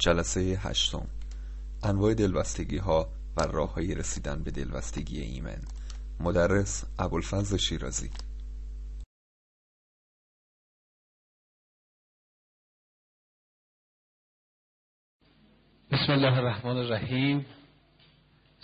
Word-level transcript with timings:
جلسه 0.00 0.40
هشتم. 0.40 1.06
انواع 1.82 2.14
دلبستگی 2.14 2.78
ها 2.78 3.08
و 3.36 3.42
راه 3.42 3.74
های 3.74 3.94
رسیدن 3.94 4.42
به 4.42 4.50
دلبستگی 4.50 5.20
ایمن. 5.20 5.60
مدرس 6.20 6.84
ابوالفضل 6.98 7.56
شیرازی. 7.56 8.10
بسم 15.90 16.12
الله 16.12 16.38
الرحمن 16.38 16.76
الرحیم. 16.76 17.46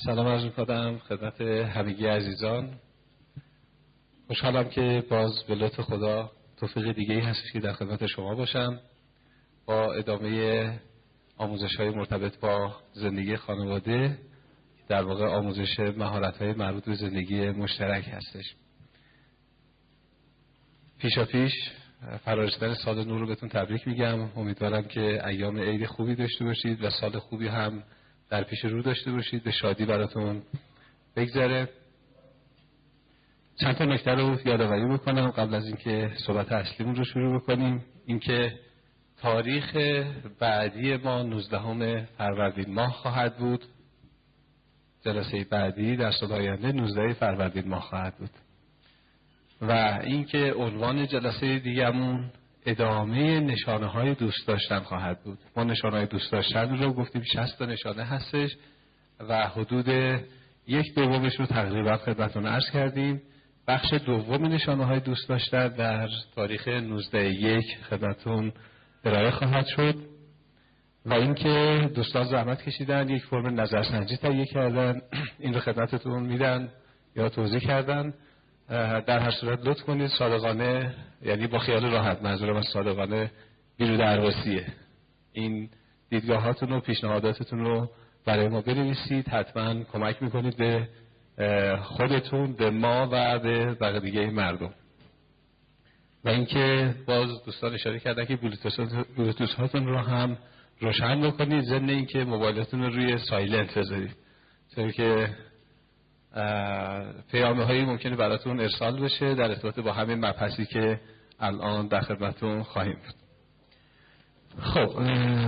سلام 0.04 0.26
عرض 0.26 0.44
می‌کنم 0.44 0.98
خدمت 0.98 1.40
همگی 1.40 2.06
عزیزان. 2.06 2.78
خوشحالم 4.26 4.68
که 4.68 5.06
باز 5.10 5.44
به 5.48 5.54
لطف 5.54 5.80
خدا 5.80 6.32
توفیق 6.56 6.92
دیگه 6.92 7.14
ای 7.14 7.20
هستش 7.20 7.52
که 7.52 7.60
در 7.60 7.72
خدمت 7.72 8.06
شما 8.06 8.34
باشم. 8.34 8.80
با 9.66 9.92
ادامه 9.92 10.80
آموزش 11.38 11.76
های 11.76 11.90
مرتبط 11.90 12.38
با 12.40 12.76
زندگی 12.92 13.36
خانواده 13.36 14.18
در 14.88 15.02
واقع 15.02 15.26
آموزش 15.26 15.78
مهارت 15.78 16.42
های 16.42 16.52
مربوط 16.52 16.84
به 16.84 16.94
زندگی 16.94 17.50
مشترک 17.50 18.08
هستش. 18.08 18.54
پیشا 20.98 21.24
پیش 21.24 21.52
فرارسیدن 22.24 22.74
سال 22.74 23.04
نور 23.04 23.20
رو 23.20 23.26
بهتون 23.26 23.48
تبریک 23.48 23.88
میگم. 23.88 24.20
امیدوارم 24.36 24.82
که 24.82 25.26
ایام 25.26 25.58
عید 25.58 25.86
خوبی 25.86 26.14
داشته 26.14 26.44
باشید 26.44 26.84
و 26.84 26.90
سال 26.90 27.18
خوبی 27.18 27.48
هم 27.48 27.82
در 28.30 28.44
پیش 28.44 28.64
رو 28.64 28.82
داشته 28.82 29.12
باشید. 29.12 29.44
به 29.44 29.50
شادی 29.50 29.84
براتون 29.84 30.42
بگذره. 31.16 31.68
چند 33.60 33.76
تا 33.76 33.84
نکته 33.84 34.10
رو 34.10 34.38
یادآوری 34.44 34.86
بکنم 34.88 35.30
قبل 35.30 35.54
از 35.54 35.66
اینکه 35.66 36.10
صحبت 36.26 36.52
اصلیمون 36.52 36.96
رو 36.96 37.04
شروع 37.04 37.40
بکنیم. 37.40 37.84
اینکه 38.06 38.58
تاریخ 39.22 39.76
بعدی 40.40 40.96
ما 40.96 41.22
19 41.22 42.08
فروردین 42.18 42.74
ماه 42.74 42.92
خواهد 42.92 43.36
بود. 43.36 43.64
جلسه 45.04 45.46
بعدی 45.50 45.96
در 45.96 46.10
سال 46.10 46.32
آینده 46.32 46.72
19 46.72 47.12
فروردین 47.12 47.68
ماه 47.68 47.82
خواهد 47.82 48.16
بود. 48.18 48.30
و 49.60 50.00
اینکه 50.04 50.52
عنوان 50.52 51.06
جلسه 51.06 51.58
دیگمون 51.58 52.30
ادامه 52.66 53.40
نشانه 53.40 53.86
های 53.86 54.14
دوست 54.14 54.48
داشتن 54.48 54.80
خواهد 54.80 55.22
بود. 55.22 55.38
ما 55.56 55.64
نشانه 55.64 55.96
های 55.96 56.06
دوست 56.06 56.32
داشتن 56.32 56.76
رو 56.78 56.92
گفتیم 56.92 57.22
60 57.22 57.58
تا 57.58 57.66
نشانه 57.66 58.04
هستش 58.04 58.56
و 59.20 59.48
حدود 59.48 59.88
یک 60.66 60.94
دومش 60.94 61.40
رو 61.40 61.46
تقریبا 61.46 61.96
خدمتون 61.96 62.46
عرض 62.46 62.70
کردیم. 62.72 63.22
بخش 63.68 63.92
دوم 63.92 64.46
نشانه 64.46 64.84
های 64.84 65.00
دوست 65.00 65.28
داشتن 65.28 65.68
در 65.68 66.08
تاریخ 66.34 66.68
19 66.68 67.30
یک 67.30 67.78
خدمتون 67.90 68.52
ارائه 69.06 69.30
خواهد 69.30 69.66
شد 69.66 69.94
و 71.06 71.14
اینکه 71.14 71.90
دوستان 71.94 72.24
زحمت 72.24 72.62
کشیدن 72.62 73.08
یک 73.08 73.24
فرم 73.24 73.60
نظرسنجی 73.60 74.16
تهیه 74.16 74.46
کردن 74.46 75.00
این 75.38 75.54
رو 75.54 75.60
خدمتتون 75.60 76.22
میدن 76.22 76.68
یا 77.16 77.28
توضیح 77.28 77.58
کردن. 77.58 78.14
در 79.06 79.18
هر 79.18 79.30
صورت 79.30 79.66
لطف 79.66 79.82
کنید 79.82 80.10
صادقانه 80.18 80.94
یعنی 81.22 81.46
با 81.46 81.58
خیال 81.58 81.90
راحت 81.90 82.22
منظورم 82.22 82.56
از 82.56 82.64
صادقانه 82.72 83.30
بیرو 83.78 83.96
درواسیه 83.96 84.66
این 85.32 85.68
دیدگاهاتون 86.10 86.72
و 86.72 86.80
پیشنهاداتتون 86.80 87.58
رو 87.58 87.90
برای 88.24 88.48
ما 88.48 88.60
بنویسید 88.60 89.28
حتما 89.28 89.82
کمک 89.84 90.22
می‌کنید 90.22 90.56
به 90.56 90.88
خودتون 91.82 92.52
به 92.52 92.70
ما 92.70 93.08
و 93.12 93.38
به 93.38 93.74
بقیه 93.74 94.30
مردم. 94.30 94.74
و 96.26 96.28
اینکه 96.28 96.94
باز 97.06 97.44
دوستان 97.44 97.74
اشاره 97.74 97.98
کردن 97.98 98.24
که 98.24 98.36
بلوتوس 99.16 99.54
هاتون 99.54 99.86
رو 99.86 99.98
هم 99.98 100.38
روشن 100.80 101.20
بکنید 101.20 101.64
ضمن 101.64 101.90
اینکه 101.90 102.24
موبایلتون 102.24 102.82
رو 102.82 102.90
روی 102.90 103.18
سایلنت 103.18 103.78
بذارید. 103.78 104.16
چون 104.74 104.90
که 104.90 105.28
پیامه 107.30 107.64
هایی 107.64 107.84
ممکنه 107.84 108.16
براتون 108.16 108.60
ارسال 108.60 109.00
بشه 109.00 109.34
در 109.34 109.50
ارتباط 109.50 109.78
با 109.78 109.92
همین 109.92 110.18
مبحثی 110.18 110.66
که 110.66 111.00
الان 111.40 111.88
در 111.88 112.00
خدمتون 112.00 112.62
خواهیم 112.62 112.96
بود. 112.96 113.14
خب 114.62 115.00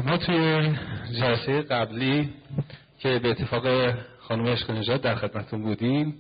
ما 0.07 0.17
توی 0.17 0.75
جلسه 1.21 1.63
قبلی 1.63 2.31
که 2.99 3.19
به 3.19 3.31
اتفاق 3.31 3.95
خانم 4.21 4.47
عشق 4.47 4.71
نجات 4.71 5.03
در 5.03 5.15
خدمتون 5.15 5.63
بودیم 5.63 6.15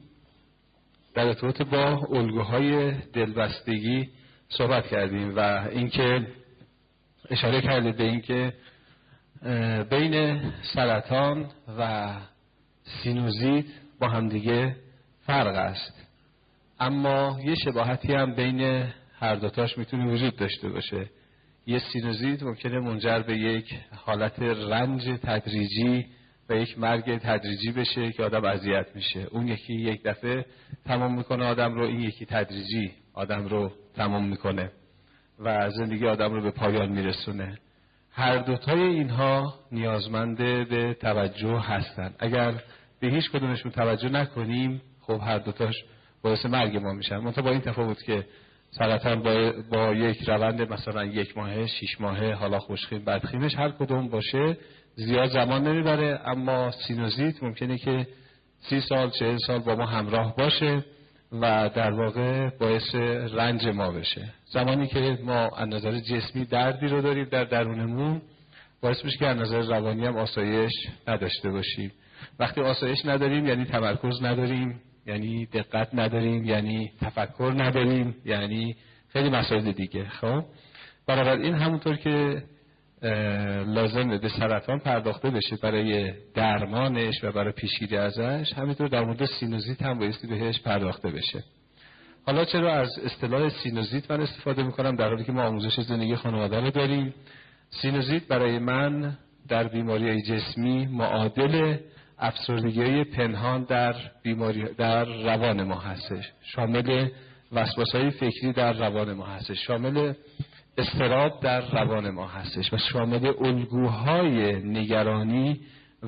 در 1.15 1.27
ارتباط 1.27 1.63
با 1.63 2.07
الگوهای 2.11 2.93
دلبستگی 2.93 4.09
صحبت 4.49 4.87
کردیم 4.87 5.37
و 5.37 5.69
اینکه 5.71 6.27
اشاره 7.31 7.61
کردید 7.61 7.97
به 7.97 8.05
اینکه 8.05 8.53
بین 9.91 10.41
سرطان 10.63 11.47
و 11.79 12.11
سینوزیت 12.83 13.65
با 14.01 14.09
همدیگه 14.09 14.77
فرق 15.21 15.57
است. 15.57 16.07
اما 16.81 17.41
یه 17.45 17.55
شباهتی 17.55 18.15
هم 18.15 18.35
بین 18.35 18.87
هر 19.19 19.35
دوتاش 19.35 19.79
می‌تونه 19.79 20.13
وجود 20.13 20.37
داشته 20.37 20.69
باشه. 20.69 21.07
یه 21.67 21.79
سینوزیت 21.79 22.43
ممکنه 22.43 22.81
منجر 22.81 23.19
به 23.19 23.39
یک 23.39 23.75
حالت 23.97 24.41
رنج 24.41 25.09
تدریجی 25.23 26.07
و 26.49 26.55
یک 26.55 26.79
مرگ 26.79 27.19
تدریجی 27.19 27.73
بشه 27.73 28.13
که 28.13 28.25
آدم 28.25 28.45
اذیت 28.45 28.87
میشه. 28.95 29.21
اون 29.31 29.49
یکی 29.49 29.75
یک 29.75 30.03
دفعه 30.03 30.47
تمام 30.85 31.17
می‌کنه 31.17 31.45
آدم 31.45 31.75
رو 31.75 31.87
این 31.87 32.01
یکی 32.01 32.27
تدریجی 32.27 32.93
آدم 33.15 33.47
رو 33.47 33.73
تمام 33.99 34.29
می‌کنه 34.29 34.71
و 35.39 35.71
زندگی 35.71 36.07
آدم 36.07 36.33
رو 36.33 36.43
به 36.43 36.51
پایان 36.51 36.89
میرسونه. 36.89 37.59
هر 38.13 38.39
دوتای 38.39 38.81
اینها 38.81 39.55
نیازمند 39.73 40.39
به 40.69 40.97
توجه 41.01 41.59
هستند 41.61 42.15
اگر 42.19 42.55
به 43.01 43.09
هیچ 43.09 43.31
کدومشون 43.31 43.73
توجه 43.73 44.09
نکنیم 44.09 44.83
خب 45.01 45.21
هر 45.23 45.39
دوتاش 45.39 45.75
باعث 46.23 46.47
مرگ 46.47 46.77
ما 46.77 46.93
میشن. 46.93 47.17
منتها 47.17 47.43
با 47.43 47.51
این 47.51 47.61
تفاوت 47.61 48.03
که 48.03 48.27
سرطان 48.71 49.23
با, 49.23 49.53
با 49.73 49.95
یک 49.95 50.29
روند 50.29 50.73
مثلا 50.73 51.05
یک 51.05 51.39
ماهه 51.39 51.67
شیش 51.67 52.01
ماهه 52.01 52.33
حالا 52.33 52.59
خوشخیم 52.59 53.05
بدخیمش 53.05 53.55
هر 53.55 53.71
کدوم 53.71 54.09
باشه 54.09 54.57
زیاد 54.95 55.29
زمان 55.29 55.69
نمی‌بره. 55.69 56.21
اما 56.25 56.71
سینوزیت 56.71 57.43
ممکنه 57.43 57.79
که 57.79 58.07
سی 58.61 58.81
سال 58.81 59.11
چهل 59.11 59.37
سال 59.47 59.59
با 59.59 59.75
ما 59.75 59.87
همراه 59.87 60.37
باشه. 60.37 60.85
و 61.33 61.71
در 61.75 61.91
واقع 61.91 62.51
باعث 62.51 62.95
رنج 63.35 63.67
ما 63.67 63.91
بشه. 63.91 64.33
زمانی 64.53 64.87
که 64.87 65.19
ما 65.25 65.49
از 65.57 65.69
نظر 65.69 65.99
جسمی 65.99 66.45
دردی 66.45 66.89
رو 66.89 67.03
داریم 67.03 67.25
در 67.25 67.45
درونمون 67.45 68.23
باعث 68.83 69.05
میشه 69.05 69.19
که 69.19 69.27
از 69.27 69.37
نظر 69.37 69.63
روانی 69.63 70.07
هم 70.07 70.17
آسایش 70.17 70.73
نداشته 71.09 71.51
باشیم. 71.51 71.93
وقتی 72.39 72.61
آسایش 72.61 72.99
نداریم 73.05 73.47
یعنی 73.47 73.65
تمرکز 73.65 74.23
نداریم 74.23 74.81
یعنی 75.07 75.47
دقت 75.47 75.89
نداریم 75.95 76.45
یعنی 76.45 76.93
تفکر 77.01 77.55
نداریم 77.57 78.15
یعنی 78.25 78.77
خیلی 79.09 79.29
مسائل 79.31 79.73
دیگه 79.73 80.09
خب؟ 80.09 80.45
این 81.09 81.55
همونطور 81.55 81.97
که 81.97 82.43
لازم 83.67 84.19
به 84.19 84.29
سرطان 84.29 84.79
پرداخته 84.79 85.31
بشه 85.31 85.57
برای 85.57 86.13
درمانش 86.35 87.25
و 87.25 87.33
برای 87.33 87.53
پیشگیری 87.53 87.97
ازش. 87.97 88.53
همینطور 88.53 88.89
در 88.89 89.05
مورد 89.05 89.25
سینوزیت 89.25 89.83
هم 89.83 89.99
بایستی 89.99 90.27
بهش 90.27 90.61
پرداخته 90.61 91.11
بشه. 91.11 91.45
حالا 92.27 92.45
چرا 92.45 92.73
از 92.75 92.99
اصطلاح 92.99 93.49
سینوزیت 93.49 94.11
من 94.11 94.21
استفاده 94.21 94.63
می‌کنم؟ 94.63 94.97
در 94.97 95.09
حالی 95.09 95.25
که 95.25 95.33
ما 95.33 95.43
آموزش 95.43 95.81
زندگی 95.81 96.17
خانواده 96.17 96.61
رو 96.61 96.71
داریم. 96.71 97.15
سینوزیت 97.71 98.27
برای 98.27 98.59
من 98.59 99.17
در 99.49 99.69
بیماری 99.69 100.23
جسمی 100.23 100.87
معادل 100.87 101.77
افسردگی 102.19 103.05
پنهان 103.05 103.65
در 103.65 103.95
بیماری 104.23 104.65
در 104.75 105.05
روان 105.05 105.63
ما 105.63 105.79
هستش. 105.79 106.33
شامل 106.43 107.09
وسواس 107.53 107.95
های 107.95 108.11
فکری 108.11 108.53
در 108.53 108.73
روان 108.73 109.13
ما 109.13 109.27
هستش. 109.27 109.67
شامل 109.67 110.13
استراب 110.79 111.41
در 111.41 111.61
روان 111.61 112.11
ما 112.11 112.27
هستش 112.27 112.73
و 112.73 112.77
شامل 112.77 113.33
الگوهای 113.41 114.53
نگرانی 114.53 115.61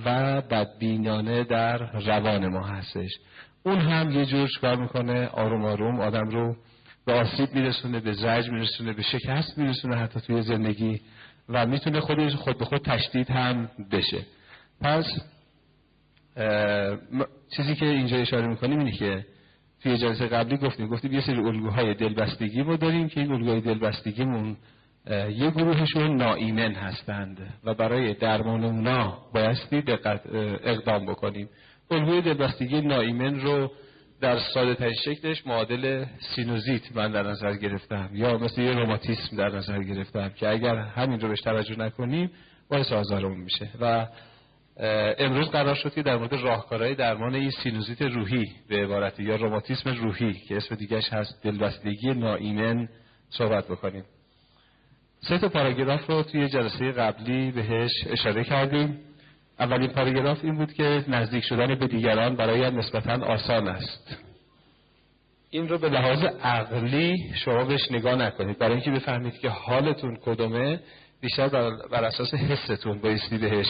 و 0.05 0.41
بدبینانه 0.41 1.45
در 1.45 2.01
روان 2.01 2.49
ما 2.49 2.67
هستش. 2.67 3.11
اون 3.63 3.79
هم 3.79 4.11
یه 4.11 4.27
جور 4.27 4.49
کار 4.61 4.77
می‌کنه؟ 4.77 5.27
آروم 5.27 5.65
آروم 5.65 6.01
آدم 6.01 6.29
رو 6.29 6.57
به 7.07 7.13
آسیب 7.13 7.55
میرسونه 7.55 8.01
به 8.01 8.13
زج 8.13 8.49
میرسونه 8.49 8.93
به 8.93 9.03
شکست 9.03 9.59
میرسونه 9.59 9.97
حتی 9.97 10.21
توی 10.21 10.43
زندگی 10.43 11.01
و 11.49 11.67
می‌تونه 11.67 12.01
خودش 12.01 12.35
خود 12.35 12.59
به 12.59 12.65
خود 12.65 12.83
تشدید 12.85 13.31
هم 13.31 13.71
بشه. 13.93 14.19
پس 14.81 15.05
چیزی 17.57 17.75
که 17.75 17.87
اینجا 17.87 18.17
اشاره 18.17 18.47
می‌کنیم 18.47 18.79
اینه 18.79 18.93
که 18.93 19.27
توی 19.83 19.99
جلسه 19.99 20.27
قبلی 20.27 20.57
گفتیم 20.57 20.89
گفتیم 20.89 21.13
یه 21.13 21.21
سری 21.21 21.37
الگوهای 21.37 21.95
دلبستگی 21.95 22.63
ما 22.63 22.77
داریم 22.77 23.09
که 23.09 23.21
این 23.21 23.33
الگوهای 23.33 23.61
دلبستگیمون 23.61 24.57
یه 25.11 25.51
گروهشون 25.51 26.17
ناایمن 26.17 26.73
هستند 26.73 27.39
و 27.65 27.75
برای 27.75 28.15
درمان 28.15 28.65
اونا 28.65 29.19
بایستی 29.35 29.83
دقت 29.83 30.21
اقدام 30.65 31.07
بکنیم. 31.07 31.49
الگوی 31.91 32.23
دلبستگی 32.23 32.81
ناایمن 32.81 33.41
رو 33.41 33.71
در 34.21 34.39
ساده 34.55 34.75
ترین 34.75 34.95
شکلش 35.05 35.47
معادل 35.47 36.05
سینوزیت 36.37 36.97
من 36.97 37.13
در 37.13 37.23
نظر 37.23 37.57
گرفتم 37.57 38.11
یا 38.13 38.39
مثل 38.39 38.61
یه 38.61 38.73
روماتیسم 38.73 39.37
در 39.37 39.49
نظر 39.49 39.83
گرفتم 39.83 40.29
که 40.29 40.49
اگر 40.49 40.77
همین 40.77 41.21
رو 41.21 41.29
بهش 41.29 41.41
توجه 41.41 41.79
نکنیم 41.79 42.31
باعث 42.71 42.93
آزارمون 42.93 43.41
میشه. 43.41 43.69
و 43.81 44.07
امروز 45.19 45.51
قرار 45.51 45.75
شد 45.75 45.95
که 45.95 46.03
در 46.03 46.17
مورد 46.17 46.35
راهکارهای 46.35 46.95
درمان 46.95 47.35
این 47.35 47.51
سینوزیت 47.51 48.03
روحی 48.03 48.53
به 48.69 48.77
عبارتی 48.77 49.23
یا 49.23 49.37
روماتیسم 49.37 49.91
روحی 49.91 50.33
که 50.33 50.57
اسم 50.57 50.75
دیگرش 50.75 51.13
هست 51.13 51.43
دلبستگی 51.43 52.15
ناایمن 52.15 52.89
صحبت 53.31 53.65
بکنیم. 53.69 54.05
سه 55.21 55.39
تا 55.39 55.49
پاراگراف 55.49 56.07
رو 56.07 56.23
توی 56.23 56.49
جلسه 56.49 56.93
قبلی 56.93 57.51
بهش 57.51 57.91
اشاره 58.07 58.45
کردیم. 58.45 58.99
اولین 59.59 59.89
پاراگراف 59.89 60.39
این 60.45 60.57
بود 60.57 60.73
که 60.73 61.05
نزدیک 61.09 61.45
شدن 61.45 61.75
به 61.75 61.87
دیگران 61.87 62.37
برای 62.37 62.71
نسبتا 62.71 63.27
آسان 63.27 63.69
است. 63.69 64.17
این 65.51 65.69
رو 65.69 65.79
به 65.79 65.89
لحاظ 65.89 66.25
عقلی 66.43 67.33
شما 67.35 67.65
بهش 67.65 67.91
نگاه 67.91 68.15
نکنید. 68.15 68.59
برای 68.59 68.73
اینکه 68.73 68.91
بفهمید 68.91 69.39
که 69.39 69.49
حالتون 69.49 70.17
کدومه 70.23 70.81
بیشتر 71.21 71.49
بر, 71.49 72.05
اساس 72.05 72.35
حستون 72.35 73.01
بایستی 73.01 73.39
بهش 73.39 73.67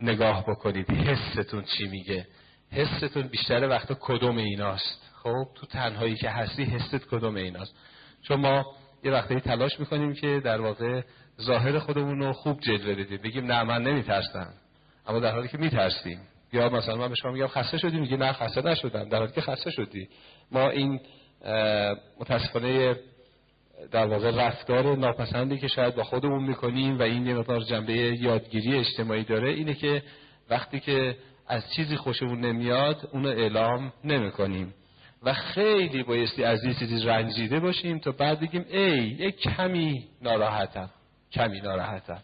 نگاه 0.00 0.42
بکنید 0.42 0.90
حستون 0.90 1.62
چی 1.62 1.88
میگه. 1.88 2.26
حستون 2.72 3.22
بیشتر 3.22 3.68
وقتا 3.68 3.96
کدوم 4.00 4.36
ایناست. 4.36 5.10
خب 5.22 5.46
تو 5.54 5.66
تنهایی 5.66 6.16
که 6.16 6.30
هستی 6.30 6.64
حست 6.64 6.96
کدوم 6.96 7.34
ایناست. 7.34 7.74
چون 8.22 8.40
ما 8.40 8.66
یه 9.04 9.12
وقتی 9.12 9.40
تلاش 9.40 9.80
می‌کنیم 9.80 10.14
که 10.14 10.40
در 10.44 10.60
واقع 10.60 11.02
ظاهر 11.40 11.78
خودمون 11.78 12.18
رو 12.18 12.32
خوب 12.32 12.60
جلوه 12.60 12.94
بدیم. 12.94 13.18
بگیم 13.18 13.46
نه 13.46 13.62
من 13.62 13.82
نمیترسم. 13.82 14.54
اما 15.06 15.20
در 15.20 15.32
حالی 15.32 15.48
که 15.48 15.58
میترسیم. 15.58 16.20
یا 16.52 16.68
مثلا 16.68 16.96
من 16.96 17.08
به 17.08 17.14
شما 17.14 17.32
میگم 17.32 17.46
خسته 17.46 17.78
شدی 17.78 18.00
میگی 18.00 18.16
نه 18.16 18.32
خسته 18.32 18.62
نشدم. 18.62 19.08
در 19.08 19.18
حالی 19.18 19.32
که 19.32 19.40
خسته 19.40 19.70
شدی. 19.70 20.08
ما 20.52 20.70
این 20.70 21.00
متاسفانه 22.20 22.96
در 23.90 24.06
واقع 24.06 24.46
رفتار 24.46 24.96
ناپسندی 24.96 25.58
که 25.58 25.68
شاید 25.68 25.94
با 25.94 26.04
خودمون 26.04 26.44
می‌کنیم 26.44 26.98
و 26.98 27.02
این 27.02 27.26
یه 27.26 27.34
مقدار 27.34 27.60
جنبه 27.60 27.92
یادگیری 27.92 28.78
اجتماعی 28.78 29.24
داره 29.24 29.50
اینه 29.50 29.74
که 29.74 30.02
وقتی 30.50 30.80
که 30.80 31.16
از 31.48 31.72
چیزی 31.76 31.96
خوشمون 31.96 32.40
نمیاد 32.40 33.08
اونو 33.12 33.28
اعلام 33.28 33.92
نمی‌کنیم. 34.04 34.74
و 35.22 35.32
خیلی 35.32 36.02
بایستی 36.02 36.44
از 36.44 36.64
این 36.64 36.74
چیزی 36.74 37.06
رنجیده 37.06 37.60
باشیم 37.60 37.98
تا 37.98 38.12
بعد 38.12 38.40
بگیم 38.40 38.64
ای 38.70 38.98
یک 38.98 39.40
کمی 39.40 40.04
ناراحتم. 40.22 40.90
کمی 41.32 41.60
ناراحتم. 41.60 42.22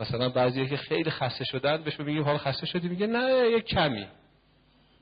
مثلا 0.00 0.28
بعضی 0.28 0.66
که 0.66 0.76
خیلی 0.76 1.10
خسته 1.10 1.44
شدن 1.44 1.82
بهش 1.82 2.00
میگیم 2.00 2.22
حال 2.22 2.38
خسته 2.38 2.66
شدی؟ 2.66 2.88
میگه 2.88 3.06
نه 3.06 3.50
یک 3.56 3.64
کمی. 3.64 4.06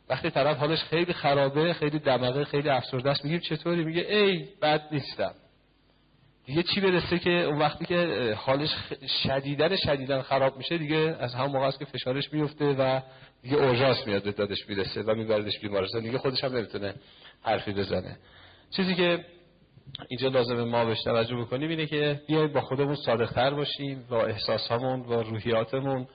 وقتی 0.09 0.31
طرف 0.31 0.57
حالش 0.57 0.83
خیلی 0.83 1.13
خرابه 1.13 1.73
خیلی 1.73 1.99
دماغه 1.99 2.45
خیلی 2.45 2.69
افسرده 2.69 3.11
است 3.11 3.25
میگیم 3.25 3.41
چطوری؟ 3.41 3.85
میگه 3.85 4.03
ای 4.03 4.49
بد 4.63 4.83
نیستم. 4.93 5.35
دیگه 6.47 6.63
چی 6.63 6.81
برسه 6.81 7.19
که 7.19 7.31
اون 7.31 7.59
وقتی 7.59 7.85
که 7.85 8.35
حالش 8.39 8.71
شدیدن 9.23 9.77
شدیدن 9.77 10.23
خراب 10.23 10.57
میشه 10.57 10.79
دیگه 10.79 11.17
از 11.21 11.35
همون 11.35 11.53
موقع 11.53 11.67
است 11.67 11.79
که 11.79 11.85
فشارش 11.85 12.33
میفته 12.33 12.65
و 12.65 13.01
دیگه 13.43 13.57
اورژانس 13.57 14.07
میاد 14.07 14.23
به 14.23 14.33
دادش 14.33 14.69
می‌رسه 14.69 15.03
و 15.03 15.15
میبردش 15.15 15.59
بیمارستان. 15.61 16.03
دیگه 16.03 16.19
خودش 16.19 16.45
هم 16.45 16.57
نمی‌تونه 16.57 16.95
حرفی 17.43 17.73
بزنه. 17.73 18.17
چیزی 18.71 18.95
که 18.95 19.25
اینجا 20.09 20.29
لازمه 20.29 20.65
ما 20.65 20.85
بهش 20.85 21.03
توجه 21.03 21.37
بکنیم 21.37 21.71
اینه 21.71 21.87
که 21.87 22.21
بیایم 22.29 22.53
با 22.53 22.61
خودمون 22.61 22.95
صادقتر 22.95 23.51
باشیم 23.51 24.05
با 24.11 24.27
احساسامون 24.27 25.03
با 25.03 25.21
روحیاتمون 25.21 26.07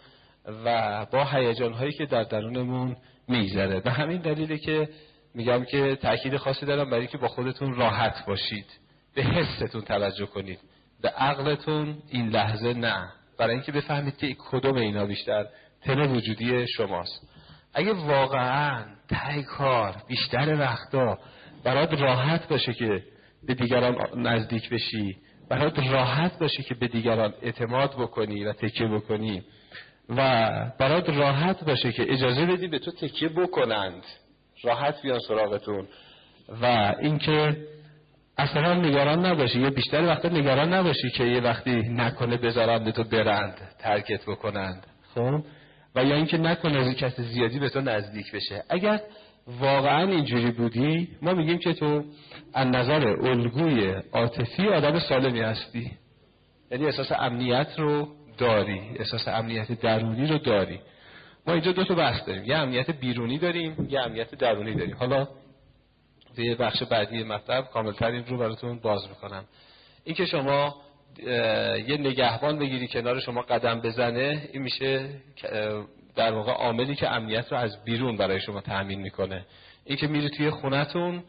و 0.65 1.05
با 1.11 1.25
هیجان 1.25 1.73
هایی 1.73 1.91
که 1.91 2.05
در 2.05 2.23
درونمون 2.23 2.95
میگذره. 3.27 3.79
به 3.79 3.91
همین 3.91 4.21
دلیله 4.21 4.57
که 4.57 4.89
میگم 5.35 5.65
که 5.65 5.95
تاکید 5.95 6.37
خاصی 6.37 6.65
دارم 6.65 6.89
برای 6.89 7.07
که 7.07 7.17
با 7.17 7.27
خودتون 7.27 7.75
راحت 7.75 8.25
باشید. 8.27 8.65
به 9.19 9.25
حستون 9.25 9.81
توجه 9.81 10.25
کنید. 10.25 10.59
به 11.01 11.09
عقلتون 11.09 11.97
این 12.09 12.29
لحظه 12.29 12.73
نه. 12.73 13.09
برای 13.37 13.53
اینکه 13.53 13.71
بفهمید 13.71 14.17
که 14.17 14.35
کدوم 14.39 14.75
اینا 14.75 15.05
بیشتر 15.05 15.45
تن 15.81 15.99
وجودی 15.99 16.67
شماست. 16.67 17.27
اگه 17.73 17.93
واقعا 17.93 18.85
تای 19.09 19.43
کار 19.43 19.95
بیشتر 20.07 20.59
وقتا 20.59 21.17
برات 21.63 21.93
راحت 21.93 22.47
باشه 22.47 22.73
که 22.73 23.03
به 23.47 23.53
دیگران 23.53 23.95
نزدیک 24.15 24.69
بشی 24.69 25.17
برات 25.49 25.79
راحت 25.79 26.39
باشه 26.39 26.63
که 26.63 26.75
به 26.75 26.87
دیگران 26.87 27.33
اعتماد 27.41 27.95
بکنی 27.97 28.43
و 28.43 28.53
تکیه 28.53 28.87
بکنی 28.87 29.43
و 30.09 30.49
برات 30.79 31.09
راحت 31.09 31.63
باشه 31.63 31.91
که 31.91 32.13
اجازه 32.13 32.45
بدی 32.45 32.67
به 32.67 32.79
تو 32.79 32.91
تکیه 32.91 33.29
بکنند. 33.29 34.03
راحت 34.63 35.01
بیان 35.01 35.19
سراغتون. 35.19 35.87
و 36.61 36.95
اینکه 37.01 37.57
اصلا 38.39 38.73
نگران 38.73 39.25
نباشی. 39.25 39.59
یا 39.59 39.69
بیشتر 39.69 40.03
وقتا 40.03 40.29
نگران 40.29 40.73
نباشی 40.73 41.09
که 41.09 41.23
یه 41.23 41.41
وقتی 41.41 41.75
نکنه 41.75 42.37
بذارند 42.37 42.91
تو 42.91 43.03
برند 43.03 43.53
ترکت 43.79 44.25
بکنند. 44.25 44.87
خب؟ 45.15 45.43
و 45.95 46.03
یا 46.03 46.15
اینکه 46.15 46.37
نکنه 46.37 46.77
از 46.77 46.95
کس 46.95 47.19
زیادی 47.19 47.59
به 47.59 47.69
تو 47.69 47.81
نزدیک 47.81 48.31
بشه. 48.31 48.63
اگر 48.69 48.99
واقعا 49.59 50.11
اینجوری 50.11 50.51
بودی 50.51 51.07
ما 51.21 51.33
میگیم 51.33 51.57
که 51.57 51.73
تو 51.73 52.03
از 52.53 52.67
نظر 52.67 53.07
الگوی 53.07 53.93
عاطفی 54.13 54.67
آدم 54.67 54.99
سالمی 54.99 55.39
هستی. 55.39 55.91
یعنی 56.71 56.85
احساس 56.85 57.11
امنیت 57.11 57.67
رو 57.77 58.07
داری 58.37 58.81
احساس 58.99 59.27
امنیت 59.27 59.81
درونی 59.81 60.27
رو 60.27 60.37
داری. 60.37 60.79
ما 61.47 61.53
اینجا 61.53 61.71
دو 61.71 61.83
تا 61.83 61.95
بحث 61.95 62.25
داریم. 62.27 62.43
یه 62.43 62.55
امنیت 62.55 62.91
بیرونی 62.91 63.37
داریم 63.37 63.87
یه 63.89 63.99
امنیت 63.99 64.35
درونی 64.35 64.75
داریم. 64.75 64.95
حالا 64.95 65.27
توی 66.39 66.55
بخش 66.55 66.83
بعدی 66.83 67.23
مطلب 67.23 67.65
کاملتر 67.65 68.07
این 68.07 68.25
رو 68.25 68.37
براتون 68.37 68.79
باز 68.79 69.09
می‌کنم. 69.09 69.45
این 70.03 70.15
که 70.15 70.25
شما 70.25 70.75
یه 71.87 71.97
نگهبان 71.99 72.59
بگیری 72.59 72.87
کنار 72.87 73.19
شما 73.19 73.41
قدم 73.41 73.81
بزنه 73.81 74.49
این 74.53 74.61
میشه 74.61 75.09
در 76.15 76.31
واقع 76.31 76.51
عاملی 76.51 76.95
که 76.95 77.09
امنیت 77.09 77.51
رو 77.51 77.57
از 77.57 77.83
بیرون 77.83 78.17
برای 78.17 78.39
شما 78.39 78.61
تأمین 78.61 79.01
می‌کنه. 79.01 79.45
این 79.85 79.97
که 79.97 80.07
میری 80.07 80.29
توی 80.29 80.49
خونتون 80.49 81.23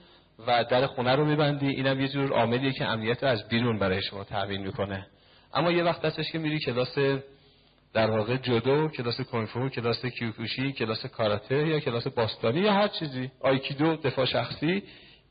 و 0.47 0.65
در 0.65 0.87
خونه 0.87 1.17
رو 1.17 1.25
میبندی 1.25 1.69
اینم 1.69 2.01
یه 2.01 2.09
جور 2.09 2.33
عاملیه 2.33 2.73
که 2.73 2.85
امنیت 2.85 3.23
رو 3.23 3.29
از 3.29 3.49
بیرون 3.49 3.79
برای 3.79 4.03
شما 4.03 4.25
تأمین 4.25 4.61
می‌کنه. 4.61 5.07
اما 5.55 5.73
یه 5.73 5.85
وقت 5.85 6.05
هستش 6.05 6.33
که 6.33 6.39
میری 6.39 6.59
کلاس 6.61 6.99
در 7.95 8.11
واقع 8.11 8.37
جدو 8.37 8.89
کلاس 8.89 9.21
کنفو 9.21 9.69
کلاس 9.69 10.07
کیوکوشی 10.07 10.73
کلاس 10.73 11.07
کاراته 11.07 11.69
یا 11.69 11.81
کلاس 11.81 12.07
باستانی 12.07 12.61
یا 12.61 12.73
هر 12.73 12.89
چیزی. 12.89 13.31
آیکیدو 13.41 13.97
دفاع 13.97 14.25
شخصی. 14.25 14.83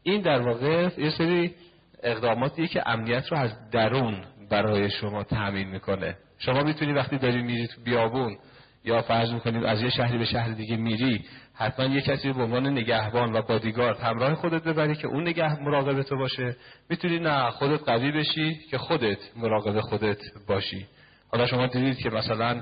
این 0.04 0.22
در 0.22 0.42
واقع 0.42 0.90
یه 0.98 1.10
سری 1.10 1.56
اقداماتیه 2.04 2.68
که 2.68 2.84
امنیت 2.86 3.32
رو 3.32 3.38
از 3.38 3.70
درون 3.72 4.24
برای 4.50 4.90
شما 4.90 5.24
تأمین 5.24 5.68
می‌کنه. 5.68 6.18
شما 6.38 6.64
می‌تونی 6.64 6.94
وقتی 6.94 7.18
داری 7.18 7.42
میری 7.42 7.68
تو 7.68 7.82
بیابون 7.82 8.38
یا 8.86 9.02
فرض 9.02 9.32
می‌کنید 9.32 9.64
از 9.64 9.82
یه 9.82 9.90
شهری 9.90 10.18
به 10.18 10.26
شهر 10.26 10.52
دیگه 10.52 10.76
میری 10.78 11.26
حتما 11.54 11.86
یه 11.86 12.02
کسی 12.02 12.34
به 12.34 12.44
عنوان 12.44 12.68
نگهبان 12.68 13.36
و 13.36 13.42
بادیگارد 13.42 14.00
همراه 14.00 14.36
خودت 14.36 14.64
ببری 14.64 14.96
که 14.96 15.08
اون 15.08 15.22
نگه 15.28 15.64
مراقب 15.64 16.02
تو 16.02 16.18
باشه. 16.18 16.56
می‌تونی 16.90 17.20
نه 17.20 17.52
خودت 17.52 17.84
قوی 17.84 18.12
بشی 18.12 18.56
که 18.72 18.78
خودت 18.78 19.18
مراقب 19.36 19.80
خودت 19.80 20.18
باشی. 20.48 20.86
حالا 21.32 21.48
شما 21.48 21.68
دیدید 21.68 21.98
که 21.98 22.10
مثلا 22.10 22.62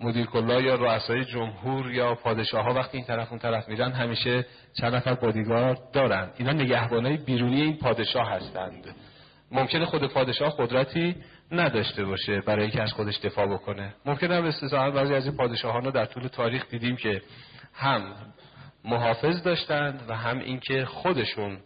مدیر 0.00 0.26
کلا 0.26 0.60
یا 0.60 0.74
رؤسای 0.74 1.24
جمهور 1.24 1.92
یا 1.92 2.14
پادشاه 2.14 2.64
ها 2.64 2.74
وقتی 2.74 2.96
این 2.96 3.06
طرف 3.06 3.30
اون 3.30 3.38
طرف 3.38 3.68
میرن 3.68 3.92
همیشه 3.92 4.46
چند 4.80 4.94
نفر 4.94 5.14
بادیگارد 5.14 5.90
دارن. 5.92 6.30
اینا 6.36 6.52
نگهبانای 6.52 7.16
بیرونی 7.16 7.62
این 7.62 7.76
پادشاه 7.76 8.30
هستند. 8.30 8.94
ممکنه 9.52 9.84
خود 9.84 10.12
پادشاه 10.12 10.54
قدرتی 10.58 11.16
نداشته 11.52 12.04
باشه 12.04 12.40
برای 12.40 12.62
اینکه 12.62 12.82
از 12.82 12.92
خودش 12.92 13.18
دفاع 13.18 13.46
بکنه. 13.46 13.94
ممکنه 14.06 14.34
هم 14.34 14.44
استثنا 14.44 14.90
بعضی 14.90 15.14
از 15.14 15.26
این 15.26 15.36
پادشاهان 15.36 15.84
رو 15.84 15.90
در 15.90 16.06
طول 16.06 16.28
تاریخ 16.28 16.68
دیدیم 16.70 16.96
که 16.96 17.22
هم 17.74 18.14
محافظ 18.84 19.42
داشتند 19.42 20.02
و 20.08 20.16
هم 20.16 20.38
اینکه 20.38 20.84
خودشون 20.84 21.58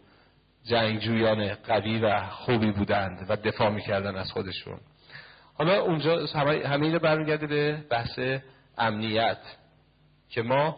جنگجویان 0.65 1.53
قوی 1.53 1.99
و 1.99 2.27
خوبی 2.29 2.71
بودند 2.71 3.25
و 3.29 3.35
دفاع 3.35 3.69
می‌کردن 3.69 4.15
از 4.15 4.31
خودشون. 4.31 4.79
حالا 5.53 5.81
اونجا 5.81 6.25
همه 6.65 6.85
اینو 6.85 6.99
برمیگرده 6.99 7.47
به 7.47 7.83
بحث 7.89 8.19
امنیت 8.77 9.37
که 10.29 10.41
ما 10.41 10.77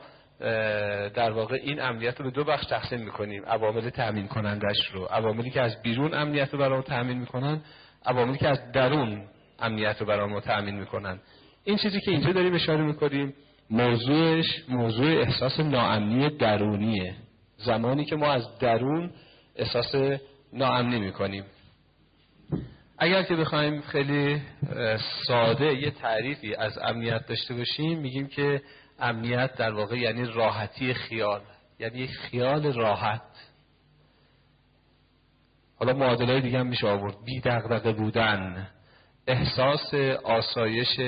در 1.16 1.32
واقع 1.32 1.56
این 1.64 1.82
امنیت 1.82 2.20
رو 2.20 2.26
به 2.26 2.32
دو 2.32 2.44
بخش 2.44 2.66
تقسیم 2.66 3.00
می‌کنیم. 3.00 3.46
عوامل 3.46 3.90
تأمین 3.90 4.28
کنندش 4.28 4.90
رو. 4.94 5.06
عواملی 5.06 5.50
که 5.50 5.62
از 5.62 5.82
بیرون 5.82 6.14
امنیت 6.14 6.54
رو 6.54 6.60
برای 6.60 6.82
تأمین 6.82 7.18
می‌کنن 7.18 7.62
عواملی 8.06 8.38
که 8.38 8.48
از 8.48 8.72
درون 8.72 9.24
امنیت 9.60 9.96
رو 10.00 10.06
برای 10.06 10.30
ما 10.30 10.40
تأمین 10.40 10.80
می‌کنن. 10.80 11.20
این 11.64 11.78
چیزی 11.78 12.00
که 12.02 12.12
اینجا 12.12 12.32
داریم 12.32 12.56
اشاره 12.56 12.84
می‌کنیم 12.84 13.34
موضوعش 13.70 14.64
موضوع 14.70 15.08
احساس 15.08 15.60
ناامنی 15.60 16.30
درونیه. 16.30 17.16
زمانی 17.58 18.06
که 18.06 18.16
ما 18.16 18.32
از 18.32 18.60
درون 18.60 19.12
احساس 19.56 20.20
ناامنی 20.54 21.00
می‌کنیم. 21.00 21.44
اگر 22.98 23.24
که 23.24 23.36
بخوایم 23.36 23.82
خیلی 23.82 24.42
ساده 25.28 25.66
یه 25.66 25.92
تعریفی 25.92 26.56
از 26.56 26.78
امنیت 26.78 27.26
داشته 27.28 27.54
باشیم 27.54 28.00
میگیم 28.00 28.28
که 28.28 28.62
امنیت 29.00 29.56
در 29.56 29.74
واقع 29.74 29.98
یعنی 29.98 30.26
راحتی 30.26 30.94
خیال 30.94 31.42
یعنی 31.80 32.08
خیال 32.08 32.74
راحت. 32.74 33.22
حالا 35.80 35.94
معادله 35.94 36.42
دیگه 36.42 36.60
هم 36.60 36.68
میشه 36.68 36.88
آورد. 36.88 37.16
بی 37.26 37.42
دغدغه 37.42 37.92
بودن 37.92 38.68
احساس 39.28 39.94
آسایش 40.24 41.02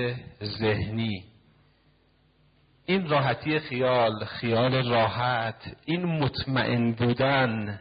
ذهنی. 0.44 1.24
این 2.86 3.10
راحتی 3.10 3.60
خیال 3.60 4.26
خیال 4.26 4.90
راحت 4.90 5.76
این 5.86 6.06
مطمئن 6.06 6.92
بودن 6.92 7.80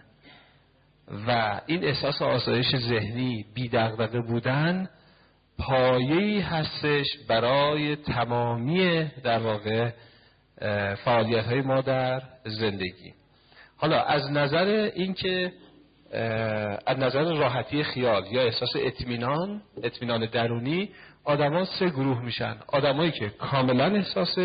و 1.26 1.60
این 1.66 1.84
احساس 1.84 2.22
آسایش 2.22 2.76
ذهنی 2.76 3.44
بی 3.54 3.68
دغدغه 3.68 4.20
بودن 4.20 4.88
پایه‌ای 5.58 6.40
هستش 6.40 7.06
برای 7.28 7.96
تمامی 7.96 9.04
در 9.24 9.38
واقع 9.38 9.90
فعالیت 11.04 11.44
های 11.44 11.60
ما 11.60 11.80
در 11.80 12.22
زندگی. 12.44 13.14
حالا 13.76 14.02
از 14.02 14.30
نظر 14.30 14.90
اینکه 14.94 15.52
از 16.86 16.98
نظر 16.98 17.24
راحتی 17.34 17.82
خیال 17.82 18.26
یا 18.32 18.42
احساس 18.42 18.72
اطمینان 18.76 19.62
اطمینان 19.82 20.26
درونی 20.26 20.88
آدما 21.24 21.64
سه 21.64 21.88
گروه 21.88 22.24
میشن. 22.24 22.56
آدمایی 22.66 23.10
که 23.10 23.28
کاملا 23.28 23.84
احساس 23.84 24.38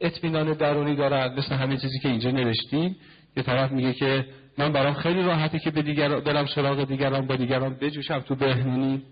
اطمینان 0.00 0.52
درونی 0.52 0.96
دارن 0.96 1.34
مثل 1.38 1.54
همین 1.54 1.78
چیزی 1.78 1.98
که 1.98 2.08
اینجا 2.08 2.30
نوشتیم. 2.30 2.96
یه 3.36 3.42
طرف 3.42 3.70
میگه 3.70 3.92
که 3.92 4.26
من 4.58 4.72
برام 4.72 4.94
خیلی 4.94 5.22
راحته 5.22 5.58
که 5.58 5.70
به 5.70 5.82
دیگر 5.82 6.20
برم 6.20 6.46
سراغ 6.46 6.84
دیگران 6.84 7.26
با 7.26 7.36
دیگران 7.36 7.74
بجوشم 7.74 8.20
تو 8.20 8.34
بهنونی 8.34 9.02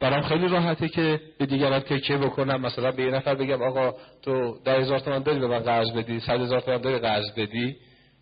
برام 0.00 0.22
خیلی 0.22 0.48
راحته 0.48 0.88
که 0.88 1.20
به 1.38 1.46
دیگران 1.46 1.80
تکیه 1.80 2.18
بکنم. 2.18 2.60
مثلا 2.60 2.90
به 2.90 3.02
یه 3.02 3.10
نفر 3.10 3.34
بگم 3.34 3.62
آقا 3.62 3.94
تو 4.22 4.58
ده 4.64 4.72
هزار 4.72 4.98
تومن 4.98 5.22
داری 5.22 5.38
به 5.38 5.46
من 5.46 5.58
قرض 5.58 5.92
بدی 5.92 6.20
صد 6.20 6.40
هزار 6.40 6.60
تومن 6.60 6.78
داری 6.78 6.98
قرض 6.98 7.32
بدی. 7.36 7.76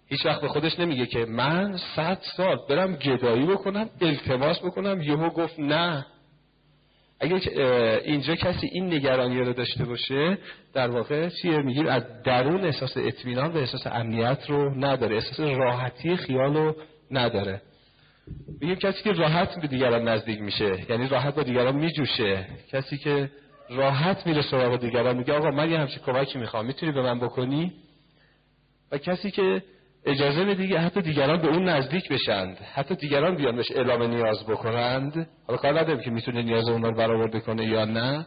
هیچ 0.08 0.26
وقت 0.26 0.40
به 0.40 0.48
خودش 0.48 0.78
نمیگه 0.78 1.06
که 1.06 1.24
من 1.24 1.76
صد 1.96 2.18
سال 2.36 2.58
برم 2.68 2.96
گدایی 2.96 3.46
بکنم 3.46 3.90
التماس 4.00 4.58
بکنم. 4.58 5.02
یهو 5.02 5.30
گفت 5.30 5.58
نه. 5.58 6.06
اگر 7.20 7.60
اینجا 8.04 8.34
کسی 8.34 8.66
این 8.66 8.94
نگرانی 8.94 9.40
رو 9.40 9.52
داشته 9.52 9.84
باشه 9.84 10.38
در 10.74 10.90
واقع 10.90 11.28
چیه؟ 11.28 11.58
میگیم 11.58 11.86
از 11.86 12.02
درون 12.24 12.64
احساس 12.64 12.96
اطمینان 12.96 13.52
و 13.52 13.56
احساس 13.56 13.86
امنیت 13.86 14.38
رو 14.48 14.84
نداره. 14.84 15.14
احساس 15.14 15.40
راحتی 15.40 16.16
خیال 16.16 16.56
رو 16.56 16.76
نداره. 17.10 17.62
میگیم 18.60 18.76
کسی 18.76 19.02
که 19.02 19.12
راحت 19.12 19.60
به 19.60 19.66
دیگران 19.66 20.08
نزدیک 20.08 20.40
میشه 20.40 20.90
یعنی 20.90 21.08
راحت 21.08 21.34
با 21.34 21.42
دیگران 21.42 21.76
میجوشه. 21.76 22.46
کسی 22.72 22.98
که 22.98 23.30
راحت 23.70 24.26
میره 24.26 24.42
سراغ 24.42 24.80
دیگران 24.80 25.16
میگه 25.16 25.32
آقا 25.32 25.50
من 25.50 25.70
یه 25.70 25.78
همچین 25.78 25.98
کمکی 26.06 26.38
می‌خوام 26.38 26.66
می‌تونی 26.66 26.92
به 26.92 27.02
من 27.02 27.20
بکنی؟ 27.20 27.72
و 28.92 28.98
کسی 28.98 29.30
که 29.30 29.62
اجازه 30.06 30.44
میده 30.44 30.78
حتی 30.78 31.02
دیگران 31.02 31.42
به 31.42 31.48
اون 31.48 31.68
نزدیک 31.68 32.08
بشند. 32.08 32.58
حتی 32.74 32.94
دیگران 32.94 33.36
بیان 33.36 33.56
بهش 33.56 33.70
اعلام 33.70 34.02
نیاز 34.02 34.46
بکنند. 34.46 35.28
حالا 35.46 35.58
کار 35.58 35.80
نداریم 35.80 36.00
که 36.00 36.10
می‌تونه 36.10 36.42
نیاز 36.42 36.68
اون 36.68 36.82
رو 36.82 36.94
برآورده 36.94 37.40
کنه 37.40 37.66
یا 37.66 37.84
نه. 37.84 38.26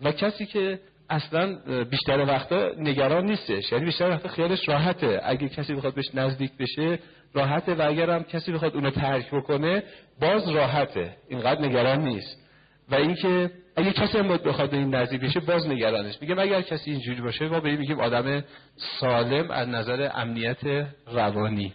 و 0.00 0.12
کسی 0.12 0.46
که 0.46 0.80
اصلا 1.10 1.58
بیشتر 1.90 2.18
وقتا 2.18 2.70
نگران 2.78 3.24
نیستش. 3.24 3.72
یعنی 3.72 3.84
بیشتر 3.84 4.10
وقتا 4.10 4.28
خیالش 4.28 4.68
راحته. 4.68 5.20
اگه 5.24 5.48
کسی 5.48 5.74
بخواد 5.74 5.94
بهش 5.94 6.14
نزدیک 6.14 6.50
بشه 6.58 6.98
راحته. 7.34 7.74
و 7.74 7.82
اگر 7.82 8.10
هم 8.10 8.22
کسی 8.22 8.52
بخواد 8.52 8.74
اونو 8.74 8.90
ترک 8.90 9.30
بکنه 9.30 9.82
باز 10.20 10.48
راحته. 10.48 11.16
اینقدر 11.28 11.60
نگران 11.60 12.00
نیست. 12.04 12.47
و 12.90 12.94
اینکه 12.94 13.50
اگه 13.76 13.92
کسی 13.92 14.18
هم 14.18 14.28
بخواد 14.28 14.74
این 14.74 14.94
نزدیک 14.94 15.20
بشه 15.20 15.40
باز 15.40 15.66
نگرانش. 15.66 16.18
میگم 16.20 16.38
اگر 16.38 16.62
کسی 16.62 16.90
اینجوری 16.90 17.20
باشه 17.20 17.48
ما 17.48 17.60
به 17.60 17.76
میگیم 17.76 18.00
آدم 18.00 18.44
سالم 18.76 19.50
از 19.50 19.68
نظر 19.68 20.10
امنیت 20.14 20.86
روانی. 21.12 21.72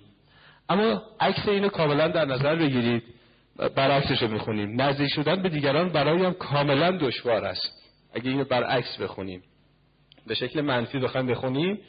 اما 0.70 1.02
عکس 1.20 1.48
اینو 1.48 1.70
کاملا 1.70 2.08
در 2.08 2.26
نظر 2.26 2.56
بگیرید. 2.56 3.04
برعکسش 3.76 4.22
رو 4.22 4.28
می‌خونیم. 4.28 4.82
نزدیک 4.82 5.10
شدن 5.10 5.42
به 5.42 5.50
دیگران 5.50 5.90
برایم 5.90 6.34
کاملا 6.34 6.92
دشوار 6.92 7.46
است. 7.46 7.84
اگه 8.14 8.30
اینو 8.30 8.44
برعکس 8.44 8.98
بخونیم. 8.98 9.44
به 10.28 10.36
شکل 10.36 10.62
منفی 10.62 11.00
بخوایم 11.00 11.28
بخونیم. 11.28 11.80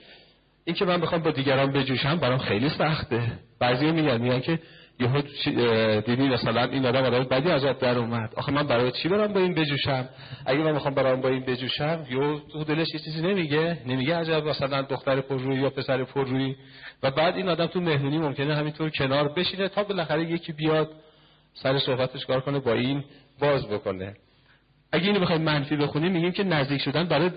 این 0.65 0.77
که 0.77 0.85
من 0.85 1.01
بخوام 1.01 1.23
با 1.23 1.31
دیگران 1.31 1.73
بجوشم 1.73 2.17
برام 2.17 2.39
خیلی 2.39 2.69
سخته. 2.69 3.23
بعضی 3.61 3.91
میگن 3.91 4.21
میگن 4.21 4.41
که 4.41 4.59
یهو 5.01 5.23
دیدی 6.01 6.29
مثلا 6.29 6.65
این 6.65 6.87
آدم 6.87 7.05
آدم 7.05 7.25
بدی 7.25 7.51
از 7.51 7.65
آب 7.65 7.79
در 7.79 7.99
اومد. 7.99 8.31
آخه 8.37 8.53
من 8.53 8.67
برای 8.67 8.91
چی 8.91 9.09
برام 9.09 9.33
با 9.33 9.41
این 9.41 9.55
بجوشم؟ 9.55 10.09
اگه 10.47 10.59
من 10.61 10.73
می‌خوام 10.73 10.95
برام 10.95 11.21
با 11.21 11.29
این 11.29 11.45
بجوشم 11.45 12.07
یهو 12.11 12.39
تو 12.53 12.65
دلش 12.65 12.95
یه 12.95 13.01
چیزی 13.01 13.23
نمیگه. 13.23 13.79
نمیگه 13.87 14.17
عجب 14.17 14.47
مثلا 14.49 14.83
دختر 14.83 15.21
پررویی 15.21 15.61
یا 15.61 15.71
پسر 15.71 16.05
پررویی. 16.05 16.57
و 17.03 17.11
بعد 17.11 17.37
این 17.37 17.49
آدم 17.49 17.67
تو 17.67 17.81
مهمونی 17.81 18.19
ممکنه 18.19 18.57
همینطور 18.57 18.91
کنار 18.91 19.29
بشینه 19.29 19.69
تا 19.69 19.85
بالاخره 19.85 20.31
یکی 20.31 20.53
بیاد 20.53 20.91
سر 21.55 21.79
صحبتش 21.79 22.27
کار 22.27 22.41
کنه 22.41 22.59
با 22.59 22.73
این 22.73 23.05
باز 23.41 23.69
بکنه. 23.69 24.15
اگه 24.93 25.07
اینو 25.07 25.21
بخوایم 25.21 25.43
منفی 25.43 25.77
بخونیم 25.77 26.13
میگیم 26.13 26.33
که 26.33 26.45
نزدیک 26.45 26.81
شدن 26.81 27.05
برای 27.05 27.31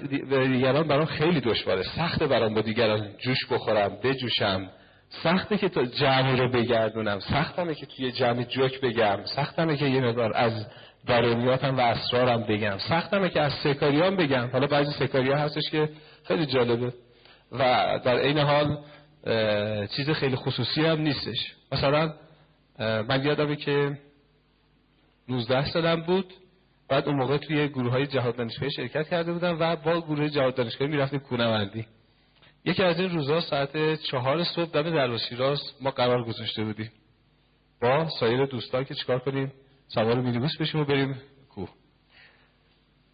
دیگران 0.48 0.88
برام 0.88 1.06
خیلی 1.06 1.42
دشواره. 1.42 1.84
سخته 1.84 2.28
برام 2.28 2.54
با 2.54 2.62
دیگران 2.62 3.10
جوش 3.20 3.46
بخورم 3.52 3.98
بجوشم. 4.04 4.70
سخته 5.10 5.58
که 5.58 5.70
تا 5.70 5.86
جمع 5.86 6.36
رو 6.36 6.52
بگردونم 6.52 7.20
سختمه 7.20 7.76
که 7.76 7.86
توی 7.86 8.12
جمع 8.12 8.44
جوک 8.44 8.82
بگم 8.82 9.20
سختمه 9.36 9.78
که 9.78 9.86
یه 9.86 10.02
مقدار 10.02 10.32
از 10.36 10.68
درونیاتم 11.08 11.78
و 11.78 11.80
اسرارم 11.80 12.44
بگم 12.44 12.78
سختمه 12.78 13.30
که 13.30 13.42
از 13.42 13.54
سکاریان 13.64 14.16
بگم. 14.16 14.50
حالا 14.52 14.68
بعضی 14.68 14.92
سکاریا 14.92 15.38
هستش 15.38 15.70
که 15.72 15.90
خیلی 16.24 16.46
جالبه. 16.46 16.94
و 17.52 17.60
در 18.04 18.16
این 18.16 18.38
حال 18.38 18.78
چیز 19.88 20.10
خیلی 20.10 20.36
خصوصی 20.36 20.86
هم 20.86 21.02
نیستش. 21.02 21.56
مثلا 21.72 22.14
من 22.80 23.26
یادمه 23.26 23.56
که 23.56 23.98
19 25.30 25.66
سالم 25.66 26.02
بود. 26.02 26.34
بعد 26.90 27.08
اون 27.08 27.18
موقع 27.18 27.38
توی 27.38 27.68
گروه 27.68 27.92
های 27.92 28.08
جهاد 28.08 28.36
دانشگاهی 28.36 28.72
شرکت 28.72 29.10
کرده 29.10 29.34
بودم 29.34 29.58
و 29.60 29.76
با 29.76 30.02
گروه 30.02 30.30
جهاد 30.30 30.56
دانشگاهی 30.56 30.92
می‌رفتیم 30.92 31.20
کوهنوردی 31.20 31.86
یکی 32.68 32.84
از 32.84 33.00
این 33.00 33.10
روزها 33.10 33.42
ساعت 33.42 34.02
چهار 34.02 34.44
صبح 34.44 34.72
دم 34.72 34.96
در 34.96 35.18
شیراز 35.18 35.62
ما 35.82 35.92
قرار 35.92 36.24
گذاشته 36.24 36.64
بودیم. 36.64 36.92
با 37.82 38.10
سایر 38.20 38.46
دوستان 38.46 38.84
که 38.84 38.96
چیکار 38.96 39.20
کنیم؟ 39.20 39.52
سوار 39.88 40.22
مینیبوس 40.22 40.58
بشیم 40.58 40.82
و 40.82 40.86
بریم 40.86 41.16
کوه. 41.50 41.70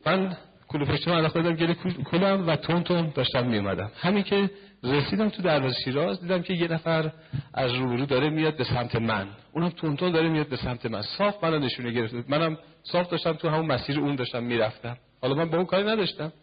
من 0.06 0.38
کلو 0.68 0.86
پشتم 0.86 1.12
علاقه 1.12 1.42
دادم 1.42 1.56
گل 1.56 1.74
کلم 2.04 2.48
و 2.48 2.56
تون 2.56 2.84
تون 2.84 3.12
داشتم 3.16 3.48
میومدم 3.48 3.92
همین 3.96 4.24
که 4.24 4.50
رسیدم 4.84 5.30
تو 5.30 5.42
دروازه 5.42 5.76
شیراز 5.84 6.22
دیدم 6.22 6.42
که 6.42 6.54
یه 6.54 6.68
نفر 6.68 7.12
از 7.54 7.72
روبرو 7.72 8.06
داره 8.06 8.30
میاد 8.30 8.58
به 8.58 8.64
سمت 8.64 8.96
من. 8.96 9.28
اونم 9.52 9.70
تون 9.70 9.96
تون 9.96 10.12
داره 10.12 10.30
میاد 10.30 10.48
به 10.48 10.58
سمت 10.58 10.86
من. 10.86 11.02
صاف 11.02 11.44
منو 11.44 11.60
نشونه 11.60 11.92
گرفت 11.92 12.14
منم 12.30 12.58
صاف 12.84 13.10
داشتم 13.10 13.34
تو 13.34 13.50
همون 13.50 13.66
مسیر 13.66 14.00
اون 14.00 14.16
داشتم 14.16 14.44
می‌رفتم. 14.44 14.98
حالا 15.22 15.36
من 15.36 15.50
با 15.50 15.58
اون 15.58 15.66
کاری 15.66 15.84
نداشتم. 15.84 16.34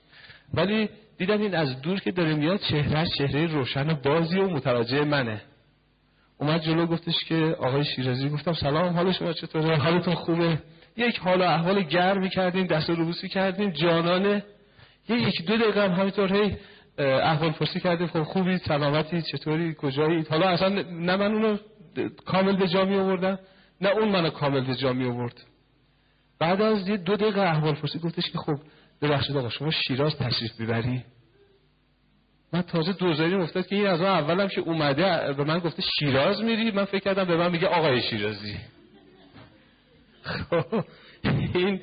ولی 0.54 0.88
دیدم 1.20 1.40
این 1.40 1.54
از 1.54 1.80
دور 1.80 2.00
که 2.00 2.12
داره 2.12 2.34
میاد 2.34 2.60
چهره 2.60 3.06
چهره 3.18 3.46
روشن 3.46 3.90
و 3.90 3.94
بازی 3.94 4.38
و 4.38 4.50
متوجه 4.50 5.04
منه. 5.04 5.40
اومد 6.38 6.60
جلو 6.60 6.86
گفتش 6.86 7.24
که 7.28 7.56
آقای 7.58 7.84
شیرازی 7.84 8.28
گفتم 8.28 8.52
سلام 8.52 8.94
حال 8.94 9.12
شما 9.12 9.32
چطوره؟ 9.32 9.76
حالتون 9.76 10.14
خوبه؟ 10.14 10.58
یک 10.96 11.18
حال 11.18 11.40
و 11.40 11.44
احوال 11.44 11.82
گرمی 11.82 12.28
کردیم 12.28 12.66
دست 12.66 12.90
رو 12.90 13.04
بوسی 13.04 13.28
کردیم 13.28 13.70
جانانه 13.70 14.44
یه 15.08 15.16
یک 15.16 15.46
دو 15.46 15.56
دقیقه 15.56 15.82
هم 15.82 15.92
همینطور 15.92 16.34
هی 16.34 16.56
احوال 16.98 17.50
پرسی 17.50 17.80
کردیم. 17.80 18.06
خب 18.06 18.22
خوبی 18.22 18.58
سلامتی 18.58 19.22
چطوری؟ 19.22 19.74
کجایی؟ 19.74 20.24
حالا 20.30 20.48
اصلا 20.48 20.68
نه 20.90 21.16
من 21.16 21.32
اونو 21.34 21.56
کامل 22.26 22.56
به 22.56 22.68
جا 22.68 22.84
می 22.84 22.96
آوردم 22.96 23.38
نه 23.80 23.88
اون 23.88 24.08
منو 24.08 24.30
کامل 24.30 24.60
به 24.60 24.74
جا 24.74 24.92
می 24.92 25.04
آورد 25.04 25.40
بعد 26.38 26.62
از 26.62 26.88
یه 26.88 26.96
دو 26.96 27.16
دقیقه 27.16 27.40
احوال 27.40 27.74
پرسی 27.74 27.98
گفتش 27.98 28.30
که 28.30 28.38
خب 28.38 28.58
ببخشید 29.02 29.36
آقا 29.36 29.48
شما 29.48 29.70
شیراز 29.70 30.16
تشریف 30.16 30.60
ببری 30.60 31.04
من 32.52 32.62
تازه 32.62 32.92
دوزاری 32.92 33.34
افتاد 33.34 33.66
که 33.66 33.76
این 33.76 33.86
از 33.86 34.00
اون 34.00 34.10
اولم 34.10 34.48
که 34.48 34.60
اومده 34.60 35.32
به 35.32 35.44
من 35.44 35.58
گفته 35.58 35.82
شیراز 35.98 36.42
میری 36.42 36.70
من 36.70 36.84
فکر 36.84 36.98
کردم 37.04 37.24
به 37.24 37.36
من 37.36 37.52
میگه 37.52 37.66
آقای 37.66 38.02
شیرازی. 38.02 38.56
خب 40.22 40.84
این 41.54 41.80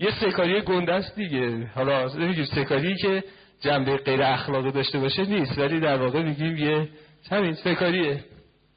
یه 0.00 0.10
سکاری 0.20 0.60
گنده 0.60 1.04
دیگه. 1.16 1.66
حالا 1.74 2.14
نمیگیم 2.14 2.44
سکاری 2.44 2.96
که 2.96 3.24
جنبه 3.60 3.96
غیر 3.96 4.22
اخلاقی 4.22 4.70
داشته 4.70 4.98
باشه 4.98 5.24
نیست 5.24 5.58
ولی 5.58 5.80
در 5.80 5.96
واقع 5.96 6.22
میگیم 6.22 6.56
یه 6.56 6.88
همین 7.30 7.54
سکاریه 7.54 8.24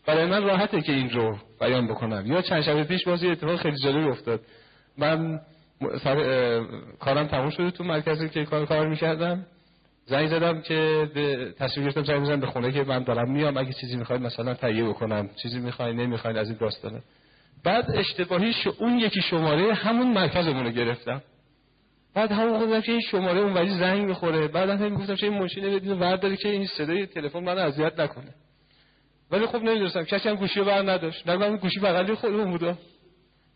برای 0.05 0.25
من 0.25 0.43
راحته 0.43 0.81
که 0.81 0.91
این 0.91 1.09
رو 1.09 1.37
بیان 1.59 1.87
بکنم. 1.87 2.25
یا 2.25 2.41
چند 2.41 2.61
شب 2.61 2.83
پیش 2.83 3.03
بازی 3.03 3.27
اتفاق 3.27 3.55
خیلی 3.55 3.77
جالبی 3.77 4.09
افتاد. 4.09 4.41
من 4.97 5.39
کارم 6.99 7.27
تموم 7.27 7.49
شده 7.49 7.71
تو 7.71 7.83
مرکزی 7.83 8.29
که 8.29 8.45
کار 8.45 8.65
کار 8.65 8.87
می‌کردم. 8.87 9.45
زنگ 10.05 10.27
زدم 10.27 10.61
که 10.61 11.09
به 11.13 11.53
تصویر 11.59 11.85
گرفتم 11.85 12.03
زنگ 12.03 12.25
زدم 12.25 12.39
به 12.39 12.47
خونه 12.47 12.71
که 12.71 12.83
من 12.83 13.03
دارم 13.03 13.31
میام. 13.31 13.57
اگه 13.57 13.73
چیزی 13.73 13.97
می‌خواید 13.97 14.21
مثلا 14.21 14.53
تهیه 14.53 14.83
بکنم. 14.83 15.29
چیزی 15.41 15.59
می‌خواید 15.59 15.95
نمی‌خواید 15.95 16.37
از 16.37 16.49
این 16.49 16.57
داستانه 16.61 17.01
بعد 17.63 17.91
اشتباهی 17.91 18.53
اون 18.79 18.99
یکی 18.99 19.21
شماره 19.21 19.73
همون 19.73 20.07
مرکزمون 20.13 20.65
رو 20.65 20.71
گرفتم. 20.71 21.21
بعد 22.15 22.31
همون 22.31 22.59
گفتم 22.59 22.81
که 22.81 22.91
این 22.91 23.01
شماره 23.01 23.39
اون 23.39 23.53
ولی 23.53 23.69
زنگ 23.69 24.05
می‌خوره. 24.05 24.47
بعد 24.47 24.69
هم 24.69 24.91
می‌گفتم 24.91 25.15
چه 25.15 25.27
این 25.27 25.39
ماشین 25.39 25.75
بدین 25.75 25.91
ورداری 25.91 26.37
که 26.37 26.49
این 26.49 26.67
صدای 26.67 27.05
تلفن 27.05 27.39
منو 27.39 27.59
اذیت 27.59 27.99
نکنه. 27.99 28.33
ولی 29.31 29.45
خب 29.45 29.57
نمی‌دونستم. 29.57 30.03
کسی 30.03 30.29
هم 30.29 30.35
گوشی 30.35 30.61
بر 30.61 30.81
نداشت. 30.91 31.29
نگم 31.29 31.57
گوشی 31.57 31.79
بغلی 31.79 32.13
خودمون 32.13 32.51
بوده. 32.51 32.77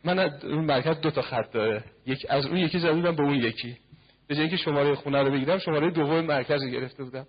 من 0.04 0.20
اون 0.20 0.66
مرکز 0.66 1.02
دو 1.02 1.12
تا 1.12 1.22
خط 1.22 1.52
داره. 1.52 1.84
یک 2.06 2.26
از 2.30 2.46
اون 2.46 2.58
یکی 2.58 2.80
زدم 2.80 3.16
به 3.16 3.24
اون 3.24 3.36
یکی. 3.36 3.78
به 4.28 4.36
جای 4.36 4.42
اینکه 4.42 4.58
شماره 4.58 4.96
خونه 4.96 5.24
رو 5.24 5.32
بگیرم 5.32 5.58
شماره 5.58 5.92
دوم 5.92 6.26
مرکز 6.26 6.64
رو 6.64 6.70
گرفته 6.70 7.04
بودم. 7.04 7.26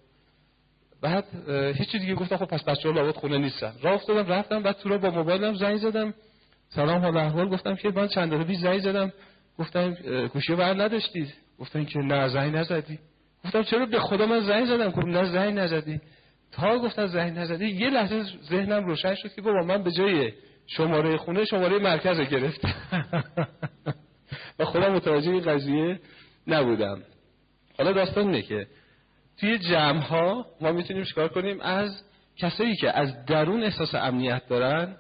بعد 1.03 1.25
هیچ 1.77 1.97
دیگه 1.97 2.15
گفتم 2.15 2.37
خب 2.37 2.45
پس 2.45 2.65
بچه‌ها 2.65 2.95
لابد 2.95 3.15
خونه 3.15 3.39
نیستن. 3.39 3.73
راه 3.83 3.95
افتادم 3.95 4.33
رفتم 4.33 4.63
بعد 4.63 4.77
تو 4.77 4.89
رو 4.89 4.99
با 4.99 5.11
موبایلم 5.11 5.55
زنگ 5.55 5.77
زدم. 5.77 6.15
سلام 6.69 7.01
حال 7.03 7.17
احوال؟ 7.17 7.49
گفتم 7.49 7.75
که 7.75 7.91
من 7.91 8.09
چند 8.09 8.29
دقیقه 8.29 8.45
پیش 8.45 8.59
زنگ 8.59 8.79
زدم. 8.79 9.13
گفتم 9.59 9.95
گوشی 10.33 10.55
بر 10.55 10.75
نداشتید 10.83 11.35
گفتن 11.59 11.85
که 11.85 11.99
نه 11.99 12.29
زنگ 12.29 12.57
نزدی. 12.57 12.99
گفتم 13.45 13.63
چرا 13.63 13.87
به 13.87 14.01
خدا 14.01 14.27
من 14.27 14.41
زنگ 14.41 14.67
زدم؟ 14.67 14.89
گفتم 14.89 15.11
نه 15.11 15.25
زنگ 15.25 15.59
نزدی. 15.59 16.01
تا 16.53 16.79
گفتن 16.79 17.07
زنگ 17.07 17.39
نزدی 17.39 17.67
یه 17.67 17.91
لحظه 17.91 18.23
ذهنم 18.43 18.85
روشن 18.85 19.15
شد 19.15 19.35
که 19.35 19.43
بابا 19.43 19.63
من 19.63 19.83
به 19.83 19.91
جای 19.91 20.33
شماره 20.69 21.17
خونه 21.17 21.45
شماره 21.45 21.79
مرکز 21.79 22.21
گرفت 22.21 22.61
و 24.59 24.65
خودم 24.65 24.93
متوجه 24.93 25.31
این 25.31 25.43
قضیه 25.43 26.01
نبودم. 26.47 27.03
حالا 27.79 27.93
داستان 27.93 28.25
اینه 28.25 28.43
که 28.43 28.67
توی 29.41 29.59
جمع 29.59 30.01
ها 30.01 30.47
ما 30.61 30.73
می‌تونیم 30.73 31.05
چیکار 31.05 31.29
کنیم؟ 31.29 31.61
از 31.61 32.03
کسایی 32.37 32.77
که 32.77 32.99
از 32.99 33.25
درون 33.27 33.63
احساس 33.63 33.95
امنیت 33.95 34.49
دارن 34.49 34.97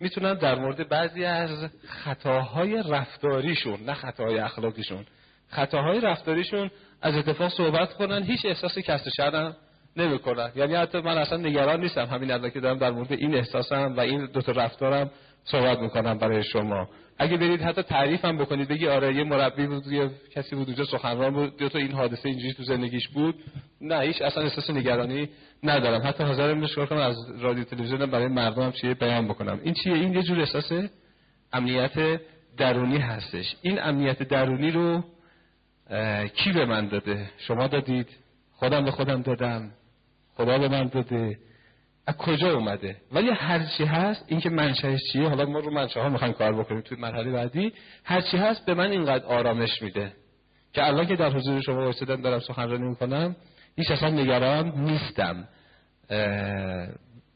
می‌تونن 0.00 0.34
در 0.34 0.54
مورد 0.54 0.88
بعضی 0.88 1.24
از 1.24 1.70
خطاهای 1.88 2.82
رفتاریشون 2.88 3.80
نه 3.82 3.94
خطاهای 3.94 4.38
اخلاقیشون. 4.38 5.04
خطاهای 5.48 6.00
رفتاریشون 6.00 6.70
از 7.02 7.14
اتفاق 7.14 7.52
صحبت 7.52 7.94
کنن 7.94 8.22
هیچ 8.22 8.46
احساس 8.46 8.78
کسر 8.78 9.10
شدن 9.16 9.56
نمی‌کنن 9.96 10.50
یعنی 10.56 10.74
حتی 10.74 11.00
من 11.00 11.18
اصلا 11.18 11.38
نگران 11.38 11.80
نیستم. 11.80 12.04
همین 12.06 12.30
الان 12.30 12.50
که 12.50 12.60
دارم 12.60 12.78
در 12.78 12.90
مورد 12.90 13.12
این 13.12 13.34
احساسم 13.34 13.94
و 13.96 14.00
این 14.00 14.26
دو 14.26 14.40
تا 14.40 14.52
رفتارم 14.52 15.10
صحبت 15.44 15.78
می‌کنم 15.78 16.18
برای 16.18 16.42
شما. 16.42 16.88
اگه 17.18 17.36
برید 17.36 17.62
حتی 17.62 17.82
تعریفم 17.82 18.38
بکنید 18.38 18.68
بگی 18.68 18.88
آره 18.88 19.14
یه 19.14 19.24
مربی 19.24 19.66
بود 19.66 19.86
یه 19.86 20.10
کسی 20.34 20.56
بود 20.56 20.66
اونجا 20.66 20.84
سخنران 20.84 21.34
بود 21.34 21.56
دو 21.56 21.68
تا 21.68 21.78
این 21.78 21.92
حادثه 21.92 22.28
اینجوری 22.28 22.52
تو 22.52 22.62
زندگیش 22.62 23.08
بود. 23.08 23.34
نه 23.80 24.00
هیچ 24.00 24.22
اصلا 24.22 24.42
احساس 24.42 24.70
نگرانی 24.70 25.28
ندارم. 25.62 26.08
حتی 26.08 26.24
حاضرم 26.24 26.64
نشکار 26.64 26.86
کنم 26.86 26.98
از 26.98 27.16
رادیو 27.40 27.64
تلویزیون 27.64 28.06
برای 28.06 28.28
مردمم 28.28 28.72
چیه 28.72 28.94
بیان 28.94 29.28
بکنم. 29.28 29.60
این 29.62 29.74
چیه؟ 29.74 29.94
این 29.94 30.14
یه 30.14 30.22
جور 30.22 30.40
احساس 30.40 30.72
امنیت 31.52 32.20
درونی 32.56 32.98
هستش. 32.98 33.56
این 33.62 33.82
امنیت 33.82 34.22
درونی 34.22 34.70
رو 34.70 35.04
کی 36.34 36.52
به 36.52 36.64
من 36.64 36.88
داده؟ 36.88 37.30
شما 37.38 37.66
دادید؟ 37.66 38.08
خودم 38.52 38.84
به 38.84 38.90
خودم 38.90 39.22
دادم. 39.22 39.70
خدا 40.36 40.58
به 40.58 40.68
من 40.68 40.86
داده. 40.86 41.38
از 42.06 42.16
کجا 42.16 42.54
اومده؟ 42.54 42.96
ولی 43.12 43.30
هر 43.30 43.64
چی 43.78 43.84
هست 43.84 44.24
این 44.28 44.40
که 44.40 44.50
منشأش 44.50 45.00
چیه؟ 45.12 45.28
حالا 45.28 45.44
ما 45.44 45.58
رو 45.58 45.70
منشأ 45.70 46.00
ها 46.00 46.08
می‌خوایم 46.08 46.34
کار 46.34 46.52
بکنیم 46.52 46.80
توی 46.80 46.98
مرحله 47.00 47.32
بعدی. 47.32 47.72
هر 48.04 48.20
چی 48.20 48.36
هست 48.36 48.66
به 48.66 48.74
من 48.74 48.90
اینقدر 48.90 49.24
آرامش 49.24 49.82
میده 49.82 50.12
که 50.72 50.86
الان 50.86 51.06
که 51.06 51.16
در 51.16 51.30
حضور 51.30 51.60
شما 51.60 51.76
وایسادم 51.76 52.22
دارم 52.22 52.40
سخنرانی 52.40 52.88
می‌کنم 52.88 53.36
هیچ 53.76 53.90
اصلا 53.90 54.10
نگران 54.10 54.72
نیستم. 54.76 55.48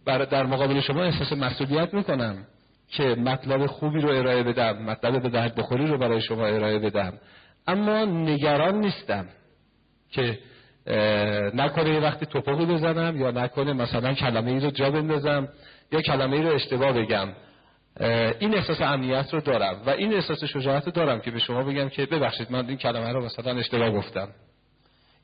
در 0.05 0.47
مقابل 0.47 0.81
شما 0.81 1.03
احساس 1.03 1.33
مسئولیت 1.33 1.95
می‌کنم 1.95 2.47
که 2.89 3.03
مطلب 3.05 3.67
خوبی 3.67 4.01
رو 4.01 4.09
ارائه 4.09 4.43
بدم 4.43 4.83
مطلب 4.83 5.23
به 5.23 5.29
درد 5.29 5.55
بخوری 5.55 5.87
رو 5.87 5.99
برای 5.99 6.21
شما 6.21 6.47
ارائه 6.47 6.79
بدم. 6.79 7.13
اما 7.67 8.05
نگران 8.05 8.81
نیستم 8.81 9.27
که 10.11 10.39
نکنه 11.55 11.91
یه 11.91 12.01
وقتی 12.01 12.27
توپقی 12.27 12.67
بزنم 12.67 13.21
یا 13.21 13.31
نکنه 13.31 13.73
مثلا 13.73 14.15
کلمه 14.15 14.51
ای 14.51 14.61
رو 14.61 14.71
جا 14.71 14.91
بندازم 14.91 15.49
یا 15.93 16.01
کلمه 16.01 16.37
ای 16.37 16.43
رو 16.43 16.55
اشتباه 16.55 16.93
بگم. 16.93 17.29
این 18.39 18.55
احساس 18.55 18.81
امنیت 18.81 19.35
رو 19.35 19.41
دارم 19.41 19.83
و 19.87 19.91
این 19.91 20.15
احساس 20.15 20.45
شجاعت 20.45 20.87
رو 20.87 20.93
دارم 20.93 21.21
که 21.21 21.31
به 21.31 21.39
شما 21.39 21.63
بگم 21.63 21.89
که 21.89 22.07
ببخشید 22.07 22.53
من 22.53 22.69
این 22.69 22.77
کلمه 22.77 23.13
رو 23.13 23.25
مثلا 23.25 23.59
اشتباه 23.59 23.91
گفتم. 23.91 24.29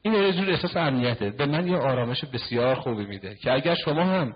این 0.02 0.14
یه 0.14 0.32
جور 0.32 0.50
احساس 0.50 0.76
امنیته. 0.76 1.30
به 1.30 1.46
من 1.46 1.68
یه 1.68 1.76
آرامش 1.76 2.24
بسیار 2.24 2.74
خوبی 2.74 3.04
میده 3.04 3.34
که 3.34 3.52
اگر 3.52 3.74
شما 3.74 4.04
هم 4.04 4.34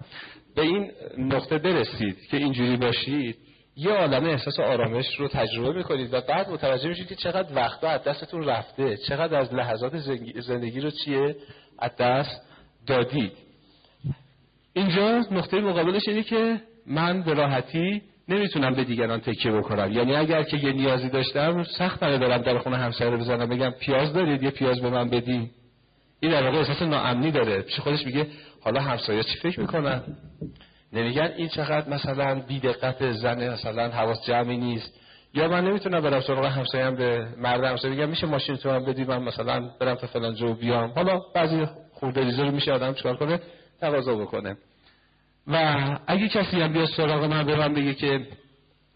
به 0.57 0.63
این 0.63 0.91
نقطه 1.19 1.59
برسید 1.59 2.27
که 2.31 2.37
اینجوری 2.37 2.77
باشید 2.77 3.37
یه 3.81 3.91
عالم 3.91 4.25
احساس 4.25 4.61
آرامش 4.61 5.17
رو 5.17 5.29
تجربه 5.29 5.73
می‌کنید 5.73 6.15
و 6.15 6.21
بعد 6.21 6.51
متوجه 6.51 6.89
میشید 6.89 7.09
که 7.09 7.15
چقدر 7.15 7.55
وقتا 7.55 7.89
از 7.89 8.05
دستتون 8.05 8.45
رفته 8.45 8.97
چقدر 8.97 9.37
از 9.37 9.55
لحظات 9.55 9.97
زندگی 10.41 10.81
رو 10.81 10.91
چیه 10.91 11.37
از 11.79 11.97
دست 11.97 12.43
دادید. 12.87 13.33
اینجا 14.73 15.19
نقطه 15.31 15.61
مقابلش 15.61 16.09
اینه 16.09 16.23
که 16.23 16.61
من 16.87 17.23
به 17.23 17.35
راحتی 17.35 18.03
نمی‌تونم 18.29 18.75
به 18.75 18.85
دیگران 18.85 19.21
تکیه 19.21 19.53
بکنم. 19.53 19.93
یعنی 19.93 20.17
اگر 20.17 20.43
که 20.43 20.57
یه 20.57 20.73
نیازی 20.73 21.09
داشتم 21.09 21.65
سخت 21.65 22.01
دارم 22.01 22.43
در 22.43 22.59
خونه 22.59 22.77
همسایه 22.77 23.11
رو 23.11 23.19
بزنم 23.19 23.49
بگم 23.49 23.71
پیاز 23.71 24.13
دارید؟ 24.13 24.43
یه 24.43 24.51
پیاز 24.51 24.81
به 24.81 24.91
من 24.91 25.11
بدی 25.11 25.51
این 26.21 26.33
در 26.33 26.43
واقع 26.45 26.59
احساس 26.59 26.83
ناامنی 26.83 27.31
داره. 27.31 27.63
پیش 27.63 27.81
خودش 27.81 28.07
میگه 28.07 28.27
حالا 28.61 28.81
همسایه 28.81 29.23
چی 29.23 29.39
فکر 29.39 29.61
می‌کنن؟ 29.61 30.03
نمیگن 30.93 31.33
این 31.37 31.49
چقدر 31.49 31.89
مثلا 31.89 32.41
بیدقت 32.41 33.13
زن 33.13 33.53
مثلا 33.53 33.89
حواس 33.89 34.27
جمعی 34.27 34.57
نیست. 34.57 35.01
یا 35.35 35.49
من 35.49 35.65
نمی‌تونم 35.65 36.01
برم 36.01 36.21
سراغ 36.21 36.45
همسایم 36.45 36.97
به 36.97 37.29
مرد 37.39 37.65
همسایه 37.65 37.95
بگم 37.95 38.09
میشه 38.09 38.27
ماشین 38.27 38.57
تو 38.57 38.71
هم 38.71 38.85
بدی 38.85 39.05
من 39.05 39.23
مثلا 39.23 39.71
برم 39.81 39.95
تا 39.95 40.07
فلان 40.07 40.35
جو 40.35 40.55
بیام. 40.55 40.91
حالا 40.91 41.21
بعضی 41.35 41.67
خورده 41.93 42.37
رو 42.37 42.51
میشه 42.51 42.73
آدم 42.73 42.95
چکار 42.95 43.17
کنه؟ 43.17 43.41
تقاضا 43.81 44.15
بکنه. 44.15 44.57
و 45.47 45.85
اگه 46.07 46.29
کسی 46.29 46.61
هم 46.61 46.73
بیاد 46.73 46.89
سراغ 46.89 47.25
من 47.25 47.47
به 47.47 47.57
من 47.57 47.75
بگه 47.75 47.95
که 47.95 48.27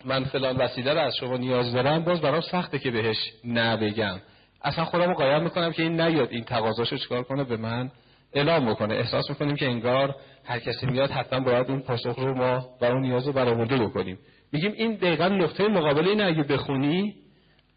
من 0.05 0.25
فلان 0.25 0.57
وسیله 0.57 0.95
رو 0.95 1.01
از 1.01 1.17
شما 1.17 1.37
نیاز 1.37 1.73
دارم 1.73 2.05
باز 2.05 2.21
برام 2.21 2.41
سخته 2.41 2.79
که 2.79 2.91
بهش 2.91 3.33
نه 3.45 3.77
بگم 3.77 4.21
اصلا 4.65 4.85
خودم 4.85 5.09
رو 5.09 5.15
قایم 5.15 5.43
می‌کنم 5.43 5.73
که 5.73 5.83
این 5.83 6.01
نیاد 6.01 6.29
این 6.31 6.45
تقاضاشو 6.45 6.97
چکار 6.97 7.23
کنه 7.23 7.45
به 7.45 7.57
من؟ 7.57 7.91
اعلام 8.35 8.71
بکنه. 8.71 8.95
احساس 8.95 9.31
می‌کنیم 9.31 9.57
که 9.57 9.67
انگار 9.67 10.15
هر 10.45 10.59
کسی 10.59 10.87
میاد 10.87 11.11
حتما 11.11 11.41
باید 11.41 11.71
این 11.71 11.81
پاسخ 11.81 12.19
رو 12.19 12.35
ما 12.35 12.67
و 12.81 12.85
اون 12.85 13.01
نیاز 13.01 13.27
رو 13.27 13.33
برآورده 13.33 13.77
بکنیم. 13.77 14.19
میگیم 14.53 14.73
این 14.77 14.95
دقیقا 14.95 15.29
نقطه 15.29 15.69
مقابل 15.69 16.09
این 16.09 16.21
اگه 16.21 16.43
بخونی 16.43 17.15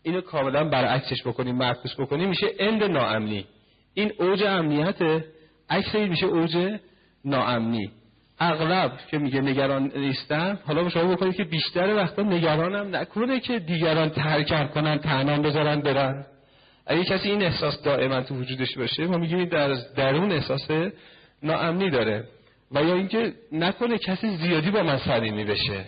اینو 0.04 0.22
کاملا 0.22 0.63
برعکسش 0.63 1.22
بکنیم 1.28 1.56
معکوس 1.56 2.00
بکنیم. 2.00 2.30
میشه 2.30 2.48
اند 2.60 2.84
ناامنی. 2.84 3.46
این 3.93 4.12
اوج 4.20 4.43
امنیت 4.43 5.24
عکس 5.70 5.96
میشه 5.96 6.26
اوج 6.26 6.78
ناامنی. 7.26 7.91
اغلب 8.39 8.91
که 9.12 9.17
میگه 9.17 9.41
نگران 9.41 9.91
نیستم 9.96 10.60
حالا 10.65 10.89
شما 10.89 11.15
بکنید 11.15 11.36
که 11.36 11.43
بیشتر 11.43 11.96
وقتا 11.96 12.22
نگرانم 12.22 12.96
نکنه 12.96 13.39
که 13.39 13.60
دیگران 13.60 14.10
ترک 14.10 14.74
کنن 14.74 14.98
تنان 14.98 15.41
بذارن 15.41 15.82
برن. 15.82 16.26
اگه 16.88 17.04
کسی 17.04 17.30
این 17.30 17.43
احساس 17.43 17.82
دائما 17.82 18.21
تو 18.21 18.36
وجودش 18.36 18.78
باشه 18.78 19.08
ما 19.08 19.17
میگیم 19.17 19.45
در 19.45 19.73
درون 19.95 20.32
احساس 20.32 20.67
ناامنی 21.43 21.89
داره. 21.89 22.23
و 22.71 22.84
یا 22.84 22.95
اینکه 22.95 23.34
نکنه 23.52 23.97
کسی 23.97 24.38
زیادی 24.38 24.71
با 24.71 24.84
من 24.84 24.97
صمیمی 24.97 25.45
بشه. 25.45 25.86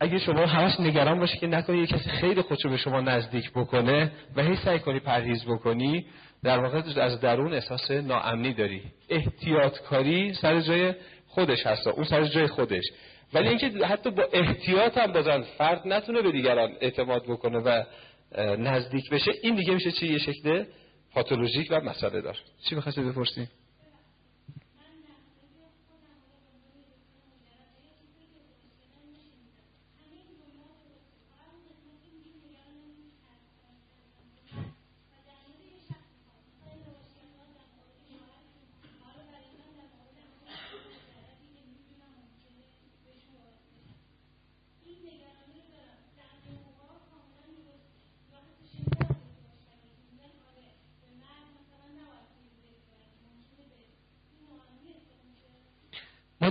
اگه 0.00 0.18
شما 0.18 0.46
همش 0.46 0.80
نگران 0.80 1.18
باشه 1.18 1.36
که 1.36 1.46
نکنه 1.46 1.78
یه 1.78 1.86
کسی 1.86 2.10
خیلی 2.10 2.42
خودشو 2.42 2.68
به 2.68 2.76
شما 2.76 3.00
نزدیک 3.00 3.50
بکنه 3.50 4.12
و 4.36 4.42
هی 4.42 4.56
سعی 4.56 4.78
کنی 4.78 5.00
پرهیز 5.00 5.44
بکنی 5.44 6.06
در 6.42 6.58
واقع 6.58 6.82
از 7.02 7.20
درون 7.20 7.52
احساس 7.52 7.90
ناامنی 7.90 8.52
داری. 8.52 8.82
احتیاط 9.08 9.78
سر 10.32 10.60
جای 10.60 10.94
خودش 11.28 11.66
هست 11.66 11.86
اون 11.86 12.04
سر 12.04 12.24
جای 12.24 12.46
خودش. 12.46 12.84
ولی 13.32 13.48
اینکه 13.48 13.86
حتی 13.86 14.10
با 14.10 14.22
احتیاط 14.32 14.98
هم 14.98 15.12
بازن 15.12 15.42
فرد 15.42 15.82
نتونه 15.86 16.22
به 16.22 16.32
دیگران 16.32 16.72
اعتماد 16.80 17.22
بکنه 17.22 17.58
و 17.58 17.82
نزدیک 18.38 19.10
بشه. 19.10 19.32
این 19.42 19.54
دیگه 19.54 19.74
میشه 19.74 19.92
چی؟ 19.92 20.06
یه 20.06 20.18
شکل 20.18 20.64
پاتولوژیک 21.12 21.68
و 21.70 21.80
مسئله 21.80 22.20
دار. 22.20 22.38
چی 22.68 22.74
می‌خواستی 22.74 23.02
بپرسی؟ 23.02 23.48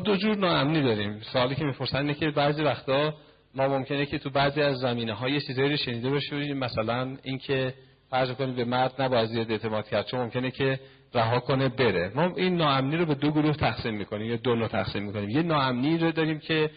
دو 0.07 0.15
جور 0.15 0.35
ناامنی 0.35 0.81
داریم. 0.81 1.19
سوالی 1.33 1.55
که 1.55 1.65
می‌پرسن 1.65 1.97
اینه 1.97 2.13
که 2.13 2.31
بعضی 2.31 2.63
وقتا 2.63 3.13
ما 3.55 3.67
ممکنه 3.67 4.05
که 4.05 4.17
تو 4.17 4.29
بعضی 4.29 4.61
از 4.61 4.77
زمینه 4.77 5.13
های 5.13 5.41
چیزایی 5.41 5.69
رو 5.69 5.77
شنیده 5.77 6.09
باشیم. 6.09 6.57
مثلا 6.57 7.17
اینکه 7.23 7.73
فرض 8.09 8.31
کنید 8.31 8.55
به 8.55 8.65
مرد 8.65 9.01
نباید 9.01 9.29
زیاد 9.29 9.51
اعتماد 9.51 9.87
کرد 9.87 10.05
چون 10.05 10.19
ممکنه 10.19 10.51
که 10.51 10.79
رها 11.13 11.39
کنه 11.39 11.69
بره. 11.69 12.11
ما 12.15 12.33
این 12.35 12.57
ناامنی 12.57 12.97
رو 12.97 13.05
به 13.05 13.15
دو 13.15 13.31
گروه 13.31 13.55
تقسیم 13.55 13.93
می‌کنیم 13.93 14.29
یا 14.29 14.35
دو 14.35 14.55
نوع 14.55 14.67
تقسیم 14.67 15.03
می‌کنیم. 15.03 15.29
یه 15.29 15.41
ناامنی 15.41 15.97
رو 15.97 16.11
داریم 16.11 16.39
که 16.39 16.69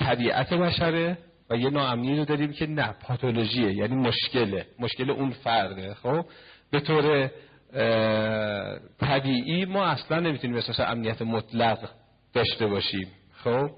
طبیعت 0.00 0.52
بشره 0.52 1.18
و 1.50 1.56
یه 1.56 1.70
ناامنی 1.70 2.18
رو 2.18 2.24
داریم 2.24 2.52
که 2.52 2.66
نه 2.66 2.94
پاتولوژیه 3.02 3.72
یعنی 3.72 3.94
مشکله. 3.94 4.66
مشکل 4.78 5.10
اون 5.10 5.30
فرده 5.30 5.94
خب؟ 5.94 6.24
به 6.70 6.80
طور 6.80 7.30
طبیعی 9.00 9.64
ما 9.64 9.84
اصلا 9.84 10.20
نمی‌تونیم 10.20 10.56
احساس 10.56 10.80
امنیت 10.80 11.22
مطلق 11.22 11.88
داشته 12.34 12.66
باشیم. 12.66 13.08
خب؟ 13.44 13.70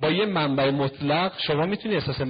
با 0.00 0.10
یه 0.10 0.26
منبع 0.26 0.70
مطلق 0.70 1.32
شما 1.38 1.66
می‌تونی 1.66 1.94
احساس 1.94 2.20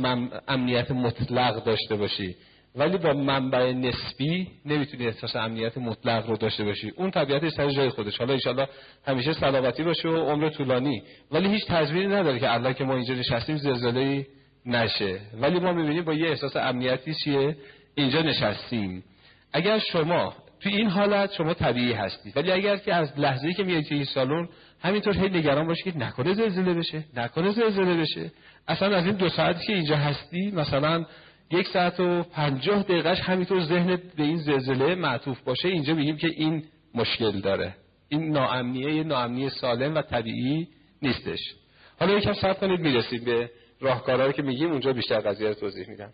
امنیت 0.49 0.91
مطلق 0.91 1.65
داشته 1.65 1.97
باشی 1.97 2.37
ولی 2.77 2.99
با 2.99 3.13
منبع 3.13 3.73
نسبی 3.73 4.49
نمی‌تونی 4.67 5.07
احساس 5.07 5.37
امنیت 5.37 5.79
مطلق 5.79 6.27
رو 6.27 6.37
داشته 6.37 6.65
باشی. 6.65 6.93
اون 6.97 7.11
طبیعتش 7.11 7.53
سر 7.53 7.71
جای 7.71 7.91
خودش. 7.91 8.19
حالا 8.19 8.33
انشالله 8.33 8.69
همیشه 9.07 9.33
سلامتی 9.33 9.83
باشه 9.83 10.09
و 10.09 10.17
عمر 10.17 10.49
طولانی. 10.49 11.03
ولی 11.33 11.49
هیچ 11.49 11.67
تضمینی 11.67 12.07
نداره 12.07 12.39
که 12.39 12.53
الله 12.55 12.75
که 12.75 12.85
ما 12.85 12.95
اینجا 12.95 13.15
نشستیم 13.15 13.57
زلزله 13.57 14.27
نشه. 14.67 15.21
ولی 15.41 15.61
ما 15.61 15.73
می‌بینیم 15.73 16.05
با 16.05 16.15
یه 16.15 16.29
احساس 16.29 16.57
امنیتی 16.57 17.15
چیه؟ 17.15 17.57
اینجا 17.95 18.23
نشستیم. 18.23 19.05
اگر 19.53 19.79
شما 19.79 20.35
تو 20.61 20.69
این 20.69 20.89
حالت 20.89 21.33
شما 21.33 21.55
طبیعی 21.55 21.93
هستید. 21.93 22.37
ولی 22.37 22.53
اگر 22.53 22.77
که 22.77 22.95
از 22.95 23.19
لحظه‌ای 23.19 23.55
که 23.55 23.65
میایید 23.65 23.87
توی 23.87 23.97
این 23.97 24.07
سالن 24.07 24.49
همینطور 24.83 25.17
هی 25.17 25.29
نگران 25.29 25.67
باشید 25.67 25.93
که 25.93 25.99
نکنه 25.99 26.35
زلزله 26.35 26.75
بشه 26.75 27.05
نکنه 27.17 27.51
زلزله 27.51 27.95
بشه. 27.95 28.33
اصلا 28.69 28.97
از 28.97 29.07
این 29.07 29.15
دو 29.15 29.29
ساعتی 29.29 29.67
که 29.67 29.73
اینجا 29.73 29.97
هستی 29.97 30.51
مثلا 30.51 31.05
یک 31.51 31.69
ساعت 31.69 32.01
و 32.01 32.23
پنجاه 32.23 32.83
دقیقهش 32.83 33.21
همینطور 33.21 33.61
ذهن 33.61 33.97
به 34.17 34.23
این 34.23 34.37
زلزله 34.37 34.95
معطوف 34.95 35.41
باشه 35.41 35.69
اینجا 35.69 35.95
میگیم 35.95 36.17
که 36.17 36.27
این 36.27 36.65
مشکل 36.95 37.41
داره. 37.41 37.75
این 38.09 38.33
ناامنیه 38.33 38.95
یه 38.95 39.05
ناامنی 39.05 39.51
سالم 39.51 39.95
و 39.95 40.03
طبیعی 40.03 40.69
نیستش. 41.03 41.41
حالا 42.01 42.19
یکم 42.19 42.33
صبر 42.33 42.55
کنید 42.55 42.81
می‌رسیم 42.81 43.25
به 43.25 43.51
راهکارهایی 43.81 44.33
که 44.33 44.43
میگیم 44.43 44.71
اونجا 44.71 44.93
بیشتر 44.93 45.21
قضیه 45.21 45.49
رو 45.49 45.55
توضیح 45.55 45.89
میدم. 45.89 46.11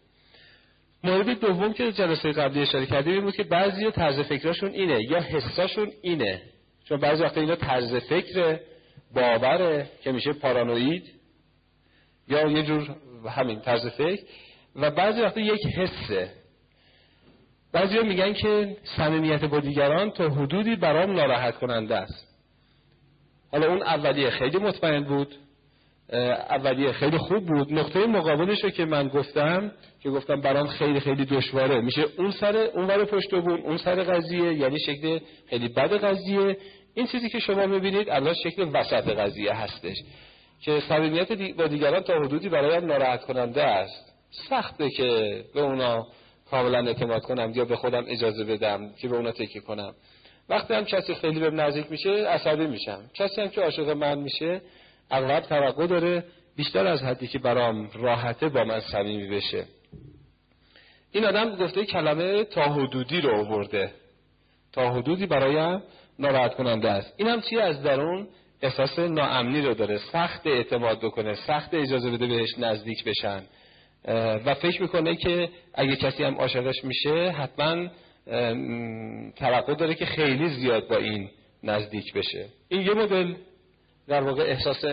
مورد 1.04 1.40
دوم 1.40 1.72
که 1.72 1.92
جلسه 1.92 2.32
قبلی 2.32 2.60
اشاره 2.62 2.86
کردیم 2.86 3.12
این 3.12 3.22
بود 3.22 3.36
که 3.36 3.44
بعضی 3.44 3.90
طرز 3.90 4.20
فکرشون 4.20 4.70
اینه 4.70 5.02
یا 5.10 5.20
حساشون 5.20 5.90
اینه. 6.02 6.42
چون 6.84 7.00
بعضی 7.00 7.22
وقتا 7.22 7.40
اینا 7.40 7.56
طرز 7.56 7.94
فکر 7.94 8.60
باوره 9.14 9.90
که 10.02 10.12
میشه 10.12 10.32
پارانوید 10.32 11.10
یا 12.28 12.46
یه 12.46 12.62
جور 12.62 12.96
همین 13.30 13.60
طرز 13.60 13.86
فکر. 13.86 14.22
و 14.76 14.90
بعضی 14.90 15.20
وقتا 15.20 15.40
یک 15.40 15.66
حسه. 15.66 16.30
بعضی 17.72 17.98
میگن 17.98 18.32
که 18.32 18.76
صمیمیت 18.96 19.44
با 19.44 19.60
دیگران 19.60 20.10
تا 20.10 20.28
حدودی 20.28 20.76
برام 20.76 21.12
ناراحت 21.12 21.58
کننده 21.58 21.96
است. 21.96 22.28
حالا 23.52 23.66
اون 23.66 23.82
اولیه 23.82 24.30
خیلی 24.30 24.58
مطمئن 24.58 25.04
بود. 25.04 25.34
اولیه 26.50 26.92
خیلی 26.92 27.18
خوب 27.18 27.46
بود. 27.46 27.72
نقطه 27.72 28.06
مقابلش 28.06 28.64
رو 28.64 28.70
که 28.70 28.84
من 28.84 29.08
گفتم 29.08 29.72
که 30.02 30.10
گفتم 30.10 30.40
برام 30.40 30.66
خیلی 30.66 31.00
خیلی 31.00 31.24
دشواره. 31.24 31.80
میشه 31.80 32.04
اون 32.18 32.30
سر 32.30 32.56
اون 32.56 32.86
ور 32.86 33.04
پشت 33.04 33.34
بود 33.34 33.60
اون 33.60 33.76
سر 33.76 33.94
قضیه 33.94 34.54
یعنی 34.54 34.78
شکل 34.78 35.18
خیلی 35.50 35.68
بد 35.68 35.92
قضیه. 36.04 36.56
این 36.94 37.06
چیزی 37.06 37.28
که 37.28 37.38
شما 37.38 37.66
می‌بینید 37.66 38.10
الان 38.10 38.34
شکل 38.34 38.70
وسط 38.72 39.08
قضیه 39.08 39.52
هستش. 39.52 39.96
که 40.64 40.80
صمیمیت 40.88 41.32
با 41.56 41.66
دیگران 41.66 42.02
تا 42.02 42.14
حدودی 42.14 42.48
برایم 42.48 42.86
ناراحت 42.86 43.24
کننده 43.24 43.62
است. 43.62 44.14
سخته 44.48 44.90
که 44.90 45.40
به 45.54 45.60
اونا 45.60 46.06
کاملا 46.50 46.86
اعتماد 46.86 47.22
کنم 47.22 47.52
یا 47.54 47.64
به 47.64 47.76
خودم 47.76 48.04
اجازه 48.08 48.44
بدم 48.44 48.90
که 49.00 49.08
به 49.08 49.16
اونا 49.16 49.32
تکیه 49.32 49.62
کنم. 49.62 49.94
وقتی 50.48 50.74
هم 50.74 50.84
کسی 50.84 51.14
خیلی 51.14 51.40
به 51.40 51.50
نزدیک 51.50 51.90
میشه 51.90 52.10
عصبی 52.10 52.66
میشم. 52.66 53.02
کسی 53.14 53.40
هم 53.40 53.48
که 53.48 53.60
عاشق 53.60 53.90
من 53.90 54.18
میشه 54.18 54.60
اغلب 55.10 55.40
توقع 55.40 55.86
داره 55.86 56.24
بیشتر 56.56 56.86
از 56.86 57.02
حدی 57.02 57.26
که 57.26 57.38
برام 57.38 57.90
راحته 57.94 58.48
با 58.48 58.64
من 58.64 58.80
صمیمی 58.80 59.28
بشه. 59.28 59.64
این 61.12 61.24
آدم 61.24 61.56
گفته 61.56 61.84
کلمه 61.84 62.44
تا 62.44 62.62
حدودی 62.62 63.20
رو 63.20 63.34
آورده. 63.34 63.90
تا 64.72 64.90
حدودی 64.90 65.26
برایم 65.26 65.82
ناراحت 66.18 66.54
کننده 66.54 66.90
است. 66.90 67.14
این 67.16 67.28
هم 67.28 67.40
چی 67.40 67.58
از 67.58 67.82
درون؟ 67.82 68.28
احساس 68.62 68.98
ناامنی 68.98 69.62
رو 69.62 69.74
داره. 69.74 69.98
سخت 69.98 70.46
اعتماد 70.46 70.98
بکنه 70.98 71.34
سخت 71.34 71.74
اجازه 71.74 72.10
بده 72.10 72.26
بهش 72.26 72.58
نزدیک 72.58 73.04
بشن. 73.04 73.42
و 74.44 74.54
فکر 74.54 74.82
می‌کنه 74.82 75.16
که 75.16 75.48
اگه 75.74 75.96
کسی 75.96 76.24
هم 76.24 76.34
عاشقش 76.34 76.84
میشه 76.84 77.30
حتما 77.30 77.88
توقع 79.36 79.74
داره 79.74 79.94
که 79.94 80.06
خیلی 80.06 80.48
زیاد 80.48 80.88
با 80.88 80.96
این 80.96 81.30
نزدیک 81.62 82.12
بشه. 82.14 82.46
این 82.68 82.80
یه 82.80 82.94
مدل 82.94 83.34
در 84.08 84.20
واقع 84.20 84.42
احساس 84.42 84.84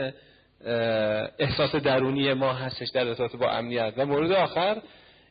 احساس 1.39 1.75
درونی 1.75 2.33
ما 2.33 2.53
هستش 2.53 2.89
در 2.89 3.07
ارتباط 3.07 3.35
با 3.35 3.51
امنیت. 3.51 3.93
و 3.97 4.05
مورد 4.05 4.31
آخر 4.31 4.81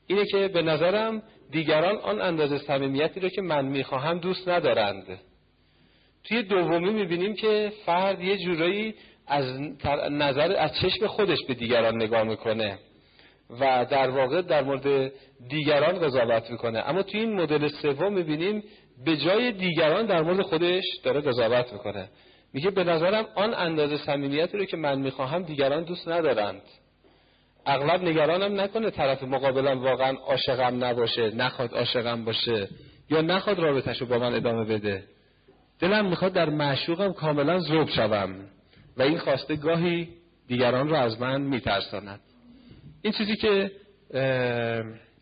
اینه 0.06 0.24
که 0.24 0.48
به 0.48 0.62
نظرم 0.62 1.22
دیگران 1.50 1.96
آن 1.96 2.20
اندازه 2.20 2.58
صمیمیتی 2.58 3.20
رو 3.20 3.28
که 3.28 3.42
من 3.42 3.64
می‌خواهم 3.64 4.18
دوست 4.18 4.48
ندارند. 4.48 5.20
توی 6.24 6.42
دومی 6.42 6.90
می‌بینیم 6.90 7.34
که 7.34 7.72
فرد 7.86 8.20
یه 8.20 8.36
جورایی 8.36 8.94
از 9.26 9.60
نظر 10.10 10.56
از 10.58 10.70
چشم 10.82 11.06
خودش 11.06 11.38
به 11.48 11.54
دیگران 11.54 11.96
نگاه 11.96 12.22
می‌کنه 12.22 12.78
و 13.60 13.86
در 13.90 14.10
واقع 14.10 14.42
در 14.42 14.62
مورد 14.62 15.12
دیگران 15.48 15.98
قضاوت 15.98 16.50
می‌کنه. 16.50 16.78
اما 16.88 17.02
توی 17.02 17.20
این 17.20 17.40
مدل 17.40 17.68
سوم 17.68 18.12
می‌بینیم 18.12 18.64
به 19.04 19.16
جای 19.16 19.52
دیگران 19.52 20.06
در 20.06 20.22
مورد 20.22 20.42
خودش 20.42 20.84
داره 21.04 21.20
قضاوت 21.20 21.72
می‌کنه. 21.72 22.08
میگه 22.52 22.70
به 22.70 22.84
نظرم 22.84 23.26
آن 23.34 23.54
اندازه 23.54 23.96
صمیمیتی 23.96 24.58
رو 24.58 24.64
که 24.64 24.76
من 24.76 24.98
می‌خواهم 24.98 25.42
دیگران 25.42 25.84
دوست 25.84 26.08
ندارند. 26.08 26.62
اغلب 27.66 28.02
نگرانم 28.02 28.60
نکنه 28.60 28.90
طرف 28.90 29.22
مقابلم 29.22 29.82
واقعا 29.82 30.16
عاشقم 30.16 30.84
نباشه 30.84 31.30
نخواد 31.30 31.74
عاشقم 31.74 32.24
باشه 32.24 32.68
یا 33.10 33.20
نخواد 33.20 33.58
رابطش 33.58 34.00
رو 34.00 34.06
با 34.06 34.18
من 34.18 34.34
ادامه 34.34 34.64
بده. 34.64 35.04
دلم 35.80 36.06
می‌خواد 36.06 36.32
در 36.32 36.48
معشوقم 36.48 37.12
کاملا 37.12 37.58
ذوب 37.58 37.88
شوم 37.88 38.34
و 38.96 39.02
این 39.02 39.18
خواسته 39.18 39.56
گاهی 39.56 40.08
دیگران 40.48 40.88
رو 40.88 40.96
از 40.96 41.20
من 41.20 41.40
میترساند. 41.40 42.20
این 43.02 43.12
چیزی 43.12 43.36
که 43.36 43.70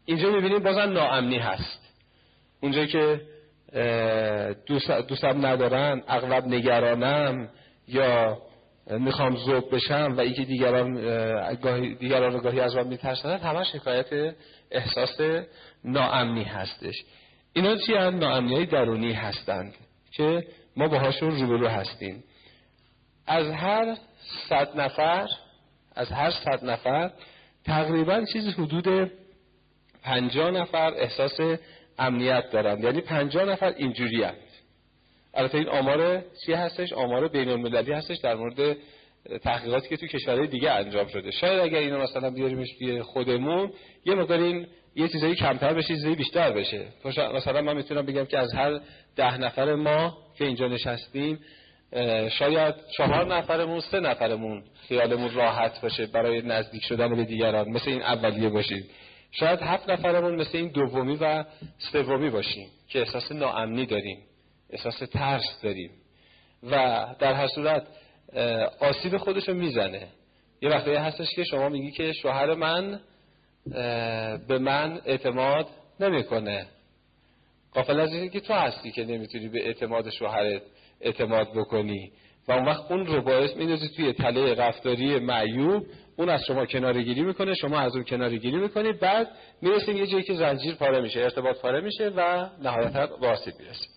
اینجا 0.05 0.31
می‌بینیم 0.31 0.59
بازم 0.59 0.81
ناامنی 0.81 1.39
هست. 1.39 1.95
اونجایی 2.63 2.87
که 2.87 3.21
دوستم 5.09 5.47
ندارن 5.47 6.03
اغلب 6.09 6.47
نگرانم 6.47 7.49
یا 7.89 8.39
می‌خوام 8.91 9.37
ذوب 9.37 9.75
بشم 9.75 10.15
و 10.17 10.21
اینکه 10.21 10.45
دیگران 10.45 10.95
دیگران 11.95 12.39
گاهی 12.39 12.61
از 12.61 12.77
من 12.77 12.87
میترسند 12.87 13.41
همه 13.41 13.65
شکایت 13.65 14.35
احساس 14.71 15.21
ناامنی 15.85 16.45
هستش. 16.45 17.05
اینا 17.53 17.77
چی 17.77 17.95
هم 17.95 18.19
ناامنی 18.19 18.55
های 18.55 18.67
درونی 18.67 19.13
هستند 19.13 19.75
که 20.13 20.47
ما 20.77 20.89
باهاشون 20.89 21.31
روبرو 21.31 21.69
هستیم. 21.69 22.25
از 23.27 23.47
هر 23.47 23.97
صد 24.49 24.81
نفر 24.81 25.27
از 25.97 26.13
هر 26.13 26.31
صد 26.31 26.65
نفر 26.65 27.11
تقریبا 27.65 28.25
چیزی 28.33 28.51
حدود 28.51 29.13
پنجاه 30.03 30.51
نفر 30.51 30.95
احساس 30.97 31.41
امنیت 31.99 32.51
دارند 32.51 32.85
یعنی 32.85 33.01
پنجاه 33.01 33.45
نفر 33.45 33.75
اینجوری 33.77 34.23
هست. 34.23 34.63
البته 35.35 35.59
این 35.59 35.69
آمار 35.69 36.23
چی 36.47 36.53
هستش؟ 36.53 36.93
آمار 36.93 37.29
بین 37.29 37.49
المللی 37.49 37.93
هستش 37.93 38.17
در 38.17 38.35
مورد 38.35 38.77
تحقیقاتی 39.43 39.89
که 39.89 39.97
تو 39.97 40.07
کشورهای 40.07 40.47
دیگه 40.47 40.71
انجام 40.71 41.07
شده. 41.07 41.31
شاید 41.31 41.61
اگر 41.61 41.79
اینو 41.79 41.99
مثلا 41.99 42.31
بیاریمش 42.31 42.69
توی 42.79 43.03
خودمون 43.03 43.73
یه 44.07 44.15
مقدار 44.15 44.39
این 44.39 44.67
یه 44.97 45.09
چیزایی 45.09 45.35
کمتر 45.35 45.75
بشه 45.75 45.89
چیزایی 45.89 46.15
بیشتر 46.15 46.53
بشه. 46.53 46.87
مثلا 47.35 47.63
من 47.63 47.77
می‌تونم 47.77 48.07
بگم 48.07 48.25
که 48.25 48.39
از 48.39 48.55
هر 48.55 48.81
ده 49.17 49.39
نفر 49.39 49.75
ما 49.75 50.19
که 50.39 50.45
اینجا 50.45 50.69
نشستیم 50.69 51.41
شاید 52.31 52.75
چهار 52.97 53.37
نفرمون 53.37 53.81
سه 53.81 54.01
نفرمون 54.01 54.63
خیالمون 54.89 55.35
راحت 55.35 55.81
باشه 55.81 56.07
برای 56.07 56.43
نزدیک 56.43 56.85
شدن 56.85 57.17
به 57.17 57.25
دیگران. 57.25 57.69
مثل 57.69 57.91
این 57.91 58.03
اولیه 58.03 58.49
باشید. 58.49 58.91
شاید 59.31 59.61
هفت 59.63 59.91
نفرمون 59.91 60.35
مثل 60.35 60.59
این 60.59 60.69
دومی 60.69 61.17
و 61.21 61.45
سومی 61.79 62.31
باشیم 62.31 62.69
که 62.89 62.99
احساس 62.99 63.33
ناامنی 63.33 63.87
داریم 63.87 64.19
احساس 64.71 64.99
ترس 64.99 65.61
داریم 65.63 65.91
و 66.63 67.07
در 67.19 67.33
هر 67.33 67.47
صورت 67.47 67.87
آسیب 68.81 69.17
خودشو 69.17 69.55
می‌زنه. 69.55 70.09
یه 70.63 70.71
وقتی 70.71 70.91
هستش 70.91 71.31
که 71.35 71.45
شما 71.45 71.69
میگی 71.69 71.91
که 71.91 72.13
شوهر 72.13 72.55
من 72.55 73.01
به 74.49 74.59
من 74.59 75.01
اعتماد 75.05 75.67
نمی‌کنه. 76.01 76.67
قافل 77.73 78.01
از 78.01 78.13
اینکه 78.13 78.41
تو 78.41 78.55
هستی 78.55 78.91
که 78.91 79.05
نمی‌تونی 79.05 79.49
به 79.49 79.67
اعتماد 79.67 80.11
شوهرت 80.11 80.63
اعتماد 81.01 81.53
بکنی 81.53 82.13
و 82.49 82.53
اون 82.53 82.65
وقت 82.65 82.91
اون 82.91 83.07
رو 83.07 83.23
باعث 83.23 83.57
میندازید 83.57 83.91
توی 83.91 84.13
تله 84.13 84.55
رفتاری 84.55 85.19
معیوب 85.19 85.87
اون 86.19 86.29
از 86.29 86.45
شما 86.47 86.67
کناره 86.67 87.03
گیری 87.03 87.23
می‌کنه 87.23 87.55
شما 87.55 87.79
از 87.79 87.95
اون 87.95 88.05
کناره 88.05 88.37
گیری 88.37 88.57
می‌کنید 88.57 89.01
بعد 89.01 89.29
می‌رسیم 89.63 89.97
یه 89.97 90.07
جایی 90.07 90.23
که 90.23 90.35
زنجیر 90.35 90.75
پاره 90.75 91.01
میشه 91.01 91.21
ارتباط 91.21 91.61
پاره 91.61 91.81
میشه 91.81 92.09
و 92.17 92.49
نهایتا 92.63 93.07
به 93.07 93.39
می‌رسیم 93.59 93.89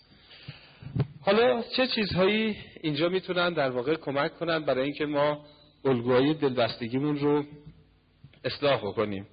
حالا 1.21 1.63
چه 1.77 1.87
چیزهایی 1.87 2.57
اینجا 2.81 3.09
می‌تونن 3.09 3.53
در 3.53 3.69
واقع 3.69 3.95
کمک 3.95 4.37
کنن 4.37 4.65
برای 4.65 4.83
اینکه 4.83 5.05
ما 5.05 5.45
الگوهای 5.85 6.33
دلبستگیمون 6.33 7.19
رو 7.19 7.43
اصلاح 8.45 8.81
بکنیم؟ 8.81 9.27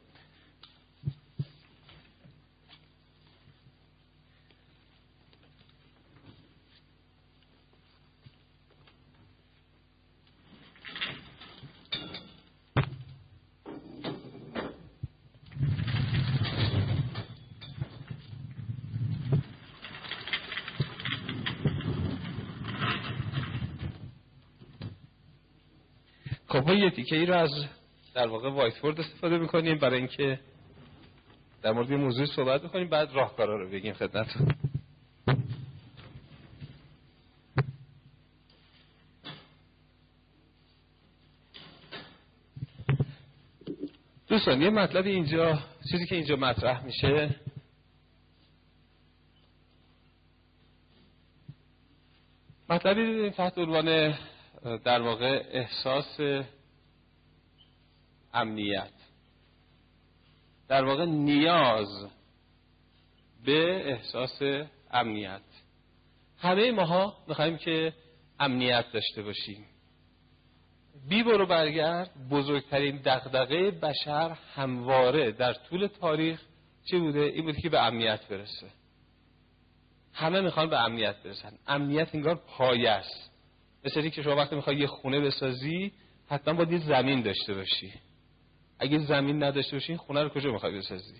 خب 26.58 26.68
ما 26.68 26.74
یه 26.74 26.92
ای 27.10 27.26
رو 27.26 27.34
از 27.34 27.50
در 28.14 28.26
واقع 28.26 28.50
وایت 28.50 28.78
بورد 28.78 29.00
استفاده 29.00 29.38
می‌کنیم. 29.38 29.78
برای 29.78 29.98
اینکه 29.98 30.40
در 31.62 31.72
مورد 31.72 31.92
موضوع 31.92 32.26
صحبت 32.26 32.62
می‌کنیم 32.62 32.88
بعد 32.88 33.12
راهکارا 33.12 33.62
رو 33.62 33.70
بگیم 33.70 33.94
خدمتتون. 33.94 34.54
دوستان 44.28 44.62
یه 44.62 44.70
مطلب 44.70 45.06
اینجا 45.06 45.58
چیزی 45.90 46.06
که 46.06 46.14
اینجا 46.14 46.36
مطرح 46.36 46.84
میشه. 46.84 47.40
مطلبی 52.70 53.30
تحت 53.30 53.58
عنوان 53.58 54.14
در 54.76 55.00
واقع 55.00 55.42
احساس 55.50 56.20
امنیت. 58.34 58.90
در 60.68 60.84
واقع 60.84 61.04
نیاز 61.04 62.08
به 63.44 63.90
احساس 63.92 64.42
امنیت. 64.90 65.42
همه 66.38 66.72
ماها 66.72 67.16
می‌خوایم 67.28 67.56
که 67.56 67.92
امنیت 68.40 68.92
داشته 68.92 69.22
باشیم. 69.22 69.64
بی 71.08 71.22
برو 71.22 71.46
برگرد 71.46 72.10
بزرگترین 72.30 72.96
دغدغه 72.96 73.70
بشر 73.70 74.36
همواره 74.54 75.32
در 75.32 75.52
طول 75.52 75.86
تاریخ 75.86 76.42
چه 76.84 76.98
بوده؟ 76.98 77.20
این 77.20 77.44
بوده 77.44 77.60
که 77.60 77.68
به 77.68 77.82
امنیت 77.86 78.28
برسه. 78.28 78.66
همه 80.12 80.40
می‌خوان 80.40 80.70
به 80.70 80.78
امنیت 80.80 81.16
برسن. 81.22 81.58
امنیت 81.66 82.14
انگار 82.14 82.34
پایه 82.34 82.90
است. 82.90 83.30
مثل 83.84 84.08
که 84.08 84.22
شما 84.22 84.36
وقتی 84.36 84.56
می‌خوای 84.56 84.76
یه 84.76 84.86
خونه 84.86 85.20
بسازی 85.20 85.92
حتما 86.28 86.54
باید 86.54 86.72
یه 86.72 86.78
زمین 86.78 87.22
داشته 87.22 87.54
باشی. 87.54 87.92
اگه 88.78 88.98
زمین 88.98 89.42
نداشته 89.42 89.76
باشی 89.76 89.96
خونه 89.96 90.22
رو 90.22 90.28
کجا 90.28 90.52
می‌خوای 90.52 90.78
بسازی؟ 90.78 91.14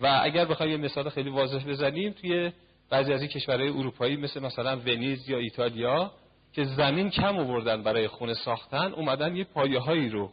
و 0.00 0.20
اگر 0.22 0.44
بخوای 0.44 0.70
یه 0.70 0.76
مثال 0.76 1.08
خیلی 1.08 1.30
واضح 1.30 1.64
بزنیم 1.64 2.12
توی 2.12 2.52
بعضی 2.90 3.12
از 3.12 3.22
کشورهای 3.22 3.68
اروپایی 3.68 4.16
مثل 4.16 4.40
مثلا 4.40 4.76
ونیز 4.76 5.28
یا 5.28 5.38
ایتالیا 5.38 6.12
که 6.52 6.64
زمین 6.64 7.10
کم 7.10 7.38
آوردن 7.38 7.82
برای 7.82 8.08
خونه 8.08 8.34
ساختن 8.34 8.92
اومدن 8.92 9.36
یه 9.36 9.44
پایه 9.44 9.78
هایی 9.78 10.08
رو 10.08 10.32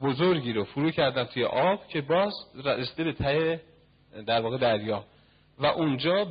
بزرگی 0.00 0.52
رو 0.52 0.64
فرو 0.64 0.90
کردن 0.90 1.24
توی 1.24 1.44
آب 1.44 1.86
که 1.88 2.00
باز 2.00 2.32
رسیده 2.64 3.04
به 3.04 3.12
ته 3.12 3.60
در 4.26 4.40
واقع 4.40 4.58
دریا. 4.58 5.04
و 5.58 5.66
اونجا 5.66 6.26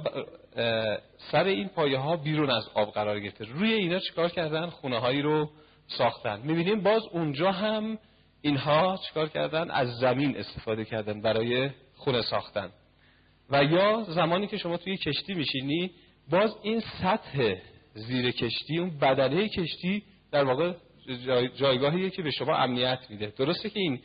سر 1.32 1.44
این 1.44 1.68
پایه 1.68 1.98
ها 1.98 2.18
بیرون 2.18 2.50
از 2.50 2.70
آب 2.74 2.94
قرار 2.94 3.20
گرفته. 3.20 3.46
روی 3.46 3.74
اینا 3.74 4.00
چیکار 4.00 4.30
کردن؟ 4.30 4.70
خونه 4.70 5.00
هایی 5.00 5.22
رو 5.22 5.50
ساختن. 5.88 6.42
می‌بینیم 6.42 6.82
باز 6.82 7.02
اونجا 7.12 7.52
هم 7.52 7.98
اینها 8.42 9.00
چیکار 9.08 9.30
کردن؟ 9.30 9.72
از 9.72 9.98
زمین 9.98 10.38
استفاده 10.38 10.86
کردن 10.86 11.22
برای 11.22 11.70
خونه 11.96 12.22
ساختن. 12.22 12.70
و 13.50 13.64
یا 13.64 14.04
زمانی 14.04 14.48
که 14.48 14.58
شما 14.58 14.78
توی 14.78 14.98
کشتی 14.98 15.34
میشینی 15.34 15.92
باز 16.32 16.56
این 16.64 16.80
سطح 17.02 17.56
زیر 17.94 18.32
کشتی 18.32 18.78
اون 18.78 18.98
بدنه 19.00 19.50
کشتی 19.50 20.04
در 20.32 20.44
واقع 20.44 20.74
جایگاهیه 21.56 22.10
که 22.10 22.22
به 22.22 22.32
شما 22.32 22.58
امنیت 22.58 23.00
میده. 23.10 23.34
درسته 23.38 23.70
که 23.70 23.80
این 23.80 24.00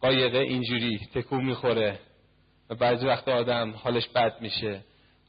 قایقه 0.00 0.38
اینجوری 0.38 1.00
تکون 1.14 1.44
می‌خوره. 1.44 1.98
و 2.70 2.74
بعضی 2.74 3.06
وقت 3.06 3.28
آدم 3.28 3.70
حالش 3.70 4.08
بد 4.08 4.40
میشه. 4.40 4.80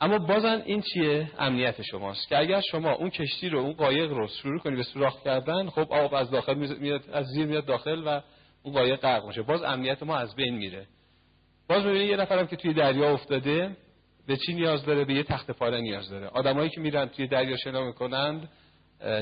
اما 0.01 0.17
بازن 0.17 0.61
این 0.65 0.81
چیه؟ 0.81 1.31
امنیت 1.39 1.81
شماست. 1.81 2.29
که 2.29 2.37
اگر 2.37 2.61
شما 2.61 2.91
اون 2.91 3.09
کشتی 3.09 3.49
رو 3.49 3.59
اون 3.59 3.73
قایق 3.73 4.11
رو 4.11 4.27
شروع 4.27 4.59
کنی 4.59 4.75
به 4.75 4.83
سوراخ 4.83 5.23
کردن 5.23 5.69
خب 5.69 5.87
آب 5.93 6.13
از 6.13 6.31
داخل 6.31 6.53
میاد 6.79 7.09
از 7.13 7.25
زیر 7.25 7.45
میاد 7.45 7.65
داخل 7.65 8.03
و 8.05 8.21
اون 8.63 8.73
قایق 8.73 8.99
غرق 8.99 9.25
میشه. 9.25 9.41
باز 9.41 9.63
امنیت 9.63 10.03
ما 10.03 10.17
از 10.17 10.35
بین 10.35 10.55
میره. 10.55 10.85
باز 11.69 11.85
می‌بینید 11.85 12.09
یه 12.09 12.17
نفرم 12.17 12.47
که 12.47 12.55
توی 12.55 12.73
دریا 12.73 13.13
افتاده 13.13 13.77
به 14.27 14.37
چی 14.37 14.53
نیاز 14.53 14.85
داره؟ 14.85 15.05
به 15.05 15.13
یه 15.13 15.23
تخت 15.23 15.51
پاره 15.51 15.81
نیاز 15.81 16.09
داره. 16.09 16.27
آدمایی 16.27 16.69
که 16.69 16.81
میرن 16.81 17.05
توی 17.05 17.27
دریا 17.27 17.57
شنا 17.57 17.83
می‌کنند 17.83 18.49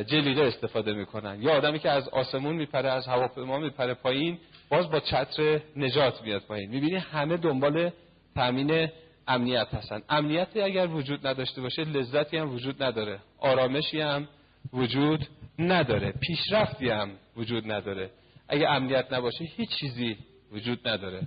جلیقه 0.05 0.41
استفاده 0.41 0.93
می‌کنن. 0.93 1.41
یا 1.41 1.51
آدمی 1.51 1.79
که 1.79 1.89
از 1.89 2.09
آسمون 2.09 2.55
میپره 2.55 2.89
از 2.89 3.07
هواپیما 3.07 3.57
میپره 3.57 3.93
پایین 3.93 4.39
باز 4.69 4.89
با 4.89 4.99
چتر 4.99 5.61
نجات 5.75 6.21
میاد 6.21 6.41
پایین. 6.41 6.69
می‌بینی 6.69 6.95
همه 6.95 7.37
دنبال 7.37 7.91
تامین 8.39 8.89
امنیت 9.27 9.67
هستن. 9.73 10.01
امنیتی 10.09 10.61
اگر 10.61 10.87
وجود 10.87 11.27
نداشته 11.27 11.61
باشه 11.61 11.83
لذتی 11.83 12.37
هم 12.37 12.53
وجود 12.53 12.83
نداره. 12.83 13.19
آرامشی 13.39 14.01
هم 14.01 14.27
وجود 14.73 15.27
نداره. 15.59 16.11
پیشرفتی 16.11 16.89
هم 16.89 17.11
وجود 17.37 17.71
نداره. 17.71 18.09
اگر 18.49 18.67
امنیت 18.67 19.13
نباشه 19.13 19.45
هیچ 19.45 19.69
چیزی 19.69 20.17
وجود 20.51 20.87
نداره. 20.87 21.21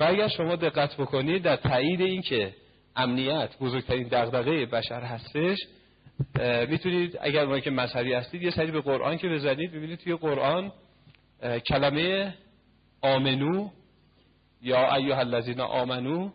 و 0.00 0.04
اگر 0.04 0.28
شما 0.28 0.56
دقت 0.56 0.96
بکنید 0.96 1.42
در 1.42 1.56
تایید 1.56 2.00
این 2.00 2.22
که 2.22 2.54
امنیت 2.96 3.58
بزرگترین 3.60 4.08
دغدغه 4.08 4.66
بشر 4.66 5.00
هستش 5.00 5.58
می‌تونید 6.68 7.18
اگر 7.20 7.46
ما 7.46 7.60
که 7.60 7.70
مذهبی 7.70 8.12
هستید 8.12 8.42
یه 8.42 8.50
سری 8.50 8.70
به 8.70 8.80
قرآن 8.80 9.16
که 9.16 9.28
بزنید 9.28 9.72
ببینید 9.72 9.98
توی 9.98 10.14
قرآن 10.14 10.72
کلمه 11.68 12.34
آمنو 13.02 13.68
یا 14.62 14.94
ایها 14.94 15.18
الذین 15.18 15.60
آمنو 15.60 16.30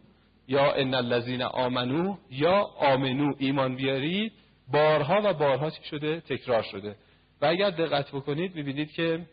یا 0.47 0.73
ان 0.73 0.93
الذین 0.93 1.41
آمنو 1.41 2.17
یا 2.29 2.61
آمنو 2.77 3.33
ایمان 3.37 3.75
بیارید. 3.75 4.33
بارها 4.71 5.21
و 5.23 5.33
بارها 5.33 5.69
چی 5.69 5.83
شده؟ 5.83 6.19
تکرار 6.19 6.63
شده. 6.63 6.95
و 7.41 7.45
اگر 7.45 7.69
دقت 7.69 8.11
بکنید 8.11 8.55
می‌بینید 8.55 8.91
که 8.91 9.25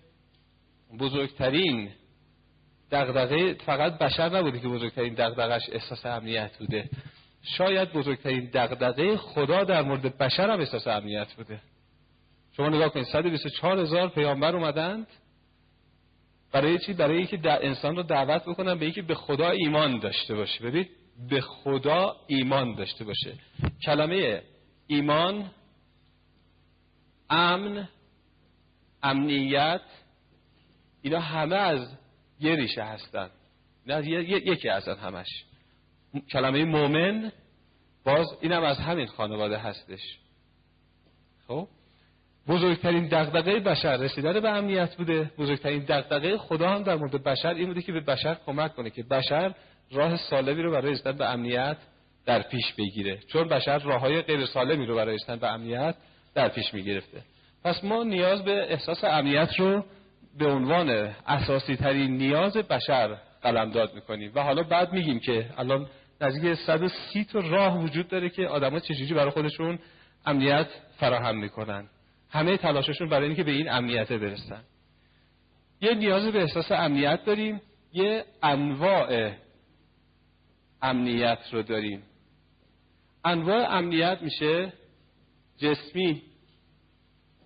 بزرگترین 0.98 1.90
دغدغه 2.90 3.54
فقط 3.54 3.98
بشر 3.98 4.28
نبوده 4.28 4.60
که 4.60 4.68
بزرگترین 4.68 5.14
دغدغش 5.14 5.62
احساس 5.72 6.06
امنیت 6.06 6.58
بوده. 6.58 6.90
شاید 7.42 7.92
بزرگترین 7.92 8.50
دغدغه 8.54 9.16
خدا 9.16 9.64
در 9.64 9.82
مورد 9.82 10.18
بشر 10.18 10.50
هم 10.50 10.60
احساس 10.60 10.86
امنیت 10.86 11.32
بوده. 11.32 11.60
شما 12.56 12.68
نگاه 12.68 12.88
کنید 12.88 13.06
124 13.06 13.78
هزار 13.78 14.08
پیامبر 14.08 14.56
اومدند. 14.56 15.06
برای 16.52 16.78
چی؟ 16.78 16.92
برای 16.92 17.16
اینکه 17.16 17.40
انسان 17.44 17.96
رو 17.96 18.02
دعوت 18.02 18.42
بکنن 18.42 18.74
به 18.74 18.84
اینکه 18.84 19.02
به 19.02 19.14
خدا 19.14 19.50
ایمان 19.50 19.98
داشته 19.98 20.34
باشه. 20.34 20.64
ببین 20.64 20.88
به 21.30 21.40
خدا 21.40 22.16
ایمان 22.26 22.74
داشته 22.74 23.04
باشه. 23.04 23.34
کلمه 23.86 24.42
ایمان 24.86 25.50
امن 27.30 27.88
امنیت 29.02 29.80
اینا 31.02 31.20
همه 31.20 31.56
از 31.56 31.88
یه 32.40 32.54
ریشه 32.54 32.82
هستن. 32.82 33.30
نه 33.86 34.06
یکی 34.06 34.68
هستن 34.68 34.94
همش. 34.94 35.28
کلمه 36.30 36.64
مؤمن 36.64 37.32
باز 38.04 38.26
اینم 38.40 38.62
از 38.62 38.78
همین 38.78 39.06
خانواده 39.06 39.58
هستش. 39.58 40.18
خب؟ 41.48 41.68
بزرگترین 42.48 43.08
دغدغه 43.08 43.60
بشر 43.60 43.96
رسیدن 43.96 44.40
به 44.40 44.50
امنیت 44.50 44.96
بوده. 44.96 45.30
بزرگترین 45.38 45.84
دغدغه 45.88 46.38
خدا 46.38 46.70
هم 46.70 46.82
در 46.82 46.96
مورد 46.96 47.22
بشر 47.22 47.54
این 47.54 47.66
بوده 47.66 47.82
که 47.82 47.92
به 47.92 48.00
بشر 48.00 48.36
کمک 48.46 48.74
کنه 48.74 48.90
که 48.90 49.02
بشر 49.02 49.54
راه 49.90 50.16
سالمی 50.16 50.62
رو 50.62 50.72
برای 50.72 50.92
رسیدن 50.92 51.12
به 51.12 51.30
امنیت 51.30 51.76
در 52.26 52.42
پیش 52.42 52.72
بگیره. 52.72 53.18
چون 53.28 53.48
بشر 53.48 53.78
راه 53.78 54.00
های 54.00 54.22
غیر 54.22 54.46
سالمی 54.46 54.86
رو 54.86 54.96
برای 54.96 55.14
رسیدن 55.14 55.36
به 55.36 55.48
امنیت 55.48 55.94
در 56.34 56.48
پیش 56.48 56.74
می‌گرفته. 56.74 57.22
پس 57.64 57.84
ما 57.84 58.04
نیاز 58.04 58.44
به 58.44 58.72
احساس 58.72 59.04
امنیت 59.04 59.60
رو 59.60 59.84
به 60.38 60.46
عنوان 60.46 60.90
اساسی 61.26 61.76
ترین 61.76 62.16
نیاز 62.16 62.56
بشر 62.56 63.16
قلمداد 63.42 63.94
می‌کنیم. 63.94 64.32
و 64.34 64.42
حالا 64.42 64.62
بعد 64.62 64.92
میگیم 64.92 65.20
که 65.20 65.46
الان 65.58 65.86
نزدیک 66.20 66.54
130 66.54 67.24
تا 67.24 67.38
راه 67.38 67.78
وجود 67.78 68.08
داره 68.08 68.28
که 68.28 68.46
آدما 68.46 68.78
چجوری 68.78 69.14
برای 69.14 69.30
خودشون 69.30 69.78
امنیت 70.26 70.66
فراهم 70.96 71.36
می‌کنن. 71.36 71.88
همه 72.30 72.56
تلاششون 72.56 73.08
برای 73.08 73.26
اینکه 73.26 73.42
به 73.42 73.50
این 73.50 73.70
امنیت 73.70 74.12
برسن. 74.12 74.62
یه 75.80 75.94
نیاز 75.94 76.26
به 76.26 76.40
احساس 76.40 76.72
امنیت 76.72 77.24
داریم. 77.24 77.60
یه 77.92 78.24
انواع 78.42 79.32
امنیت 80.82 81.38
رو 81.52 81.62
داریم. 81.62 82.02
انواع 83.24 83.76
امنیت 83.76 84.18
میشه 84.22 84.72
جسمی. 85.58 86.22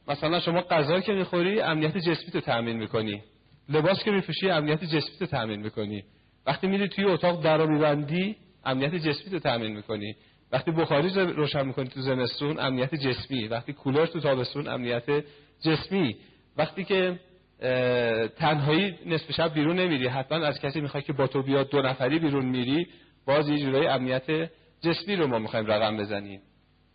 مثلا 0.08 0.40
شما 0.40 0.60
غذا 0.60 1.00
که 1.00 1.12
می‌خوری 1.12 1.60
امنیت 1.60 1.98
جسمی 1.98 2.32
تو 2.32 2.40
تأمین 2.40 2.76
می‌کنی. 2.76 3.22
لباس 3.68 4.04
که 4.04 4.10
میپوشی 4.10 4.50
امنیت 4.50 4.84
جسمی 4.84 5.18
تو 5.18 5.26
تأمین 5.26 5.60
می‌کنی. 5.60 6.04
وقتی 6.46 6.66
میری 6.66 6.88
توی 6.88 7.04
اتاق 7.04 7.42
در 7.42 7.56
رو 7.56 7.70
میبندی 7.70 8.36
امنیت 8.64 8.94
جسمی 8.94 9.30
تو 9.30 9.38
تأمین 9.38 9.76
می‌کنی. 9.76 10.16
وقتی 10.52 10.70
بخاری 10.70 11.08
روشن 11.08 11.66
می‌کنی 11.66 11.88
تو 11.88 12.00
زمستون 12.00 12.60
امنیت 12.60 12.94
جسمی. 12.94 13.48
وقتی 13.48 13.72
کولر 13.72 14.06
تو 14.06 14.20
تابستون 14.20 14.68
امنیت 14.68 15.24
جسمی. 15.62 16.16
وقتی 16.56 16.84
که 16.84 17.20
تنهایی 18.36 18.94
نصف 19.06 19.32
شب 19.32 19.54
بیرون 19.54 19.80
نمیری 19.80 20.08
حتما 20.08 20.46
از 20.46 20.60
کسی 20.60 20.80
می‌خوای 20.80 21.02
که 21.02 21.12
با 21.12 21.26
تو 21.26 21.42
بیاد 21.42 21.70
دو 21.70 21.82
نفری 21.82 22.18
بیرون 22.18 22.46
میری. 22.46 22.86
باز 23.26 23.48
یه 23.48 23.58
جورایی 23.58 23.86
امنیت 23.86 24.50
جسمی 24.80 25.16
رو 25.16 25.26
ما 25.26 25.38
می‌خوایم 25.38 25.66
رقم 25.66 25.96
بزنیم. 25.96 26.40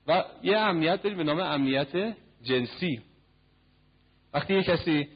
و 0.08 0.24
یه 0.44 0.58
امنیت 0.58 1.02
داریم 1.04 1.17
به 1.17 1.24
نام 1.24 1.39
امنیت 1.39 2.15
جنسی. 2.44 3.02
وقتی 4.34 4.54
یه 4.54 4.63
کسی 4.63 5.08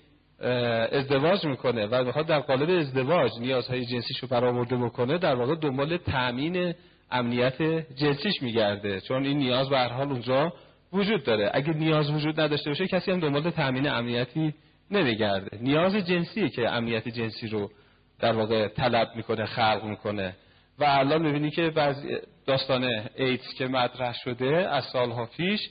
ازدواج 0.91 1.45
می‌کنه 1.45 1.87
و 1.87 2.03
می‌خواد 2.03 2.25
در 2.25 2.39
قالب 2.39 2.69
ازدواج 2.69 3.31
نیازهای 3.39 3.85
جنسیش 3.85 4.19
رو 4.19 4.27
برآورده 4.27 4.77
بکنه 4.77 5.17
در 5.17 5.35
واقع 5.35 5.55
دنبال 5.55 5.97
تأمین 5.97 6.73
امنیت 7.11 7.61
جنسیش 7.95 8.41
میگرده. 8.41 9.01
چون 9.01 9.25
این 9.25 9.37
نیاز 9.37 9.69
به 9.69 9.77
هر 9.77 9.87
حال 9.87 10.11
اونجا 10.11 10.53
وجود 10.93 11.23
داره. 11.23 11.51
اگه 11.53 11.73
نیاز 11.73 12.11
وجود 12.11 12.39
نداشته 12.39 12.69
باشه 12.69 12.87
کسی 12.87 13.11
هم 13.11 13.19
دنبال 13.19 13.49
تأمین 13.49 13.87
امنیتی 13.87 14.53
نمیگرده. 14.91 15.57
نیاز 15.61 15.95
جنسیه 15.95 16.49
که 16.49 16.69
امنیت 16.69 17.09
جنسی 17.09 17.47
رو 17.47 17.71
در 18.19 18.31
واقع 18.31 18.67
طلب 18.67 19.11
می‌کنه 19.15 19.45
خلق 19.45 19.83
می‌کنه. 19.83 20.35
و 20.79 20.83
الان 20.83 21.21
می‌بینی 21.21 21.51
که 21.51 21.69
بعضی 21.69 22.17
داستان 22.47 22.83
ایدز 23.15 23.53
که 23.57 23.67
مطرح 23.67 24.13
شده 24.13 24.69
از 24.69 24.83
سالها 24.83 25.25
پیش 25.25 25.69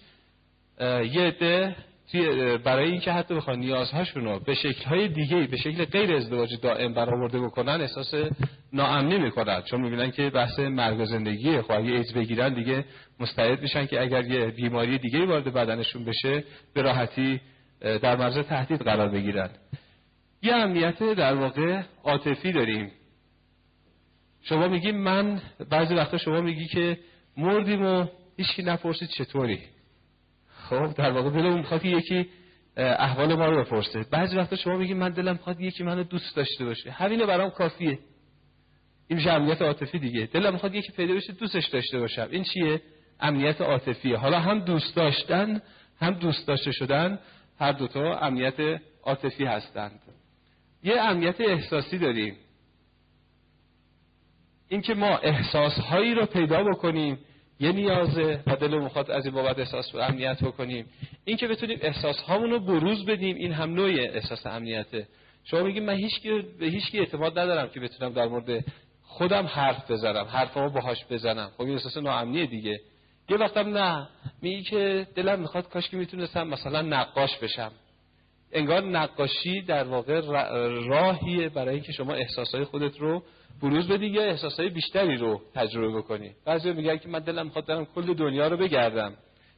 یه 0.80 1.22
عده 1.22 1.76
برای 2.64 2.90
اینکه 2.90 3.12
حتی 3.12 3.34
بخوان 3.34 3.58
نیازهاشون 3.58 4.24
رو 4.24 4.38
به 4.38 4.54
شکلهای 4.54 5.08
دیگه 5.08 5.46
به 5.46 5.56
شکل 5.56 5.84
غیر 5.84 6.16
ازدواج 6.16 6.60
دائم 6.62 6.94
برآورده 6.94 7.40
بکنن 7.40 7.80
احساس 7.80 8.14
ناامنی 8.72 9.18
می‌کنن. 9.18 9.62
چون 9.62 9.80
می‌بینن 9.80 10.10
که 10.10 10.30
بحث 10.30 10.58
مرگ 10.58 11.00
و 11.00 11.04
زندگیه 11.04 11.62
خب 11.62 11.72
اگه 11.72 11.92
ایدز 11.92 12.12
بگیرن 12.12 12.54
دیگه 12.54 12.84
مستعد 13.20 13.62
میشن 13.62 13.86
که 13.86 14.02
اگر 14.02 14.24
یه 14.24 14.46
بیماری 14.46 14.98
دیگه 14.98 15.26
وارد 15.26 15.54
بدنشون 15.54 16.04
بشه 16.04 16.44
به 16.74 16.82
راحتی 16.82 17.40
در 17.80 18.16
مرز 18.16 18.38
تهدید 18.38 18.82
قرار 18.82 19.08
بگیرن. 19.08 19.50
یه 20.42 20.54
امنیت 20.54 21.02
در 21.02 21.34
واقع 21.34 21.82
عاطفی 22.04 22.52
داریم. 22.52 22.90
شما 24.44 24.68
میگی 24.68 24.92
من 24.92 25.42
بعضی 25.70 25.94
وقتا 25.94 26.18
شما 26.18 26.40
میگی 26.40 26.66
که 26.66 26.98
مردیم 27.36 27.86
و 27.86 28.06
هیچکی 28.36 28.62
نپرسید 28.62 29.08
چطوری. 29.08 29.58
خب 30.68 30.94
در 30.94 31.10
واقع 31.10 31.30
دلم 31.30 31.54
می‌خواد 31.54 31.84
یکی 31.84 32.28
احوال 32.76 33.34
ما 33.34 33.46
رو 33.46 33.64
بپرسه. 33.64 34.06
بعضی 34.10 34.36
وقتا 34.36 34.56
شما 34.56 34.76
میگی 34.76 34.94
من 34.94 35.10
دلم 35.10 35.32
می‌خواد 35.32 35.60
یکی 35.60 35.84
منو 35.84 36.02
دوست 36.02 36.36
داشته 36.36 36.64
باشه. 36.64 36.90
همینه 36.90 37.26
برام 37.26 37.50
کافیه. 37.50 37.98
این 39.08 39.18
میشه 39.18 39.30
امنیت 39.30 39.62
عاطفی 39.62 39.98
دیگه. 39.98 40.26
دلم 40.26 40.52
می‌خواد 40.52 40.74
یکی 40.74 40.92
پیدا 40.92 41.14
بشه 41.14 41.32
دوستش 41.32 41.66
داشته 41.66 41.98
باشم. 41.98 42.28
این 42.30 42.42
چیه؟ 42.42 42.80
امنیت 43.20 43.60
عاطفیه. 43.60 44.16
حالا 44.16 44.40
هم 44.40 44.58
دوست 44.58 44.96
داشتن 44.96 45.62
هم 46.00 46.14
دوست 46.14 46.46
داشته 46.46 46.72
شدن 46.72 47.18
هر 47.58 47.72
دوتا 47.72 48.18
امنیت 48.18 48.80
عاطفی 49.04 49.44
هستند. 49.44 50.00
یه 50.82 51.00
امنیت 51.00 51.40
احساسی 51.40 51.98
داریم. 51.98 52.36
اینکه 54.74 54.94
ما 54.94 55.16
احساسهایی 55.16 56.14
رو 56.14 56.26
پیدا 56.26 56.64
بکنیم 56.64 57.18
یه 57.60 57.72
نیازه 57.72 58.40
و 58.46 58.56
دل 58.56 58.78
می‌خواد 58.78 59.10
از 59.10 59.26
این 59.26 59.34
بابت 59.34 59.58
احساس 59.58 59.94
و 59.94 59.98
امنیت 59.98 60.44
بکنیم. 60.44 60.86
این 61.24 61.36
که 61.36 61.48
بتونیم 61.48 61.78
احساس 61.82 62.20
هامون 62.20 62.50
رو 62.50 62.60
بروز 62.60 63.06
بدیم 63.06 63.36
این 63.36 63.52
هم 63.52 63.74
نوع 63.74 63.90
احساس 63.90 64.46
امنیته 64.46 65.06
شما 65.44 65.62
میگید 65.62 65.82
من 65.82 65.94
هیچ 65.94 66.22
به 66.58 66.66
هیچ 66.66 66.90
اعتماد 66.94 67.38
ندارم 67.38 67.68
که 67.68 67.80
بتونم 67.80 68.12
در 68.12 68.26
مورد 68.26 68.64
خودم 69.02 69.46
حرف 69.46 69.90
بزنم 69.90 70.24
حرفمو 70.24 70.70
باهاش 70.70 71.04
بزنم. 71.10 71.50
خب 71.56 71.62
این 71.62 71.72
احساس 71.72 71.96
ناامنیه 71.96 72.46
دیگه. 72.46 72.80
یه 73.28 73.36
وقتم 73.36 73.78
نه. 73.78 74.08
میگی 74.42 74.62
که 74.62 75.06
دلم 75.14 75.40
می‌خواد 75.40 75.68
کاش 75.68 75.88
که 75.88 75.96
می‌تونستم 75.96 76.48
مثلا 76.48 76.82
نقاش 76.82 77.38
بشم. 77.38 77.72
انگار 78.52 78.82
نقاشی 78.82 79.62
در 79.62 79.84
واقع 79.84 80.20
راهیه 80.88 81.48
برای 81.48 81.74
اینکه 81.74 81.92
شما 81.92 82.12
احساسهای 82.12 82.64
خودت 82.64 82.98
رو 82.98 83.22
بروز 83.62 83.88
بدی 83.88 84.06
یا 84.06 84.22
احساسهای 84.22 84.68
بیشتری 84.68 85.16
رو 85.16 85.42
تجربه 85.54 85.98
بکنی. 85.98 86.30
بعضی 86.44 86.72
میگن 86.72 86.96
که 86.96 87.08
من 87.08 87.18
دلم 87.18 87.46
می‌خواد 87.46 87.66
برم 87.66 87.84
کل 87.84 88.14
دنیا 88.14 88.48
رو 88.48 88.56
بگردم. 88.56 89.14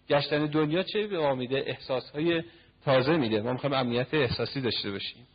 گشتن 0.09 0.47
دنیا 0.47 0.83
چه 0.83 1.07
به 1.07 1.19
ما 1.19 1.35
میده 1.35 1.65
احساسهای 1.67 2.43
تازه 2.85 3.17
میده؟ 3.17 3.43
ما 3.43 3.53
می‌خوایم 3.53 3.75
امنیت 3.75 4.15
احساسی 4.15 4.61
داشته 4.61 4.91
باشیم. 4.91 5.27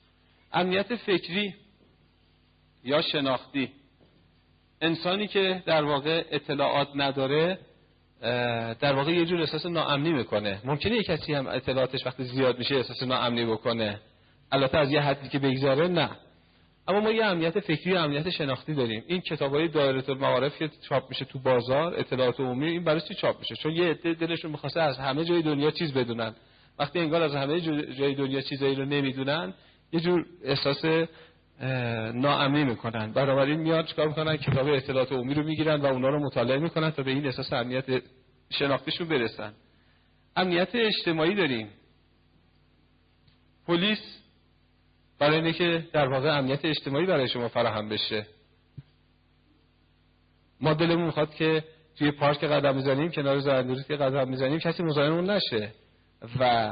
امنیت 0.54 0.96
فکری 0.96 1.54
یا 2.84 3.02
شناختی. 3.02 3.72
انسانی 4.82 5.28
که 5.28 5.64
در 5.66 5.84
واقع 5.84 6.24
اطلاعات 6.32 6.88
نداره 6.96 7.60
در 8.80 8.94
واقع 8.94 9.12
یه 9.12 9.26
جور 9.26 9.42
احساس 9.42 9.66
ناامنی 9.66 10.14
می‌کنه. 10.14 10.62
ممکنه 10.64 10.96
یه 10.96 11.04
کسی 11.04 11.34
هم 11.34 11.48
اطلاعاتش 11.48 12.06
وقتی 12.06 12.24
زیاد 12.24 12.58
میشه 12.58 12.76
احساس 12.76 13.04
ناامنی 13.04 13.46
بکنه. 13.46 14.00
البته 14.52 14.78
از 14.78 14.92
یه 14.92 15.02
حدی 15.02 15.30
که 15.30 15.40
بگذاره 15.40 15.88
نه. 15.88 16.10
اما 16.88 17.00
ما 17.00 17.12
یه 17.12 17.26
امنیت 17.26 17.60
فکری 17.60 17.94
و 17.94 17.98
امنیت 17.98 18.30
شناختی 18.30 18.74
داریم. 18.74 19.04
این 19.08 19.22
کتابای 19.22 19.68
دایره 19.68 20.10
المعارف 20.10 20.58
که 20.58 20.70
چاپ 20.90 21.10
میشه 21.10 21.26
تو 21.26 21.40
بازار 21.40 22.00
اطلاعات 22.00 22.40
عمومی 22.40 22.68
این 22.68 22.84
برای 22.84 23.02
چی 23.02 23.14
چاپ 23.14 23.40
میشه؟ 23.40 23.56
چون 23.56 23.72
یه 23.72 23.90
عده 23.90 24.14
دلشون 24.14 24.52
می‌خواسته 24.52 24.82
از 24.82 24.98
همه 24.98 25.26
جای 25.26 25.42
دنیا 25.42 25.72
چیز 25.72 25.94
بدونن. 25.94 26.36
وقتی 26.80 27.00
انگار 27.00 27.22
از 27.22 27.36
همه 27.36 27.62
جای 27.94 28.16
دنیا 28.16 28.42
چیزایی 28.42 28.76
رو 28.76 28.86
نمی‌دونن 28.86 29.54
یه 29.94 30.00
جور 30.00 30.26
احساس 30.44 31.08
ناامنی 32.14 32.64
می‌کنن. 32.64 33.12
بنابراین 33.12 33.60
میاد 33.60 33.86
چیکار 33.86 34.08
می‌کنن؟ 34.08 34.38
کتاب 34.38 34.68
اطلاعات 34.68 35.12
عمومی 35.12 35.34
رو 35.34 35.44
می‌گیرن 35.44 35.82
و 35.82 35.86
اونا 35.86 36.10
رو 36.10 36.20
مطالعه 36.26 36.60
می‌کنن 36.60 36.92
تا 36.92 37.04
به 37.04 37.12
این 37.12 37.26
احساس 37.26 37.54
امنیت 37.54 37.86
شناختیشون 38.50 39.08
برسن. 39.08 39.54
امنیت 40.36 40.70
اجتماعی 40.74 41.36
داریم. 41.36 41.70
پلیس 43.68 44.21
برای 45.22 45.36
اینه 45.36 45.54
که 45.54 45.84
در 45.94 46.08
واقع 46.08 46.38
امنیت 46.38 46.66
اجتماعی 46.66 47.06
برای 47.06 47.28
شما 47.28 47.48
فراهم 47.48 47.90
بشه. 47.90 48.26
ما 50.62 50.74
دلمون 50.74 51.06
می‌خواد 51.06 51.34
که 51.34 51.64
توی 51.98 52.12
پارک 52.12 52.44
قدم 52.44 52.76
می‌زنیم 52.76 53.12
کنار 53.12 53.40
زرندوری 53.40 53.84
که 53.84 53.96
قدم 53.96 54.30
می‌زنیم 54.30 54.60
کسی 54.60 54.84
مزاحم 54.84 55.32
نشه. 55.32 55.72
و 56.40 56.72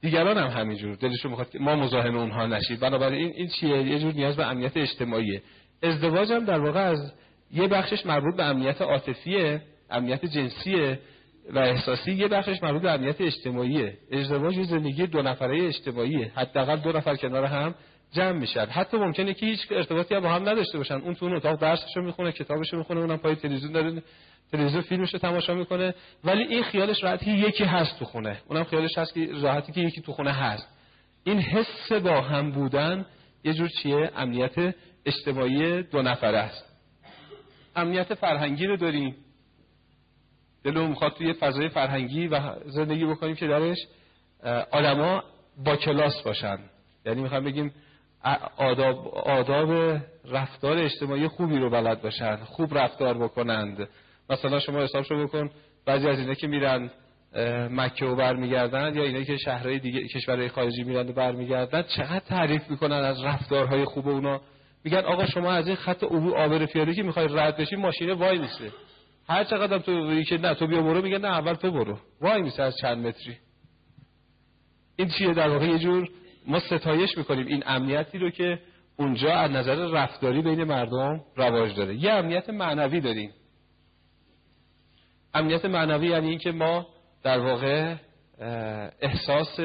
دیگران 0.00 0.38
هم 0.38 0.60
همینجور. 0.60 0.96
دلشون 0.96 1.30
می‌خواد 1.30 1.50
که 1.50 1.58
ما 1.58 1.76
مزاحم 1.76 2.16
اونها 2.16 2.46
نشیم. 2.46 2.76
بنابراین 2.76 3.22
این 3.22 3.32
این 3.36 3.48
چیه؟ 3.48 3.82
یه 3.82 3.98
جور 3.98 4.12
نیاز 4.12 4.36
به 4.36 4.46
امنیت 4.46 4.76
اجتماعیه 4.76 5.42
ازدواج 5.82 6.32
هم 6.32 6.44
در 6.44 6.60
واقع 6.60 6.80
از 6.80 7.12
یه 7.52 7.68
بخشش 7.68 8.06
مربوط 8.06 8.36
به 8.36 8.44
امنیت 8.44 8.82
عاطفیه 8.82 9.62
امنیت 9.90 10.26
جنسیه. 10.26 10.98
و 11.52 11.58
احساسی 11.58 12.12
یه 12.12 12.28
بخشش 12.28 12.62
مربوط 12.62 12.82
به 12.82 12.90
امنیت 12.90 13.20
اجتماعیه. 13.20 13.98
ازدواج 14.12 14.62
زندگی 14.62 15.06
دو 15.06 15.22
نفره 15.22 15.66
اجتماعیه. 15.66 16.32
حداقل 16.34 16.76
دو 16.76 16.92
نفر 16.92 17.16
کنار 17.16 17.44
هم 17.44 17.74
جمع 18.12 18.32
میشن. 18.32 18.66
حتی 18.66 18.96
ممکنه 18.96 19.34
که 19.34 19.46
هیچ 19.46 19.66
ارتباطی 19.70 20.20
با 20.20 20.28
هم 20.28 20.48
نداشته 20.48 20.78
باشن. 20.78 20.94
اون 20.94 21.14
تو 21.14 21.26
اون 21.26 21.36
اتاق 21.36 21.60
درسشو 21.60 22.02
می‌خونه 22.02 22.32
کتابشو 22.32 22.76
می‌خونه 22.76 23.00
اونم 23.00 23.16
پای 23.16 23.34
تلویزیون 23.34 23.72
داره 23.72 24.02
تلویزیون 24.52 24.82
فیلمش 24.82 25.12
رو 25.12 25.18
تماشا 25.18 25.54
می‌کنه. 25.54 25.94
ولی 26.24 26.42
این 26.42 26.62
خیالش 26.62 27.04
راحتی 27.04 27.30
یکی 27.30 27.64
هست 27.64 27.98
تو 27.98 28.04
خونه. 28.04 28.38
اونم 28.48 28.64
خیالش 28.64 28.98
هست 28.98 29.14
که 29.14 29.28
راحتی 29.32 29.72
که 29.72 29.80
یکی 29.80 30.00
تو 30.00 30.12
خونه 30.12 30.32
هست. 30.32 30.68
این 31.24 31.40
حس 31.40 31.92
با 31.92 32.20
هم 32.20 32.50
بودن 32.50 33.06
یه 33.44 33.52
جور 33.52 33.68
چیه؟ 33.68 34.10
امنیت 34.16 34.74
اجتماعی 35.06 35.82
دو 35.82 36.02
نفره 36.02 36.38
است. 36.38 36.64
امنیت 37.76 38.14
فرهنگی 38.14 38.66
رو 38.66 38.76
داریم. 38.76 39.16
دلو 40.66 40.86
می‌خواد 40.86 41.12
توی 41.12 41.32
فضای 41.32 41.68
فرهنگی 41.68 42.28
و 42.28 42.40
زندگی 42.64 43.04
بکنیم 43.04 43.34
که 43.34 43.46
درش 43.46 43.78
آدما 44.70 45.22
با 45.64 45.76
کلاس 45.76 46.22
باشن. 46.22 46.58
یعنی 47.04 47.22
می‌خوام 47.22 47.44
بگیم 47.44 47.72
آداب, 48.56 49.08
آداب 49.08 50.00
رفتار 50.30 50.78
اجتماعی 50.78 51.28
خوبی 51.28 51.58
رو 51.58 51.70
بلد 51.70 52.02
باشن 52.02 52.36
خوب 52.36 52.78
رفتار 52.78 53.18
بکنند 53.18 53.88
مثلا 54.30 54.60
شما 54.60 54.78
حساب 54.82 55.02
شو 55.02 55.26
بکن 55.26 55.50
بعضی 55.86 56.08
از 56.08 56.18
اینا 56.18 56.34
که 56.34 56.46
میرن 56.46 56.90
مکه 57.70 58.06
و 58.06 58.16
برمیگردن 58.16 58.94
یا 58.94 59.02
اینا 59.02 59.22
که 59.22 59.36
شهرهای 59.36 59.78
دیگه 59.78 60.08
کشورهای 60.08 60.48
خارجی 60.48 60.84
میرن 60.84 61.08
و 61.08 61.12
برمیگردن 61.12 61.82
چقدر 61.82 62.18
تعریف 62.18 62.70
می‌کنن 62.70 62.96
از 62.96 63.24
رفتارهای 63.24 63.84
خوب 63.84 64.08
اونا؟ 64.08 64.40
میگن 64.84 64.98
آقا 64.98 65.26
شما 65.26 65.52
از 65.52 65.66
این 65.66 65.76
خط 65.76 66.04
عبور 66.04 66.36
آبر 66.36 66.66
پیاده 66.66 66.94
که 66.94 67.02
می‌خوای 67.02 67.28
رد 67.30 67.56
بشی 67.56 67.76
ماشین 67.76 68.12
وای 68.12 68.38
میسه. 68.38 68.72
هر 69.28 69.44
چقدر 69.44 69.78
تو 69.78 70.22
که 70.22 70.38
نه 70.38 70.54
تو 70.54 70.66
بیا 70.66 70.82
برو 70.82 71.02
میگن 71.02 71.20
نه 71.20 71.28
اول 71.28 71.54
تو 71.54 71.70
برو. 71.70 71.98
وای 72.20 72.42
میسه 72.42 72.62
از 72.62 72.76
چند 72.76 73.06
متری. 73.06 73.36
این 74.96 75.08
چیه 75.08 75.34
در 75.34 75.48
واقع؟ 75.48 75.66
یه 75.66 75.78
جور 75.78 76.08
ما 76.46 76.60
ستایش 76.60 77.18
می‌کنیم 77.18 77.46
این 77.46 77.62
امنیتی 77.66 78.18
رو 78.18 78.30
که 78.30 78.58
اونجا 78.96 79.34
از 79.34 79.50
نظر 79.50 79.74
رفتاری 79.74 80.42
بین 80.42 80.64
مردم 80.64 81.20
رواج 81.36 81.74
داره. 81.74 81.96
یه 81.96 82.12
امنیت 82.12 82.50
معنوی 82.50 83.00
داریم. 83.00 83.30
امنیت 85.34 85.64
معنوی 85.64 86.08
یعنی 86.08 86.28
اینکه 86.28 86.52
ما 86.52 86.86
در 87.22 87.38
واقع 87.38 87.94
احساس 89.00 89.60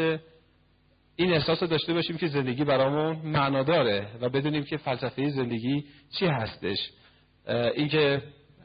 این 1.15 1.33
احساس 1.33 1.63
داشته 1.63 1.93
باشیم 1.93 2.17
که 2.17 2.27
زندگی 2.27 2.63
برامون 2.63 3.15
معنا 3.15 3.63
داره 3.63 4.07
و 4.21 4.29
بدونیم 4.29 4.63
که 4.63 4.77
فلسفه 4.77 5.29
زندگی 5.29 5.85
چی 6.19 6.25
هستش. 6.25 6.91
اینکه 7.75 8.21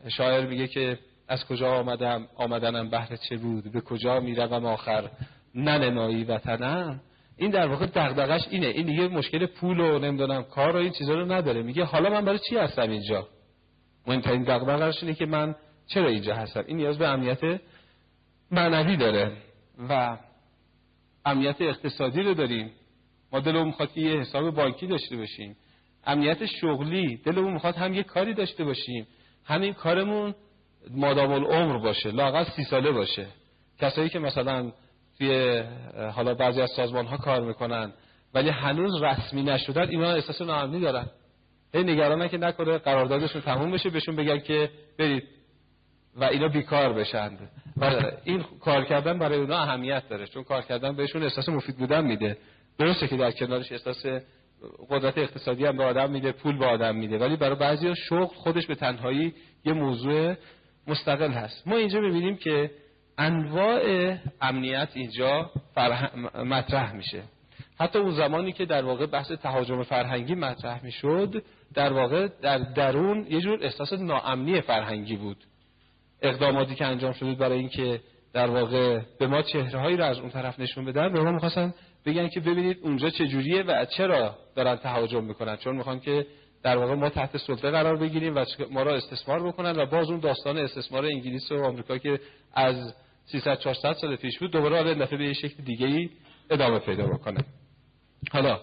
شاعر 0.08 0.46
میگه 0.46 0.66
که 0.66 0.98
از 1.28 1.44
کجا 1.44 1.68
آمدم؟ 1.68 2.28
آمدنم 2.36 2.90
بهر 2.90 3.16
چه 3.16 3.36
بود؟ 3.36 3.72
به 3.72 3.80
کجا 3.80 4.20
می‌روم 4.20 4.66
آخر؟ 4.66 5.10
ننمایی 5.54 6.24
وطنم. 6.24 7.00
این 7.36 7.50
در 7.50 7.66
واقع 7.66 7.86
دغدغش 7.86 8.40
اینه. 8.50 8.66
این 8.66 8.86
دیگه 8.86 9.08
مشکل 9.08 9.46
پول 9.46 9.80
و 9.80 9.98
نمی‌دونم 9.98 10.42
کار 10.42 10.76
و 10.76 10.78
این 10.78 10.92
چیزا 10.92 11.14
رو 11.14 11.32
نداره. 11.32 11.62
میگه 11.62 11.84
حالا 11.84 12.10
من 12.10 12.24
برای 12.24 12.38
چی 12.48 12.56
هستم 12.56 12.90
اینجا؟ 12.90 13.28
مهمترین 14.06 14.42
دغدغش 14.42 15.02
اینه 15.02 15.14
که 15.14 15.26
من 15.26 15.54
چرا 15.86 16.08
اینجا 16.08 16.34
هستم؟ 16.34 16.64
این 16.66 16.76
نیاز 16.76 16.98
به 16.98 17.08
امنیت 17.08 17.60
معنوی 18.50 18.96
داره 18.96 19.32
و 19.88 20.18
امنیت 21.24 21.60
اقتصادی 21.60 22.22
رو 22.22 22.34
داریم. 22.34 22.70
ما 23.32 23.40
دلمون 23.40 23.66
می‌خواد 23.66 23.92
که 23.92 24.00
یه 24.00 24.20
حساب 24.20 24.50
بانکی 24.50 24.86
داشته 24.86 25.16
باشیم. 25.16 25.56
امنیت 26.04 26.46
شغلی 26.46 27.16
دلمون 27.16 27.52
می‌خواد 27.52 27.76
هم 27.76 27.94
یه 27.94 28.02
کاری 28.02 28.34
داشته 28.34 28.64
باشیم. 28.64 29.06
همین 29.46 29.74
کارمون 29.74 30.34
مادام 30.90 31.32
العمر 31.32 31.78
باشه 31.78 32.10
لاقل 32.10 32.44
سی 32.44 32.64
ساله 32.64 32.92
باشه. 32.92 33.26
کسایی 33.78 34.08
که 34.08 34.18
مثلا 34.18 34.72
توی 35.18 35.62
حالا 36.14 36.34
بعضی 36.34 36.60
از 36.60 36.70
سازمان 36.70 37.06
ها 37.06 37.16
کار 37.16 37.40
می‌کنن 37.40 37.92
ولی 38.34 38.48
هنوز 38.48 39.02
رسمی 39.02 39.42
نشدن 39.42 39.88
اینا 39.88 40.10
احساس 40.10 40.42
ناامنی 40.42 40.80
دارن. 40.80 41.06
هی 41.74 41.82
نگرانن 41.82 42.28
که 42.28 42.38
نکنه 42.38 42.78
قراردادشون 42.78 43.42
تموم 43.42 43.70
بشه 43.70 43.90
بهشون 43.90 44.16
بگن 44.16 44.38
که 44.38 44.70
برید. 44.98 45.24
و 46.16 46.24
اینا 46.24 46.48
بیکار 46.48 46.92
بشن. 46.92 47.38
و 47.76 48.02
این 48.24 48.44
کار 48.60 48.84
کردن 48.84 49.18
برای 49.18 49.38
اونا 49.38 49.56
اهمیت 49.56 50.08
داره 50.08 50.26
چون 50.26 50.44
کار 50.44 50.62
کردن 50.62 50.96
بهشون 50.96 51.22
احساس 51.22 51.48
مفید 51.48 51.76
بودن 51.76 52.04
میده. 52.04 52.38
درسته 52.78 53.08
که 53.08 53.16
در 53.16 53.30
کنارش 53.30 53.72
احساس 53.72 54.06
قدرت 54.90 55.18
اقتصادی 55.18 55.66
هم 55.66 55.76
به 55.76 55.84
آدم 55.84 56.10
میده 56.10 56.32
پول 56.32 56.58
به 56.58 56.66
آدم 56.66 56.96
میده. 56.96 57.18
ولی 57.18 57.36
برای 57.36 57.56
بعضی 57.56 57.94
شغل 58.08 58.34
خودش 58.34 58.66
به 58.66 58.74
تنهایی 58.74 59.34
یه 59.64 59.72
موضوع 59.72 60.34
مستقل 60.86 61.30
هست. 61.30 61.68
ما 61.68 61.76
اینجا 61.76 62.00
ببینیم 62.00 62.36
که 62.36 62.70
انواع 63.18 64.14
امنیت 64.40 64.88
اینجا 64.94 65.50
مطرح 66.34 66.92
میشه. 66.92 67.22
حتی 67.80 67.98
اون 67.98 68.10
زمانی 68.10 68.52
که 68.52 68.64
در 68.64 68.84
واقع 68.84 69.06
بحث 69.06 69.32
تهاجم 69.32 69.82
فرهنگی 69.82 70.34
مطرح 70.34 70.84
می‌شد 70.84 71.42
در 71.74 71.92
واقع 71.92 72.28
در 72.42 72.58
درون 72.58 73.26
یه 73.30 73.40
جور 73.40 73.58
احساس 73.62 73.92
ناامنی 73.92 74.60
فرهنگی 74.60 75.16
بود. 75.16 75.36
اقداماتی 76.22 76.74
که 76.74 76.86
انجام 76.86 77.12
شده 77.12 77.34
برای 77.34 77.58
اینکه 77.58 78.00
در 78.32 78.50
واقع 78.50 79.00
به 79.18 79.26
ما 79.26 79.42
چهره 79.42 79.80
هایی 79.80 79.96
رو 79.96 80.04
از 80.04 80.18
اون 80.18 80.30
طرف 80.30 80.60
نشون 80.60 80.84
بدن 80.84 81.12
به 81.12 81.20
ما 81.20 81.32
می‌خواستن 81.32 81.74
بگن 82.06 82.28
که 82.28 82.40
ببینید 82.40 82.78
اونجا 82.82 83.10
چجوریه 83.10 83.62
و 83.62 83.84
چرا 83.84 84.38
دارن 84.54 84.76
تهاجم 84.76 85.24
می‌کنن 85.24 85.56
چون 85.56 85.76
می‌خوان 85.76 86.00
که 86.00 86.26
در 86.62 86.76
واقع 86.76 86.94
ما 86.94 87.10
تحت 87.10 87.36
سلطه 87.36 87.70
قرار 87.70 87.96
بگیریم 87.96 88.36
و 88.36 88.44
ما 88.70 88.82
را 88.82 88.94
استثمار 88.94 89.48
بکنن 89.48 89.76
و 89.76 89.86
باز 89.86 90.10
اون 90.10 90.20
داستان 90.20 90.58
استثمار 90.58 91.04
انگلیس 91.04 91.52
و 91.52 91.64
آمریکا 91.64 91.98
که 91.98 92.20
از 92.54 92.94
300 93.24 93.58
400 93.58 93.92
سال 93.92 94.16
پیش 94.16 94.38
بود 94.38 94.50
دوباره 94.50 94.94
دفعه 94.94 95.18
به 95.18 95.24
یه 95.24 95.32
شکل 95.32 95.62
دیگه 95.62 95.86
ای 95.86 96.10
ادامه 96.50 96.78
پیدا 96.78 97.06
بکنه. 97.06 97.44
حالا 98.32 98.60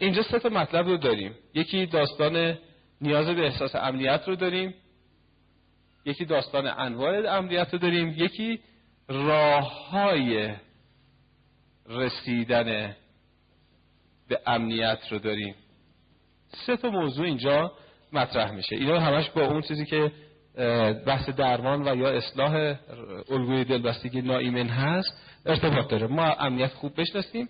اینجا 0.00 0.22
سه 0.22 0.38
تا 0.38 0.48
مطلب 0.48 0.86
رو 0.86 0.96
داریم. 0.96 1.34
یکی 1.54 1.86
داستان 1.86 2.58
نیاز 3.00 3.26
به 3.26 3.44
احساس 3.44 3.74
امنیت 3.74 4.22
رو 4.26 4.36
داریم. 4.36 4.74
یکی 6.04 6.24
داستان 6.24 6.66
انواع 6.66 7.36
امنیت 7.36 7.68
رو 7.72 7.78
داریم. 7.78 8.14
یکی 8.16 8.60
راه 9.08 9.88
های 9.90 10.54
رسیدن 11.88 12.96
به 14.28 14.40
امنیت 14.46 14.98
رو 15.10 15.18
داریم. 15.18 15.54
سه 16.66 16.76
تا 16.76 16.90
موضوع 16.90 17.26
اینجا 17.26 17.72
مطرح 18.12 18.50
میشه. 18.50 18.76
اینا 18.76 19.00
همش 19.00 19.30
با 19.30 19.46
اون 19.46 19.60
چیزی 19.60 19.86
که 19.86 20.12
بحث 21.06 21.28
درمان 21.28 21.88
و 21.88 21.96
یا 21.96 22.10
اصلاح 22.10 22.74
الگوی 23.30 23.64
دلبستگی 23.64 24.22
ناایمن 24.22 24.68
هست 24.68 25.22
ارتباط 25.46 25.90
داره. 25.90 26.06
ما 26.06 26.24
امنیت 26.24 26.72
خوب 26.72 27.00
بشناسیم 27.00 27.48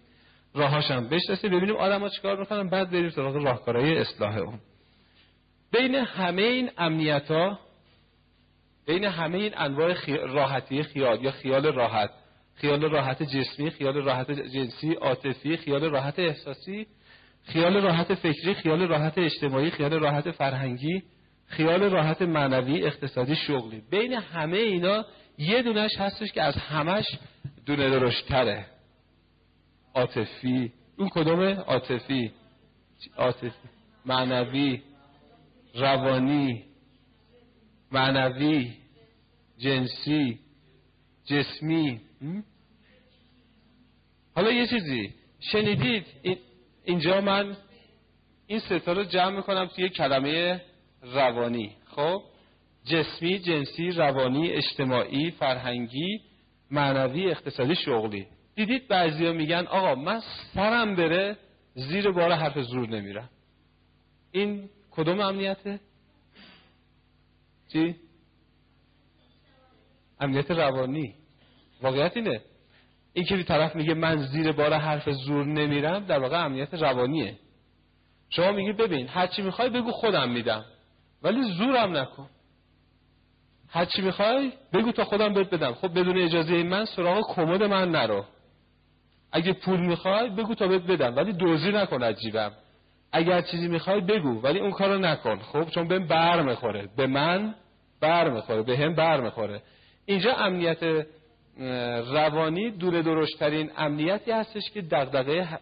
راهاش 0.54 0.90
هم 0.90 1.08
بشناسیم 1.08 1.50
ببینیم 1.50 1.76
آدم 1.76 2.00
ها 2.00 2.08
چیکار 2.08 2.38
می‌کنن 2.38 2.70
بعد 2.70 2.90
بریم 2.90 3.10
سراغ 3.10 3.36
راهکارهای 3.36 3.98
اصلاح 3.98 4.36
اون. 4.36 4.60
بین 5.72 5.94
همه 5.94 6.42
این 6.42 6.70
امنیت 6.78 7.30
ها 7.30 7.58
بین 8.86 9.04
همه 9.04 9.38
این 9.38 9.52
انواع 9.56 9.94
راحتی 10.26 10.82
خیال 10.82 11.24
یا 11.24 11.30
خیال 11.30 11.66
راحت 11.66 12.10
خیال 12.60 12.82
راحت 12.82 13.22
جسمی 13.22 13.70
خیال 13.70 13.94
راحت 13.94 14.30
جنسی 14.30 14.94
عاطفی 14.94 15.56
خیال 15.56 15.84
راحت 15.84 16.18
احساسی 16.18 16.86
خیال 17.44 17.76
راحت 17.76 18.14
فکری 18.14 18.54
خیال 18.54 18.82
راحت 18.82 19.18
اجتماعی 19.18 19.70
خیال 19.70 19.92
راحت 19.92 20.30
فرهنگی 20.30 21.02
خیال 21.48 21.82
راحت 21.82 22.22
معنوی 22.22 22.84
اقتصادی 22.84 23.36
شغلی. 23.36 23.82
بین 23.90 24.12
همه 24.12 24.56
اینا 24.56 25.04
یه 25.38 25.62
دونش 25.62 25.90
هستش 25.98 26.32
که 26.32 26.42
از 26.42 26.54
همش 26.56 27.06
دونه 27.66 27.90
درشتره. 27.90 28.66
عاطفی. 29.94 30.72
اون 30.98 31.08
کدومه؟ 31.08 31.54
عاطفی. 31.54 32.32
عاطفی. 33.16 33.68
معنوی. 34.06 34.82
روانی. 35.74 36.64
معنوی. 37.92 38.74
جنسی. 39.58 40.38
جسمی. 41.28 42.00
حالا 44.34 44.52
یه 44.52 44.66
چیزی. 44.66 45.14
شنیدید؟ 45.40 46.06
اینجا 46.84 47.20
من 47.20 47.56
این 48.46 48.58
ستا 48.58 48.92
رو 48.92 49.04
جمع 49.04 49.36
می‌کنم 49.36 49.66
توی 49.66 49.88
کلمه 49.88 50.62
روانی. 51.02 51.76
خب؟ 51.84 52.22
جسمی 52.84 53.38
جنسی 53.38 53.90
روانی 53.90 54.50
اجتماعی 54.50 55.30
فرهنگی 55.30 56.20
معنوی 56.70 57.30
اقتصادی 57.30 57.74
شغلی. 57.74 58.26
دیدید 58.54 58.88
بعضیا 58.88 59.32
میگن 59.32 59.66
آقا 59.66 59.94
من 59.94 60.20
سرم 60.54 60.96
بره 60.96 61.36
زیر 61.74 62.10
بار 62.10 62.32
حرف 62.32 62.58
زور 62.60 62.88
نمیرم. 62.88 63.30
این 64.32 64.70
کدوم 64.90 65.20
امنیته؟ 65.20 65.80
چی؟ 67.72 67.96
امنیت 70.20 70.50
روانی. 70.50 71.14
واقعیت 71.82 72.16
اینه. 72.16 72.40
این 73.12 73.24
که 73.24 73.42
طرف 73.42 73.76
میگه 73.76 73.94
من 73.94 74.16
زیر 74.16 74.52
بار 74.52 74.74
حرف 74.74 75.10
زور 75.10 75.46
نمیرم 75.46 76.04
در 76.04 76.18
واقع 76.18 76.44
امنیت 76.44 76.74
روانیه. 76.74 77.36
شما 78.30 78.52
میگی 78.52 78.72
ببین 78.72 79.08
هرچی 79.08 79.42
می‌خوای 79.42 79.70
بگو 79.70 79.92
خودم 79.92 80.28
میدم 80.30 80.64
ولی 81.22 81.42
زورم 81.42 81.96
نکن. 81.96 82.28
هرچی 83.68 84.02
می‌خوای 84.02 84.52
بگو 84.74 84.92
تا 84.92 85.04
خودم 85.04 85.34
بهت 85.34 85.50
بدم. 85.50 85.74
خب 85.74 86.00
بدون 86.00 86.18
اجازه 86.18 86.62
من 86.62 86.84
سراغ 86.84 87.34
کمد 87.34 87.62
من 87.62 87.90
نرو. 87.90 88.24
اگه 89.32 89.52
پول 89.52 89.80
می‌خوای 89.80 90.30
بگو 90.30 90.54
تا 90.54 90.68
بهت 90.68 90.82
بدم 90.82 91.16
ولی 91.16 91.32
دوزی 91.32 91.72
نکن 91.72 92.02
عجیبم. 92.02 92.52
اگر 93.12 93.40
چیزی 93.40 93.68
می‌خوای 93.68 94.00
بگو 94.00 94.40
ولی 94.42 94.58
اون 94.58 94.70
کارو 94.70 94.98
نکن. 94.98 95.38
خب 95.38 95.70
چون 95.70 95.88
بهم 95.88 96.06
بر 96.06 96.42
می‌خوره. 96.42 96.88
به 96.96 97.06
من 97.06 97.54
بر 98.00 98.30
می‌خوره. 98.30 98.62
به 98.62 98.78
هم 98.78 98.94
بر 98.94 99.20
می‌خوره. 99.20 99.62
اینجا 100.08 100.34
امنیت 100.34 101.06
روانی 102.12 102.70
دور 102.70 103.02
درشترین 103.02 103.70
امنیتی 103.76 104.30
هستش 104.30 104.70
که 104.70 104.82
دغدغه 104.82 105.58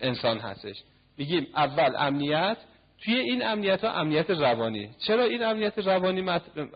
انسان 0.00 0.38
هستش. 0.38 0.76
میگیم 1.18 1.46
اول 1.56 1.94
امنیت 1.98 2.56
توی 3.04 3.14
این 3.14 3.44
امنیت 3.46 3.84
ها 3.84 3.92
امنیت 3.92 4.30
روانی. 4.30 4.90
چرا 5.06 5.24
این 5.24 5.44
امنیت 5.44 5.78
روانی 5.78 6.30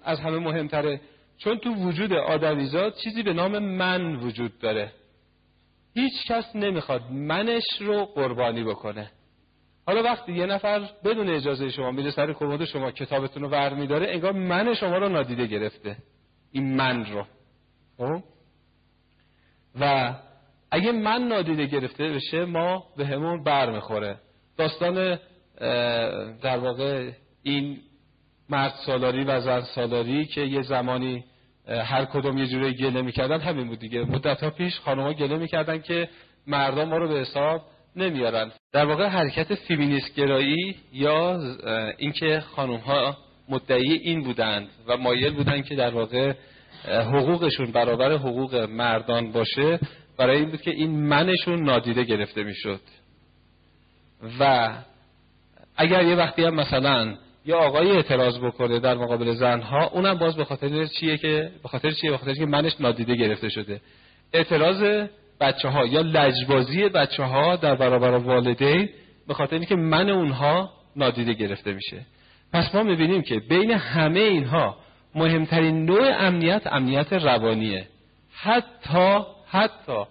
از 0.05 0.20
همه 0.20 0.39
مهمتره؟ 0.39 1.01
چون 1.39 1.59
تو 1.59 1.74
وجود 1.74 2.12
آدمیزاد 2.12 2.95
چیزی 2.95 3.22
به 3.22 3.32
نام 3.32 3.59
من 3.59 4.14
وجود 4.14 4.59
داره. 4.59 4.93
هیچ 5.95 6.12
کس 6.28 6.57
نمی‌خواد 6.57 7.03
منش 7.11 7.64
رو 7.80 8.05
قربانی 8.05 8.64
بکنه. 8.64 9.11
حالا 9.87 10.03
وقتی 10.03 10.32
یه 10.32 10.47
نفر 10.47 10.89
بدون 11.05 11.28
اجازه 11.28 11.70
شما 11.70 11.91
میره 11.91 12.11
سر 12.11 12.32
کمد 12.32 12.64
شما 12.64 12.91
کتابتون 12.91 13.43
رو 13.43 13.49
ور 13.49 13.74
میداره 13.74 14.11
انگار 14.11 14.32
من 14.32 14.74
شما 14.74 14.99
رو 14.99 15.09
نادیده 15.09 15.47
گرفته. 15.47 15.97
این 16.55 16.76
من 16.76 17.07
رو. 17.07 17.26
خب؟ 17.98 18.22
و 19.80 20.14
اگه 20.70 20.92
من 20.92 21.22
نادیده 21.28 21.66
گرفته 21.66 22.09
بشه 22.09 22.44
ما 22.44 22.84
به 22.96 23.07
همون 23.07 23.44
بر 23.44 23.70
می‌خوره. 23.70 24.16
داستان 24.57 25.18
در 26.42 26.59
واقع 26.59 27.11
این 27.42 27.78
مرد 28.48 28.74
سالاری 28.86 29.24
و 29.24 29.40
زن 29.40 29.61
سالاری 29.61 30.26
که 30.26 30.40
یه 30.40 30.62
زمانی 30.62 31.24
هر 31.68 32.05
کدوم 32.05 32.38
یه 32.38 32.46
جوری 32.46 32.74
گله 32.74 33.02
می‌کردن 33.02 33.40
همین 33.40 33.68
بود 33.68 33.78
دیگه. 33.78 34.05
مدت 34.05 34.42
ها 34.42 34.50
پیش 34.50 34.80
خانمها 34.80 35.12
گله 35.12 35.38
می‌کردن 35.38 35.78
که 35.78 36.09
مردم 36.46 36.88
ما 36.88 36.96
رو 36.96 37.09
به 37.09 37.14
حساب 37.14 37.62
نمیارن 37.96 38.52
در 38.72 38.86
واقع 38.86 39.07
حرکت 39.07 39.55
فیمینیست 39.55 40.14
گرایی 40.14 40.76
یا 40.92 41.40
اینکه 41.98 42.40
خانم 42.40 42.76
ها 42.76 43.16
مدعی 43.49 43.92
این 43.92 44.22
بودند 44.22 44.68
و 44.88 44.97
مایل 44.97 45.34
بودند 45.34 45.64
که 45.64 45.74
در 45.74 45.90
واقع 45.90 46.32
حقوقشون 46.88 47.72
برابر 47.72 48.12
حقوق 48.12 48.55
مردان 48.55 49.32
باشه 49.32 49.80
برای 50.18 50.38
این 50.38 50.51
بود 50.51 50.62
که 50.62 50.70
این 50.70 50.90
منشون 50.90 51.62
نادیده 51.62 52.05
گرفته 52.05 52.42
می‌شد. 52.42 52.80
و 54.40 54.72
اگر 55.76 56.05
یه 56.05 56.14
وقتی 56.14 56.45
هم 56.45 56.55
مثلا 56.55 57.14
یا 57.47 57.59
آقای 57.59 57.90
اعتراض 57.90 58.38
بکنه 58.38 58.80
در 58.80 58.95
مقابل 58.95 59.32
زنها 59.32 59.86
اونم 59.86 60.18
باز 60.18 60.36
به 60.36 60.45
خاطر 60.45 60.86
چیه 60.86 61.16
که 61.16 61.51
به 61.62 61.68
خاطر 61.68 61.90
چیه؟ 61.90 62.11
به 62.11 62.16
خاطر 62.18 62.34
که 62.34 62.47
منش 62.47 62.80
نادیده 62.80 63.14
گرفته 63.14 63.49
شده. 63.49 63.80
اعتراض 64.32 65.09
بچه 65.40 65.68
ها 65.68 65.86
یا 65.86 66.01
لجبازی 66.01 66.88
بچه 66.88 67.22
ها 67.22 67.57
در 67.57 67.74
برابر 67.74 68.11
والدین 68.11 68.88
به 69.28 69.34
خاطر 69.34 69.57
اینکه 69.57 69.76
من 69.76 70.11
اونها 70.11 70.70
نادیده 70.97 71.32
گرفته 71.32 71.72
میشه. 71.72 72.01
پس 72.55 72.74
ما 72.74 72.82
می‌بینیم 72.82 73.22
که 73.22 73.40
بین 73.40 73.70
همه 73.70 74.20
اینها 74.20 74.76
مهمترین 75.14 75.84
نوع 75.84 76.26
امنیت 76.26 76.66
امنیت 76.66 77.12
روانیه. 77.12 77.86
حتی 78.32 79.20
حتی 79.48 80.05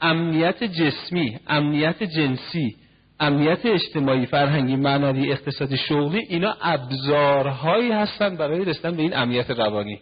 امنیت 0.00 0.64
جسمی 0.64 1.38
امنیت 1.46 2.02
جنسی 2.02 2.76
امنیت 3.20 3.66
اجتماعی 3.66 4.26
فرهنگی 4.26 4.76
معنوی 4.76 5.32
اقتصادی 5.32 5.76
شغلی 5.76 6.18
اینا 6.18 6.56
ابزارهایی 6.62 7.92
هستند 7.92 8.38
برای 8.38 8.64
رسیدن 8.64 8.96
به 8.96 9.02
این 9.02 9.16
امنیت 9.16 9.50
روانی. 9.50 10.00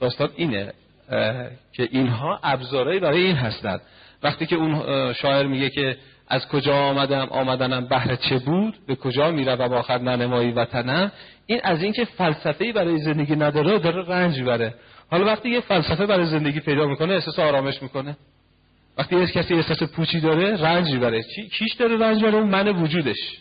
داستان 0.00 0.28
اینه 0.36 0.72
که 1.72 1.88
اینها 1.90 2.40
ابزارهایی 2.42 3.00
برای 3.00 3.24
این 3.24 3.36
هستند 3.36 3.80
وقتی 4.22 4.46
که 4.46 4.56
اون 4.56 5.12
شاعر 5.12 5.46
میگه 5.46 5.70
که 5.70 5.96
از 6.32 6.48
کجا 6.48 6.74
آمدم 6.74 7.28
آمدنم 7.30 7.88
بهر 7.88 8.16
چه 8.16 8.38
بود 8.38 8.74
به 8.86 8.96
کجا 8.96 9.30
می‌روم 9.30 9.72
آخر 9.72 9.98
ننمایی 9.98 10.52
وطنم؟ 10.52 11.12
این 11.46 11.60
از 11.64 11.82
اینکه 11.82 12.04
فلسفه‌ای 12.04 12.72
برای 12.72 12.98
زندگی 12.98 13.36
نداره 13.36 13.78
داره 13.78 14.04
رنج 14.08 14.42
بره 14.42 14.74
حالا 15.10 15.24
وقتی 15.24 15.50
یه 15.50 15.60
فلسفه 15.60 16.06
برای 16.06 16.26
زندگی 16.26 16.60
پیدا 16.60 16.86
می‌کنه 16.86 17.14
احساس 17.14 17.38
آرامش 17.38 17.82
می‌کنه. 17.82 18.16
وقتی 18.98 19.16
یه 19.16 19.26
کسی 19.26 19.54
احساس 19.54 19.82
پوچی 19.82 20.20
داره 20.20 20.56
رنج 20.56 20.96
بره 20.96 21.22
چی 21.22 21.48
کیش 21.48 21.72
داره 21.72 21.96
رنج 21.98 22.22
بره 22.22 22.34
اون 22.34 22.48
من 22.48 22.68
وجودش. 22.68 23.38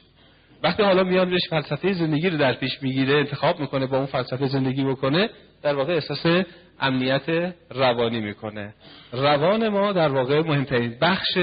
وقتی 0.63 0.83
حالا 0.83 1.03
میاد 1.03 1.29
بهش 1.29 1.49
فلسفه 1.49 1.93
زندگی 1.93 2.29
رو 2.29 2.37
در 2.37 2.53
پیش 2.53 2.77
می‌گیره 2.81 3.19
انتخاب 3.19 3.59
می‌کنه 3.59 3.85
با 3.87 3.97
اون 3.97 4.05
فلسفه 4.05 4.47
زندگی 4.47 4.83
بکنه 4.83 5.29
در 5.63 5.75
واقع 5.75 5.93
احساس 5.93 6.45
امنیت 6.79 7.53
روانی 7.69 8.19
می‌کنه. 8.19 8.73
روان 9.11 9.69
ما 9.69 9.93
در 9.93 10.09
واقع 10.09 10.41
مهمترین 10.41 10.95
بخش 11.01 11.37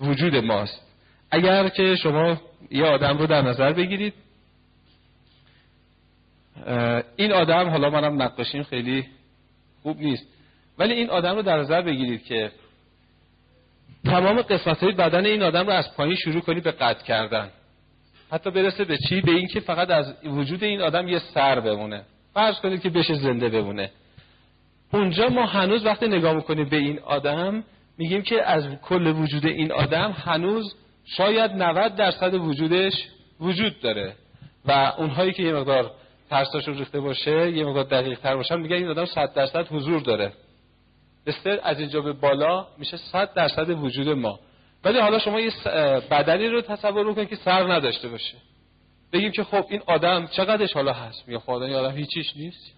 وجود 0.00 0.36
ماست. 0.36 0.81
اگر 1.32 1.68
که 1.68 1.96
شما 1.96 2.36
یه 2.70 2.84
آدم 2.84 3.18
رو 3.18 3.26
در 3.26 3.42
نظر 3.42 3.72
بگیرید 3.72 4.14
این 7.16 7.32
آدم 7.32 7.68
حالا 7.68 7.90
منم 7.90 8.22
نقاشیم 8.22 8.62
خیلی 8.62 9.06
خوب 9.82 10.00
نیست 10.00 10.26
ولی 10.78 10.94
این 10.94 11.10
آدم 11.10 11.34
رو 11.34 11.42
در 11.42 11.58
نظر 11.58 11.82
بگیرید 11.82 12.24
که 12.24 12.50
تمام 14.04 14.42
قسمت 14.42 14.82
های 14.82 14.92
بدن 14.92 15.26
این 15.26 15.42
آدم 15.42 15.66
رو 15.66 15.72
از 15.72 15.96
پایین 15.96 16.14
شروع 16.16 16.40
کنید 16.40 16.62
به 16.62 16.70
قطع 16.70 17.04
کردن. 17.04 17.50
حتی 18.30 18.50
برسه 18.50 18.84
به 18.84 18.98
چی؟ 19.08 19.20
به 19.20 19.32
اینکه 19.32 19.60
فقط 19.60 19.90
از 19.90 20.14
وجود 20.24 20.64
این 20.64 20.80
آدم 20.80 21.08
یه 21.08 21.18
سر 21.18 21.60
بمونه. 21.60 22.02
فرض 22.34 22.60
کنید 22.60 22.82
که 22.82 22.90
بشه 22.90 23.14
زنده 23.14 23.48
بمونه. 23.48 23.90
اونجا 24.92 25.28
ما 25.28 25.46
هنوز 25.46 25.86
وقتی 25.86 26.08
نگاه 26.08 26.34
می‌کنیم 26.34 26.68
به 26.68 26.76
این 26.76 26.98
آدم 26.98 27.64
میگیم 27.98 28.22
که 28.22 28.42
از 28.44 28.64
کل 28.82 29.06
وجود 29.06 29.46
این 29.46 29.72
آدم 29.72 30.10
هنوز 30.10 30.74
شاید 31.04 31.50
90 31.50 31.94
درصد 31.94 32.34
وجودش 32.34 32.92
وجود 33.40 33.80
داره. 33.80 34.14
و 34.64 34.92
اونهایی 34.98 35.32
که 35.32 35.42
یه 35.42 35.52
مقدار 35.52 35.90
ترساشون 36.30 36.78
ریخته 36.78 37.00
باشه 37.00 37.50
یه 37.50 37.64
مقدار 37.64 37.84
دقیق 37.84 38.18
تر 38.18 38.36
باشن 38.36 38.60
میگن 38.60 38.76
این 38.76 38.88
آدم 38.88 39.04
100 39.04 39.34
درصد 39.34 39.66
حضور 39.66 40.00
داره. 40.00 40.32
استر 41.26 41.60
از 41.62 41.80
اینجا 41.80 42.00
به 42.00 42.12
بالا 42.12 42.66
میشه 42.78 42.96
100 42.96 43.34
درصد 43.34 43.70
وجود 43.70 44.08
ما. 44.08 44.38
ولی 44.84 44.98
حالا 44.98 45.18
شما 45.18 45.40
یه 45.40 45.52
بدنی 46.10 46.46
رو 46.46 46.60
تصور 46.60 47.14
کنید 47.14 47.28
که 47.28 47.36
سر 47.36 47.72
نداشته 47.72 48.08
باشه. 48.08 48.34
بگیم 49.12 49.32
که 49.32 49.44
خب 49.44 49.64
این 49.68 49.82
آدم 49.86 50.26
چقدرش 50.26 50.72
حالا 50.72 50.92
هست؟ 50.92 51.28
میگه 51.28 51.38
خدا 51.40 51.64
این 51.64 51.74
آدم 51.74 51.96
هیچیش 51.96 52.36
نیست. 52.36 52.72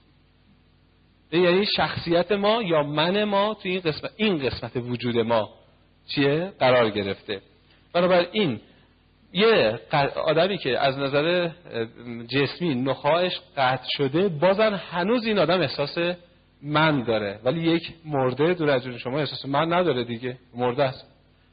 یعنی 1.33 1.67
شخصیت 1.67 2.33
ما 2.33 2.63
یا 2.63 2.83
من 2.83 3.25
ما 3.25 3.55
تو 3.55 3.69
این 3.69 3.81
قسمت 3.81 4.11
این 4.17 4.39
قسمت 4.39 4.77
وجود 4.77 5.19
ما 5.19 5.51
چیه؟ 6.09 6.53
قرار 6.59 6.91
گرفته. 6.91 7.41
بنابراین 7.95 8.61
یه 9.33 9.81
آدمی 10.17 10.59
که 10.59 10.79
از 10.79 10.99
نظر 10.99 11.51
جسمی 12.29 12.75
نخواهش 12.75 13.41
قطع 13.57 13.87
شده 13.97 14.29
بازن 14.29 14.75
هنوز 14.75 15.27
این 15.27 15.39
آدم 15.39 15.61
احساس 15.61 15.99
من 16.63 17.03
داره. 17.03 17.41
ولی 17.45 17.61
یک 17.61 17.93
مرده 18.05 18.55
دور 18.55 18.71
از 18.71 18.87
شما 18.87 19.19
احساس 19.19 19.47
من 19.47 19.73
نداره 19.73 20.05
دیگه. 20.05 20.37
مرده 20.55 20.85
است. 20.85 21.07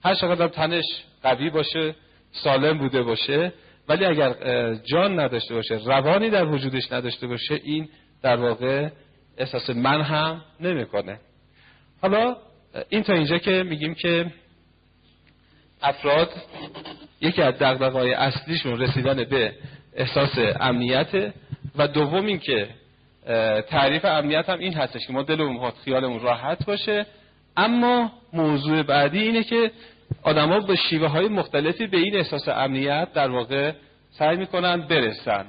هر 0.03 0.15
چقدر 0.15 0.47
تنش 0.47 0.85
قوی 1.23 1.49
باشه 1.49 1.95
سالم 2.31 2.77
بوده 2.77 3.03
باشه 3.03 3.53
ولی 3.89 4.05
اگر 4.05 4.33
جان 4.73 5.19
نداشته 5.19 5.53
باشه 5.53 5.79
روانی 5.85 6.29
در 6.29 6.45
وجودش 6.45 6.91
نداشته 6.91 7.27
باشه 7.27 7.59
این 7.63 7.89
در 8.21 8.35
واقع 8.35 8.89
احساس 9.37 9.69
من 9.69 10.01
هم 10.01 10.41
نمی‌کنه. 10.59 11.19
حالا 12.01 12.35
این 12.89 13.03
تا 13.03 13.13
اینجا 13.13 13.37
که 13.37 13.63
میگیم 13.63 13.93
که 13.93 14.25
افراد 15.81 16.29
یکی 17.21 17.41
از 17.41 17.53
دغدغه‌های 17.53 18.13
اصلیشون 18.13 18.79
رسیدن 18.79 19.23
به 19.23 19.53
احساس 19.95 20.37
امنیت 20.59 21.33
و 21.75 21.87
دوم 21.87 22.25
این 22.25 22.39
که 22.39 22.69
تعریف 23.69 24.05
امنیت 24.05 24.49
هم 24.49 24.59
این 24.59 24.73
هستش 24.73 25.07
که 25.07 25.13
ما 25.13 25.23
دلمون 25.23 25.71
خیالمون 25.85 26.19
راحت 26.19 26.65
باشه. 26.65 27.05
اما 27.57 28.11
موضوع 28.33 28.83
بعدی 28.83 29.19
اینه 29.19 29.43
که 29.43 29.71
آدما 30.23 30.59
به 30.59 30.75
شیوه 30.75 31.07
های 31.07 31.27
مختلفی 31.27 31.87
به 31.87 31.97
این 31.97 32.15
احساس 32.15 32.47
امنیت 32.47 33.13
در 33.13 33.29
واقع 33.29 33.71
سعی 34.11 34.37
می‌کنن 34.37 34.81
برسن. 34.81 35.45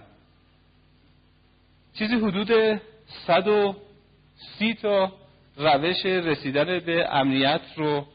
چیزی 1.99 2.15
حدود 2.15 2.81
130 3.27 4.75
تا 4.75 5.13
روش 5.57 6.07
رسیدن 6.07 6.79
به 6.79 7.09
امنیت 7.11 7.61
رو 7.77 8.07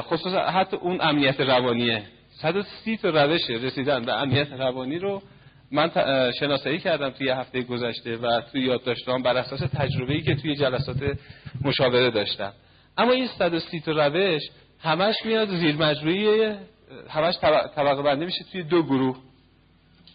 خصوصا 0.00 0.40
حتی 0.40 0.76
اون 0.76 1.00
امنیت 1.00 1.40
روانیه. 1.40 2.02
130 2.30 2.96
تا 2.96 3.10
روش 3.10 3.50
رسیدن 3.50 4.04
به 4.04 4.12
امنیت 4.12 4.52
روانی 4.52 4.98
رو 4.98 5.22
من 5.70 5.90
شناسایی 6.40 6.78
کردم 6.78 7.10
توی 7.10 7.28
هفته 7.28 7.62
گذشته 7.62 8.16
و 8.16 8.40
توی 8.40 8.60
یادداشتام 8.62 9.22
بر 9.22 9.36
اساس 9.36 9.60
تجربه‌ای 9.60 10.22
که 10.22 10.34
توی 10.34 10.56
جلسات 10.56 11.18
مشاوره 11.64 12.10
داشتم. 12.10 12.52
اما 12.98 13.12
این 13.12 13.26
130 13.26 13.80
تا 13.80 13.92
روش 13.92 14.42
همش 14.80 15.14
میاد 15.24 15.48
زیر 15.48 15.76
مجموعه 15.76 16.58
همش 17.08 17.38
طبقه 17.76 18.02
بندی 18.02 18.24
میشه 18.24 18.44
توی 18.52 18.62
دو 18.62 18.82
گروه. 18.82 19.16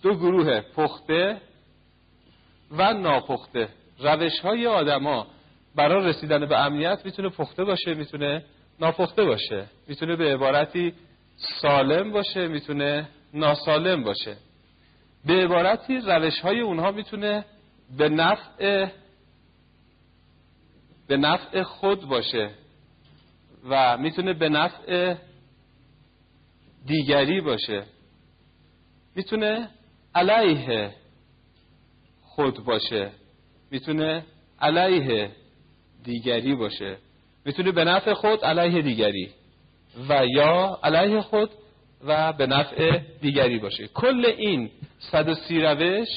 دو 0.03 0.15
گروه 0.15 0.61
پخته 0.61 1.37
و 2.71 2.93
ناپخته. 2.93 3.69
روش 3.99 4.39
های 4.39 4.67
آدما 4.67 5.27
برای 5.75 6.05
رسیدن 6.05 6.45
به 6.45 6.59
امنیت 6.59 6.99
می‌تونه 7.05 7.29
پخته 7.29 7.63
باشه 7.63 7.93
می‌تونه 7.93 8.43
ناپخته 8.79 9.23
باشه. 9.23 9.65
می‌تونه 9.87 10.15
به 10.15 10.33
عبارتی 10.33 10.93
سالم 11.37 12.11
باشه 12.11 12.47
می‌تونه 12.47 13.09
ناسالم 13.33 14.03
باشه. 14.03 14.37
به 15.25 15.33
عبارتی 15.33 15.97
روش 15.97 16.39
های 16.39 16.59
اونها 16.59 16.91
می‌تونه 16.91 17.45
به 17.97 18.09
نفع 18.09 18.87
به 21.07 21.17
نفع 21.17 21.63
خود 21.63 22.01
باشه 22.01 22.49
و 23.69 23.97
می‌تونه 23.97 24.33
به 24.33 24.49
نفع 24.49 25.15
دیگری 26.85 27.41
باشه. 27.41 27.83
می‌تونه 29.15 29.69
علیه 30.15 30.91
خود 32.21 32.63
باشه. 32.63 33.11
می‌تونه 33.71 34.25
علیه 34.59 35.31
دیگری 36.03 36.55
باشه. 36.55 36.97
می‌تونه 37.47 37.71
به 37.71 37.83
نفع 37.83 38.13
خود 38.13 38.45
علیه 38.45 38.81
دیگری 38.81 39.29
و 40.09 40.25
یا 40.25 40.79
علیه 40.83 41.21
خود 41.21 41.49
و 42.05 42.33
به 42.33 42.47
نفع 42.47 42.99
دیگری 43.21 43.59
باشه 43.59 43.87
کل 43.87 44.25
این 44.37 44.69
130 44.99 45.61
روش 45.61 46.07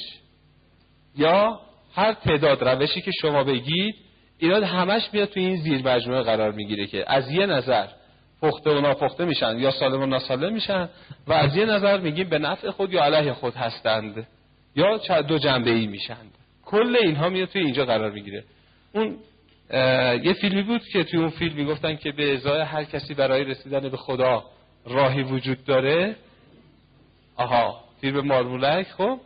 یا 1.16 1.60
هر 1.94 2.12
تعداد 2.12 2.62
روشی 2.68 3.00
که 3.00 3.10
شما 3.20 3.44
بگید 3.44 3.94
اینا 4.38 4.66
همش 4.66 5.08
میاد 5.12 5.28
توی 5.28 5.44
این 5.44 5.56
زیر 5.56 5.82
مجموعه 5.82 6.22
قرار 6.22 6.52
می‌گیره 6.52 6.86
که 6.86 7.04
از 7.06 7.30
یه 7.30 7.46
نظر 7.46 7.86
پخته 8.42 8.70
و 8.70 8.80
ناپخته 8.80 9.24
میشن 9.24 9.58
یا 9.58 9.70
سالم 9.70 10.02
و 10.02 10.06
ناسالم 10.06 10.52
میشن 10.52 10.88
و 11.26 11.32
از 11.32 11.56
یه 11.56 11.64
نظر 11.64 11.98
میگیم 12.00 12.28
به 12.28 12.38
نفع 12.38 12.70
خود 12.70 12.92
یا 12.92 13.04
علیه 13.04 13.32
خود 13.32 13.54
هستند 13.54 14.26
یا 14.76 14.96
دو 15.22 15.38
جنبه 15.38 15.70
ای 15.70 15.86
میشند 15.86 16.30
کل 16.64 16.96
اینها 17.02 17.28
میاد 17.28 17.48
توی 17.48 17.60
اینجا 17.60 17.84
قرار 17.84 18.10
می‌گیره. 18.10 18.44
اون 18.92 19.16
یه 20.24 20.32
فیلمی 20.40 20.62
بود 20.62 20.82
که 20.92 21.04
توی 21.04 21.18
اون 21.18 21.30
فیلم 21.30 21.56
می‌گفتن 21.56 21.96
که 21.96 22.12
به 22.12 22.34
ازای 22.34 22.60
هر 22.60 22.84
کسی 22.84 23.14
برای 23.14 23.44
رسیدن 23.44 23.88
به 23.88 23.96
خدا 23.96 24.44
راهی 24.86 25.22
وجود 25.22 25.64
داره. 25.64 26.16
آها 27.36 27.84
فیلم 28.00 28.20
مارمولک 28.20 28.86
خب. 28.86 29.18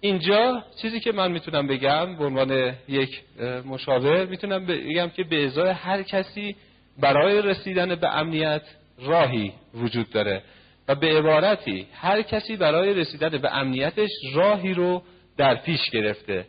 اینجا 0.00 0.64
چیزی 0.82 1.00
که 1.00 1.12
من 1.12 1.32
می‌تونم 1.32 1.66
بگم 1.66 2.16
به 2.16 2.24
عنوان 2.24 2.74
یک 2.88 3.22
مشاور 3.66 4.26
می‌تونم 4.26 4.66
بگم 4.66 5.08
که 5.08 5.24
به 5.24 5.44
ازای 5.44 5.70
هر 5.70 6.02
کسی 6.02 6.56
برای 7.00 7.42
رسیدن 7.42 7.94
به 7.94 8.16
امنیت 8.16 8.62
راهی 8.98 9.52
وجود 9.74 10.10
داره. 10.10 10.42
و 10.88 10.94
به 10.94 11.18
عبارتی 11.18 11.86
هر 11.92 12.22
کسی 12.22 12.56
برای 12.56 12.94
رسیدن 12.94 13.28
به 13.28 13.56
امنیتش 13.56 14.10
راهی 14.34 14.74
رو 14.74 15.02
در 15.36 15.54
پیش 15.54 15.90
گرفته. 15.90 16.46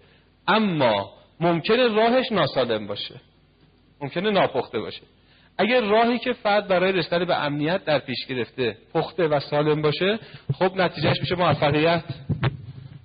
اما 0.47 1.13
ممکنه 1.39 1.87
راهش 1.87 2.31
ناسالم 2.31 2.87
باشه. 2.87 3.15
ممکنه 4.01 4.29
ناپخته 4.29 4.79
باشه. 4.79 5.01
اگر 5.57 5.81
راهی 5.81 6.19
که 6.19 6.33
فرد 6.33 6.67
برای 6.67 6.91
رسیدن 6.91 7.25
به 7.25 7.43
امنیت 7.43 7.85
در 7.85 7.99
پیش 7.99 8.25
گرفته 8.25 8.77
پخته 8.93 9.27
و 9.27 9.39
سالم 9.39 9.81
باشه 9.81 10.19
خب 10.53 10.75
نتیجهش 10.75 11.19
میشه 11.21 11.35
موفقیت. 11.35 12.03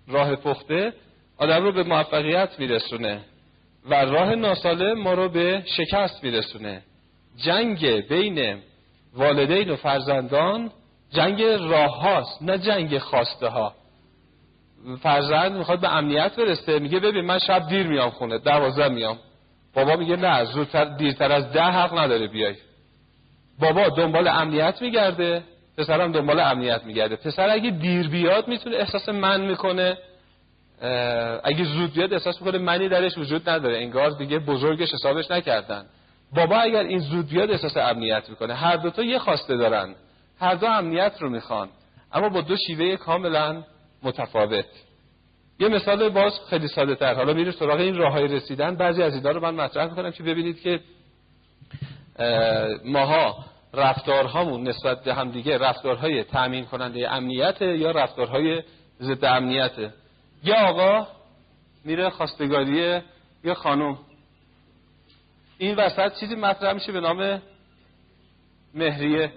راه 0.09 0.37
پخته 0.37 0.93
آدم 1.39 1.63
رو 1.63 1.73
به 1.73 1.83
موفقیت 1.83 2.59
میرسونه 2.59 3.21
و 3.91 3.95
راه 3.95 4.35
ناسالم 4.35 5.03
ما 5.03 5.15
رو 5.15 5.29
به 5.29 5.63
شکست 5.67 6.25
میرسونه. 6.25 6.83
جنگ 7.37 7.87
بین 8.09 8.59
والدین 9.15 9.71
و 9.71 9.77
فرزندان 9.77 10.71
جنگ 11.13 11.43
راه 11.43 12.01
هاست 12.01 12.43
نه 12.43 12.59
جنگ 12.59 12.99
خواسته 12.99 13.49
ها. 13.49 13.75
فرزند 15.03 15.53
می‌خواد 15.53 15.81
به 15.81 15.97
امنیت 15.97 16.37
برسه 16.37 16.79
میگه 16.79 17.01
ببین 17.01 17.25
من 17.25 17.39
شب 17.39 17.69
دیر 17.69 17.87
میام 17.87 18.11
خونه 18.11 18.39
دوازده 18.39 18.89
میام. 18.89 19.19
بابا 19.77 19.97
میگه 19.97 20.17
نه 20.17 20.45
زودتر 20.45 20.85
دیرتر 20.85 21.33
از 21.33 21.53
ده 21.53 21.63
حق 21.63 21.99
نداره 21.99 22.27
بیای. 22.27 22.55
بابا 23.61 23.89
دنبال 23.89 24.29
امنیت 24.29 24.83
میگرده 24.83 25.43
پسرم 25.79 26.13
دنبال 26.13 26.41
امنیت 26.41 26.85
میگرده. 26.85 27.17
پسر 27.17 27.51
اگه 27.51 27.71
دیر 27.71 28.09
بیاد 28.09 28.49
می‌تونه 28.49 28.77
احساس 28.77 29.09
من 29.09 29.41
می‌کنه. 29.41 29.99
اگه 31.45 31.65
زود 31.65 31.93
بیاد 31.93 32.13
احساس 32.13 32.43
می‌کنه 32.43 32.59
منی 32.59 32.89
درش 32.89 33.19
وجود 33.19 33.49
نداره. 33.49 33.77
انگار 33.79 34.11
دیگه 34.11 34.39
بزرگش 34.39 34.95
حسابش 34.95 35.31
نکردن. 35.31 35.87
بابا 36.35 36.57
اگر 36.57 36.83
این 36.83 36.99
زود 36.99 37.29
بیاد 37.29 37.51
احساس 37.51 37.77
امنیت 37.77 38.29
می‌کنه. 38.29 38.55
هر 38.55 38.77
دوتا 38.77 39.03
یه 39.03 39.19
خواسته 39.19 39.57
دارن. 39.57 39.95
هر 40.41 40.55
دو 40.55 40.67
امنیت 40.67 41.13
رو 41.21 41.31
می‌خوان. 41.31 41.69
اما 42.13 42.29
با 42.29 42.41
دو 42.41 42.57
شیوه 42.67 42.97
کاملا 42.97 43.63
متفاوت. 44.03 44.65
یه 45.59 45.69
مثال 45.69 46.09
باز 46.09 46.33
خیلی 46.51 46.69
ساده 46.69 46.95
تر. 46.95 47.15
حالا 47.15 47.33
میریم 47.33 47.53
سراغ 47.53 47.81
این 47.81 47.97
راه 47.97 48.13
های 48.13 48.29
رسیدن. 48.29 48.77
بعضی 48.77 49.03
از 49.03 49.15
اینا 49.15 49.31
رو 49.31 49.41
من 49.41 49.55
مطرح 49.55 49.91
می‌کنم 49.91 50.11
که 50.11 50.23
ببینید 50.23 50.61
که 50.61 50.81
ماها 52.85 53.45
رفتارهامون 53.75 54.69
نسبت 54.69 55.05
به 55.05 55.15
هم 55.15 55.31
دیگه 55.31 55.59
رفتارهای 55.59 56.25
تأمین 56.25 56.65
کننده 56.65 57.13
امنیت 57.13 57.63
یا 57.63 57.91
رفتارهای 57.91 58.63
ضد 59.01 59.25
امنیته. 59.25 59.93
یه 60.45 60.55
آقا 60.55 61.07
میره 61.85 62.11
خواستگاری 62.11 63.01
یه 63.45 63.55
خانم. 63.55 63.99
این 65.59 65.75
وسط 65.75 66.21
چیزی 66.21 66.35
مطرح 66.35 66.73
میشه 66.73 66.93
به 66.93 67.01
نام 67.01 67.43
مهریه. 68.75 69.33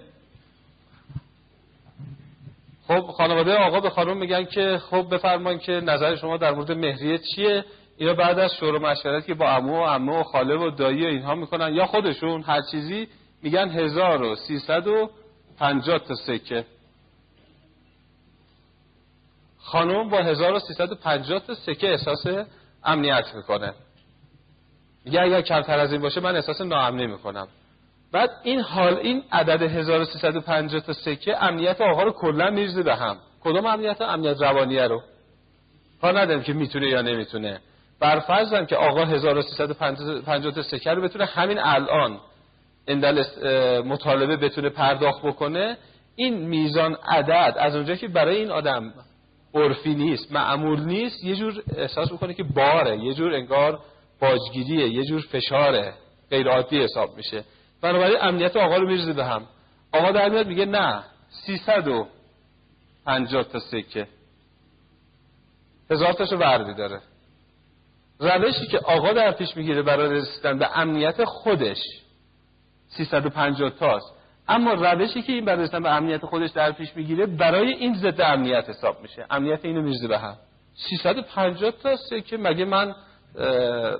خب 2.90 3.06
خانواده 3.06 3.54
آقا 3.54 3.80
به 3.80 3.90
خانم 3.90 4.16
میگن 4.16 4.44
که 4.44 4.80
خب 4.90 5.14
بفرمایید 5.14 5.60
که 5.60 5.72
نظر 5.72 6.16
شما 6.16 6.36
در 6.36 6.54
مورد 6.54 6.72
مهریه 6.72 7.18
چیه؟ 7.18 7.64
اینا 7.96 8.14
بعد 8.14 8.38
از 8.38 8.54
شور 8.54 8.74
و 8.74 8.78
مشورت 8.78 9.26
که 9.26 9.34
با 9.34 9.46
عمو 9.46 9.76
و 9.76 9.84
عمه 9.84 10.20
و 10.20 10.22
خاله 10.22 10.56
و 10.56 10.70
دایی 10.70 11.06
اینها 11.06 11.34
می‌کنن 11.34 11.74
یا 11.74 11.86
خودشون 11.86 12.42
هر 12.42 12.60
چیزی 12.70 13.08
میگن 13.42 13.68
1350 13.68 15.98
تا 15.98 16.14
سکه. 16.14 16.64
خانم 19.58 20.08
با 20.08 20.18
1350 20.18 21.38
تا 21.38 21.54
سکه 21.54 21.90
احساس 21.90 22.26
امنیت 22.84 23.34
می‌کنه. 23.34 23.74
میگه 25.04 25.22
اگر 25.22 25.40
کمتر 25.40 25.78
از 25.78 25.92
این 25.92 26.02
باشه 26.02 26.20
من 26.20 26.36
احساس 26.36 26.60
ناامنی 26.60 27.06
می‌کنم. 27.06 27.48
بعد 28.12 28.30
این 28.42 28.60
حال 28.60 28.94
این 28.96 29.22
عدد 29.32 29.62
1350 29.62 30.80
تا 30.80 30.92
سکه 30.92 31.44
امنیت 31.44 31.80
آقا 31.80 32.02
رو 32.02 32.12
کلا 32.12 32.50
میرزه 32.50 32.82
به 32.82 32.96
هم. 32.96 33.16
کدوم 33.40 33.66
امنیت؟ 33.66 34.00
امنیت 34.00 34.40
روانیه 34.40 34.82
رو. 34.82 35.02
ها 36.02 36.10
نداریم 36.10 36.42
که 36.42 36.52
می‌تونه 36.52 36.88
یا 36.88 37.02
نمی‌تونه. 37.02 37.60
بر 38.00 38.18
فرضم 38.18 38.66
که 38.66 38.76
آقا 38.76 39.04
1350 39.04 40.54
تا 40.54 40.62
سکه 40.62 40.90
رو 40.90 41.02
بتونه 41.02 41.24
همین 41.24 41.58
الان 41.58 42.20
اندل 42.88 43.22
مطالبه 43.82 44.36
بتونه 44.36 44.68
پرداخت 44.68 45.22
بکنه 45.22 45.76
این 46.16 46.34
میزان 46.34 46.96
عدد 47.08 47.54
از 47.58 47.74
اونجا 47.74 47.94
که 47.94 48.08
برای 48.08 48.36
این 48.36 48.50
آدم 48.50 48.92
عرفی 49.54 49.94
نیست 49.94 50.32
معمول 50.32 50.80
نیست 50.80 51.24
یه 51.24 51.36
جور 51.36 51.62
احساس 51.76 52.12
می‌کنه 52.12 52.34
که 52.34 52.42
باره 52.42 52.98
یه 52.98 53.14
جور 53.14 53.34
انگار 53.34 53.78
باجگیریه 54.20 54.88
یه 54.88 55.04
جور 55.04 55.20
فشاره 55.20 55.94
غیر 56.30 56.48
عادی 56.48 56.82
حساب 56.82 57.16
میشه. 57.16 57.44
بنابراین 57.82 58.18
امنیت 58.20 58.56
آقا 58.56 58.76
رو 58.76 58.88
میرزه 58.88 59.12
به 59.12 59.24
هم. 59.24 59.42
آقا 59.92 60.12
در 60.12 60.28
میاد 60.28 60.46
میگه 60.46 60.66
نه 60.66 61.02
350 61.30 63.42
تا 63.42 63.58
سکه. 63.58 64.06
هزار 65.90 66.12
تاشو 66.12 66.36
بردی 66.36 66.74
داره. 66.74 67.00
روشی 68.18 68.66
که 68.66 68.78
آقا 68.78 69.12
در 69.12 69.32
پیش 69.32 69.56
می‌گیره 69.56 69.82
برای 69.82 70.10
رسیدن 70.10 70.58
به 70.58 70.78
امنیت 70.78 71.24
خودش 71.24 71.78
350 72.88 73.70
تاست. 73.70 74.14
اما 74.48 74.72
روشی 74.72 75.22
که 75.22 75.32
این 75.32 75.44
برای 75.44 75.62
رسیدن 75.62 75.82
به 75.82 75.90
امنیت 75.90 76.26
خودش 76.26 76.50
در 76.50 76.72
پیش 76.72 76.96
می‌گیره 76.96 77.26
برای 77.26 77.72
این 77.72 77.94
ضد 77.94 78.20
امنیت 78.20 78.68
حساب 78.68 79.02
میشه. 79.02 79.26
امنیت 79.30 79.64
اینو 79.64 79.82
میرزه 79.82 80.08
به 80.08 80.18
هم. 80.18 80.36
350 80.74 81.70
تا 81.70 81.96
سکه 81.96 82.36
مگه 82.36 82.64
من 82.64 82.94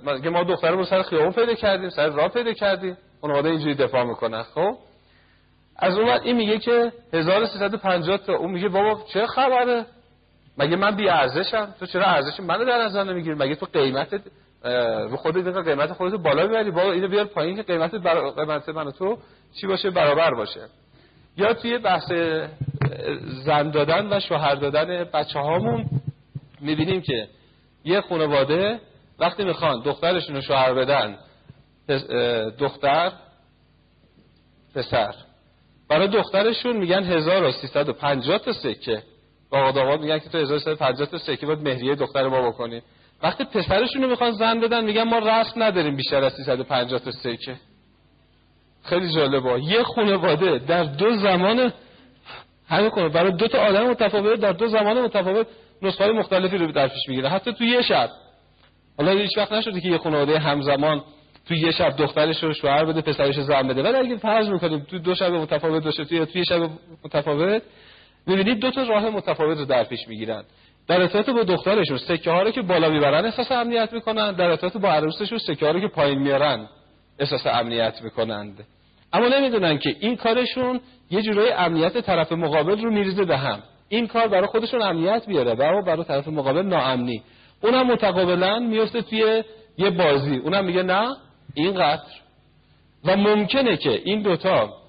مگه 0.05 0.31
ما 0.31 0.45
دخترمون 0.45 0.85
سر 0.85 1.03
خیابون 1.03 1.33
پیدا 1.33 1.55
کردیم 1.55 1.89
سر 1.89 2.09
راه 2.09 2.29
پیدا 2.29 2.53
کردیم؟ 2.53 2.97
خانواده 3.21 3.49
اینجوری 3.49 3.75
دفاع 3.75 4.05
می‌کنن 4.05 4.43
خب؟ 4.43 4.77
از 5.77 5.99
اون 5.99 6.09
این 6.09 6.37
میگه 6.37 6.59
که 6.59 6.93
1350 7.13 8.17
تا. 8.17 8.37
اون 8.37 8.51
میگه 8.51 8.69
بابا 8.69 9.03
چه 9.13 9.27
خبره؟ 9.27 9.87
مگه 10.59 10.77
من 10.77 10.97
بی 10.97 11.09
ارزشم؟ 11.09 11.75
تو 11.81 11.87
چرا 11.87 12.05
ارزش 12.05 12.41
منو 12.41 12.65
در 12.65 12.79
نظر 12.85 13.05
نمی‌گیری؟ 13.05 13.35
مگه 13.35 13.55
تو 13.55 13.67
قیمت 13.73 14.21
رو 15.11 15.17
خودت 15.17 15.57
قیمت 15.57 15.93
خودت 15.93 16.15
بالا 16.15 16.43
می‌بری 16.43 16.71
بابا 16.71 16.93
اینو 16.93 17.09
بیار 17.09 17.25
پایین 17.25 17.57
که 17.57 17.63
قیمت 17.63 17.95
بر... 17.95 18.31
قیمت 18.31 18.69
من 18.69 18.91
تو 18.91 19.19
چی 19.61 19.67
باشه؟ 19.67 19.91
برابر 19.91 20.35
باشه. 20.35 20.61
یا 21.37 21.55
توی 21.55 21.79
بحث 21.79 22.13
زن 23.45 23.71
دادن 23.71 24.13
و 24.13 24.21
شوهر 24.21 24.55
دادن 24.55 25.05
بچه 25.05 25.39
هامون 25.39 25.85
می‌بینیم 26.61 27.01
که 27.01 27.29
یه 27.85 28.01
خانواده 28.01 28.81
وقتی 29.19 29.45
می‌خوان 29.45 29.83
دخترشون 29.83 30.35
رو 30.35 30.41
شوهر 30.43 30.75
بدن 30.75 31.17
دختر 32.59 33.13
پسر. 34.75 35.15
برای 35.89 36.09
دخترشون 36.09 36.77
میگن 36.77 37.05
1350 37.05 38.39
تا 38.39 38.53
سکه. 38.53 39.03
با 39.51 39.59
آقا 39.59 39.97
میگن 39.97 40.19
که 40.19 40.29
تو 40.29 40.39
1350 40.39 41.09
تا 41.09 41.19
سکه 41.19 41.47
باید 41.47 41.59
مهریه 41.59 41.95
دختر 41.95 42.29
ما 42.29 42.51
بکنی. 42.51 42.83
وقتی 43.23 43.45
پسرشون 43.45 44.03
رو 44.03 44.09
می‌خوان 44.09 44.31
زن 44.31 44.61
بدن 44.61 44.85
میگن 44.85 45.03
ما 45.03 45.19
رسم 45.19 45.63
نداریم 45.63 45.97
بیشتر 45.97 46.25
از 46.25 46.33
350 46.33 47.01
تا 47.01 47.11
سکه. 47.11 47.57
خیلی 48.85 49.13
جالبه. 49.13 49.63
یه 49.63 49.83
خانواده 49.83 50.59
در 50.59 50.85
دو 50.85 51.17
زمان 51.17 51.73
همه 52.69 52.91
کنه 52.91 53.09
برای 53.09 53.33
دو 53.33 53.49
تا 53.49 53.59
آدم 53.59 53.91
متفاوت 53.91 54.41
در 54.41 54.53
دو 54.53 54.69
زمان 54.69 55.01
متفاوت 55.01 55.47
نسخه 55.83 56.13
مختلفی 56.13 56.59
رو 56.59 56.73
در 56.73 56.89
پیش 56.89 57.09
می‌گیره. 57.09 57.29
حتی 57.29 57.53
تو 57.53 57.65
یه 57.65 57.83
شب. 57.83 58.11
حالا 58.99 59.13
هیچ 59.13 59.39
وقت 59.39 59.53
نشده 59.53 59.81
که 59.81 59.89
یه 59.89 59.99
خانواده 59.99 60.39
همزمان 60.39 61.05
تو 61.51 61.57
یه 61.57 61.71
شب 61.71 61.97
دخترش 61.97 62.43
رو 62.43 62.53
شوهر 62.53 62.85
بده 62.85 63.01
پسرش 63.01 63.37
رو 63.37 63.43
زن 63.43 63.69
بده. 63.69 63.83
ولی 63.83 63.97
اگه 63.97 64.17
فرض 64.17 64.49
می‌کنیم 64.49 64.87
تو 64.91 64.99
دو 64.99 65.15
شب 65.15 65.33
متفاوت 65.33 65.85
باشه 65.85 66.05
توی 66.05 66.27
توی 66.27 66.45
شب 66.45 66.71
متفاوت 67.05 67.63
می‌بینید 68.27 68.59
دو 68.59 68.71
تا 68.71 68.83
راه 68.83 69.11
متفاوت 69.11 69.59
رو 69.59 69.65
در 69.65 69.85
پیش 69.85 70.09
می‌گیرن. 70.09 70.45
در 70.89 71.01
ارتباط 71.01 71.31
با 71.31 71.43
دخترشون 71.43 71.99
سکه 71.99 72.31
ها 72.31 72.51
که 72.51 72.63
بالا 72.63 72.89
می‌برن 72.89 73.25
احساس 73.25 73.53
امنیت 73.53 73.93
می‌کنن. 73.93 74.33
در 74.33 74.45
ارتباط 74.45 74.77
با 74.77 74.89
عروسشون 74.89 75.39
سکه 75.39 75.67
ها 75.67 75.81
که 75.81 75.89
پایین 75.89 76.19
میارن 76.19 76.69
احساس 77.19 77.47
امنیت 77.47 78.03
می‌کنند. 78.03 78.67
اما 79.13 79.29
نمی‌دونن 79.29 79.79
که 79.79 79.97
این 80.01 80.17
کارشون 80.17 80.81
یه 81.11 81.23
جورای 81.23 81.53
امنیت 81.53 82.01
طرف 82.01 82.33
مقابل 82.33 82.83
رو 82.83 82.91
میریزه 82.91 83.25
به 83.25 83.37
هم. 83.37 83.63
این 83.89 84.07
کار 84.07 84.29
برای 84.29 84.47
خودشون 84.47 84.83
امنیت 84.83 85.27
بیاره 85.27 85.55
و 85.55 85.83
برای 85.83 86.05
طرف 86.05 86.29
مقابل 86.29 86.63
ناامنی. 86.63 87.23
اونم 87.63 87.87
متقابلا 87.87 88.59
میفته 88.59 89.03
توی 89.03 89.43
یه 89.79 89.91
بازی. 89.91 90.37
اونم 90.37 90.65
میگه 90.65 90.83
نه 90.83 91.17
اینقدر. 91.55 92.11
و 93.05 93.17
ممکنه 93.17 93.77
که 93.77 94.03
این 94.05 94.23
دوتا 94.23 94.81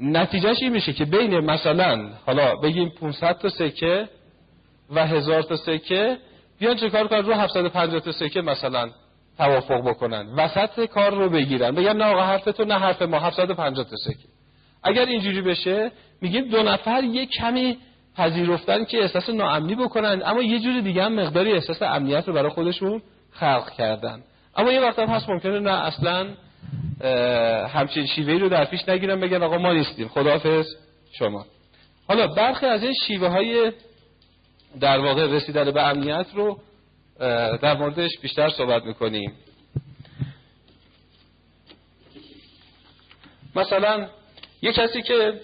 نتیجهش 0.00 0.62
این 0.62 0.72
میشه 0.72 0.92
که 0.92 1.04
بین 1.04 1.40
مثلا 1.40 2.10
حالا 2.26 2.56
بگیم 2.56 2.88
500 2.88 3.38
تا 3.38 3.48
سکه 3.48 4.08
و 4.90 5.06
هزار 5.06 5.42
تا 5.42 5.56
سکه 5.56 6.18
بیان 6.58 6.76
چه 6.76 6.90
کار 6.90 7.08
کنن؟ 7.08 7.24
رو 7.24 7.34
750 7.34 8.00
تا 8.00 8.12
سکه 8.12 8.40
مثلا 8.40 8.90
توافق 9.38 9.88
بکنن. 9.88 10.26
وسط 10.36 10.84
کار 10.84 11.14
رو 11.14 11.28
بگیرن. 11.28 11.74
بگن 11.74 11.96
نه 11.96 12.04
آقا 12.04 12.22
حرف 12.22 12.44
تو 12.44 12.64
نه 12.64 12.78
حرف 12.78 13.02
ما 13.02 13.18
750 13.18 13.84
تا 13.84 13.96
سکه. 13.96 14.28
اگر 14.82 15.04
اینجوری 15.04 15.42
بشه 15.42 15.92
میگیم 16.20 16.48
دو 16.48 16.62
نفر 16.62 17.04
یه 17.04 17.26
کمی 17.26 17.78
پذیرفتن 18.16 18.84
که 18.84 18.98
احساس 18.98 19.30
ناامنی 19.30 19.74
بکنن 19.74 20.22
اما 20.24 20.42
یه 20.42 20.58
جور 20.58 20.80
دیگه 20.80 21.04
هم 21.04 21.14
مقداری 21.14 21.52
احساس 21.52 21.82
امنیت 21.82 22.28
رو 22.28 22.34
برای 22.34 22.50
خودشون 22.50 23.02
خلق 23.30 23.70
کردن. 23.70 24.22
اما 24.56 24.72
یه 24.72 24.80
وقت 24.80 24.98
هم 24.98 25.08
هست 25.08 25.28
ممکنه 25.28 25.60
نه 25.60 25.70
اصلا 25.70 26.34
همچین 27.66 28.06
شیوهی 28.06 28.38
رو 28.38 28.48
در 28.48 28.64
پیش 28.64 28.88
نگیرن 28.88 29.20
بگن 29.20 29.42
آقا 29.42 29.58
ما 29.58 29.72
نیستیم. 29.72 30.08
خداحافظ 30.08 30.66
شما. 31.12 31.46
حالا 32.08 32.26
برخی 32.26 32.66
از 32.66 32.82
این 32.82 32.94
شیوه 33.06 33.28
های 33.28 33.72
در 34.80 34.98
واقع 34.98 35.26
رسیدن 35.26 35.70
به 35.70 35.82
امنیت 35.82 36.26
رو 36.34 36.58
در 37.62 37.76
موردش 37.76 38.10
بیشتر 38.22 38.48
صحبت 38.50 38.84
می‌کنیم. 38.84 39.32
مثلا 43.56 44.08
یه 44.62 44.72
کسی 44.72 45.02
که 45.02 45.40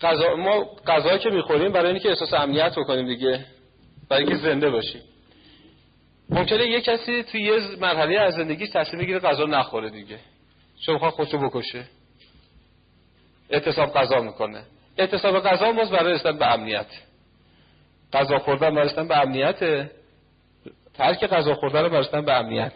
غذا 0.00 0.36
ما 0.36 0.64
غذایی 0.86 1.18
که 1.18 1.30
می‌خوریم 1.30 1.72
برای 1.72 1.90
اینکه 1.90 2.08
احساس 2.08 2.34
امنیت 2.34 2.72
بکنیم 2.78 3.06
دیگه 3.06 3.44
برای 4.08 4.22
اینکه 4.24 4.38
زنده 4.38 4.70
باشیم. 4.70 5.00
ممکنه 6.30 6.66
یه 6.66 6.80
کسی 6.80 7.22
توی 7.22 7.42
یه 7.42 7.60
مرحله 7.80 8.20
از 8.20 8.34
زندگی 8.34 8.66
تصمیم 8.66 9.02
بگیره 9.02 9.18
غذا 9.18 9.44
نخوره 9.44 9.90
دیگه. 9.90 10.18
چون 10.86 10.94
می‌خواد 10.94 11.12
خودشو 11.12 11.38
بکشه. 11.38 11.84
اعتصاب 13.50 13.94
غذا 13.94 14.20
می‌کنه. 14.20 14.62
اعتصاب 14.98 15.40
غذا 15.40 15.72
مز 15.72 15.90
برای 15.90 16.12
رسیدن 16.12 16.38
به 16.38 16.52
امنیت. 16.52 16.86
غذا 18.12 18.38
خوردن 18.38 18.74
برای 18.74 18.86
رسیدن 18.86 19.08
به 19.08 19.18
امنیت. 19.18 19.88
ترک 20.94 21.24
غذا 21.24 21.54
خوردن 21.54 21.88
برای 21.88 22.00
رسیدن 22.00 22.24
به 22.24 22.32
امنیت. 22.32 22.72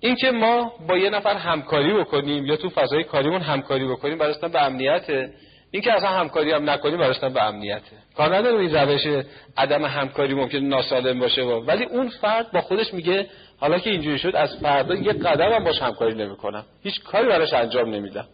اینکه 0.00 0.30
ما 0.30 0.72
با 0.88 0.98
یه 0.98 1.10
نفر 1.10 1.34
همکاری 1.36 1.94
بکنیم 1.94 2.46
یا 2.46 2.56
تو 2.56 2.70
فضای 2.70 3.04
کاریمون 3.04 3.40
همکاری 3.40 3.88
بکنیم 3.88 4.18
برای 4.18 4.32
رسیدن 4.32 4.48
به 4.48 4.62
امنیت 4.62 5.30
اینکه 5.74 5.92
اصلا 5.92 6.08
همکاری 6.08 6.52
هم 6.52 6.70
نکنیم 6.70 7.00
رسیدن 7.00 7.32
به 7.32 7.42
امنیت 7.42 7.82
کار 8.16 8.36
نداره 8.36 8.58
این 8.58 8.74
روش 8.74 9.24
عدم 9.56 9.84
همکاری 9.84 10.34
ممکن 10.34 10.58
ناسالم 10.58 11.20
باشه 11.20 11.42
ولی 11.42 11.84
اون 11.84 12.08
فرد 12.08 12.52
با 12.52 12.60
خودش 12.60 12.94
میگه 12.94 13.26
حالا 13.60 13.78
که 13.78 13.90
اینجوری 13.90 14.18
شد 14.18 14.36
از 14.36 14.56
فردا 14.62 14.94
یه 14.94 15.12
قدم 15.12 15.52
هم 15.52 15.64
باش 15.64 15.82
همکاری 15.82 16.14
نمی‌کنم. 16.14 16.64
هیچ 16.82 17.02
کاری 17.02 17.28
براش 17.28 17.52
انجام 17.52 17.94
نمیدم. 17.94 18.26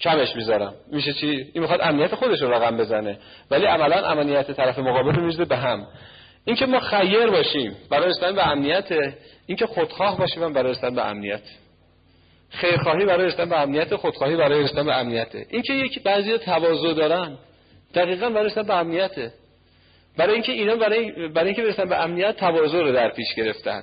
کمش 0.00 0.36
می‌ذارم. 0.36 0.74
میشه 0.92 1.12
چی؟ 1.12 1.26
این 1.26 1.62
می‌خواد 1.62 1.80
امنیت 1.82 2.14
خودش 2.14 2.42
رو 2.42 2.52
رقم 2.52 2.76
بزنه. 2.76 3.18
ولی 3.50 3.64
عملا 3.64 4.08
امنیت 4.08 4.50
طرف 4.50 4.78
مقابل 4.78 5.12
رو 5.14 5.22
می‌زده 5.22 5.44
به 5.44 5.56
هم. 5.56 5.86
اینکه 6.44 6.66
ما 6.66 6.80
خیر 6.80 7.26
باشیم 7.26 7.76
برای 7.90 8.08
رسیدن 8.08 8.34
به 8.34 8.48
امنیت 8.48 8.88
اینکه 9.46 9.66
خودخواه 9.66 10.18
باشیم 10.18 10.52
برای 10.52 10.72
رسیدن 10.72 10.94
به 10.94 11.06
امنیت. 11.06 11.42
خیرخواهی 12.50 13.04
برای 13.04 13.26
رسیدن 13.26 13.48
به 13.48 13.60
امنیت 13.60 13.96
خودخواهی 13.96 14.36
برای 14.36 14.62
رسیدن 14.62 14.86
به 14.86 14.94
امنیت. 14.94 15.28
اینکه 15.50 15.72
یک 15.72 16.02
بعضی 16.02 16.38
تواضع 16.38 16.92
دارن 16.92 17.38
دقیقا 17.94 18.30
برای 18.30 18.46
رسیدن 18.46 18.66
به 18.66 18.74
امنیت. 18.74 19.32
برای 20.16 20.34
اینکه 20.34 20.52
اینا 20.52 20.76
برای 20.76 21.28
برای 21.28 21.46
اینکه 21.46 21.62
برسن 21.62 21.88
به 21.88 21.96
امنیت 21.96 22.36
تواضع 22.36 22.78
رو 22.78 22.92
در 22.92 23.10
پیش 23.10 23.34
گرفتن. 23.34 23.82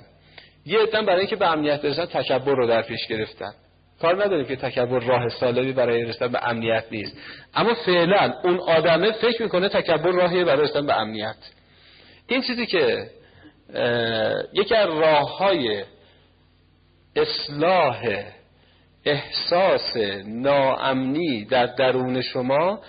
یه 0.66 0.80
عده 0.80 1.02
برای 1.02 1.20
اینکه 1.20 1.36
به 1.36 1.48
امنیت 1.48 1.82
برسن 1.82 2.06
تکبر 2.06 2.56
رو 2.56 2.68
در 2.68 2.82
پیش 2.82 3.08
گرفتن. 3.08 3.52
کار 4.02 4.26
نداریم 4.26 4.46
که 4.46 4.56
تکبر 4.56 5.00
راه 5.00 5.30
سالمی 5.30 5.72
برای 5.72 6.06
رسیدن 6.06 6.32
به 6.32 6.50
امنیت 6.50 6.86
نیست. 6.92 7.18
اما 7.56 7.74
فعلا 7.74 8.34
اون 8.44 8.60
آدمه 8.60 9.12
فکر 9.12 9.44
می‌کنه 9.44 9.70
تکبر 9.70 10.12
راهی 10.12 10.44
برای 10.44 10.64
رسیدن 10.64 10.86
به 10.86 10.94
امنیت. 10.94 11.36
این 12.28 12.42
چیزی 12.42 12.66
که 12.66 13.08
یکی 14.54 14.76
از 14.76 14.90
راه 14.90 15.38
های 15.38 15.84
اصلاح 17.16 18.26
احساس 19.06 19.98
ناامنی 20.26 21.46
در 21.46 21.66
درون 21.66 22.22
شما 22.22 22.80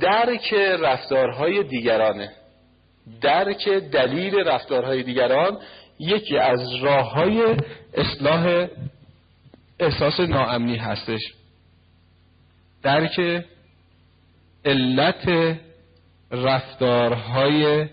درک 0.00 0.54
رفتارهای 0.80 1.62
دیگرانه. 1.62 2.30
درک 3.20 3.68
دلیل 3.68 4.34
رفتارهای 4.34 5.02
دیگران 5.02 5.58
یکی 5.98 6.38
از 6.38 6.74
راه 6.74 7.10
های 7.10 7.56
اصلاح 7.94 8.66
احساس 9.80 10.20
ناامنی 10.20 10.76
هستش. 10.76 11.20
درک 12.82 13.44
علت 14.64 15.56
رفتارهای 16.30 17.88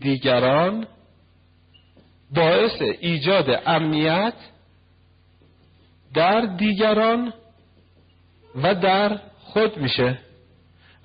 دیگران 0.00 0.86
باعث 2.34 2.82
ایجاد 3.00 3.62
امنیت 3.66 4.34
در 6.14 6.40
دیگران 6.40 7.32
و 8.62 8.74
در 8.74 9.18
خود 9.40 9.76
میشه. 9.76 10.18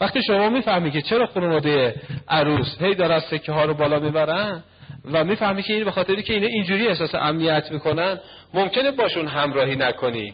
وقتی 0.01 0.23
شما 0.23 0.49
می‌فهمی 0.49 0.91
که 0.91 1.01
چرا 1.01 1.27
خانواده 1.27 1.95
عروس 2.27 2.81
هی 2.81 3.03
از 3.03 3.23
سکه 3.23 3.51
ها 3.51 3.65
رو 3.65 3.73
بالا 3.73 3.99
می‌برن 3.99 4.63
و 5.11 5.23
می‌فهمی 5.23 5.63
که 5.63 5.73
این 5.73 5.83
به 5.83 5.91
خاطری 5.91 6.23
که 6.23 6.33
اینا 6.33 6.47
اینجوری 6.47 6.87
احساس 6.87 7.15
امنیت 7.15 7.71
می‌کنن 7.71 8.19
ممکنه 8.53 8.91
باشون 8.91 9.27
همراهی 9.27 9.75
نکنی 9.75 10.33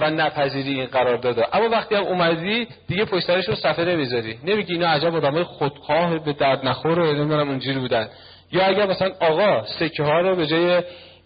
و 0.00 0.10
نپذیری 0.10 0.80
این 0.80 0.86
قرار 0.86 1.16
داده 1.16 1.56
اما 1.56 1.68
وقتی 1.68 1.94
هم 1.94 2.02
اومدی 2.02 2.66
دیگه 2.88 3.04
پشت 3.04 3.30
رو 3.30 3.54
صفحه 3.54 3.84
نمی‌ذاری. 3.84 4.38
نمیگی 4.44 4.72
اینا 4.72 4.88
عجب 4.88 5.14
آدمای 5.14 5.44
خودخواه 5.44 6.24
به 6.24 6.32
درد 6.32 6.66
نخور 6.66 7.14
نمی‌دونم 7.14 7.48
اونجوری 7.48 7.78
بودن. 7.78 8.08
یا 8.52 8.66
اگر 8.66 8.86
مثلا 8.86 9.10
آقا 9.20 9.66
سکه 9.66 10.02
ها 10.02 10.20
رو 10.20 10.36
به 10.36 10.46
جای 10.46 10.82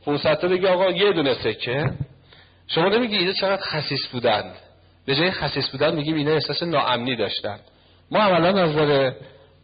500 0.07 0.35
تا 0.35 0.49
بگی 0.49 0.67
آقا 0.67 0.91
یه 0.91 1.13
دونه 1.13 1.35
سکه. 1.35 1.91
شما 2.69 2.89
نمیگی 2.89 3.17
اینا 3.17 3.33
چقدر 3.33 3.63
خسیس 3.63 4.07
بودند 4.07 4.55
به 5.07 5.15
جای 5.15 5.31
خسیس 5.31 5.69
بودن 5.69 5.95
میگیم 5.95 6.15
اینا 6.15 6.33
احساس 6.33 6.63
ناامنی 6.63 7.17
داشتن. 7.17 7.59
ما 8.11 8.19
عملا 8.19 8.63
از 8.63 8.71
نظر 8.71 9.13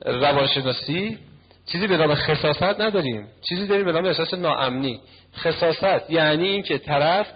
روانشناسی 0.04 1.18
چیزی 1.72 1.86
به 1.86 1.96
نام 1.96 2.14
خصاصت 2.14 2.80
نداریم. 2.80 3.26
چیزی 3.48 3.66
داریم 3.66 3.84
به 3.84 3.92
نام 3.92 4.04
احساس 4.04 4.34
ناامنی. 4.34 5.00
خصاصت 5.36 6.10
یعنی 6.10 6.48
اینکه 6.48 6.78
طرف 6.78 7.26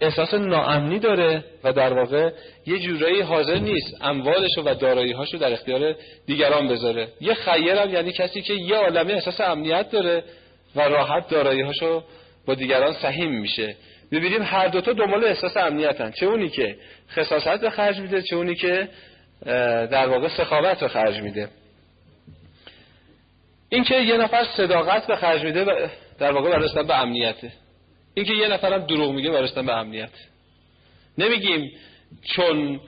احساس 0.00 0.34
ناامنی 0.34 0.98
داره 0.98 1.44
و 1.64 1.72
در 1.72 1.92
واقع 1.92 2.30
یه 2.66 2.78
جورایی 2.78 3.20
حاضر 3.20 3.58
نیست 3.58 3.96
اموالش 4.00 4.58
و 4.58 4.74
دارایی‌هاشو 4.74 5.38
در 5.38 5.52
اختیار 5.52 5.94
دیگران 6.26 6.68
بذاره. 6.68 7.08
یه 7.20 7.34
خیر 7.34 7.76
هم 7.76 7.94
یعنی 7.94 8.12
کسی 8.12 8.42
که 8.42 8.54
یه 8.54 8.76
عالمه 8.76 9.12
احساس 9.12 9.40
امنیت 9.40 9.90
داره 9.90 10.24
و 10.76 10.80
راحت 10.80 11.28
دارایی‌هاشو 11.28 12.04
با 12.46 12.54
دیگران 12.54 12.92
سهیم 12.92 13.40
میشه. 13.40 13.76
ببینیم 14.12 14.42
هر 14.42 14.68
دوتا 14.68 14.92
دنبال 14.92 15.24
احساس 15.24 15.56
امنیتن. 15.56 16.10
چه 16.10 16.26
اونی 16.26 16.48
که 16.48 16.76
خصاصت 17.10 17.60
به 17.60 17.70
خرج 17.70 17.98
میده 17.98 18.22
چه 18.22 18.36
اونی 18.36 18.54
که 18.54 18.88
در 19.90 20.06
واقع 20.06 20.28
سخاوت 20.28 20.80
به 20.80 20.88
خرج 20.88 21.20
میده. 21.20 21.48
اینکه 23.68 23.94
یه 23.94 24.16
نفر 24.16 24.44
صداقت 24.56 25.06
به 25.06 25.16
خرج 25.16 25.44
میده 25.44 25.90
در 26.18 26.32
واقع 26.32 26.50
برای 26.50 26.84
به 26.84 27.00
امنیته 27.00 27.52
اینکه 28.14 28.32
یه 28.32 28.48
نفرم 28.48 28.86
دروغ 28.86 29.12
میگه 29.12 29.30
برای 29.30 29.48
به 29.54 29.72
امنیت. 29.72 30.10
نمیگیم 31.18 31.70
چون 32.22 32.80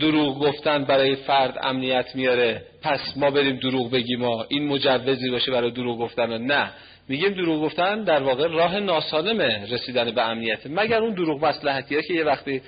دروغ 0.00 0.38
گفتن 0.38 0.84
برای 0.84 1.16
فرد 1.16 1.58
امنیت 1.62 2.06
میاره 2.14 2.62
پس 2.82 3.00
ما 3.16 3.30
بریم 3.30 3.56
دروغ 3.56 3.90
بگیم 3.90 4.20
ما 4.20 4.46
این 4.48 4.68
مجوزی 4.68 5.30
باشه 5.30 5.52
برای 5.52 5.70
دروغ 5.70 5.98
گفتن. 5.98 6.38
نه. 6.38 6.70
میگیم 7.08 7.32
دروغ 7.32 7.62
گفتن 7.62 8.04
در 8.04 8.22
واقع 8.22 8.48
راه 8.48 8.80
ناسالمه 8.80 9.66
رسیدن 9.70 10.10
به 10.10 10.22
امنیت. 10.22 10.66
مگر 10.66 11.02
اون 11.02 11.14
دروغ 11.14 11.44
مصلحتیه 11.44 12.02
که 12.02 12.14
یه 12.14 12.24
وقتی 12.24 12.62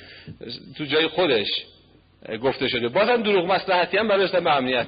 تو 0.79 0.85
جای 0.85 1.09
خودش 1.09 1.47
گفته 2.43 2.69
شده. 2.69 2.89
بازم 2.89 3.23
دروغ 3.23 3.47
مصلحتی 3.47 3.97
هم 3.97 4.09
برای 4.09 4.25
رسیدن 4.25 4.45
به 4.45 4.57
امنیت. 4.57 4.87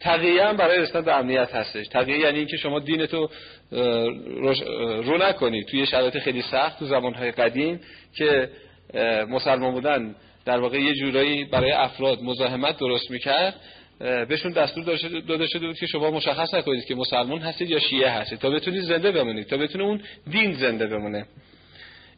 تقیه 0.00 0.44
هم 0.44 0.56
برای 0.56 0.78
رسیدن 0.78 1.00
به 1.00 1.16
امنیت 1.16 1.54
هستش. 1.54 1.88
تقیه 1.88 2.18
یعنی 2.18 2.38
اینکه 2.38 2.56
شما 2.56 2.78
دینتو 2.78 3.28
رو 5.02 5.18
نکنی. 5.18 5.64
توی 5.64 5.86
شرایط 5.86 6.18
خیلی 6.18 6.42
سخت 6.42 6.78
تو 6.78 6.86
زمانهای 6.86 7.30
قدیم 7.30 7.80
که 8.16 8.48
مسلمان 9.28 9.72
بودن 9.72 10.14
در 10.44 10.60
واقع 10.60 10.80
یه 10.80 10.94
جورایی 10.94 11.44
برای 11.44 11.72
افراد 11.72 12.22
مزاحمت 12.22 12.78
درست 12.78 13.10
می‌کرد. 13.10 13.54
بهشون 14.00 14.52
دستور 14.52 14.84
داده 15.28 15.46
شده 15.46 15.66
بود 15.66 15.76
که 15.76 15.86
شما 15.86 16.10
مشخص 16.10 16.54
نکنید 16.54 16.84
که 16.84 16.94
مسلمان 16.94 17.38
هستید 17.38 17.70
یا 17.70 17.78
شیعه 17.78 18.10
هستید. 18.10 18.38
تا 18.38 18.50
بتونید 18.50 18.82
زنده 18.82 19.12
بمونید 19.12 19.46
تا 19.46 19.56
بتونه 19.56 19.84
اون 19.84 20.00
دین 20.30 20.52
زنده 20.52 20.86
بمونه. 20.86 21.26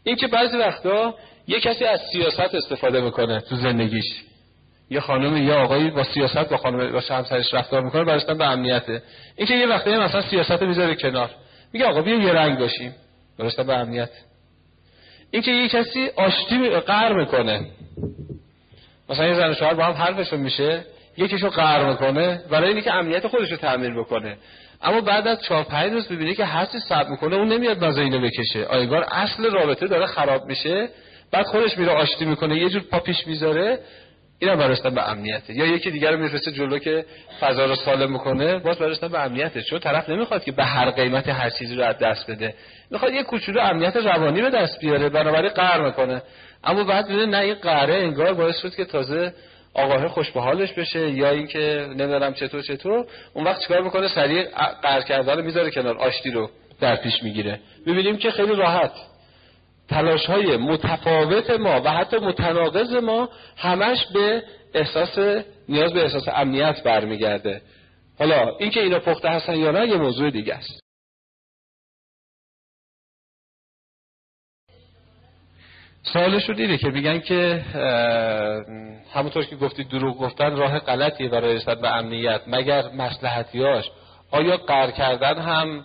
این 0.04 0.16
که 0.16 0.26
بعضی 0.26 0.56
وقتا 0.56 1.14
یه 1.48 1.60
کسی 1.60 1.84
از 1.84 2.00
سیاست 2.12 2.54
استفاده 2.54 3.00
می‌کنه 3.00 3.40
تو 3.40 3.56
زندگیش. 3.56 4.04
یه 4.90 5.00
خانم 5.00 5.36
یا 5.36 5.62
آقایی 5.62 5.90
با 5.90 6.04
سیاست 6.04 6.48
با 6.48 6.56
خانم 6.56 6.92
با 6.92 7.00
همسرش 7.10 7.54
رفتار 7.54 7.82
می‌کنه 7.82 8.04
براشتن 8.04 8.38
به 8.38 8.44
امنیته. 8.44 9.02
این 9.36 9.46
که 9.46 9.54
یه 9.54 9.66
وقتی 9.66 9.90
مثلا 9.90 10.22
سیاست 10.22 10.62
می‌ذاره 10.62 10.94
کنار. 10.94 11.30
میگه 11.72 11.86
آقا 11.86 12.02
بیا 12.02 12.14
یه 12.14 12.32
رنگ 12.32 12.58
باشیم. 12.58 12.94
براشتن 13.38 13.66
به 13.66 13.74
امنیت. 13.74 14.10
این 15.30 15.42
که 15.42 15.50
یه 15.50 15.68
کسی 15.68 16.08
آشتی 16.16 16.68
قهر 16.68 17.12
می‌کنه. 17.12 17.66
مثلا 19.10 19.26
یه 19.26 19.34
زن 19.34 19.54
شوهر 19.54 19.74
با 19.74 19.84
هم 19.84 19.92
حرفشون 19.92 20.40
میشه. 20.40 20.84
یکیشو 21.16 21.48
قهر 21.48 21.90
می‌کنه 21.90 22.40
برای 22.50 22.72
اینکه 22.72 22.94
امنیت 22.94 23.26
خودش 23.26 23.50
رو 23.50 23.56
تامین 23.56 23.94
بکنه. 24.00 24.36
اما 24.82 25.00
بعد 25.00 25.28
از 25.28 25.42
چهار 25.42 25.62
پنج 25.62 25.92
روز 25.92 26.08
ببینی 26.08 26.34
که 26.34 26.44
هستی 26.44 26.78
صبر 26.78 27.08
می‌کنه 27.08 27.36
اون 27.36 27.48
نمیاد 27.48 27.84
نازه 27.84 28.00
اینو 28.00 28.20
بکشه. 28.20 28.64
آیگار 28.64 29.06
اصل 29.10 29.50
رابطه 29.50 29.86
داره 29.86 30.06
خراب 30.06 30.46
میشه. 30.46 30.88
بعد 31.32 31.46
خودش 31.46 31.78
میره 31.78 31.92
آشتی 31.92 32.24
می‌کنه 32.24 32.56
یه 32.56 32.68
جور 32.68 32.82
پاپیش 32.90 33.26
می‌ذاره. 33.26 33.78
اینم 34.38 34.56
براشتن 34.56 34.94
به 34.94 35.10
امنیته. 35.10 35.54
یا 35.54 35.66
یکی 35.66 35.90
دیگر 35.90 36.16
میفرسته 36.16 36.52
جلو 36.52 36.78
که 36.78 37.04
فضا 37.40 37.64
رو 37.64 37.74
سالم 37.74 38.12
می‌کنه 38.12 38.58
باز 38.58 38.78
براشتن 38.78 39.08
به 39.08 39.20
امنیته. 39.20 39.62
چون 39.62 39.78
طرف 39.78 40.08
نمی‌خواد 40.08 40.44
که 40.44 40.52
به 40.52 40.64
هر 40.64 40.90
قیمت 40.90 41.28
هر 41.28 41.50
چیزی 41.50 41.74
رو 41.74 41.84
از 41.84 41.98
دست 41.98 42.30
بده. 42.30 42.54
می‌خواد 42.90 43.12
یه 43.12 43.22
کوچولو 43.22 43.60
امنیت 43.60 43.96
روانی 43.96 44.42
به 44.42 44.50
دست 44.50 44.80
بیاره. 44.80 45.08
بنابراین 45.08 45.50
قهر 45.50 45.80
می‌کنه. 45.80 46.22
اما 46.64 46.84
بعد 46.84 47.10
میده 47.10 47.26
نه 47.26 47.38
این 47.38 47.54
قهره 47.54 47.94
انگار 47.94 48.34
باعث 48.34 48.58
شد 48.62 48.74
که 48.74 48.84
تازه 48.84 49.32
آقاه 49.74 50.08
خوش 50.08 50.30
به 50.30 50.40
حالش 50.40 50.72
بشه 50.72 51.10
یا 51.10 51.30
اینکه 51.30 51.86
نمی‌دونم 51.88 52.34
چطور 52.34 52.62
چطور. 52.62 53.06
اون 53.34 53.44
وقت 53.44 53.60
چیکار 53.60 53.80
می‌کنه؟ 53.80 54.08
سریع 54.08 54.44
قهر 54.82 55.00
کردن 55.00 55.36
رو 55.36 55.44
می‌ذاره 55.44 55.70
کنار 55.70 55.98
آشتی 55.98 56.30
رو 56.30 56.50
در 56.80 56.96
پیش 56.96 57.22
می‌گیره. 57.22 57.60
می‌بینیم 57.86 58.16
که 58.16 58.30
خیلی 58.30 58.54
راحت. 58.54 58.92
تلاش 59.88 60.26
های 60.26 60.56
متفاوت 60.56 61.50
ما 61.50 61.80
و 61.84 61.90
حتی 61.90 62.16
متناقض 62.16 62.92
ما 62.94 63.28
همش 63.56 64.06
به 64.14 64.42
احساس 64.74 65.44
نیاز 65.68 65.92
به 65.92 66.02
احساس 66.02 66.28
امنیت 66.28 66.82
برمیگرده. 66.82 67.60
حالا 68.18 68.56
اینکه 68.58 68.80
اینا 68.80 68.98
پخته 68.98 69.28
هستن 69.28 69.56
یا 69.56 69.70
نه 69.70 69.88
یه 69.88 69.96
موضوع 69.96 70.30
دیگه 70.30 70.54
است. 70.54 70.81
سوالش 76.04 76.48
رو 76.48 76.54
دیده 76.54 76.78
که 76.78 76.88
میگن 76.88 77.18
که 77.18 77.62
همونطور 79.14 79.44
که 79.44 79.56
گفتید 79.56 79.88
دروغ 79.88 80.18
گفتن 80.18 80.56
راه 80.56 80.78
غلطیه 80.78 81.28
برای 81.28 81.54
رسیدن 81.54 81.80
به 81.80 81.96
امنیت. 81.96 82.40
مگر 82.46 82.82
مسلحتیاش 82.96 83.90
آیا 84.30 84.56
قر 84.56 84.90
کردن 84.90 85.38
هم 85.38 85.84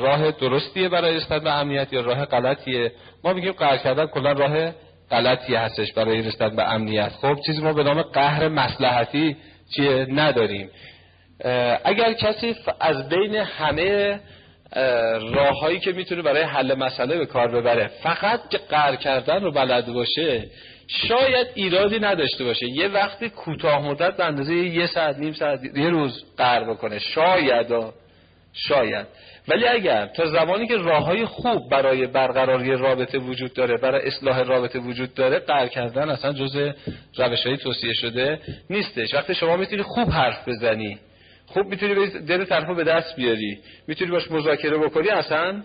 راه 0.00 0.30
درستیه 0.30 0.88
برای 0.88 1.16
رسیدن 1.16 1.38
به 1.38 1.52
امنیت 1.52 1.92
یا 1.92 2.00
راه 2.00 2.24
غلطیه؟ 2.24 2.92
ما 3.24 3.32
میگیم 3.32 3.52
قهر 3.52 3.76
کردن 3.76 4.06
کلا 4.06 4.32
راه 4.32 4.72
غلطی 5.10 5.54
هستش 5.54 5.92
برای 5.92 6.22
رسیدن 6.22 6.56
به 6.56 6.72
امنیت. 6.72 7.08
خب 7.08 7.38
چیزی 7.46 7.62
ما 7.62 7.72
به 7.72 7.82
نام 7.82 8.02
قهر 8.02 8.48
مسلحتی 8.48 9.36
چیه؟ 9.76 10.06
نداریم. 10.10 10.70
اگر 11.84 12.12
کسی 12.12 12.56
از 12.80 13.08
بین 13.08 13.34
همه 13.34 14.20
راههایی 15.32 15.80
که 15.80 15.92
می‌تونه 15.92 16.22
برای 16.22 16.42
حل 16.42 16.74
مسئله 16.74 17.18
به 17.18 17.26
کار 17.26 17.48
ببره. 17.48 17.90
فقط 18.02 18.48
که 18.48 18.58
قهر 18.58 18.96
کردن 18.96 19.42
رو 19.42 19.52
بلد 19.52 19.86
باشه 19.86 20.44
شاید 20.88 21.46
ایرادی 21.54 21.98
نداشته 21.98 22.44
باشه. 22.44 22.66
یه 22.66 22.88
وقتی 22.88 23.28
کوتاه 23.28 23.86
مدت 23.86 24.16
به 24.16 24.24
اندازه 24.24 24.54
یه 24.54 24.86
ساعت 24.86 25.18
نیم 25.18 25.32
ساعت 25.32 25.60
یه 25.76 25.90
روز 25.90 26.24
قهر 26.36 26.64
بکنه. 26.64 26.98
شاید 26.98 27.66
شاید. 28.52 29.06
ولی 29.48 29.66
اگر 29.66 30.06
تا 30.06 30.26
زمانی 30.26 30.68
که 30.68 30.76
راه 30.76 31.04
های 31.04 31.24
خوب 31.24 31.70
برای 31.70 32.06
برقراری 32.06 32.76
رابطه 32.76 33.18
وجود 33.18 33.54
داره 33.54 33.76
برای 33.76 34.06
اصلاح 34.06 34.42
رابطه 34.42 34.78
وجود 34.78 35.14
داره 35.14 35.38
قهر 35.38 35.66
کردن 35.66 36.10
اصلا 36.10 36.32
جز 36.32 36.72
روش 37.16 37.46
های 37.46 37.56
توصیه 37.56 37.92
شده 37.92 38.40
نیستش. 38.70 39.14
وقتی 39.14 39.34
شما 39.34 39.56
می‌تونی 39.56 39.82
خوب 39.82 40.10
حرف 40.10 40.48
بزنی 40.48 40.98
خوب 41.46 41.66
می‌تونی 41.66 42.08
دل 42.08 42.44
طرفو 42.44 42.74
به 42.74 42.84
دست 42.84 43.16
بیاری. 43.16 43.58
می‌تونی 43.88 44.10
باش 44.10 44.30
مذاکره 44.30 44.78
بکنی 44.78 45.08
اصلا 45.08 45.62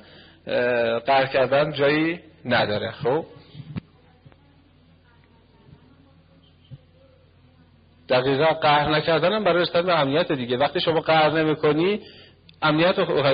قهر 1.05 1.25
کردن 1.25 1.73
جایی 1.73 2.19
نداره. 2.45 2.91
خب؟ 2.91 3.25
دقیقا 8.09 8.45
قهر 8.45 8.89
نکردن 8.89 9.33
هم 9.33 9.43
برای 9.43 9.61
رسیدن 9.61 9.81
به 9.81 10.35
دیگه. 10.35 10.57
وقتی 10.57 10.79
شما 10.79 10.99
قهر 10.99 11.29
نمی‌کنی 11.29 11.99
امنیت 12.61 12.99
رو 12.99 13.25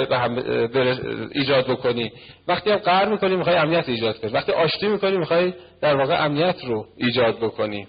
ایجاد 1.31 1.67
بکنی. 1.67 2.11
وقتی 2.47 2.71
هم 2.71 2.77
قهر 2.77 3.05
می‌کنی 3.05 3.35
می‌خوای 3.35 3.55
امنیت 3.55 3.89
ایجاد 3.89 4.19
کنی. 4.19 4.31
وقتی 4.31 4.51
آشتی 4.51 4.87
می‌کنی 4.87 5.17
می‌خوای 5.17 5.53
در 5.81 5.95
واقع 5.95 6.25
امنیت 6.25 6.63
رو 6.63 6.85
ایجاد 6.97 7.37
بکنی. 7.37 7.87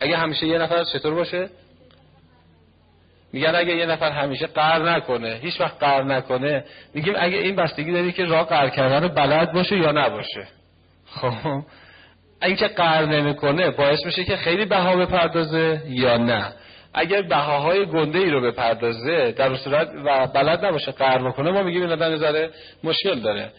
اگه 0.00 0.16
همیشه 0.16 0.46
یه 0.46 0.58
نفر 0.58 0.84
چطور 0.84 1.14
باشه؟ 1.14 1.48
میگن 3.32 3.54
اگه 3.54 3.76
یه 3.76 3.86
نفر 3.86 4.10
همیشه 4.10 4.46
قهر 4.46 4.90
نکنه 4.90 5.38
هیچ 5.42 5.60
وقت 5.60 5.78
قهر 5.80 6.02
نکنه 6.02 6.64
میگیم 6.94 7.14
اگه 7.18 7.38
این 7.38 7.56
بستگی 7.56 7.92
داری 7.92 8.12
که 8.12 8.24
راه 8.24 8.48
قهر 8.48 8.68
کردن 8.68 9.02
رو 9.02 9.08
بلد 9.08 9.52
باشه 9.52 9.76
یا 9.76 9.92
نباشه. 9.92 10.46
خب؟ 11.06 11.32
اینکه 12.42 12.68
قهر 12.68 13.06
نمی‌کنه 13.06 13.70
باعث 13.70 14.06
میشه 14.06 14.24
که 14.24 14.36
خیلی 14.36 14.64
بها 14.64 14.96
بپردازه 14.96 15.82
یا 15.88 16.16
نه؟ 16.16 16.52
اگر 16.94 17.22
بهاهای 17.22 17.86
گنده 17.86 18.18
ای 18.18 18.30
رو 18.30 18.40
بپردازه 18.40 19.32
در 19.32 19.56
صورت 19.56 19.88
و 20.04 20.26
بلد 20.26 20.64
نباشه 20.64 20.92
قهر 20.92 21.28
بکنه 21.28 21.50
ما 21.50 21.62
میگیم 21.62 21.82
این 21.82 21.92
آدم 21.92 22.16
ذره 22.16 22.50
مشکل 22.84 23.20
داره. 23.20 23.50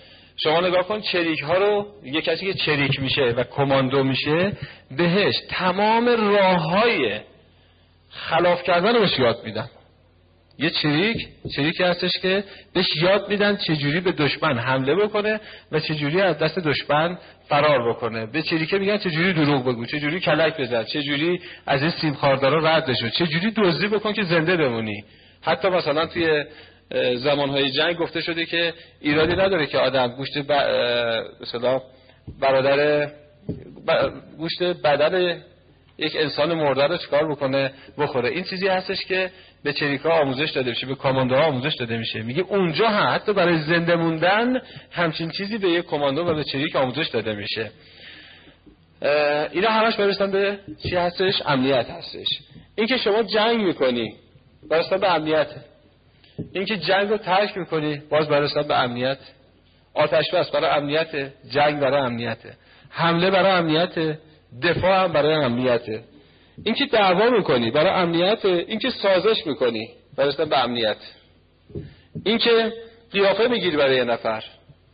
شما 0.44 0.62
نگاه 0.62 0.84
کن 0.84 1.02
چریک 1.02 1.40
ها 1.40 1.58
رو 1.58 1.88
یه 2.04 2.22
کسی 2.22 2.46
که 2.46 2.54
چریک 2.54 3.00
میشه 3.00 3.22
و 3.22 3.44
کماندو 3.44 4.04
میشه 4.04 4.52
بهش 4.98 5.36
تمام 5.50 6.08
راه 6.08 6.62
های 6.62 7.20
خلاف 8.18 8.64
کردن 8.64 8.94
رو 8.94 9.00
بهش 9.00 9.20
یاد 9.20 9.38
میدن. 9.46 9.70
یه 10.60 10.70
چریک 10.70 11.28
چریکی 11.56 11.84
هستش 11.84 12.12
که 12.22 12.44
بهش 12.74 12.96
یاد 13.02 13.30
میدن 13.30 13.56
چجوری 13.56 14.00
به 14.00 14.12
دشمن 14.12 14.58
حمله 14.58 14.96
بکنه 14.96 15.40
و 15.72 15.80
چجوری 15.80 16.22
از 16.22 16.38
دست 16.38 16.60
دشمن 16.60 17.18
فرار 17.50 17.90
بکنه. 17.90 18.26
به 18.26 18.42
چریکه 18.42 18.78
میگن 18.78 18.98
چجوری 18.98 19.34
دروغ 19.34 19.66
بگو 19.66 19.86
چجوری 19.86 20.20
کلک 20.20 20.58
بزن 20.58 20.84
چجوری 20.84 21.42
از 21.68 21.82
این 21.82 21.92
سیم 21.92 22.14
خاردارا 22.14 22.60
رد 22.60 22.86
بشو 22.86 23.10
چجوری 23.10 23.52
دزدی 23.52 23.88
بکن 23.88 24.14
که 24.14 24.24
زنده 24.24 24.58
بمونی. 24.58 25.04
حتی 25.42 25.70
مثلا 25.70 26.06
توی 26.06 26.46
زمانهای 27.16 27.72
جنگ 27.72 27.96
گفته 27.96 28.22
شده 28.22 28.46
که 28.46 28.74
ایرادی 29.02 29.34
نداره 29.34 29.66
که 29.66 29.78
آدم 29.78 30.08
گوشت 30.08 30.38
ب... 30.38 30.54
برادر 32.40 33.10
گوشت 34.38 34.64
بدن 34.64 35.44
یک 35.98 36.16
انسان 36.16 36.54
مرده 36.54 36.88
رو 36.88 36.98
چکار 36.98 37.32
بکنه؟ 37.32 37.72
بخوره. 37.98 38.30
این 38.30 38.44
چیزی 38.44 38.68
هستش 38.68 39.06
که 39.06 39.32
به 39.64 39.74
چریکا 39.74 40.10
آموزش 40.10 40.52
داده 40.52 40.70
میشه 40.70 40.88
به 40.88 40.96
کاماندوها 40.96 41.44
آموزش 41.44 41.76
داده 41.76 41.98
میشه. 41.98 42.22
میگه 42.22 42.42
اونجا 42.42 42.88
هم 42.88 43.16
حتی 43.16 43.34
برای 43.34 43.58
زنده 43.58 43.96
موندن 43.96 44.62
همچین 44.92 45.32
چیزی 45.32 45.58
به 45.58 45.70
یک 45.70 45.86
کاماندو 45.86 46.22
و 46.22 46.34
به 46.36 46.44
چریک 46.44 46.76
آموزش 46.76 47.08
داده 47.08 47.34
میشه. 47.34 47.72
اینا 49.52 49.70
همش 49.70 49.96
برستن 49.96 50.32
به 50.32 50.60
چی 50.84 50.96
هستش؟ 50.96 51.42
امنیت 51.46 51.90
هستش. 51.90 52.28
اینکه 52.76 52.98
شما 52.98 53.24
جنگ 53.24 53.62
می‌کنی 53.62 54.14
برستن 54.70 54.98
به 54.98 55.14
امنیت. 55.14 55.48
اینکه 56.54 56.78
جنگ 56.78 57.10
رو 57.10 57.18
ترک 57.18 57.58
می‌کنی 57.58 58.02
باز 58.10 58.28
برستن 58.28 58.62
به 58.62 58.80
امنیت. 58.80 59.18
آتش 59.94 60.26
بس 60.34 60.52
برای 60.52 60.70
امنیت 60.70 61.32
جنگ 61.52 61.80
برای 61.80 62.02
امنیت. 62.02 62.38
حمله 62.90 63.32
برای 63.32 63.52
امنیت. 63.52 64.18
دفاع 64.64 65.04
هم 65.04 65.14
برای 65.14 65.34
امنیته. 65.34 66.04
اینکه 66.64 66.86
دعوا 66.86 67.30
می‌کنی 67.30 67.72
برای 67.72 67.90
امنیت 67.90 68.46
اینکه 68.46 68.90
سازش 68.90 69.48
می‌کنی 69.48 69.90
برای 70.18 70.46
به 70.46 70.64
امنیت. 70.64 70.98
اینکه 72.26 72.74
قیافه 73.12 73.48
می‌گیری 73.48 73.78
برای 73.78 73.98
یه 73.98 74.04
نفر 74.04 74.44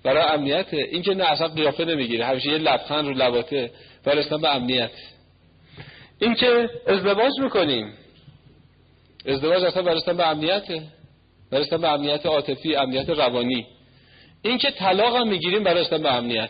برای 0.04 0.24
امنیت. 0.24 0.74
اینکه 0.74 1.14
نه 1.14 1.24
اصلا 1.24 1.48
قیافه 1.48 1.86
نمی‌گیری. 1.86 2.22
همیشه 2.22 2.50
یه 2.50 2.58
لبخند 2.58 3.08
رو 3.08 3.14
لباته 3.14 3.72
برای 4.06 4.24
به 4.42 4.56
امنیت. 4.56 4.92
اینکه 6.20 6.70
ازدواج 6.88 7.32
می‌کنیم. 7.40 7.94
ازدواج 9.26 9.64
اصلا 9.64 9.84
برای 9.84 10.02
به 10.18 10.28
امنیته 10.28 10.82
برای 11.52 11.66
به 11.70 11.88
امنیت 11.88 12.26
عاطفی 12.26 12.76
امنیت 12.76 13.10
روانی. 13.10 13.68
اینکه 14.42 14.72
طلاق 14.72 15.16
هم 15.16 15.28
می‌گیریم 15.28 15.64
برای 15.64 15.86
به 15.90 16.14
امنیت. 16.14 16.50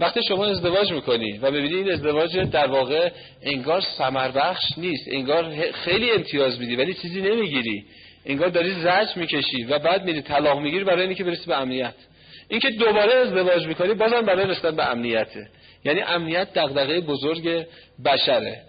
وقتی 0.00 0.22
شما 0.28 0.46
ازدواج 0.46 0.92
می‌کنی 0.92 1.38
و 1.38 1.50
ببینید 1.50 1.72
این 1.72 1.92
ازدواج 1.92 2.38
در 2.38 2.66
واقع 2.66 3.10
انگار 3.42 3.80
سمر 3.80 4.28
بخش 4.28 4.64
نیست 4.76 5.08
انگار 5.12 5.70
خیلی 5.72 6.10
امتیاز 6.10 6.60
میدی 6.60 6.76
ولی 6.76 6.94
چیزی 6.94 7.22
نمی‌گیری. 7.22 7.84
انگار 8.26 8.48
داری 8.48 8.70
زج 8.70 9.16
می‌کشی 9.16 9.64
و 9.64 9.78
بعد 9.78 10.04
میری 10.04 10.22
طلاق 10.22 10.58
می‌گیری 10.60 10.84
برای 10.84 11.06
اینکه 11.06 11.24
برسی 11.24 11.46
به 11.46 11.56
امنیت. 11.56 11.94
اینکه 12.48 12.70
دوباره 12.70 13.14
ازدواج 13.14 13.66
می‌کنی 13.66 13.94
بازم 13.94 14.22
برای 14.22 14.46
رسیدن 14.46 14.76
به 14.76 14.90
امنیته 14.90 15.48
یعنی 15.84 16.00
امنیت 16.00 16.52
دغدغه 16.54 17.00
بزرگ 17.00 17.66
بشره. 18.04 18.62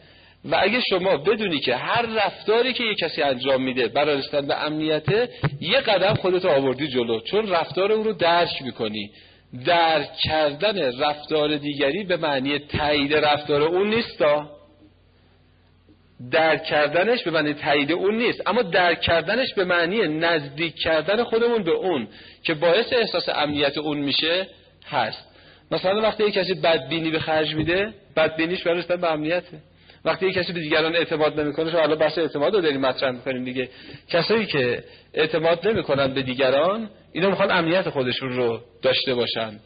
و 0.45 0.59
اگه 0.61 0.82
شما 0.89 1.17
بدونی 1.17 1.59
که 1.59 1.75
هر 1.75 2.05
رفتاری 2.05 2.73
که 2.73 2.84
یک 2.84 2.97
کسی 2.97 3.21
انجام 3.21 3.63
میده 3.63 3.88
برای 3.88 4.17
رسیدن 4.17 4.47
به 4.47 4.65
امنیته 4.65 5.30
یه 5.61 5.82
قدم 5.82 6.13
خودت 6.13 6.45
آوردی 6.45 6.88
جلو. 6.88 7.19
چون 7.19 7.49
رفتار 7.49 7.91
او 7.91 8.03
رو 8.03 8.13
درک 8.13 8.61
می‌کنی. 8.61 9.11
درک 9.65 10.09
کردن 10.23 10.99
رفتار 10.99 11.57
دیگری 11.57 12.03
به 12.03 12.17
معنی 12.17 12.59
تایید 12.59 13.13
رفتار 13.13 13.61
اون 13.61 13.89
نیستا 13.89 14.49
درک 16.31 16.63
کردنش 16.63 17.23
به 17.23 17.31
معنی 17.31 17.53
تایید 17.53 17.91
اون 17.91 18.17
نیست. 18.17 18.47
اما 18.47 18.61
درک 18.61 19.01
کردنش 19.01 19.53
به 19.53 19.65
معنی 19.65 20.07
نزدیک 20.07 20.75
کردن 20.75 21.23
خودمون 21.23 21.63
به 21.63 21.71
اون 21.71 22.07
که 22.43 22.53
باعث 22.53 22.93
احساس 22.93 23.29
امنیت 23.29 23.77
اون 23.77 23.97
میشه 23.97 24.47
هست. 24.87 25.29
مثلا 25.71 26.01
وقتی 26.01 26.23
یک 26.23 26.33
کسی 26.33 26.53
بدبینی 26.53 27.11
به 27.11 27.19
خرج 27.19 27.55
میده 27.55 27.93
بدبینیش 28.15 28.63
برای 28.63 28.81
به 28.81 29.11
امنیته. 29.11 29.57
وقتی 30.05 30.27
یک 30.27 30.33
کسی 30.33 30.53
به 30.53 30.59
دیگران 30.59 30.95
اعتماد 30.95 31.39
نمی‌کنه 31.39 31.71
شما 31.71 31.79
حالا 31.79 31.95
بحث 31.95 32.17
اعتماد 32.17 32.55
رو 32.55 32.61
داریم 32.61 32.81
مطرح 32.81 33.11
می‌کنیم 33.11 33.43
دیگه. 33.43 33.69
کسایی 34.09 34.45
که 34.45 34.83
اعتماد 35.13 35.67
نمی‌کنن 35.67 36.13
به 36.13 36.21
دیگران 36.21 36.89
اینا 37.14 37.30
می‌خوان 37.30 37.51
امنیت 37.51 37.89
خودشون 37.89 38.30
رو 38.34 38.62
داشته 38.82 39.16
باشن. 39.16 39.60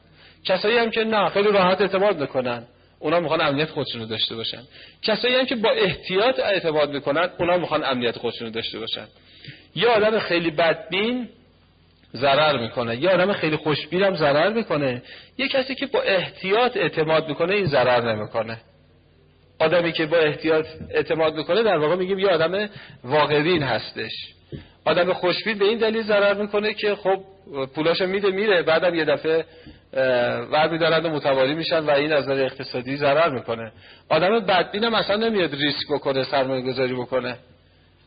کسایی 0.46 0.78
هم 0.78 0.92
که 0.92 1.04
نه 1.04 1.30
خیلی 1.30 1.52
راحت 1.52 1.82
اعتماد 1.82 2.22
می‌کنن. 2.22 2.64
اونا 3.00 3.20
می‌خوان 3.20 3.42
امنیت 3.42 3.70
خودشون 3.70 4.02
رو 4.02 4.08
داشته 4.08 4.36
باشن. 4.36 4.62
کسایی 5.02 5.36
هم 5.36 5.46
که 5.46 5.56
با 5.56 5.70
احتیاط 5.70 6.40
اعتماد 6.40 6.90
می‌کنن 6.90 7.30
اونا 7.40 7.58
می‌خوان 7.58 7.84
امنیت 7.84 8.18
خودشون 8.18 8.48
رو 8.48 8.54
داشته 8.54 8.80
باشن. 8.80 9.06
یه 9.76 9.88
آدم 9.88 10.20
خیلی 10.20 10.52
بدبین 10.52 11.30
ضرر 12.16 12.58
می‌کنه. 12.58 12.96
یه 12.96 13.10
آدم 13.10 13.34
خیلی 13.34 13.58
خوشبین 13.58 14.04
هم 14.04 14.16
ضرر 14.16 14.54
می‌کنه. 14.54 15.02
یه 15.38 15.48
کسی 15.48 15.76
که 15.76 15.86
با 15.86 16.02
احتیاط 16.02 16.78
اعتماد 16.78 17.28
می‌کنه 17.28 17.54
این 17.54 17.66
ضرر 17.66 18.16
نمی‌کنه. 18.16 18.58
آدمی 19.60 19.92
که 19.92 20.06
با 20.06 20.18
احتیاط 20.18 20.66
اعتماد 20.92 21.36
می‌کنه 21.36 21.64
در 21.64 21.78
واقع 21.78 21.96
میگیم 21.96 22.20
یه 22.20 22.28
آدم 22.28 22.70
واقعین 23.04 23.64
هستش. 23.64 24.12
آدم 24.86 25.14
خوشبین 25.14 25.58
به 25.58 25.66
این 25.66 25.78
دلیل 25.78 26.04
ضرر 26.04 26.34
می‌کنه 26.42 26.74
که 26.74 26.96
خب 26.96 27.20
پولاشو 27.76 28.06
میده 28.08 28.32
میره. 28.32 28.62
بعدم 28.62 28.96
یه 28.96 29.06
دفعه 29.06 29.46
ور 30.52 30.70
میدارن 30.72 31.06
و 31.06 31.10
متواری 31.10 31.54
میشن 31.54 31.80
و 31.80 31.90
این 31.90 32.14
از 32.14 32.30
نظر 32.30 32.44
اقتصادی 32.44 32.98
ضرر 32.98 33.30
می‌کنه. 33.30 33.72
آدم 34.10 34.40
بدبین 34.40 34.84
هم 34.84 34.94
اصلا 34.94 35.16
نمیاد 35.16 35.54
ریسک 35.56 35.88
بکنه 35.92 36.24
سرمایه 36.24 36.62
گذاری 36.62 36.94
بکنه. 36.94 37.38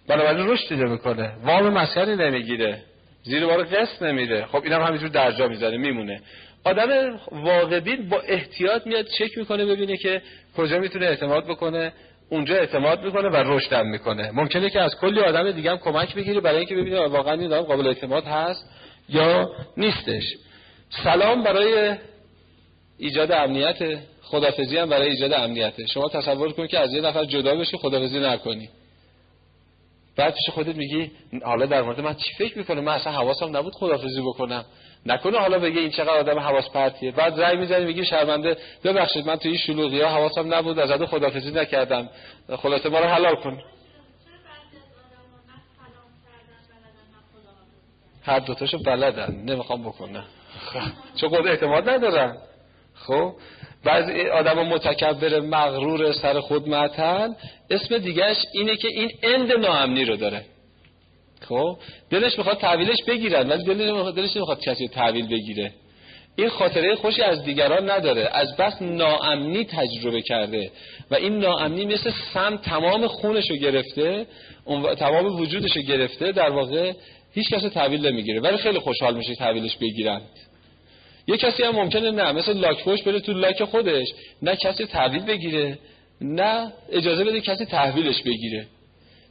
بنابراین 0.08 0.48
رشد 0.48 0.74
نمی‌کنه 0.74 1.32
وام 1.44 1.68
مسکنی 1.68 2.16
نمی‌گیره. 2.16 2.78
زیر 3.22 3.46
بار 3.46 3.64
قسط 3.64 4.02
نمیره 4.02 4.46
خب 4.46 4.62
اینم 4.64 4.82
همینجور 4.82 5.08
درجا 5.08 5.48
می‌ذاره 5.48 5.76
میمونه. 5.76 6.20
آدم 6.64 7.20
واقعبین 7.32 8.08
با 8.08 8.20
احتیاط 8.20 8.86
میاد 8.86 9.06
چک 9.18 9.38
می‌کنه 9.38 9.66
ببینه 9.66 9.96
که 9.96 10.22
کجا 10.56 10.78
می‌تونه 10.78 11.06
اعتماد 11.06 11.44
بکنه. 11.44 11.92
اونجا 12.30 12.54
اعتماد 12.54 13.04
می‌کنه 13.04 13.28
و 13.28 13.36
رشدم 13.36 13.86
می‌کنه. 13.86 14.30
ممکنه 14.30 14.70
که 14.70 14.80
از 14.80 14.96
کلی 14.96 15.20
آدم 15.20 15.52
دیگه 15.52 15.70
هم 15.70 15.78
کمک 15.78 16.14
بگیره 16.14 16.40
برای 16.40 16.56
اینکه 16.56 16.74
ببینه 16.74 17.06
واقعا 17.06 17.34
این 17.34 17.52
آدم 17.52 17.62
قابل 17.62 17.86
اعتماد 17.86 18.24
هست 18.24 18.70
یا 19.08 19.50
نیستش. 19.76 20.24
سلام 21.04 21.42
برای 21.42 21.94
ایجاد 22.98 23.32
امنیت. 23.32 23.98
خدافزی 24.22 24.78
هم 24.78 24.88
برای 24.88 25.08
ایجاد 25.08 25.32
امنیته 25.32 25.86
شما 25.86 26.08
تصور 26.08 26.52
کنید 26.52 26.70
که 26.70 26.78
از 26.78 26.92
یه 26.92 27.00
نفر 27.00 27.24
جدا 27.24 27.54
بشی 27.54 27.76
خدافزی 27.76 28.20
نکنی. 28.20 28.68
بعد 30.16 30.34
پیش 30.34 30.54
خودت 30.54 30.76
میگی 30.76 31.10
حالا 31.44 31.66
در 31.66 31.82
مورد 31.82 32.00
من 32.00 32.14
چی 32.14 32.34
فکر 32.38 32.58
می‌کنه 32.58 32.80
من 32.80 32.92
اصلا 32.92 33.12
حواسم 33.12 33.56
نبود 33.56 33.72
خدافزی 33.74 34.20
بکنم. 34.20 34.64
نکنه 35.07 35.38
حالا 35.38 35.59
بگه 35.59 35.80
این 35.80 35.90
چقدر 35.90 36.11
آدم 36.11 36.38
حواس 36.38 36.70
پرتیه. 36.70 37.12
بعد 37.12 37.40
رأی 37.40 37.57
می‌زنی 37.57 37.84
میگی 37.84 38.05
شرمنده 38.05 38.57
ببخشید 38.84 39.26
من 39.26 39.36
توی 39.36 39.51
این 39.51 39.61
شلوغی 39.61 40.01
ها 40.01 40.09
حواسم 40.09 40.55
نبود 40.55 40.78
از 40.78 41.03
خدافزی 41.03 41.51
نکردم. 41.51 42.09
خلاصه 42.57 42.88
ما 42.88 42.99
رو 42.99 43.07
حلال 43.07 43.36
کن. 43.36 43.62
هر 48.24 48.38
دوتاشو 48.38 48.78
بلدن 48.78 49.34
نمی‌خوام 49.44 49.82
بکنم 49.82 50.24
چون 51.20 51.28
خود 51.28 51.47
اعتماد 51.47 51.88
ندارن. 51.88 52.36
خب؟ 52.94 53.32
بعضی 53.84 54.28
آدم 54.28 54.62
متکبر 54.62 55.40
مغرور 55.40 56.12
سر 56.12 56.40
خود 56.40 56.68
معتل 56.68 57.32
اسم 57.70 57.99
دیگهش 57.99 58.36
اینه 58.53 58.76
که 58.76 58.88
این 58.88 59.11
اند 59.22 59.53
ناامنی 59.53 60.05
رو 60.05 60.16
داره. 60.16 60.44
خب 61.49 61.76
دلش 62.11 62.38
می‌خواد 62.38 62.59
تحویلش 62.59 63.05
بگیرن 63.09 63.49
ولی 63.49 63.64
دلش 64.12 64.36
نمی‌خواد 64.36 64.61
کسی 64.61 64.88
تحویل 64.88 65.26
بگیره. 65.26 65.72
این 66.36 66.49
خاطره 66.49 66.94
خوشی 66.94 67.22
از 67.22 67.44
دیگران 67.44 67.90
نداره 67.90 68.30
از 68.32 68.57
بس 68.57 68.82
ناامنی 68.82 69.64
تجربه 69.64 70.22
کرده. 70.22 70.70
و 71.11 71.14
این 71.14 71.38
ناامنی 71.38 71.84
مثل 71.84 72.12
سم 72.34 72.57
تمام 72.57 73.07
خونش 73.07 73.51
رو 73.51 73.57
گرفته 73.57 74.26
تمام 74.99 75.40
وجودش 75.40 75.76
رو 75.76 75.82
گرفته 75.82 76.32
در 76.32 76.51
واقع 76.51 76.92
هیچ 77.34 77.51
کسی 77.51 77.68
تحویل 77.68 78.07
نمی‌گیره. 78.07 78.40
ولی 78.40 78.57
خیلی 78.57 78.78
خوشحال 78.78 79.16
میشه 79.16 79.34
تحویلش 79.34 79.76
بگیرن. 79.76 80.20
یه 81.28 81.36
کسی 81.36 81.62
هم 81.62 81.74
ممکنه 81.74 82.11
نه 82.11 82.32
مثل 82.32 82.59
لاک 82.59 82.84
پشت 82.84 83.05
بره 83.05 83.20
تو 83.20 83.32
لاک 83.32 83.64
خودش 83.64 84.07
نه 84.42 84.57
کسی 84.57 84.86
تحویل 84.86 85.22
بگیره 85.22 85.78
نه 86.20 86.72
اجازه 86.92 87.24
بده 87.24 87.40
کسی 87.40 87.64
تحویلش 87.64 88.22
بگیره. 88.22 88.66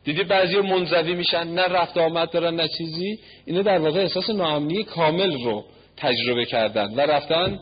دیدی 0.05 0.23
بعضی 0.23 0.61
منزوی 0.61 1.15
میشن؟ 1.15 1.47
نه 1.47 1.61
رفت 1.61 1.97
آمد 1.97 2.31
دارن 2.31 2.55
نه 2.55 2.67
چیزی. 2.67 3.19
اینه 3.45 3.63
در 3.63 3.79
واقع 3.79 3.99
احساس 3.99 4.29
ناامنی 4.29 4.83
کامل 4.83 5.43
رو 5.43 5.65
تجربه 5.97 6.45
کردن 6.45 6.93
و 6.93 7.01
رفتن 7.01 7.59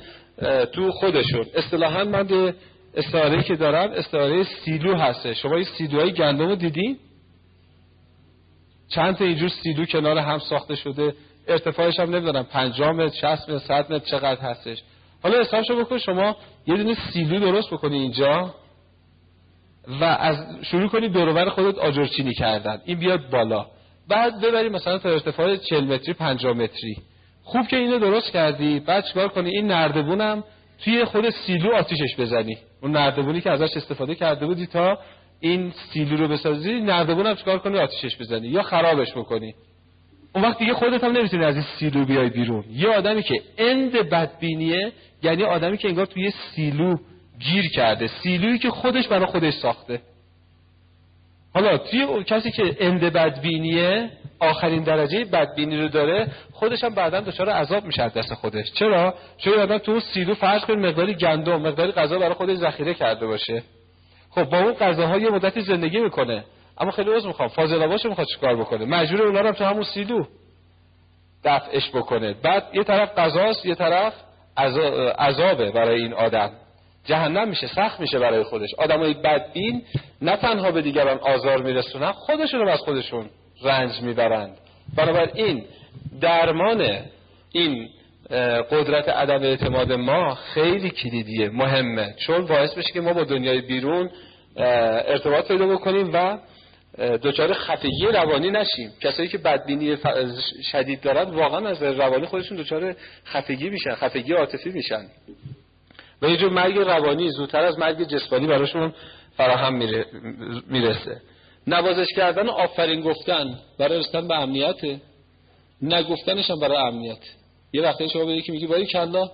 تو 0.74 0.91
خودشون. 0.91 1.46
اصطلاحا 1.56 2.04
من 2.04 2.24
به 2.24 2.54
استعاره 2.96 3.44
که 3.44 3.56
دارم 3.56 3.91
استعاره 3.91 4.44
سیلو 4.44 4.96
هسته. 4.96 5.34
شما 5.34 5.56
این 5.56 5.66
سیلوهای 5.78 6.12
گندم 6.12 6.48
رو 6.48 6.56
دیدین 6.56 6.98
چند 8.89 9.16
تا 9.18 9.26
اینجور 9.26 9.50
سیلو 9.50 9.86
کنار 9.86 10.18
هم 10.18 10.39
ساخته 10.39 10.76
شده؟ 10.76 11.14
ارتفاعش 11.48 12.00
هم 12.00 12.16
نمی‌دونم 12.16 12.44
50 12.44 12.91
متر 12.91 13.36
60 13.36 13.50
متر 13.50 13.60
100 13.68 13.94
متر 13.94 14.06
چقدر 14.06 14.41
هستش؟ 14.41 14.82
حالا 15.24 15.41
حسابشو 15.41 15.76
بکن 15.76 15.98
شما 15.98 16.36
یه 16.68 16.76
دونه 16.78 16.98
سیلو 17.14 17.39
درست 17.39 17.70
بکنی 17.70 18.00
اینجا. 18.00 18.56
و 19.88 20.03
از 20.03 20.38
شروع 20.61 20.89
کنی 20.89 21.09
دوربر 21.09 21.49
خودت 21.49 21.77
آجرچینی 21.77 22.34
کردن. 22.34 22.81
این 22.86 22.99
بیاد 22.99 23.29
بالا. 23.29 23.65
بعد 24.09 24.41
ببری 24.41 24.69
مثلا 24.69 24.97
تا 24.97 25.09
ارتفاع 25.09 25.55
40 25.55 25.84
متری 25.84 26.13
50 26.13 26.53
متری. 26.53 26.95
خوب 27.43 27.67
که 27.67 27.77
اینو 27.77 27.99
درست 27.99 28.31
کردی. 28.31 28.79
بعد 28.79 29.05
چیکار 29.05 29.27
کنی؟ 29.27 29.49
این 29.49 29.67
نردبونم 29.67 30.43
توی 30.84 31.05
خود 31.05 31.29
سیلو 31.29 31.75
آتیشش 31.75 32.15
بزنی. 32.19 32.57
اون 32.81 32.91
نردبونی 32.91 33.41
که 33.41 33.51
ازش 33.51 33.77
استفاده 33.77 34.15
کرده 34.15 34.45
بودی 34.45 34.65
تا 34.65 34.97
این 35.39 35.73
سیلو 35.93 36.17
رو 36.17 36.27
بسازی 36.27 36.79
نردبونم 36.79 37.36
چیکار 37.36 37.59
کنی؟ 37.59 37.77
آتیشش 37.77 38.17
بزنی. 38.17 38.47
یا 38.47 38.61
خرابش 38.61 39.11
بکنی. 39.11 39.53
اون 40.36 40.43
وقت 40.43 40.59
دیگه 40.59 40.73
خودت 40.73 41.03
هم 41.03 41.11
نمی‌تونی 41.11 41.45
از 41.45 41.55
این 41.55 41.65
سیلو 41.79 42.05
بیای 42.05 42.29
بیرون. 42.29 42.63
یه 42.71 42.89
آدمی 42.89 43.23
که 43.23 43.36
اند 43.57 43.91
بدبینیه 43.91 44.91
یعنی 45.23 45.43
آدمی 45.43 45.77
که 45.77 45.88
انگار 45.88 46.05
توی 46.05 46.31
سیلو 46.31 46.95
گیر 47.39 47.69
کرده. 47.69 48.07
سیلویی 48.07 48.59
که 48.59 48.69
خودش 48.69 49.07
برای 49.07 49.25
خودش 49.25 49.53
ساخته. 49.53 50.01
حالا 51.53 51.77
توی 51.77 52.23
کسی 52.23 52.51
که 52.51 52.77
اند 52.79 53.01
بدبینیه 53.01 54.09
آخرین 54.39 54.84
درجه 54.84 55.25
بدبینی 55.25 55.77
رو 55.77 55.88
داره 55.88 56.27
خودش 56.51 56.84
هم 56.84 56.95
بعدا 56.95 57.19
دچار 57.19 57.49
عذاب 57.49 57.86
میشه 57.86 58.09
دست 58.09 58.34
خودش. 58.34 58.71
چرا؟ 58.71 59.13
چون 59.38 59.53
آدم 59.53 59.77
تو 59.77 59.99
سیلو 59.99 60.34
فرض 60.34 60.65
کن 60.65 60.73
مقداری 60.73 61.13
گندم 61.13 61.61
مقداری 61.61 61.91
غذا 61.91 62.19
برای 62.19 62.34
خودش 62.34 62.57
ذخیره 62.57 62.93
کرده 62.93 63.27
باشه. 63.27 63.63
خب 64.29 64.43
با 64.43 64.59
اون 64.59 64.73
غذاها 64.73 65.17
یه 65.17 65.29
مدتی 65.29 65.61
زندگی 65.61 65.99
می‌کنه. 65.99 66.43
اما 66.77 66.91
خیلی 66.91 67.11
عذر 67.11 67.27
می‌خوام. 67.27 67.49
فاضل 67.49 67.88
باشه 67.88 68.09
می‌خواد 68.09 68.27
چیکار 68.27 68.55
بکنه؟ 68.55 68.86
مجبور 68.86 69.21
اونا 69.21 69.41
رو 69.41 69.51
تو 69.51 69.63
همون 69.65 69.84
سیلو 69.84 70.25
دفعش 71.43 71.89
بکنه. 71.89 72.34
بعد 72.34 72.63
یه 72.73 72.84
طرف 72.84 73.19
قضاست 73.19 73.65
یه 73.65 73.75
طرف 73.75 74.13
عذابه 75.19 75.71
برای 75.71 76.01
این 76.01 76.13
آدم. 76.13 76.51
جهنم 77.06 77.49
میشه 77.49 77.68
سخت 77.68 77.99
میشه 77.99 78.20
برای 78.20 78.43
خودش. 78.43 78.70
آدمای 78.78 79.14
بدبین 79.14 79.82
نه 80.22 80.38
تنها 80.38 80.72
به 80.72 80.82
دیگران 80.82 81.18
آزار 81.18 81.62
میرسونن 81.64 82.12
خودشون 82.12 82.60
رو 82.60 82.70
از 82.70 82.80
خودشون 82.80 83.30
رنج 83.64 84.01
می‌برند. 84.01 84.58
بنابراین 84.97 85.66
درمان 86.22 86.99
این 87.51 87.89
قدرت 88.72 89.10
عدم 89.10 89.43
اعتماد 89.43 89.91
ما 89.91 90.36
خیلی 90.36 90.89
کلیدیه 90.89 91.49
مهمه. 91.49 92.16
چون 92.18 92.45
باعث 92.45 92.74
بشه 92.74 92.91
که 92.93 93.01
ما 93.01 93.14
با 93.14 93.24
دنیای 93.24 93.62
بیرون 93.62 94.10
ارتباط 94.58 95.47
پیدا 95.47 95.68
بکنیم 95.68 96.10
و 96.14 96.38
دچار 96.97 97.54
خفگی 97.54 98.06
روانی 98.06 98.51
نشیم. 98.51 98.91
کسایی 99.01 99.28
که 99.28 99.38
بدبینی 99.38 99.97
شدید 100.72 101.01
دارن 101.01 101.30
واقعا 101.30 101.68
از 101.70 101.84
روانی 101.84 102.26
خودشون 102.26 102.58
دچار 102.58 102.95
خفگی 103.26 103.70
میشن 103.70 103.95
خفگی 103.95 104.34
عاطفی 104.34 104.70
میشن. 104.70 105.06
و 106.24 106.28
یه 106.28 106.38
جور 106.38 106.51
مرگ 106.51 106.78
روانی 106.78 107.30
زودتر 107.32 107.61
از 107.65 107.80
مرگ 107.80 108.07
جسمانی 108.07 108.47
براشون 108.47 108.93
فراهم 109.38 109.74
می‌رسه. 110.67 111.21
نوازش 111.67 112.07
کردن 112.15 112.49
آفرین 112.49 113.01
گفتن 113.01 113.59
برای 113.80 113.99
رسیدن 113.99 114.28
به 114.28 114.36
امنیت 114.36 114.99
نگفتنش 115.82 116.49
هم 116.49 116.59
برای 116.59 116.78
امنیت. 116.78 117.17
یه 117.74 117.82
وقتی 117.82 118.09
شما 118.09 118.26
به 118.26 118.32
یکی 118.32 118.51
میگی 118.51 118.67
باری 118.67 118.86
کلا. 118.86 119.30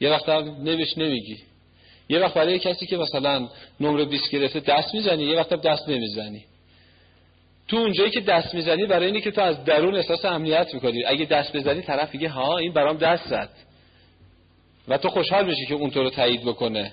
یه 0.00 0.10
وقت 0.10 0.28
هم 0.28 0.44
نوش 0.62 0.98
نمیگی. 0.98 1.38
یه 2.08 2.18
وقت 2.18 2.34
برای 2.34 2.58
کسی 2.58 2.86
که 2.86 2.96
مثلا 2.96 3.48
نمره 3.80 4.04
20 4.04 4.30
گرفته 4.30 4.60
دست 4.60 4.94
می‌زنی 4.94 5.24
یه 5.24 5.36
وقت 5.36 5.54
دست 5.54 5.88
نمی‌زنی. 5.88 6.44
تو 7.68 7.76
اونجایی 7.76 8.10
که 8.10 8.20
دست 8.20 8.54
می‌زنی 8.54 8.86
برای 8.86 9.06
اینه 9.06 9.20
که 9.20 9.30
تو 9.30 9.40
از 9.40 9.64
درون 9.64 9.94
احساس 9.94 10.24
امنیت 10.24 10.74
می‌کنی. 10.74 11.04
اگه 11.04 11.24
دست 11.24 11.56
بزنی 11.56 11.82
طرف 11.82 12.14
میگه 12.14 12.28
ها 12.28 12.58
این 12.58 12.72
برام 12.72 12.96
دست 12.96 13.28
زد. 13.28 13.50
و 14.88 14.98
تو 14.98 15.08
خوشحال 15.08 15.46
میشی 15.46 15.66
که 15.66 15.74
اون 15.74 15.90
تو 15.90 16.02
رو 16.02 16.10
تایید 16.10 16.42
بکنه. 16.44 16.92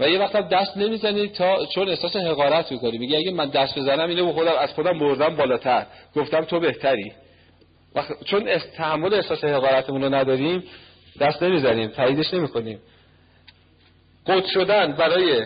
و 0.00 0.08
یه 0.08 0.18
وقت 0.18 0.48
دست 0.48 0.76
نمی‌زنی 0.76 1.28
تا 1.28 1.66
چون 1.66 1.88
احساس 1.88 2.16
حقارت 2.16 2.72
می‌کنی. 2.72 2.98
میگه 2.98 3.16
اگه 3.16 3.30
من 3.30 3.48
دست 3.48 3.78
بزنم 3.78 4.08
اینو 4.08 4.32
خودم 4.32 4.52
از 4.60 4.72
خودم 4.72 4.98
بردم 4.98 5.36
بالاتر. 5.36 5.86
گفتم 6.16 6.44
تو 6.44 6.60
بهتری. 6.60 7.12
و 7.94 8.02
چون 8.24 8.58
تحمل 8.76 9.14
احساس 9.14 9.44
حقارتمون 9.44 10.02
رو 10.02 10.14
نداریم 10.14 10.64
دست 11.20 11.42
نمی‌زنیم 11.42 11.88
تاییدش 11.88 12.34
نمی‌کنیم. 12.34 12.78
قد 14.26 14.44
شدن 14.44 14.92
برای 14.92 15.42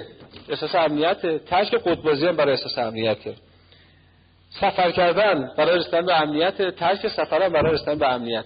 احساس 0.48 0.74
امنیت 0.74 1.44
ترک 1.44 1.74
قطبازی 1.74 2.26
هم 2.26 2.36
برای 2.36 2.50
احساس 2.50 2.78
امنیت 2.78 3.18
سفر 4.50 4.90
کردن 4.90 5.50
برای 5.58 5.78
رسیدن 5.78 6.06
به 6.06 6.20
امنیت 6.20 6.74
ترک 6.76 7.08
سفر 7.08 7.48
برای 7.48 7.74
رسیدن 7.74 7.98
به 7.98 8.08
امنیت 8.08 8.44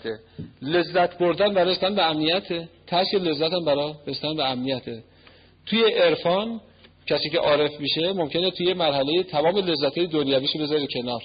لذت 0.63 1.19
بردن 1.19 1.55
برای 1.55 1.71
رسیدن 1.71 1.95
به 1.95 2.03
امنیت 2.03 2.69
ترک 2.91 3.15
لذت 3.15 3.53
هم 3.53 3.65
برای 3.65 3.95
رسیدن 4.07 4.37
به 4.37 4.51
امنیت. 4.51 4.83
توی 5.67 5.85
عرفان 5.85 6.61
کسی 7.07 7.31
که 7.31 7.39
عارف 7.39 7.81
میشه 7.81 8.13
ممکنه 8.13 8.51
توی 8.51 8.75
مرحله 8.75 9.23
تمام 9.23 9.57
لذت 9.57 9.99
دنیویشو 9.99 10.59
بذاره 10.59 10.87
کنار. 10.87 11.23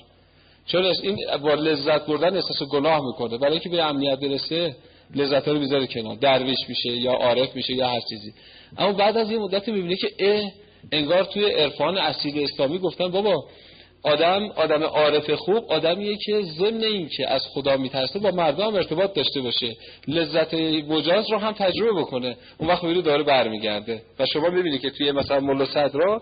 چون 0.66 0.86
این 1.04 1.18
با 1.44 1.54
لذت 1.54 2.06
بردن 2.06 2.36
احساس 2.36 2.64
گناه 2.72 3.06
می‌کنه؟ 3.06 3.38
برای 3.38 3.54
اینکه 3.54 3.70
به 3.70 3.84
امنیت 3.84 4.20
برسه 4.20 4.76
لذت 5.16 5.48
رو 5.48 5.60
بذاره 5.60 5.88
کنار. 5.88 6.16
درویش 6.16 6.60
میشه 6.68 6.90
یا 6.90 7.12
عارف 7.12 7.56
میشه 7.56 7.74
یا 7.74 7.88
هر 7.88 8.00
چیزی. 8.10 8.34
اما 8.78 8.94
بعد 8.94 9.18
از 9.18 9.32
این 9.32 9.40
مدت 9.40 9.70
می‌بینه 9.70 9.96
که 9.96 10.08
اه 10.20 10.52
انگار 10.92 11.24
توی 11.24 11.46
عرفان 11.46 11.98
اصیل 11.98 12.44
اسلامی 12.44 12.80
گفتن 12.80 13.08
بابا 13.08 13.46
آدم 14.06 14.50
آدم 14.56 14.84
عارف 14.84 15.32
خوب 15.32 15.72
آدمیه 15.72 16.18
که 16.26 16.42
ضمن 16.42 16.84
این 16.84 17.10
که 17.10 17.30
از 17.30 17.42
خدا 17.54 17.78
میترسه 17.78 18.20
با 18.20 18.32
مردم 18.32 18.76
ارتباط 18.76 19.14
داشته 19.14 19.42
باشه. 19.42 19.76
لذت 20.08 20.54
مجاز 20.90 21.32
رو 21.32 21.38
هم 21.38 21.52
تجربه 21.52 22.02
بکنه. 22.02 22.38
اون 22.58 22.70
وقت 22.70 22.84
میره 22.84 23.02
داره 23.02 23.24
برمیگرده. 23.24 24.02
و 24.20 24.26
شما 24.26 24.50
می‌بینید 24.50 24.82
که 24.82 24.90
توی 24.90 25.12
مثلا 25.12 25.40
ملا 25.40 25.66
صدرا 25.66 26.22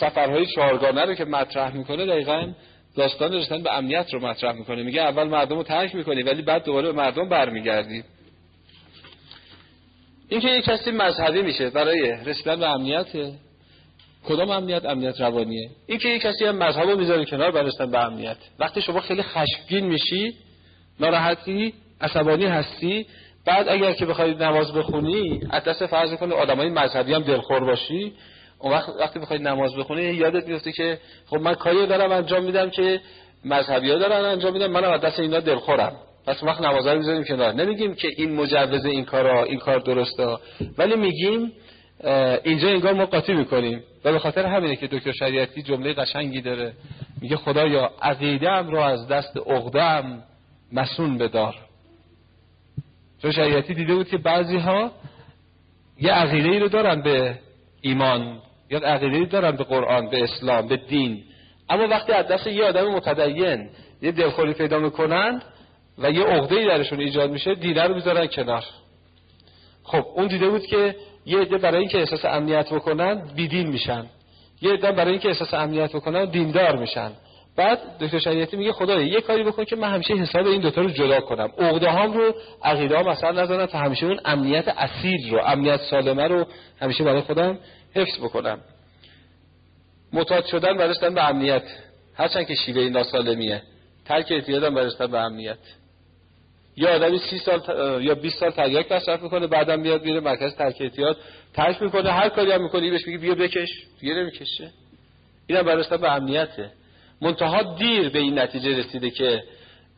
سفرهای 0.00 0.46
چهارگانه 0.46 1.04
رو 1.04 1.14
که 1.14 1.24
مطرح 1.24 1.76
می‌کنه 1.76 2.06
دقیقا 2.06 2.52
داستان 2.96 3.34
رسیدن 3.34 3.62
به 3.62 3.76
امنیت 3.76 4.14
رو 4.14 4.26
مطرح 4.26 4.52
می‌کنه. 4.52 4.82
میگه 4.82 5.02
اول 5.02 5.24
مردم 5.24 5.56
رو 5.56 5.62
ترک 5.62 5.94
می‌کنی 5.94 6.22
ولی 6.22 6.42
بعد 6.42 6.64
دوباره 6.64 6.92
به 6.92 6.98
مردم 6.98 7.28
برمیگردی. 7.28 8.02
این 10.28 10.40
که 10.40 10.48
یک 10.48 10.64
کسی 10.64 10.90
مذهبی 10.90 11.42
میشه 11.42 11.70
برای 11.70 12.12
رسیدن 12.24 12.60
به 12.60 12.68
امنیت 12.68 13.06
کدام 14.28 14.50
امنیت؟ 14.50 14.84
امنیت 14.84 15.20
روانیه. 15.20 15.70
این 15.86 15.98
که 15.98 16.08
یک 16.08 16.22
کسی 16.22 16.44
هم 16.44 16.56
مذهب 16.56 16.90
رو 16.90 16.98
می‌ذاره 16.98 17.24
کنار 17.24 17.62
رسیدن 17.62 17.90
به 17.90 17.98
امنیت. 17.98 18.36
وقتی 18.58 18.82
شما 18.82 19.00
خیلی 19.00 19.22
خشمگین 19.22 19.86
میشی 19.86 20.34
ناراحتی 21.00 21.74
عصبانی 22.00 22.46
هستی 22.46 23.06
بعد 23.46 23.68
اگر 23.68 23.92
که 23.92 24.06
بخواید 24.06 24.42
نماز 24.42 24.72
بخونی 24.72 25.40
از 25.50 25.64
دست 25.64 25.86
فرض 25.86 26.14
کنه 26.14 26.34
آدمای 26.34 26.68
مذهبی 26.68 27.14
هم 27.14 27.22
دلخور 27.22 27.64
باشی 27.64 28.12
اون 28.58 28.72
وقت 28.72 28.88
وقتی 29.00 29.18
بخواید 29.18 29.42
نماز 29.42 29.76
بخونی 29.76 30.02
یادت 30.02 30.48
میفته 30.48 30.72
که 30.72 30.98
خب 31.26 31.36
من 31.36 31.54
کاری 31.54 31.86
دارم 31.86 32.12
انجام 32.12 32.44
میدم 32.44 32.70
که 32.70 33.00
مذهبی 33.44 33.90
ها 33.90 33.98
دارن 33.98 34.24
انجام 34.24 34.52
میدم 34.52 34.66
منم 34.66 34.90
از 34.90 35.00
دست 35.00 35.20
اینا 35.20 35.40
دلخورم. 35.40 35.92
پس 36.26 36.42
وقت 36.42 36.60
نماز 36.60 36.86
رو 36.86 36.98
می‌ذاریم 36.98 37.24
کنار. 37.24 37.52
نمیگیم 37.52 37.94
که 37.94 38.08
این 38.16 38.34
مجوز 38.34 38.84
این 38.84 39.04
کارا 39.04 39.44
این 39.44 39.58
کار 39.58 39.78
درسته. 39.78 40.36
ولی 40.78 40.96
میگیم 40.96 41.52
اینجا 42.44 42.68
انگار 42.68 42.92
ما 42.92 43.06
قاطی 43.06 43.32
می‌کنیم. 43.32 43.82
و 44.04 44.12
به 44.12 44.18
خاطر 44.18 44.46
همینه 44.46 44.76
که 44.76 44.86
دکتر 44.86 45.12
شریعتی 45.12 45.62
جمله 45.62 45.92
قشنگی 45.92 46.40
داره 46.40 46.72
میگه 47.20 47.36
خدایا 47.36 47.90
عقیده‌ام 48.02 48.68
رو 48.68 48.78
از 48.78 49.08
دست 49.08 49.36
عقده‌ام 49.36 50.22
مسون 50.72 51.18
بدار. 51.18 51.54
چون 53.22 53.32
شریعتی 53.32 53.74
دیده 53.74 53.94
بود 53.94 54.08
که 54.08 54.18
بعضی 54.18 54.56
ها 54.56 54.92
یه 56.00 56.12
عقیده 56.12 56.48
ای 56.48 56.58
رو 56.58 56.68
دارن 56.68 57.02
به 57.02 57.38
ایمان 57.80 58.38
یا 58.70 58.78
عقیده 58.78 59.24
دارن 59.24 59.56
به 59.56 59.64
قرآن 59.64 60.08
به 60.08 60.22
اسلام 60.22 60.68
به 60.68 60.76
دین. 60.76 61.24
اما 61.68 61.88
وقتی 61.88 62.12
از 62.12 62.28
دست 62.28 62.46
یه 62.46 62.64
آدم 62.64 62.88
متدین 62.88 63.68
یه 64.02 64.12
دلخوری 64.12 64.52
پیدا 64.52 64.78
می‌کنن 64.78 65.42
و 65.98 66.10
یه 66.10 66.24
عقده 66.24 66.54
ای 66.56 66.66
درشون 66.66 67.00
ایجاد 67.00 67.30
میشه 67.30 67.54
دینه 67.54 67.82
رو 67.82 67.94
می‌ذارن 67.94 68.26
کنار. 68.26 68.64
خب 69.82 70.06
اون 70.14 70.26
دیده 70.26 70.48
بود 70.48 70.66
که 70.66 70.96
یه 71.26 71.38
عده 71.38 71.58
برای 71.58 71.78
اینکه 71.78 71.98
احساس 71.98 72.24
امنیت 72.24 72.72
بکنن 72.72 73.22
بیدین 73.36 73.68
میشن. 73.68 74.06
یه 74.62 74.72
عده 74.72 74.92
برای 74.92 75.10
اینکه 75.10 75.28
احساس 75.28 75.54
امنیت 75.54 75.92
بکنن 75.96 76.24
دیندار 76.24 76.76
میشن. 76.76 77.10
بعد 77.56 77.98
دکتر 78.00 78.18
شریعتی 78.18 78.56
میگه 78.56 78.72
خدایا 78.72 79.06
یه 79.06 79.20
کاری 79.20 79.44
بکن 79.44 79.64
که 79.64 79.76
من 79.76 79.94
همیشه 79.94 80.14
حساب 80.14 80.46
این 80.46 80.60
دوتا 80.60 80.80
رو 80.80 80.90
جدا 80.90 81.20
کنم. 81.20 81.48
عقده 81.58 81.90
هام 81.90 82.12
رو 82.12 82.34
عقیده 82.62 82.96
ها 82.96 83.02
مثلا 83.02 83.42
نذارم 83.42 83.66
تا 83.66 83.78
همیشه 83.78 84.06
اون 84.06 84.20
امنیت 84.24 84.68
اصیل 84.68 85.30
رو 85.30 85.40
امنیت 85.44 85.80
سالمه 85.80 86.28
رو 86.28 86.46
همیشه 86.80 87.04
برای 87.04 87.20
خودم 87.20 87.58
حفظ 87.94 88.18
بکنم. 88.18 88.58
متاد 90.12 90.44
شدن 90.44 90.76
برستن 90.76 91.14
به 91.14 91.28
امنیت. 91.28 91.62
هرچند 92.14 92.46
که 92.46 92.54
شیوه 92.54 92.88
ناسالمیه. 92.88 93.62
ترک 94.04 94.26
اعتیادم 94.30 94.74
برستن 94.74 95.06
به 95.06 95.18
امنیت. 95.18 95.58
یا 96.76 96.94
آدمی 96.94 97.18
سی 97.18 97.38
سال 97.38 97.60
یا 98.02 98.14
20 98.14 98.40
سال 98.40 98.50
تریاک 98.50 98.92
مصرف 98.92 99.22
می‌کنه 99.22 99.46
بعدم 99.46 99.80
میاد 99.80 100.04
میره 100.04 100.20
مرکز 100.20 100.54
ترک 100.54 100.76
اعتیاد 100.80 101.16
ترک 101.54 101.82
می‌کنه 101.82 102.12
هر 102.12 102.28
کاری 102.28 102.52
هم 102.52 102.62
می‌کنه 102.62 102.90
بهش 102.90 103.06
میگه 103.06 103.18
بیا 103.18 103.34
بکش 103.34 103.68
دیگه 104.00 104.14
نمی‌کشه. 104.14 104.70
اینم 105.46 105.62
برستن 105.62 105.96
به 105.96 106.12
امنیته. 106.12 106.70
منتها 107.20 107.62
دیر 107.74 108.08
به 108.08 108.18
این 108.18 108.38
نتیجه 108.38 108.78
رسیده 108.78 109.10
که 109.10 109.42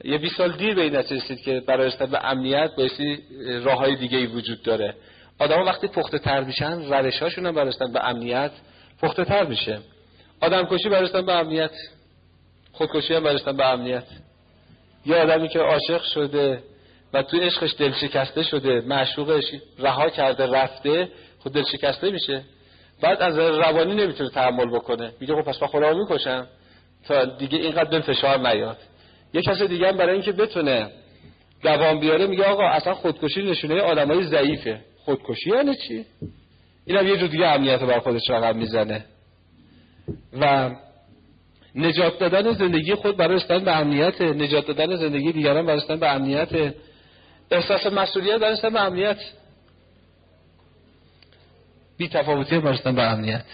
یه 0.04 0.18
20 0.18 0.36
سال 0.36 0.52
دیر 0.52 0.74
به 0.74 0.82
این 0.82 0.96
نتیجه 0.96 1.24
رسید 1.24 1.40
که 1.40 1.62
برای 1.66 1.86
رسیدن 1.86 2.06
به 2.06 2.24
امنیت 2.24 2.70
بایستی 2.76 3.18
راه 3.64 3.78
های 3.78 3.96
دیگه 3.96 4.18
ای 4.18 4.26
وجود 4.26 4.62
داره. 4.62 4.94
آدم 5.38 5.66
وقتی 5.66 5.88
پخته 5.88 6.18
تر 6.18 6.44
میشن 6.44 6.94
روش 6.94 7.22
هاشون 7.22 7.46
هم 7.46 7.54
برستن 7.54 7.92
به 7.92 8.08
امنیت 8.08 8.50
پخته 9.02 9.24
تر 9.24 9.44
میشه. 9.44 9.78
آدم 10.40 10.66
کشی 10.70 10.88
برستن 10.88 11.26
به 11.26 11.32
امنیت. 11.32 11.70
خودکشی 12.72 13.14
هم 13.14 13.22
برستن 13.22 13.56
به 13.56 13.66
امنیت. 13.66 14.04
یه 15.06 15.16
آدمی 15.16 15.48
که 15.48 15.58
عاشق 15.58 16.02
شده 16.02 16.62
و 17.12 17.22
توی 17.22 17.40
عشقش 17.40 17.74
دل 17.78 17.92
شکسته 17.92 18.42
شده 18.42 18.80
معشوقش 18.80 19.44
رها 19.78 20.10
کرده 20.10 20.46
رفته 20.46 21.08
خود 21.38 21.52
دل 21.52 21.62
شکسته 21.62 22.10
میشه. 22.10 22.42
بعد 23.00 23.22
از 23.22 23.38
روانی 23.38 23.94
نمی‌تونه 23.94 24.30
تحمل 24.30 24.70
بکنه. 24.70 25.12
میگه 25.20 25.34
خب 25.34 25.42
پس 25.42 25.58
با 25.58 25.66
خودم 25.66 25.98
می‌کشم 25.98 26.46
تا 27.06 27.24
دیگه 27.24 27.58
اینقدر 27.58 27.90
دل 27.90 28.00
فشار 28.00 28.38
نیاد. 28.48 28.78
یه 29.34 29.42
کس 29.42 29.62
دیگه 29.62 29.88
هم 29.88 29.96
برای 29.96 30.12
اینکه 30.12 30.32
بتونه 30.32 30.90
دوام 31.62 32.00
بیاره 32.00 32.26
میگه 32.26 32.44
آقا 32.44 32.68
اصلا 32.68 32.94
خودکشی 32.94 33.42
نشونه 33.42 33.80
آدمای 33.80 34.24
ضعیفه. 34.24 34.80
خودکشی 35.04 35.50
یعنی 35.50 35.74
چی؟ 35.74 36.04
این 36.86 36.96
هم 36.96 37.06
یه 37.06 37.16
جور 37.16 37.28
دیگه 37.28 37.46
امنیت 37.46 37.80
بر 37.80 37.98
خودش 37.98 38.30
رقم 38.30 38.56
می‌زنه. 38.56 39.04
و 40.40 40.70
نجات 41.74 42.18
دادن 42.18 42.52
زندگی 42.52 42.94
خود 42.94 43.16
برای 43.16 43.36
رسیدن 43.36 43.64
به 43.64 43.76
امنیت 43.76 44.20
نجات 44.20 44.66
دادن 44.66 44.96
زندگی 44.96 45.32
دیگران 45.32 45.66
برای 45.66 45.78
رسیدن 45.78 46.00
به 46.00 46.12
امنیت. 46.12 46.74
احساس 47.50 47.86
مسئولیت 47.86 48.36
برای 48.36 48.52
رسیدن 48.52 48.72
به 48.72 48.80
امنیت. 48.80 49.18
بی 51.98 52.08
تفاوتی 52.08 52.58
برای 52.58 52.78
به 52.84 53.02
امنیت. 53.02 53.44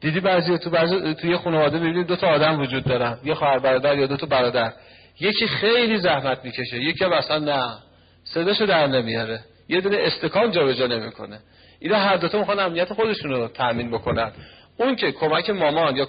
دیدی 0.00 0.20
بعضی 0.20 0.58
تو 0.58 0.70
بعضی 0.70 1.14
توی 1.14 1.36
خانواده 1.36 1.78
ببینید 1.78 2.06
دو 2.06 2.16
تا 2.16 2.26
آدم 2.26 2.60
وجود 2.60 2.84
دارن. 2.84 3.18
یه 3.24 3.34
خواهر 3.34 3.58
برادر 3.58 3.98
یا 3.98 4.06
دو 4.06 4.16
تا 4.16 4.26
برادر. 4.26 4.72
یکی 5.20 5.46
خیلی 5.46 5.98
زحمت 5.98 6.44
می‌کشه 6.44 6.76
یکی 6.76 7.04
اصلا 7.04 7.38
نه. 7.38 7.78
صداشو 8.24 8.66
در 8.66 8.86
نمیاره. 8.86 9.40
یه 9.68 9.80
دونه 9.80 9.96
استکان 10.00 10.50
جابجا 10.50 10.86
نمی‌کنه. 10.86 11.38
اینا 11.80 11.96
هر 11.96 12.16
دو 12.16 12.28
تا 12.28 12.38
می‌خوان 12.38 12.58
امنیت 12.58 12.92
خودشون 12.92 13.30
رو 13.30 13.48
تامین 13.48 13.90
بکنن. 13.90 14.32
اون 14.76 14.96
که 14.96 15.12
کمک 15.12 15.50
مامان 15.50 15.96
یا 15.96 16.06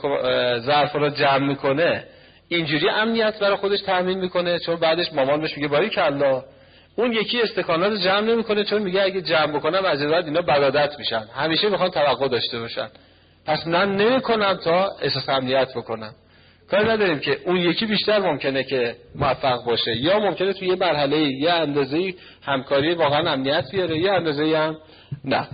ظرف 0.59 0.95
رو 0.95 1.09
جمع 1.09 1.47
می‌کنه 1.47 2.03
اینجوری 2.47 2.89
امنیت 2.89 3.39
برای 3.39 3.55
خودش 3.55 3.82
تامین 3.82 4.20
می‌کنه 4.20 4.59
چون 4.59 4.76
بعدش 4.76 5.14
مامان 5.14 5.41
بهش 5.41 5.57
میگه 5.57 5.68
باری 5.68 5.89
کلا. 5.89 6.43
اون 6.95 7.14
یکی 7.14 7.41
استکانات 7.41 7.93
جمع 7.93 8.22
نمی‌کنه 8.22 8.64
چون 8.64 8.82
میگه 8.82 9.01
اگه 9.01 9.22
جمع 9.22 9.57
بکنم 9.57 9.86
از 9.86 10.01
اینا 10.01 10.41
برادت 10.41 10.99
میشن. 10.99 11.24
همیشه 11.36 11.70
می‌خوان 11.70 11.89
توقع 11.89 12.28
داشته 12.28 12.59
باشن. 12.59 12.89
پس 13.45 13.68
من 13.68 13.95
نمی‌کنم 13.95 14.60
تا 14.64 14.90
احساس 15.02 15.30
امنیت 15.30 15.69
بکنم. 15.76 16.14
کار 16.72 16.91
نداریم 16.91 17.19
که 17.19 17.40
اون 17.45 17.57
یکی 17.57 17.85
بیشتر 17.85 18.19
ممکنه 18.19 18.64
که 18.64 18.95
موفق 19.15 19.65
باشه 19.65 19.95
یا 19.98 20.19
ممکنه 20.19 20.53
توی 20.53 20.68
یه 20.68 20.76
مرحله 20.76 21.18
یه 21.18 21.52
اندازه 21.52 22.14
همکاری 22.44 22.94
واقعا 22.94 23.31
امنیت 23.31 23.72
بیاره 23.72 23.98
یه 23.98 24.11
اندازه 24.11 24.57
هم 24.57 24.77
نه. 25.26 25.48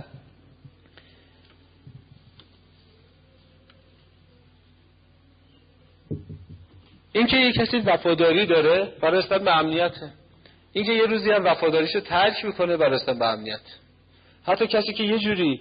اینکه 7.12 7.36
یه 7.36 7.52
کسی 7.52 7.78
وفاداری 7.78 8.46
داره 8.46 8.88
برای 9.02 9.22
به 9.28 9.58
امنیته. 9.58 10.10
اینکه 10.72 10.92
یه 10.92 11.06
روزی 11.06 11.30
هم 11.30 11.44
وفاداریشو 11.44 12.00
ترک 12.00 12.44
می‌کنه 12.44 12.76
برای 12.76 13.00
به 13.06 13.26
امنیت. 13.26 13.60
حتی 14.46 14.66
کسی 14.66 14.92
که 14.92 15.04
یه 15.04 15.18
جوری 15.18 15.60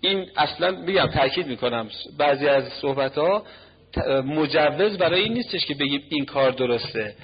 این 0.00 0.26
اصلا 0.36 0.70
میگم 0.70 1.06
تاکید 1.06 1.46
می‌کنم 1.46 1.88
بعضی 2.18 2.48
از 2.48 2.64
صحبت 2.68 3.18
ها 3.18 3.44
مجوز 4.24 4.98
برای 4.98 5.20
این 5.20 5.32
نیستش 5.32 5.66
که 5.66 5.74
بگیم 5.74 6.02
این 6.08 6.24
کار 6.24 6.50
درسته. 6.50 7.14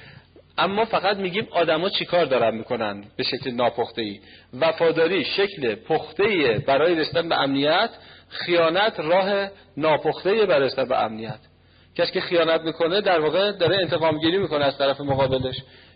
اما 0.57 0.85
فقط 0.85 1.17
میگیم 1.17 1.47
آدما 1.51 1.89
چیکار 1.89 2.25
دارن 2.25 2.55
می‌کنن 2.55 3.03
به 3.17 3.23
شکل 3.23 3.51
ناپخته 3.51 4.01
ای 4.01 4.19
وفاداری 4.59 5.25
شکل 5.25 5.75
پخته 5.75 6.63
برای 6.67 6.95
رسیدن 6.95 7.29
به 7.29 7.41
امنیت 7.41 7.89
خیانت 8.29 8.99
راه 8.99 9.47
ناپخته 9.77 10.45
برای 10.45 10.65
رسیدن 10.65 10.85
به 10.85 11.03
امنیت. 11.03 11.39
کسی 11.97 12.11
که 12.11 12.21
خیانت 12.21 12.61
می‌کنه 12.61 13.01
در 13.01 13.19
واقع 13.19 13.51
داره 13.51 13.77
انتقام 13.77 14.19
گیری 14.19 14.37
می‌کنه 14.37 14.65
از 14.65 14.77
طرف 14.77 15.01
مقابلش. 15.01 15.55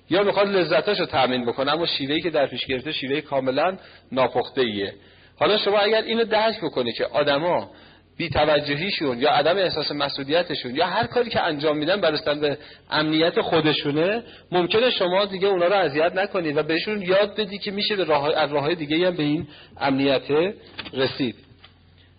یا 0.10 0.24
می‌خواد 0.24 0.48
لذتش 0.48 1.00
رو 1.00 1.06
تامین 1.06 1.46
بکنه 1.46 1.72
اما 1.72 1.86
شیوهی 1.86 2.22
که 2.22 2.30
در 2.30 2.48
پیش 2.48 2.66
گرفته 2.66 2.92
شیوه 2.92 3.22
کاملا 3.22 3.78
ناپخته 4.12 4.62
ایه 4.62 4.94
حالا 5.40 5.58
شما 5.58 5.80
اگر 5.80 6.02
اینو 6.02 6.24
درک 6.24 6.62
بکنی 6.62 6.94
که 6.94 7.06
آدما 7.06 7.70
بیتوجهیشون 8.18 9.20
یا 9.20 9.32
عدم 9.32 9.58
احساس 9.58 9.92
مسئولیتشون 9.92 10.76
یا 10.76 10.86
هر 10.86 11.08
کاری 11.08 11.30
که 11.30 11.42
انجام 11.42 11.78
میدن 11.78 12.02
برستن 12.02 12.40
به 12.40 12.58
امنیت 12.92 13.42
خودشونه 13.42 14.24
ممکنه 14.52 14.90
شما 14.90 15.26
دیگه 15.26 15.48
اونا 15.48 15.68
رو 15.68 15.74
اذیت 15.74 16.16
نکنید 16.16 16.58
و 16.58 16.64
بهشون 16.64 17.02
یاد 17.02 17.36
بدی 17.36 17.58
که 17.58 17.72
میشه 17.72 17.96
به 17.96 18.04
راه 18.04 18.38
از 18.38 18.52
راه 18.52 18.76
دیگه 18.76 19.08
هم 19.08 19.16
به 19.16 19.24
این 19.24 19.48
امنیت 19.78 20.54
رسید. 20.94 21.36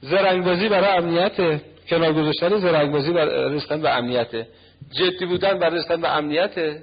زرنگبازی 0.00 0.68
برای 0.68 0.96
امنیت 0.96 1.60
کنار 1.88 2.12
گذاشتن 2.12 2.58
زرنگبازی 2.58 3.12
برای 3.12 3.54
رسیدن 3.54 3.82
به 3.82 3.96
امنیت 3.96 4.46
جدی 4.92 5.26
بودن 5.26 5.58
برای 5.58 5.78
رسیدن 5.78 6.00
به 6.00 6.16
امنیت 6.16 6.82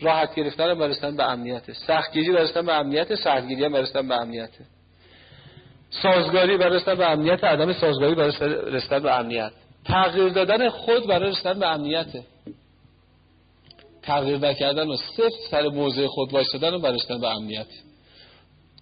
راحت 0.00 0.34
گرفتن 0.34 0.74
برای 0.74 0.90
رسیدن 0.90 1.16
به 1.16 1.24
امنیت 1.24 1.72
سختگیری 1.72 2.32
برای 2.32 2.44
رسیدن 2.44 2.66
به 2.66 2.72
امنیت 2.72 3.14
سختگیری 3.14 3.68
برای 3.68 3.82
رسیدن 3.82 4.08
به 4.08 4.14
امنیت 4.14 4.50
سازگاری 5.90 6.56
برای 6.56 6.76
رسیدن 6.76 6.94
به 6.94 7.10
امنیت 7.10 7.44
عدم 7.44 7.72
سازگاری 7.72 8.14
برای 8.14 8.32
رسیدن 8.66 8.98
به 8.98 9.18
امنیت. 9.18 9.52
تغییر 9.84 10.28
دادن 10.28 10.68
خود 10.68 11.06
برای 11.06 11.30
رسیدن 11.30 11.58
به 11.58 11.66
امنیت 11.66 12.06
تغییر 14.02 14.38
نکردن 14.38 14.86
و 14.88 14.96
صفر 14.96 15.30
سر 15.50 15.68
موضع 15.68 16.06
خود 16.06 16.32
وایستادن 16.32 16.74
و 16.74 16.86
رسیدن 16.86 17.20
به 17.20 17.28
امنیت. 17.28 17.66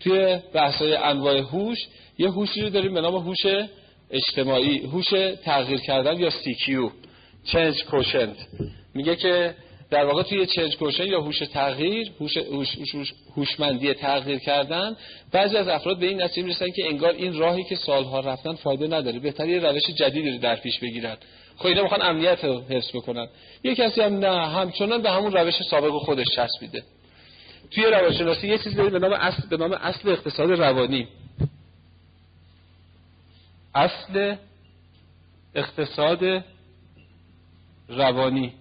توی 0.01 0.39
بحثای 0.53 0.97
انواع 0.97 1.39
هوش 1.39 1.79
یه 2.19 2.31
هوشی 2.31 2.63
رو 2.63 2.71
داریم 2.71 2.95
به 2.95 3.01
نام 3.01 3.15
هوش 3.17 3.47
اجتماعی 4.11 4.79
هوش 4.79 5.07
تغییر 5.45 5.81
کردن 5.81 6.21
یا 6.21 6.31
CQ 6.31 6.91
change 7.47 7.91
quotient. 7.91 8.63
میگه 8.95 9.17
که 9.17 9.55
در 9.91 10.05
واقع 10.05 10.23
توی 10.23 10.47
چنج 10.47 10.77
کوشن 10.77 11.07
یا 11.07 11.21
هوش 11.21 11.39
تغییر 11.39 12.13
هوش 12.21 12.37
هوش 12.37 13.13
هوشمندی 13.37 13.95
تغییر 13.95 14.39
کردن 14.39 14.97
بعضی 15.33 15.57
از 15.57 15.69
افراد 15.69 15.99
به 15.99 16.07
این 16.07 16.23
نتیجه 16.23 16.43
می‌رسن 16.43 16.71
که 16.71 16.87
انگار 16.87 17.13
این 17.13 17.39
راهی 17.39 17.65
که 17.65 17.77
سالها 17.77 18.21
رفتن 18.21 18.55
فایده 18.55 18.87
نداره. 18.87 19.19
بهتره 19.19 19.49
یه 19.49 19.59
روش 19.59 19.83
جدیدی 19.97 20.31
رو 20.31 20.39
در 20.39 20.57
پیش 20.57 20.79
بگیرن. 20.79 21.17
خب 21.57 21.67
اینا 21.67 21.83
می‌خوان 21.83 22.03
امنیت 22.03 22.45
رو 22.45 22.61
حفظ 22.61 22.97
بکنن. 22.97 23.27
یه 23.65 23.75
کسی 23.75 24.01
هم 24.01 24.19
نه 24.19 24.47
همچنان 24.49 25.03
به 25.03 25.11
همون 25.11 25.33
روش 25.33 25.55
سابق 25.71 25.91
خودش 25.91 26.27
چسبیده. 26.37 26.83
توی 27.71 27.85
روانشناسی 27.85 28.49
یه 28.49 28.59
چیزی 28.59 28.77
به 28.77 28.99
نام 28.99 29.13
اصل 29.13 29.49
به 29.51 29.57
نام 29.57 29.73
اصل 29.73 30.09
اقتصاد 30.09 30.51
روانی. 30.51 31.09
اصل 33.77 34.37
اقتصاد 35.55 36.45
روانی. 37.89 38.53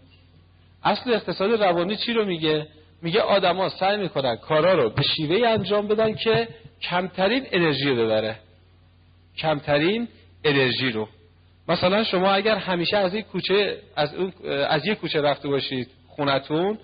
اصل 0.84 1.14
اقتصاد 1.14 1.64
روانی 1.64 1.96
چی 1.96 2.14
رو 2.14 2.26
میگه؟ 2.26 2.68
میگه 3.02 3.22
آدما 3.22 3.70
سعی 3.70 3.98
می‌کنن 3.98 4.36
کارا 4.36 4.74
رو 4.74 4.90
به 4.90 5.02
شیوه 5.02 5.48
انجام 5.48 5.88
بدن 5.88 6.16
که 6.16 6.48
کمترین 6.82 7.46
انرژی 7.52 7.90
رو 7.90 7.96
ببره. 7.96 8.40
کمترین 9.38 10.08
انرژی 10.44 10.92
رو. 10.92 11.08
مثلا 11.68 12.04
شما 12.04 12.32
اگر 12.32 12.58
همیشه 12.58 12.98
از 12.98 13.14
یک 13.14 13.26
کوچه 13.26 13.78
از 13.96 14.16
اون 14.16 14.34
از 14.70 14.86
یک 14.86 15.00
کوچه 15.00 15.22
رفته 15.22 15.48
باشید 15.48 15.92
خونتون 16.08 16.78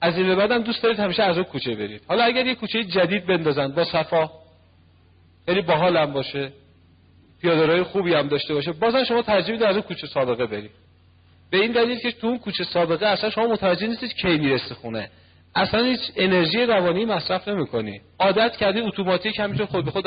از 0.00 0.18
این 0.18 0.34
بعدم 0.34 0.62
دوست 0.62 0.82
دارید 0.82 1.00
همیشه 1.00 1.22
از 1.22 1.36
اون 1.36 1.44
کوچه 1.44 1.74
برید. 1.74 2.02
حالا 2.08 2.24
اگر 2.24 2.46
یک 2.46 2.58
کوچه 2.58 2.84
جدید 2.84 3.26
بندازن 3.26 3.68
با 3.68 3.84
صفا 3.84 4.30
خیلی 5.46 5.60
باحال 5.62 5.96
هم 5.96 6.12
باشه. 6.12 6.52
پیاده 7.42 7.84
خوبی 7.84 8.14
هم 8.14 8.28
داشته 8.28 8.54
باشه 8.54 8.72
بازم 8.72 9.04
شما 9.04 9.22
ترجیح 9.22 9.50
می‌دید 9.50 9.66
از 9.66 9.76
اون 9.76 9.82
کوچه 9.82 10.06
سابقه 10.06 10.46
برید. 10.46 10.70
به 11.50 11.58
این 11.58 11.72
دلیل 11.72 11.98
که 11.98 12.12
تو 12.12 12.26
اون 12.26 12.38
کوچه 12.38 12.64
سابقه 12.64 13.06
اصلا 13.06 13.30
شما 13.30 13.46
متوجه 13.46 13.86
نیستید 13.86 14.14
کی 14.14 14.38
می‌رسی 14.38 14.74
خونه. 14.74 15.10
اصلا 15.54 15.84
هیچ 15.84 16.00
انرژی 16.16 16.66
روانی 16.66 17.04
مصرف 17.04 17.48
نمی‌کنی. 17.48 18.00
عادت 18.18 18.56
کردی 18.56 18.80
اتوماتیک 18.80 19.38
همینطور 19.38 19.66
خود 19.66 19.84
به 19.84 19.90
خود 19.90 20.04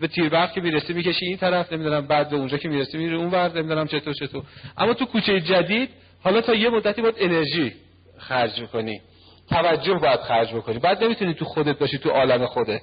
به 0.00 0.08
تیر 0.08 0.28
برق 0.28 0.52
که 0.52 0.60
می‌رسی 0.60 0.92
می‌کشی 0.92 1.26
این 1.26 1.36
طرف 1.36 1.72
نمی‌دونم 1.72 2.06
بعد 2.06 2.30
به 2.30 2.36
اونجا 2.36 2.56
که 2.56 2.68
می‌رسی 2.68 2.98
میری 2.98 3.14
اون 3.14 3.30
ور 3.30 3.52
نمی‌دونم 3.58 3.86
چطور 3.86 4.14
چطور. 4.14 4.42
اما 4.78 4.94
تو 4.94 5.04
کوچه 5.04 5.40
جدید 5.40 5.90
حالا 6.22 6.40
تا 6.40 6.54
یه 6.54 6.70
مدتی 6.70 7.02
باید 7.02 7.14
انرژی 7.18 7.72
خرج 8.18 8.62
کنی 8.72 9.00
توجه 9.50 9.94
باید 9.94 10.20
خرج 10.20 10.54
بکنی. 10.54 10.78
بعد 10.78 11.04
نمی‌تونی 11.04 11.34
تو 11.34 11.44
خودت 11.44 11.78
باشی 11.78 11.98
تو 11.98 12.10
عالم 12.10 12.46
خودت. 12.46 12.82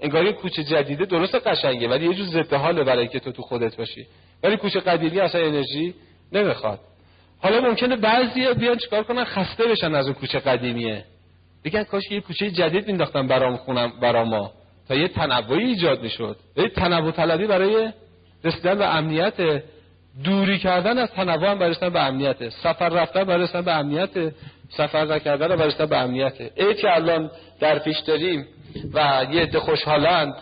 انگار 0.00 0.32
کوچه 0.32 0.64
جدیده 0.64 1.04
درست 1.04 1.34
قشنگه 1.34 1.88
ولی 1.88 2.06
یه 2.06 2.14
جور 2.14 2.26
ضد 2.26 2.54
حاله 2.54 2.84
برای 2.84 3.08
که 3.08 3.20
تو 3.20 3.32
تو 3.32 3.42
خودت 3.42 3.76
باشی. 3.76 4.06
ولی 4.42 4.56
کوچه 4.56 4.80
قدیمی 4.80 5.20
اصلا 5.20 5.40
انرژی 5.40 5.94
نمی‌خواد. 6.32 6.80
حالا 7.42 7.60
ممکنه 7.60 7.96
بعضی 7.96 8.54
بیان 8.54 8.76
چیکار 8.76 9.02
کنن؟ 9.02 9.24
خسته 9.24 9.64
بشن 9.64 9.94
از 9.94 10.06
اون 10.06 10.14
کوچه 10.14 10.38
قدیمیه. 10.38 11.04
بگن 11.64 11.82
کاش 11.82 12.10
یه 12.10 12.20
کوچه 12.20 12.50
جدید 12.50 12.86
مینداختن 12.86 13.26
برام 13.26 13.56
خونم 13.56 13.92
ما. 14.02 14.52
تا 14.88 14.94
یه 14.94 15.08
تنوعی 15.08 15.64
ایجاد 15.64 16.02
می‌شد. 16.02 16.36
یه 16.56 16.68
تنوع 16.68 17.10
طلبی 17.10 17.46
برای 17.46 17.92
رسیدن 18.44 18.74
به 18.74 18.96
امنیت. 18.96 19.62
دوری 20.24 20.58
کردن 20.58 20.98
از 20.98 21.10
تنوع 21.10 21.50
هم 21.50 21.58
برسیدن 21.58 21.88
به 21.88 22.00
امنیت. 22.00 22.48
سفر 22.48 22.88
رفتن 22.88 23.24
برسیدن 23.24 23.62
به 23.62 23.72
امنیت. 23.72 24.32
سفر 24.68 25.04
نکردن 25.04 25.56
برسیدن 25.56 25.86
به 25.86 25.96
امنیت. 25.96 26.40
ای 26.56 26.74
که 26.74 26.94
الان 26.94 27.30
در 27.60 27.78
پیش 27.78 27.98
داریم 27.98 28.46
و 28.94 29.26
یه 29.32 29.42
عده 29.42 29.60
خوشحالند 29.60 30.34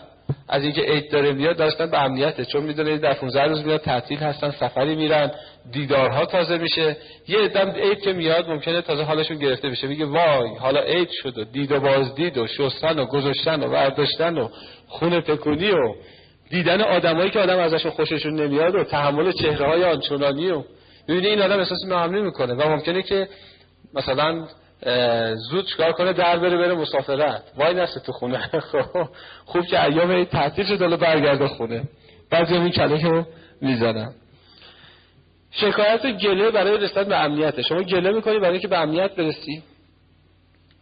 از 0.49 0.63
اینکه 0.63 0.81
عید 0.81 1.11
داره 1.11 1.31
میاد 1.31 1.57
داشتن 1.57 1.91
به 1.91 2.01
امنیته. 2.01 2.45
چون 2.45 2.63
می‌دونه 2.63 2.97
در 2.97 3.13
15 3.13 3.43
روز 3.43 3.65
میاد 3.65 3.81
تعطیل 3.81 4.19
هستن 4.19 4.51
سفری 4.51 4.95
میرن 4.95 5.31
دیدارها 5.71 6.25
تازه 6.25 6.57
میشه. 6.57 6.97
یه 7.27 7.39
ادم 7.43 7.71
عید 7.71 8.01
که 8.01 8.13
میاد 8.13 8.49
ممکنه 8.49 8.81
تازه 8.81 9.03
حالشون 9.03 9.37
گرفته 9.37 9.69
بشه. 9.69 9.87
میگه 9.87 10.05
وای 10.05 10.49
حالا 10.59 10.81
عید 10.81 11.09
شد 11.09 11.37
و 11.37 11.43
دید 11.43 11.71
و 11.71 11.79
بازدید 11.79 12.37
و 12.37 12.47
شستن 12.47 12.99
و 12.99 13.05
گذاشتن 13.05 13.63
و 13.63 13.69
برداشتن 13.69 14.37
و 14.37 14.47
خون 14.87 15.21
تکونی 15.21 15.71
و 15.71 15.95
دیدن 16.49 16.81
آدمایی 16.81 17.29
که 17.29 17.39
آدم 17.39 17.59
ازشون 17.59 17.91
خوششون 17.91 18.41
نمیاد 18.41 18.75
و 18.75 18.83
تحمل 18.83 19.31
چهره 19.31 19.67
های 19.67 19.83
آنچنانی 19.83 20.49
و 20.49 20.63
ببینید 21.07 21.25
این 21.25 21.41
آدم 21.41 21.59
احساس 21.59 21.85
ممنون 21.85 22.25
می‌کنه. 22.25 22.53
و 22.53 22.69
ممکنه 22.69 23.01
که 23.01 23.27
مثلا 23.93 24.47
زود 25.35 25.65
چکار 25.65 25.91
کنه؟ 25.91 26.13
در 26.13 26.37
بره 26.37 26.57
بره 26.57 26.75
مسافرت. 26.75 27.43
وای 27.57 27.73
نسته 27.73 27.99
تو 27.99 28.11
خونه. 28.11 28.37
خب 28.71 29.09
خوب 29.45 29.65
که 29.65 29.83
ایام 29.83 30.23
تعطیل 30.23 30.65
شد 30.65 30.81
حالا 30.81 30.97
برگرده 30.97 31.47
خونه. 31.47 31.83
بعضی 32.31 32.53
این 32.53 32.69
کله 32.69 33.03
رو 33.03 33.25
می‌زنم 33.61 34.13
شکایت 35.51 36.05
گله 36.05 36.51
برای 36.51 36.77
رسیدن 36.77 37.03
به 37.03 37.23
امنیت 37.23 37.61
شما 37.61 37.81
گله 37.81 38.11
می‌کنی 38.11 38.39
برای 38.39 38.51
اینکه 38.51 38.67
به 38.67 38.77
امنیت 38.77 39.15
برسی؟ 39.15 39.63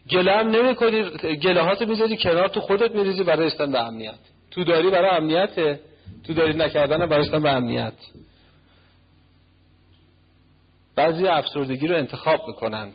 گله 0.09 0.31
هم 0.31 0.47
نمی‌کنی. 0.47 1.03
گله 1.43 1.61
هاتو 1.61 1.85
می‌ذاری 1.85 2.17
کنار 2.17 2.47
تو 2.47 2.61
خودت 2.61 2.95
میریزی 2.95 3.23
برای 3.23 3.47
رسیدن 3.47 3.71
به 3.71 3.79
امنیت. 3.79 4.19
تو 4.51 4.63
داری 4.63 4.89
برای 4.89 5.09
امنیت 5.09 5.79
تو 6.27 6.33
داری 6.33 6.53
نکردن 6.53 7.05
برای 7.05 7.21
رسیدن 7.21 7.43
به 7.43 7.49
امنیت. 7.49 7.93
بعضی 10.97 11.27
افسردگی 11.27 11.87
رو 11.87 11.97
انتخاب 11.97 12.47
می‌کنند. 12.47 12.93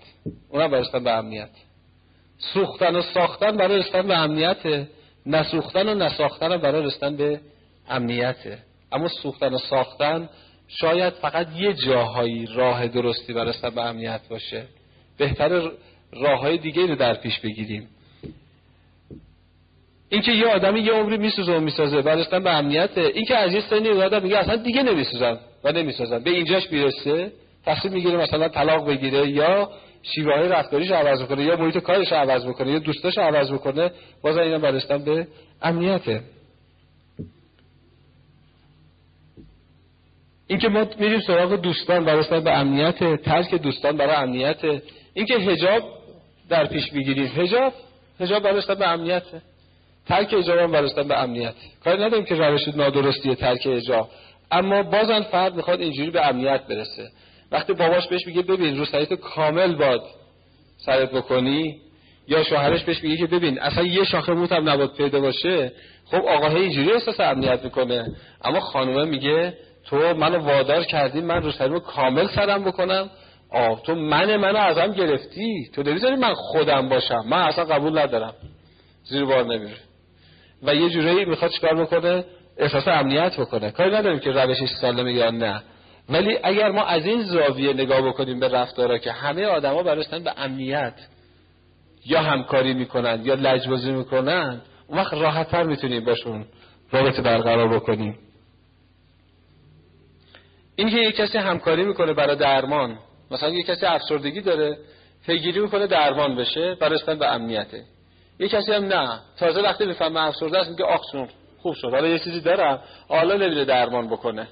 اونم 0.48 0.70
برای 0.70 0.82
رسیدن 0.82 1.04
به 1.04 1.10
امنیت. 1.10 1.50
سوختن 2.38 2.96
و 2.96 3.02
ساختن 3.02 3.56
برای 3.56 3.78
رسیدن 3.78 4.06
به 4.06 4.16
امنیت. 4.16 4.86
نسوختن 5.26 5.88
و 5.88 5.94
نساختن 5.94 6.56
برای 6.56 6.82
رسیدن 6.82 7.16
به 7.16 7.40
امنیته 7.88 8.58
اما 8.92 9.08
سوختن 9.08 9.54
و 9.54 9.58
ساختن 9.58 10.28
شاید 10.68 11.12
فقط 11.12 11.46
یه 11.56 11.72
جاهایی 11.72 12.46
راه 12.54 12.88
درستی 12.88 13.32
برای 13.32 13.48
رسیدن 13.48 13.70
به 13.70 13.82
امنیت 13.82 14.20
باشه. 14.30 14.64
بهتر 15.18 15.70
راه 16.12 16.40
های 16.40 16.58
دیگه 16.58 16.86
رو 16.86 16.94
در 16.94 17.14
پیش 17.14 17.40
بگیریم. 17.40 17.88
اینکه 20.08 20.32
یه 20.32 20.46
آدمی 20.46 20.80
یه 20.80 20.92
عمری 20.92 21.16
میسوزه 21.16 21.52
و 21.52 21.60
می‌سازه 21.60 22.02
برای 22.02 22.24
به 22.30 22.50
امنیته 22.50 23.00
اینکه 23.00 23.36
از 23.36 23.52
یه 23.52 23.60
سنی 23.60 23.88
آدم 23.88 24.22
میگه 24.22 24.38
اصلا 24.38 24.56
دیگه 24.56 24.82
نمیسوزم 24.82 25.38
و 25.64 25.72
نمی‌سازم 25.72 26.18
به 26.18 26.30
اینجاش 26.30 26.72
می‌رسه. 26.72 27.32
تصمیم 27.66 27.94
می‌گیره 27.94 28.16
مثلا 28.16 28.48
طلاق 28.48 28.86
بگیره 28.88 29.28
یا 29.28 29.70
شیوه 30.02 30.34
های 30.34 30.48
رفتاریش 30.48 30.90
عوض 30.90 31.22
بکنه 31.22 31.42
یا 31.42 31.56
محیط 31.56 31.78
کارش 31.78 32.12
عوض 32.12 32.46
بکنه 32.46 32.72
یا 32.72 32.78
دوستاش 32.78 33.18
عوض 33.18 33.52
بکنه 33.52 33.90
باز 34.22 34.38
اینا 34.38 34.58
برستن 34.58 35.04
به 35.04 35.26
امنیته. 35.62 36.20
اینکه 40.46 40.68
ما 40.68 40.86
میریم 40.98 41.20
سراغ 41.20 41.56
دوستان 41.56 42.04
برستن 42.04 42.40
به 42.40 42.52
امنیت 42.52 43.22
ترک 43.22 43.54
دوستان 43.54 43.96
برای 43.96 44.16
امنیت. 44.16 44.64
اینکه 45.14 45.34
حجاب 45.34 45.82
در 46.48 46.66
پیش 46.66 46.92
می‌گیریم. 46.92 47.32
حجاب 47.36 47.72
حجاب 48.20 48.42
برستن 48.42 48.74
به 48.74 48.88
امنیت. 48.88 49.22
ترک 50.06 50.34
حجاب 50.34 50.58
هم 50.58 50.72
برستن 50.72 51.08
به 51.08 51.18
امنیت. 51.18 51.54
کاری 51.84 52.02
نداریم 52.02 52.24
که 52.24 52.34
روش 52.34 52.68
نادرستی 52.68 53.34
ترک 53.34 53.66
حجاب. 53.66 54.08
اما 54.50 54.82
بازن 54.82 55.20
فرد 55.20 55.54
می‌خواد 55.54 55.80
اینجوری 55.80 56.10
به 56.10 56.26
امنیت 56.26 56.66
برسه. 56.66 57.10
وقتی 57.52 57.72
باباش 57.72 58.08
بهش 58.08 58.26
میگه 58.26 58.42
ببین 58.42 58.78
رو 58.78 58.84
سریت 58.84 59.14
کامل 59.14 59.76
باد 59.76 60.02
سرت 60.76 61.10
بکنی 61.10 61.76
یا 62.28 62.44
شوهرش 62.44 62.84
بهش 62.84 63.04
میگه 63.04 63.26
ببین 63.26 63.58
اصلا 63.58 63.84
یه 63.84 64.04
شاخه 64.04 64.32
موت 64.32 64.52
هم 64.52 64.68
نباد 64.68 64.96
پیدا 64.96 65.20
باشه. 65.20 65.72
خب 66.04 66.26
آقا 66.28 66.48
اینجوری 66.48 66.92
احساس 66.92 67.20
امنیت 67.20 67.64
می‌کنه. 67.64 68.06
اما 68.44 68.60
خانومه 68.60 69.04
میگه 69.04 69.54
تو 69.86 69.96
منو 69.96 70.38
وادار 70.38 70.84
کردی 70.84 71.20
من 71.20 71.42
رو 71.42 71.52
سریمو 71.52 71.78
کامل 71.78 72.28
سرم 72.28 72.64
بکنم. 72.64 73.10
آه 73.50 73.82
تو 73.82 73.94
من 73.94 74.36
منو 74.36 74.58
ازم 74.58 74.92
گرفتی؟ 74.92 75.70
تو 75.74 75.82
نمی‌ذاری 75.82 76.16
من 76.16 76.34
خودم 76.34 76.88
باشم؟ 76.88 77.22
من 77.26 77.42
اصلا 77.42 77.64
قبول 77.64 77.98
ندارم. 77.98 78.34
زیر 79.04 79.24
بار 79.24 79.44
نمیره. 79.44 79.76
و 80.62 80.74
یه 80.74 80.90
جورایی 80.90 81.24
می‌خواد 81.24 81.50
چیکار 81.50 81.84
بکنه؟ 81.84 82.24
احساس 82.58 82.88
امنیت 82.88 83.40
بکنه. 83.40 83.70
کاری 83.70 83.90
نداریم 83.90 84.18
که 84.18 84.30
روشش 84.30 84.68
سالمه 84.80 85.12
یا 85.12 85.30
نه. 85.30 85.62
ولی 86.08 86.38
اگر 86.42 86.70
ما 86.70 86.84
از 86.84 87.06
این 87.06 87.22
زاویه 87.22 87.72
نگاه 87.72 88.00
بکنیم 88.00 88.40
به 88.40 88.48
رفتارا 88.48 88.98
که 88.98 89.12
همه 89.12 89.44
آدما 89.44 89.82
برستن 89.82 90.24
به 90.24 90.32
امنیت 90.36 90.94
یا 92.06 92.22
همکاری 92.22 92.74
می‌کنن 92.74 93.20
یا 93.24 93.34
لجبازی 93.34 93.92
می‌کنن 93.92 94.60
اون 94.86 94.98
وقت 94.98 95.14
راحتتر 95.14 95.62
می‌تونیم 95.62 96.04
باشون 96.04 96.44
رابطه 96.90 97.22
برقرار 97.22 97.68
بکنیم. 97.68 98.18
این 100.76 100.90
که 100.90 100.96
یک 100.96 101.16
کسی 101.16 101.38
همکاری 101.38 101.84
می‌کنه 101.84 102.12
برای 102.12 102.36
درمان 102.36 102.98
مثلا 103.30 103.48
یک 103.48 103.66
کسی 103.66 103.86
افسردگی 103.86 104.40
داره 104.40 104.78
پیگیری 105.26 105.60
می‌کنه 105.60 105.86
درمان 105.86 106.36
بشه 106.36 106.74
برستن 106.74 107.18
به 107.18 107.26
امنیته. 107.26 107.84
یک 108.38 108.50
کسی 108.50 108.72
هم 108.72 108.84
نه. 108.84 109.20
تازه 109.38 109.60
وقتی 109.62 109.86
می‌فهمه 109.86 110.20
افسرده 110.20 110.58
است 110.58 110.70
میگه 110.70 110.84
آخ 110.84 111.00
خوب 111.62 111.74
شد. 111.74 111.90
حالا 111.90 112.08
یه 112.08 112.18
چیزی 112.18 112.40
دارم. 112.40 112.80
حالا 113.08 113.36
نمیره 113.36 113.64
درمان 113.64 114.08
بکنه. 114.08 114.48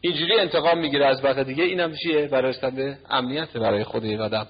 اینجوری 0.00 0.38
انتقام 0.38 0.78
می‌گیره 0.78 1.06
از 1.06 1.24
وقت 1.24 1.38
دیگه 1.38 1.64
اینم 1.64 1.94
چیه؟ 1.94 2.26
برای 2.26 2.54
امنیت 3.10 3.56
برای 3.56 3.84
خود 3.84 4.04
این 4.04 4.20
آدم. 4.20 4.46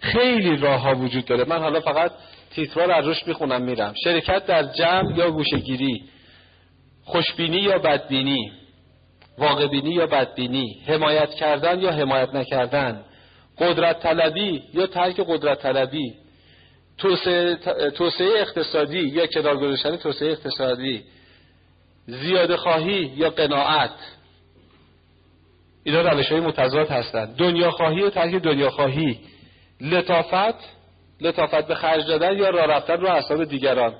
خیلی 0.00 0.56
راه 0.56 0.80
ها 0.80 0.94
وجود 0.94 1.24
داره. 1.24 1.44
من 1.44 1.58
حالا 1.58 1.80
فقط 1.80 2.12
تیترها 2.50 2.98
رو 2.98 3.06
روش 3.06 3.26
می‌خونم 3.26 3.62
میرم. 3.62 3.94
شرکت 4.04 4.46
در 4.46 4.62
جمع 4.62 5.18
یا 5.18 5.30
گوشگیری 5.30 6.04
خوشبینی 7.04 7.56
یا 7.56 7.78
بدبینی؟ 7.78 8.52
واقعبینی 9.38 9.90
یا 9.90 10.06
بدبینی؟ 10.06 10.82
حمایت 10.86 11.34
کردن 11.34 11.80
یا 11.80 11.92
حمایت 11.92 12.34
نکردن؟ 12.34 13.04
قدرت 13.58 14.00
طلبی 14.00 14.62
یا 14.74 14.86
ترک 14.86 15.20
قدرت 15.20 15.62
طلبی؟ 15.62 16.14
توسعه 17.94 18.40
اقتصادی 18.40 18.98
یا 18.98 19.26
کنار 19.26 19.56
گذاشتن 19.56 19.96
توسعه 19.96 20.32
اقتصادی؟ 20.32 21.02
زیاده 22.10 22.56
خواهی 22.56 23.12
یا 23.16 23.30
قناعت. 23.30 23.90
اینا 25.84 26.02
روش 26.02 26.32
های 26.32 26.40
متضاد 26.40 26.88
هستند 26.88 27.36
دنیا 27.36 27.70
خواهی 27.70 28.02
و 28.02 28.10
ترک 28.10 28.34
دنیا 28.34 28.70
خواهی. 28.70 29.18
لطافت 29.80 30.54
لطافت 31.20 31.66
به 31.66 31.74
خرج 31.74 32.06
دادن 32.06 32.38
یا 32.38 32.50
راه 32.50 32.66
رفتن 32.66 33.00
رو 33.00 33.08
اعصاب 33.08 33.44
دیگران. 33.44 33.94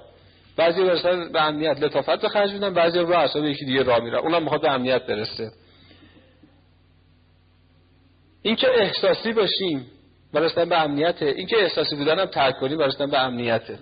بعضی 0.57 0.83
برسن 0.83 1.33
به 1.33 1.43
امنیت 1.43 1.83
لطافت 1.83 2.21
به 2.21 2.29
خرج 2.29 2.53
میدن 2.53 2.75
بعضی 2.75 2.99
رو 2.99 3.13
اعصاب 3.13 3.45
یکی 3.45 3.65
دیگه 3.65 3.83
راه 3.83 4.01
میرن. 4.01 4.19
اونم 4.19 4.43
می‌خواد 4.43 4.61
به 4.61 4.71
امنیت 4.71 5.07
برسه. 5.07 5.51
اینکه 8.43 8.67
احساسی 8.77 9.33
باشیم 9.33 9.87
برستن 10.33 10.69
به 10.69 10.83
امنیته. 10.83 11.27
اینکه 11.27 11.57
احساسی 11.63 11.97
بودن 11.97 12.19
هم 12.19 12.27
ترک 12.27 12.59
کنیم 12.59 12.79
برستن 12.79 13.11
به 13.11 13.19
امنیته. 13.19 13.79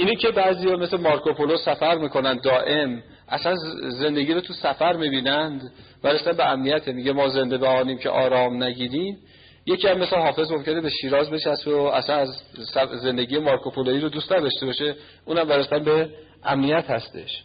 اینی 0.00 0.16
که 0.16 0.30
بعضی 0.30 0.66
مثل 0.66 0.96
مارکوپولو 0.96 1.56
سفر 1.56 1.98
می‌کنن 1.98 2.40
دائم. 2.40 3.02
اصلا 3.28 3.54
زندگی 3.88 4.34
رو 4.34 4.40
تو 4.40 4.52
سفر 4.52 4.92
می‌بینند. 4.96 5.72
برستن 6.02 6.32
به 6.32 6.46
امنیته 6.46 6.92
میگه 6.92 7.12
ما 7.12 7.28
زنده 7.28 7.58
بمانیم 7.58 7.98
که 7.98 8.10
آرام 8.10 8.62
نگیریم. 8.62 9.18
یکی 9.66 9.88
هم 9.88 9.98
مثل 9.98 10.16
حافظ 10.16 10.50
ممکنه 10.52 10.80
به 10.80 10.90
شیراز 10.90 11.30
بچسبه 11.30 11.74
و 11.74 11.80
اصلا 11.80 12.16
از 12.16 12.28
زندگی 13.02 13.38
مارکوپولویی 13.38 14.00
رو 14.00 14.08
دوست 14.08 14.32
نداشته 14.32 14.66
باشه. 14.66 14.94
اونم 15.24 15.44
برستن 15.44 15.84
به 15.84 16.08
امنیت 16.44 16.90
هستش. 16.90 17.42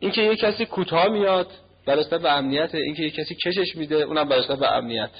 اینکه 0.00 0.22
یک 0.22 0.38
کسی 0.38 0.66
کوتاه 0.66 1.08
میاد 1.08 1.46
برستن 1.86 2.18
به 2.18 2.32
امنیت 2.32 2.74
اینکه 2.74 3.02
یک 3.02 3.14
کسی 3.14 3.34
کشش 3.34 3.76
میده 3.76 3.96
اونم 3.96 4.28
برستن 4.28 4.56
به 4.56 4.72
امنیت. 4.72 5.10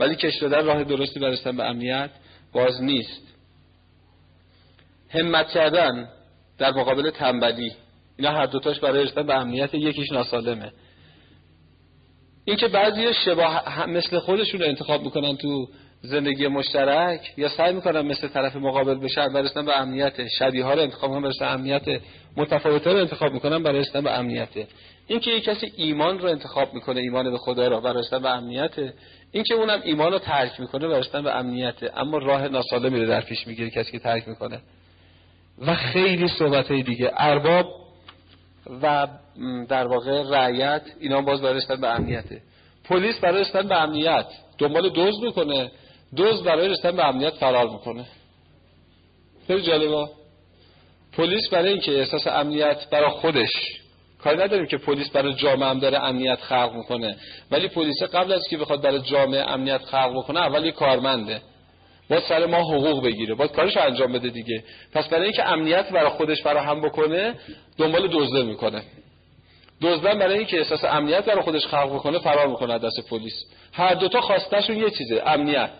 ولی 0.00 0.14
کش 0.14 0.36
دادن 0.36 0.64
راه 0.64 0.84
درستی 0.84 1.20
برستن 1.20 1.56
به 1.56 1.64
امنیت 1.64 2.10
باز 2.52 2.82
نیست. 2.82 3.22
همت 5.10 5.48
کردن 5.48 6.08
در 6.58 6.70
مقابل 6.70 7.10
تنبلی. 7.10 7.72
اینا 8.16 8.30
هر 8.30 8.46
دوتاش 8.46 8.80
برای 8.80 9.04
رسیدن 9.04 9.26
به 9.26 9.34
امنیت 9.34 9.74
یکیش 9.74 10.12
ناسالمه 10.12 10.72
این 12.44 12.56
که 12.56 12.68
بعضی 12.68 13.14
شباه 13.14 13.86
مثل 13.86 14.18
خودشون 14.18 14.62
انتخاب 14.62 15.02
می‌کنن 15.02 15.36
تو 15.36 15.68
زندگی 16.02 16.48
مشترک 16.48 17.20
یا 17.36 17.48
سعی 17.48 17.72
می‌کنن 17.72 18.00
مثل 18.00 18.28
طرف 18.28 18.56
مقابل 18.56 18.94
بشن 18.94 19.36
رسیدن 19.36 19.64
به 19.64 19.80
امنیت 19.80 20.28
شبیه 20.28 20.64
ها 20.64 20.74
رو 20.74 20.80
انتخاب 20.80 21.10
می‌کنن 21.10 21.32
برای 21.40 21.52
امنیت 21.52 22.00
متفاوت 22.36 22.86
رو 22.86 22.96
انتخاب 22.96 23.32
می‌کنن 23.32 23.62
برای 23.62 23.80
رسیدن 23.80 24.00
به 24.00 24.18
امنیت. 24.18 24.48
این 25.06 25.20
که 25.20 25.30
یک 25.30 25.44
کسی 25.44 25.72
ایمان 25.76 26.18
رو 26.18 26.28
انتخاب 26.28 26.74
می‌کنه 26.74 27.00
ایمان 27.00 27.30
به 27.30 27.38
خدا 27.38 27.68
رو 27.68 27.80
برای 27.80 27.98
رسیدن 27.98 28.22
به 28.22 28.30
امنیت 28.30 28.78
این 29.32 29.44
که 29.44 29.54
اونم 29.54 29.80
ایمان 29.84 30.12
رو 30.12 30.18
ترک 30.18 30.60
می‌کنه 30.60 30.86
برای 30.86 31.00
رسیدن 31.00 31.22
به 31.22 31.36
امنیت. 31.36 31.96
اما 31.96 32.18
راه 32.18 32.48
ناسالمی 32.48 33.00
رو 33.00 33.06
در 33.06 33.20
پیش 33.20 33.46
می‌گیره 33.46 33.70
کسی 33.70 33.92
که 33.92 33.98
ترک 33.98 34.28
می‌کنه. 34.28 34.60
و 35.66 35.74
خیلی 35.74 36.28
صحبت 36.28 36.72
دیگه. 36.72 37.10
ارباب 37.16 37.66
و 38.82 39.08
در 39.68 39.86
واقع 39.86 40.22
رعیت 40.30 40.82
اینا 41.00 41.20
باز 41.20 41.42
برای 41.42 41.60
به 41.80 41.88
امنیته. 41.88 42.42
پلیس 42.84 43.18
برای 43.20 43.40
رسیدن 43.40 43.68
به 43.68 43.82
امنیت 43.82 44.26
دنبال 44.58 44.88
دوز 44.88 45.22
می‌کنه. 45.22 45.70
دوز 46.16 46.42
برای 46.42 46.68
رسیدن 46.68 46.96
به 46.96 47.04
امنیت 47.04 47.34
فرار 47.34 47.68
می‌کنه. 47.68 48.04
خیلی 49.46 49.62
جالبه. 49.62 50.08
پلیس 51.12 51.48
برای 51.48 51.68
اینکه 51.68 51.98
احساس 51.98 52.26
امنیت 52.26 52.90
برای 52.90 53.10
خودش. 53.10 53.52
کاری 54.22 54.38
نداریم 54.38 54.66
که 54.66 54.76
پلیس 54.76 55.10
برای 55.10 55.34
جامعه 55.34 55.68
هم 55.68 55.78
داره 55.78 55.98
امنیت 55.98 56.40
خلق 56.40 56.74
می‌کنه. 56.74 57.16
ولی 57.50 57.68
پلیس 57.68 58.02
قبل 58.02 58.32
از 58.32 58.42
که 58.50 58.56
بخواد 58.58 58.82
برای 58.82 59.00
جامعه 59.00 59.50
امنیت 59.50 59.84
خلق 59.84 60.12
بکنه 60.16 60.40
اولی 60.40 60.72
کارمنده. 60.72 61.40
باید 62.10 62.22
سر 62.22 62.46
ما 62.46 62.58
حقوق 62.58 63.04
بگیره. 63.04 63.34
باید 63.34 63.52
کارش 63.52 63.76
انجام 63.76 64.12
بده 64.12 64.28
دیگه. 64.28 64.64
پس 64.94 65.08
برای 65.08 65.24
اینکه 65.24 65.48
امنیت 65.48 65.90
برای 65.90 66.08
خودش 66.08 66.42
فراهم 66.42 66.80
بکنه 66.80 67.34
دنبال 67.78 68.08
دزده 68.12 68.42
می‌کنه. 68.42 68.82
دزدن 69.82 70.18
برای 70.18 70.38
اینکه 70.38 70.58
احساس 70.58 70.84
امنیت 70.84 71.24
برای 71.24 71.42
خودش 71.42 71.66
خلق 71.66 71.94
بکنه 71.94 72.18
فرار 72.18 72.46
می‌کنه 72.46 72.78
دست 72.78 73.08
پلیس. 73.10 73.44
هر 73.72 73.94
دوتا 73.94 74.20
خواستشون 74.20 74.76
یه 74.76 74.90
چیزه 74.90 75.22
امنیت. 75.26 75.70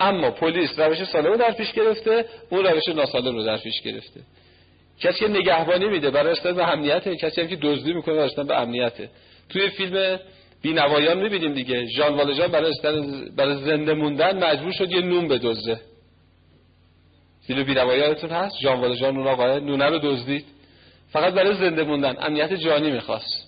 اما 0.00 0.30
پلیس 0.30 0.78
روش 0.78 1.04
سالم 1.04 1.26
رو 1.26 1.36
در 1.36 1.52
پیش 1.52 1.72
گرفته 1.72 2.24
اون 2.50 2.64
روش 2.66 2.88
ناسالم 2.88 3.36
رو 3.36 3.44
در 3.44 3.56
پیش 3.56 3.82
گرفته. 3.82 4.20
کسی 5.00 5.18
که 5.18 5.28
نگهبانی 5.28 5.88
میده 5.88 6.10
برای 6.10 6.32
رسیدن 6.32 6.60
امنیت 6.60 7.08
کسی 7.08 7.40
هم 7.40 7.48
که 7.48 7.56
دزدی 7.56 7.92
می‌کنه 7.92 8.14
برای 8.14 8.44
به 8.48 8.60
امنیته. 8.60 9.10
توی 9.48 9.68
فیلم 9.68 10.18
بینوایان 10.66 11.18
می‌بینیم 11.22 11.54
دیگه. 11.54 11.86
ژان 11.86 12.14
والژان 12.14 12.50
برای 12.50 12.72
برای 13.36 13.56
زنده 13.56 13.94
موندن 13.94 14.44
مجبور 14.44 14.72
شد 14.72 14.92
یه 14.92 15.00
نون 15.00 15.28
بدزده. 15.28 15.80
فیلم 17.46 17.64
بینوایانتون 17.64 18.30
هست؟ 18.30 18.54
ژان 18.62 18.80
والژان 18.80 19.16
اون 19.16 19.26
آقای 19.26 19.60
نونه 19.60 19.84
رو 19.84 19.98
دزدید. 19.98 20.44
فقط 21.10 21.34
برای 21.34 21.54
زنده 21.54 21.84
موندن. 21.84 22.16
امنیت 22.20 22.52
جانی 22.52 22.90
می‌خواست. 22.90 23.46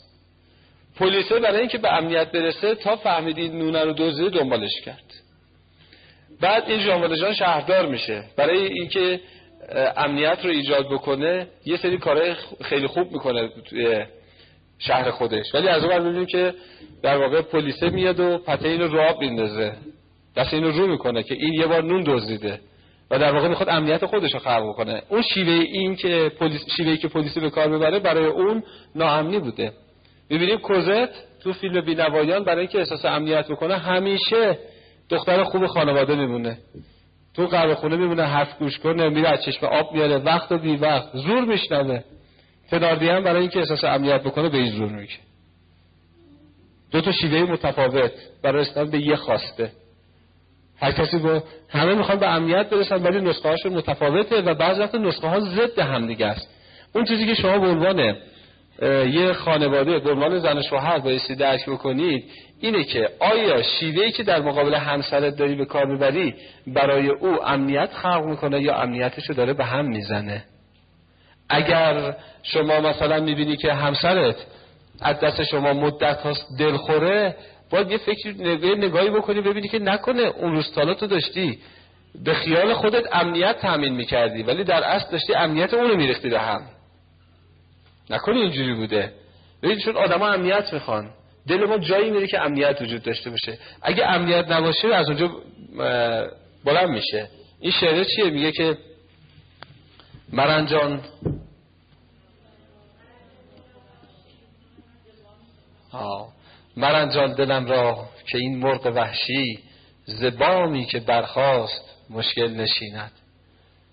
پلیسه 0.97 1.41
برای 1.41 1.61
اینکه 1.61 1.79
به 1.79 1.93
امنیت 1.93 2.33
برسه 2.33 2.75
تا 2.75 2.97
فهمیدید 2.97 3.53
نونه 3.53 3.85
رو 3.85 3.93
دزدید 3.93 4.33
دنبالش 4.33 4.81
کرد. 4.85 5.15
بعد 6.41 6.71
این 6.71 6.81
ژان 6.81 7.01
والژان 7.01 7.35
شهردار 7.35 7.87
میشه. 7.87 8.25
برای 8.37 8.67
اینکه 8.67 9.21
امنیت 9.97 10.39
رو 10.45 10.51
ایجاد 10.51 10.87
بکنه 10.87 11.47
یه 11.67 11.77
سری 11.77 11.99
کارهای 11.99 12.35
خیلی 12.63 12.87
خوب 12.87 13.13
می‌کنه 13.13 13.51
شهر 14.79 15.11
خودش. 15.11 15.55
ولی 15.55 15.69
از 15.69 15.85
اون 15.85 15.99
ببینیم 15.99 16.27
که 16.27 16.55
در 17.03 17.17
واقع 17.17 17.41
پلیسه 17.43 17.91
میاد 17.91 18.21
و 18.21 18.39
پته 18.39 18.69
اینو 18.69 18.87
رو 18.87 19.01
آب 19.01 19.21
میندازه. 19.21 19.73
دست 20.37 20.55
اینو 20.55 20.71
رو 20.71 20.87
می‌کنه 20.87 21.23
که 21.23 21.35
این 21.35 21.55
یه 21.55 21.67
بار 21.67 21.85
نون 21.85 22.03
دزدیده 22.07 22.61
و 23.11 23.19
در 23.19 23.33
واقع 23.33 23.49
می‌خواد 23.49 23.69
امنیت 23.69 24.07
خودش 24.07 24.35
رو 24.35 24.39
خلق 24.39 24.75
کنه 24.77 25.03
اون 25.09 25.23
شیوه 25.23 25.53
این 25.53 25.97
که 25.97 26.33
پلیس 26.41 26.65
شیوهی 26.77 26.97
که 26.97 27.09
پلیس 27.09 27.39
به 27.39 27.51
کار 27.51 27.69
ببره 27.69 27.99
برای 27.99 28.27
اون 28.27 28.63
ناامنی 28.95 29.39
بوده. 29.39 29.73
می‌بینیم 30.31 30.59
کوزت 30.59 31.41
تو 31.43 31.53
فیلم 31.53 31.81
بینوایان 31.81 32.45
برای 32.45 32.59
اینکه 32.59 32.79
احساس 32.79 33.05
امنیت 33.05 33.49
بکنه 33.49 33.77
همیشه 33.79 34.59
دختر 35.09 35.45
خوب 35.45 35.67
خانواده 35.67 36.15
میمونه. 36.15 36.59
تو 37.35 37.47
قهوه 37.47 37.75
خونه 37.75 37.97
میمونه 37.97 38.23
حرف 38.23 38.59
گوش 38.59 38.79
کنه 38.79 39.09
میره 39.09 39.29
از 39.29 39.45
چشم 39.45 39.67
آب 39.67 39.93
میاره 39.93 40.17
وقت 40.17 40.53
و 40.53 40.59
بی 40.59 40.77
وقت 40.77 41.17
زور 41.17 41.45
میشنوه. 41.45 42.01
فناردی 42.71 43.09
هم 43.09 43.25
برای 43.25 43.41
اینکه 43.41 43.59
احساس 43.59 43.85
امنیت 43.85 44.23
بکنه 44.23 44.49
به 44.49 44.59
این 44.59 44.71
زور 44.71 44.89
میگه 44.93 45.15
دو 46.91 47.01
تا 47.01 47.13
شیوه 47.13 47.53
متفاوت 47.53 48.13
برای 48.43 48.63
رسیدن 48.63 48.91
به 48.91 48.99
یه 48.99 49.17
خواسته. 49.17 49.71
هر 50.81 50.93
کسی 50.93 51.19
با 51.19 51.43
همه 51.69 51.95
می‌خوان 51.95 52.19
به 52.19 52.29
امنیت 52.29 52.71
برسن 52.71 53.03
ولی 53.03 53.21
نسخه 53.21 53.49
هاشون 53.49 53.73
متفاوته 53.73 54.43
و 54.43 54.55
بعض 54.55 54.79
وقت 54.79 54.95
نسخه 54.95 55.29
ها 55.29 55.41
ضد 55.41 55.79
هم 55.79 56.07
دیگه 56.07 56.27
است. 56.27 56.49
اون 56.95 57.05
چیزی 57.05 57.27
که 57.27 57.35
شما 57.35 57.59
به 57.59 57.67
عنوان 57.67 58.17
یه 59.13 59.33
خانواده 59.33 59.99
به 59.99 60.11
عنوان 60.11 60.39
زن 60.39 60.63
شوهر 60.63 60.99
بایستی 60.99 61.35
درک 61.35 61.71
بکنید 61.71 62.25
اینه 62.61 62.85
که 62.85 63.09
آیا 63.21 63.63
شیوهی 63.63 64.13
که 64.13 64.23
در 64.23 64.41
مقابل 64.41 64.75
همسرت 64.75 65.37
داری 65.37 65.55
به 65.55 65.65
کار 65.65 65.87
می‌بری 65.87 66.35
برای 66.67 67.09
او 67.09 67.49
امنیت 67.49 67.91
خلق 67.93 68.25
می‌کنه 68.25 68.63
یا 68.63 68.77
امنیتشو 68.77 69.33
داره 69.33 69.55
به 69.55 69.65
هم 69.65 69.87
می‌زنه؟ 69.87 70.45
اگر 71.49 72.17
شما 72.43 72.81
مثلا 72.81 73.21
می‌بینی 73.21 73.57
که 73.57 73.73
همسرت 73.73 74.37
از 75.01 75.21
دست 75.21 75.45
شما 75.45 75.73
مدت 75.73 76.21
هاست 76.21 76.47
دلخوره 76.59 77.37
باید 77.71 77.91
یه 77.91 77.99
فکر 77.99 78.35
نگاهی 78.79 79.11
بکنی 79.11 79.41
ببینی 79.41 79.69
که 79.69 79.79
نکنه 79.79 80.23
اون 80.23 80.53
روز 80.53 80.73
تو 80.73 81.07
داشتی 81.07 81.59
به 82.25 82.35
خیال 82.35 82.75
خودت 82.75 83.05
امنیت 83.13 83.59
تامین 83.59 83.95
می‌کردی 83.95 84.43
ولی 84.43 84.65
در 84.65 84.85
اصل 84.85 85.11
داشتی 85.11 85.35
امنیت 85.35 85.75
اونو 85.75 85.97
میریختی 85.97 86.29
به 86.29 86.41
هم. 86.41 86.63
نکنی 88.11 88.41
اینجوری 88.41 88.75
بوده. 88.75 89.13
ببین 89.63 89.79
چون 89.79 89.97
آدما 89.97 90.29
امنیت 90.29 90.73
می‌خوان. 90.73 91.11
دل 91.49 91.65
ما 91.65 91.79
جایی 91.79 92.11
میره 92.11 92.27
که 92.27 92.41
امنیت 92.41 92.83
وجود 92.83 93.03
داشته 93.03 93.31
باشه. 93.31 93.59
اگه 93.83 94.07
امنیت 94.07 94.51
نباشه 94.51 94.95
از 94.95 95.09
اونجا 95.09 95.31
بلند 96.65 96.89
میشه. 96.89 97.29
این 97.61 97.73
شعره 97.73 98.05
چیه؟ 98.05 98.31
میگه 98.31 98.53
که 98.53 98.77
مرنجان 100.33 101.01
مرنجان 106.77 107.33
دلم 107.33 107.67
را 107.67 108.09
که 108.27 108.39
این 108.39 108.59
مرغ 108.59 108.87
وحشی 108.87 109.59
زبامی 110.05 110.85
که 110.85 111.01
برخواست 111.01 111.83
مشکل 112.11 112.55
نشیند. 112.55 113.13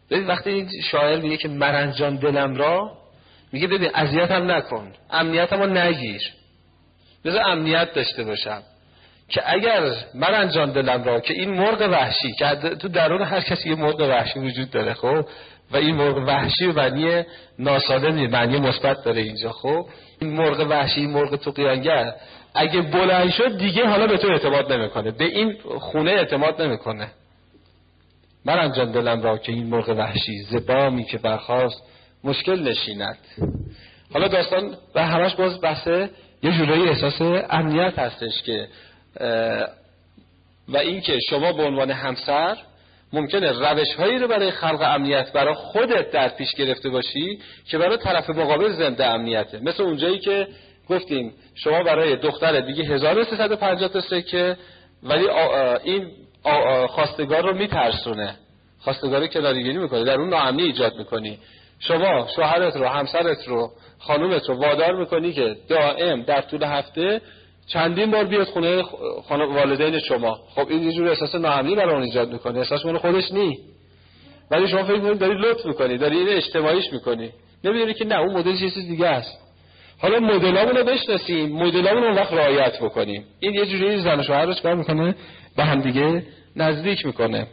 ببین 0.09 0.27
وقتی 0.27 0.49
این 0.49 0.69
شاعر 0.83 1.19
میگه 1.19 1.37
که 1.37 1.47
مرنجان 1.47 2.15
دلم 2.15 2.55
را 2.55 2.97
میگه 3.51 3.67
ببین 3.67 3.91
اذیتم 3.93 4.51
نکن 4.51 4.93
امنیتمو 5.11 5.65
نگیر. 5.65 6.21
بذار 7.25 7.41
امنیت 7.41 7.93
داشته 7.93 8.23
باشم 8.23 8.61
که 9.29 9.53
اگر 9.53 9.95
من 10.15 10.33
انجام 10.33 10.71
دلم 10.71 11.03
را 11.03 11.19
که 11.19 11.33
این 11.33 11.49
مرغ 11.49 11.81
وحشی 11.81 12.31
که 12.31 12.55
تو 12.55 12.87
درون 12.87 13.21
هر 13.21 13.41
کسی 13.41 13.69
یه 13.69 13.75
مرغ 13.75 13.99
وحشی 13.99 14.39
وجود 14.39 14.71
داره 14.71 14.93
خب؟ 14.93 15.25
و 15.71 15.77
این 15.77 15.95
مرغ 15.95 16.17
وحشی 16.17 16.65
معنی 16.65 17.23
ناسالمی 17.59 18.27
معنی 18.27 18.59
مثبت 18.59 19.03
داره 19.03 19.21
اینجا 19.21 19.51
خب؟ 19.51 19.85
این 20.21 20.33
مرغ 20.33 20.67
وحشی 20.69 21.07
مرغ 21.07 21.35
تو 21.35 21.51
قیانگر 21.51 22.13
اگه 22.55 22.81
بلند 22.81 23.29
شد 23.29 23.57
دیگه 23.57 23.87
حالا 23.87 24.07
به 24.07 24.17
تو 24.17 24.27
اعتماد 24.27 24.73
نمی‌کنه. 24.73 25.11
به 25.11 25.25
این 25.25 25.57
خونه 25.79 26.11
اعتماد 26.11 26.61
نمی‌کنه. 26.61 27.07
من 28.45 28.59
انجام 28.59 28.91
دلم 28.91 29.21
را 29.21 29.37
که 29.37 29.51
این 29.51 29.67
مرغ 29.67 29.89
وحشی 29.89 30.37
زبامی 30.43 31.03
که 31.03 31.17
برخواست 31.17 31.83
مشکل 32.23 32.67
نشیند. 32.67 33.17
حالا 34.13 34.27
داستان 34.27 34.75
و 34.95 35.07
همش 35.07 35.35
باز 35.35 35.61
بحثه 35.61 36.09
یه 36.43 36.51
جورایی 36.51 36.89
احساس 36.89 37.21
امنیت 37.49 37.99
هستش 37.99 38.41
که 38.41 38.67
و 40.69 40.77
اینکه 40.77 41.19
شما 41.29 41.53
به 41.53 41.63
عنوان 41.63 41.91
همسر 41.91 42.57
ممکنه 43.13 43.51
روش 43.51 43.93
هایی 43.93 44.19
رو 44.19 44.27
برای 44.27 44.51
خلق 44.51 44.81
امنیت 44.81 45.31
برای 45.31 45.53
خودت 45.53 46.11
در 46.11 46.27
پیش 46.29 46.55
گرفته 46.55 46.89
باشی 46.89 47.39
که 47.67 47.77
برای 47.77 47.97
طرف 47.97 48.29
مقابل 48.29 48.71
زنده 48.71 49.05
امنیته. 49.05 49.59
مثل 49.59 49.83
اونجایی 49.83 50.19
که 50.19 50.47
گفتیم 50.89 51.33
شما 51.55 51.83
برای 51.83 52.15
دختر 52.15 52.59
دیگه 52.59 52.83
1350 52.83 53.89
تا 53.89 54.01
سکه 54.01 54.57
ولی 55.03 55.27
این 55.83 56.11
خواستگار 56.87 57.43
رو 57.43 57.57
میترسونه. 57.57 58.35
خواستگار 58.79 59.27
کنارگیری 59.27 59.77
می‌کنه 59.77 60.03
در 60.03 60.19
اون 60.19 60.29
ناامنی 60.29 60.63
ایجاد 60.63 60.95
می‌کنی. 60.95 61.39
شما 61.79 62.27
شوهرت 62.35 62.75
رو 62.75 62.87
همسرت 62.87 63.47
رو 63.47 63.71
خانومت 63.99 64.49
رو 64.49 64.55
وادار 64.55 64.95
می‌کنی 64.95 65.33
که 65.33 65.55
دائم 65.69 66.21
در 66.21 66.41
طول 66.41 66.63
هفته 66.63 67.21
چندین 67.67 68.11
بار 68.11 68.23
بیاد 68.23 68.47
خونه 68.47 69.45
والدین 69.45 69.99
شما. 69.99 70.39
خب 70.55 70.67
این 70.69 70.83
یه 70.83 70.91
جور 70.91 71.09
احساس 71.09 71.35
ناامنی 71.35 71.75
برای 71.75 71.93
اون 71.93 72.03
ایجاد 72.03 72.33
می‌کنه. 72.33 72.59
احساس 72.59 72.85
مون 72.85 72.97
خودش 72.97 73.31
نی. 73.31 73.59
ولی 74.51 74.67
شما 74.67 74.83
فکر 74.83 74.95
می‌کنید 74.95 75.17
داری 75.17 75.39
لطف 75.39 75.65
می‌کنی 75.65 75.97
داری 75.97 76.17
این 76.17 76.29
اجتماعیش 76.29 76.93
می‌کنی 76.93 77.29
نمی‌دونی 77.63 77.93
که 77.93 78.05
نه 78.05 78.19
اون 78.19 78.37
مدل 78.37 78.57
چیز 78.57 78.73
دیگه 78.73 79.07
است. 79.07 79.37
حالا 79.99 80.19
مدلامون 80.19 80.75
رو 80.75 80.83
بشناسیم 80.83 81.51
مدلامون 81.51 82.03
اون 82.03 82.15
وقت 82.15 82.33
رعایت 82.33 82.79
بکنیم. 82.81 83.25
این 83.39 83.53
یه 83.53 83.65
جوری 83.65 84.01
زن 84.01 84.19
و 84.19 84.23
شوهر 84.23 84.45
رو 84.45 84.53
چکار 84.53 84.75
می‌کنه؟ 84.75 85.15
به 85.55 85.63
هم 85.63 85.81
دیگه 85.81 86.23
نزدیک 86.55 87.05
می‌کنه. 87.05 87.47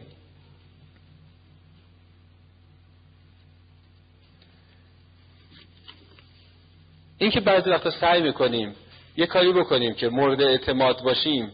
این 7.19 7.31
که 7.31 7.41
بعضی 7.41 7.71
وقتا 7.71 7.91
سعی 7.91 8.23
می‌کنیم 8.23 8.75
یه 9.17 9.27
کاری 9.27 9.53
بکنیم 9.53 9.95
که 9.95 10.09
مورد 10.09 10.43
اعتماد 10.43 11.03
باشیم 11.03 11.53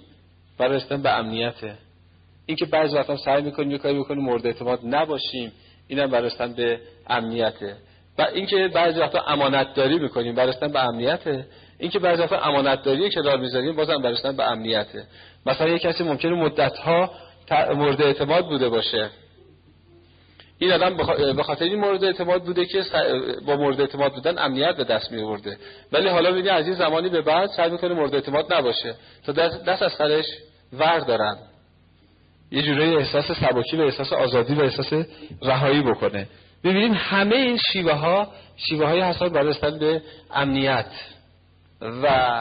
برای 0.59 0.76
رسیدن 0.76 1.02
به 1.02 1.10
امنیته 1.10 1.74
این 2.47 2.56
که 2.56 2.66
بعضی 2.66 2.97
وقتا 2.97 3.16
سعی 3.16 3.43
می‌کنیم 3.43 3.70
یه 3.70 3.78
کاری 3.78 3.98
بکنیم 3.98 4.22
مورد 4.22 4.47
اعتماد 4.47 4.80
نباشیم 4.82 5.52
اینم 5.89 6.14
رسیدن 6.14 6.52
به 6.52 6.80
امنیته 7.06 7.76
و 8.18 8.22
اینکه 8.22 8.68
بعضی 8.68 9.01
وقتا 9.01 9.20
امانت 9.20 9.74
داری 9.74 9.98
می‌کنیم 9.98 10.40
رسیدن 10.40 10.72
به 10.72 10.85
امنیته 10.85 11.47
این 11.78 11.90
که 11.90 11.98
بعضی 11.98 12.22
وقتا 12.22 12.39
امانت 12.39 12.82
داری 12.82 13.10
که 13.10 13.22
دار 13.22 13.39
می‌ذاریم 13.39 13.76
بازم 13.76 14.06
رسیدن 14.06 14.36
به 14.36 14.51
امنیته 14.51 15.05
مثلا 15.47 15.68
یه 15.68 15.78
کسی 15.78 16.05
ممکنه 16.05 16.32
مدت 16.32 16.78
ها 16.78 17.10
مورد 17.74 18.02
اعتماد 18.02 18.47
بوده 18.47 18.68
باشه. 18.68 19.10
این 20.59 20.72
آدم 20.72 20.97
به 21.36 21.43
خاطر 21.43 21.64
این 21.64 21.80
مورد 21.80 22.05
اعتماد 22.05 22.44
بوده 22.44 22.66
که 22.66 22.85
با 23.47 23.56
مورد 23.56 23.80
اعتماد 23.80 24.12
بودن 24.12 24.39
امنیت 24.39 24.76
به 24.76 24.85
دست 24.85 25.12
می 25.12 25.22
آورده 25.22 25.56
ولی 25.93 26.09
حالا 26.09 26.30
میگه 26.30 26.52
از 26.52 26.66
این 26.66 26.74
زمانی 26.74 27.09
به 27.09 27.22
بعد 27.22 27.51
سعی 27.51 27.70
می‌کنه 27.70 27.94
مورد 27.94 28.14
اعتماد 28.14 28.55
نباشه. 28.55 28.94
تا 29.26 29.32
دست 29.32 29.82
از 29.82 29.93
سرش 29.93 30.26
ور 30.72 30.98
دارن. 30.98 31.36
یه 32.51 32.62
جوری 32.62 32.97
احساس 32.97 33.32
سبکی 33.32 33.76
و 33.76 33.80
احساس 33.80 34.12
آزادی 34.12 34.55
و 34.55 34.62
احساس 34.62 34.93
رهایی 35.43 35.82
بکنه. 35.82 36.26
ببینید 36.64 36.93
همه 36.93 37.36
این 37.36 37.59
شیوه 37.72 37.93
ها 37.93 38.28
شیوه 38.56 38.86
های 38.86 39.01
هستن 39.01 39.28
برای 39.28 39.55
به 39.78 40.02
امنیت. 40.35 40.90
و 42.02 42.39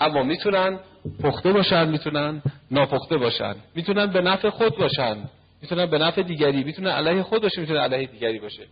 اما 0.00 0.22
می‌تونن 0.22 0.78
پخته 1.22 1.52
باشن 1.52 1.88
می‌تونن 1.88 2.42
ناپخته 2.70 3.16
باشن. 3.16 3.54
می‌تونن 3.74 4.06
به 4.06 4.20
نفع 4.20 4.50
خود 4.50 4.76
باشن. 4.76 5.16
می‌تونه 5.62 5.86
به 5.86 5.98
نفع 5.98 6.22
دیگری 6.22 6.64
می‌تونه 6.64 6.90
علیه 6.90 7.22
خود 7.22 7.42
باشه 7.42 7.60
می‌تونه 7.60 7.80
علیه 7.80 8.06
دیگری 8.06 8.38
باشه. 8.38 8.62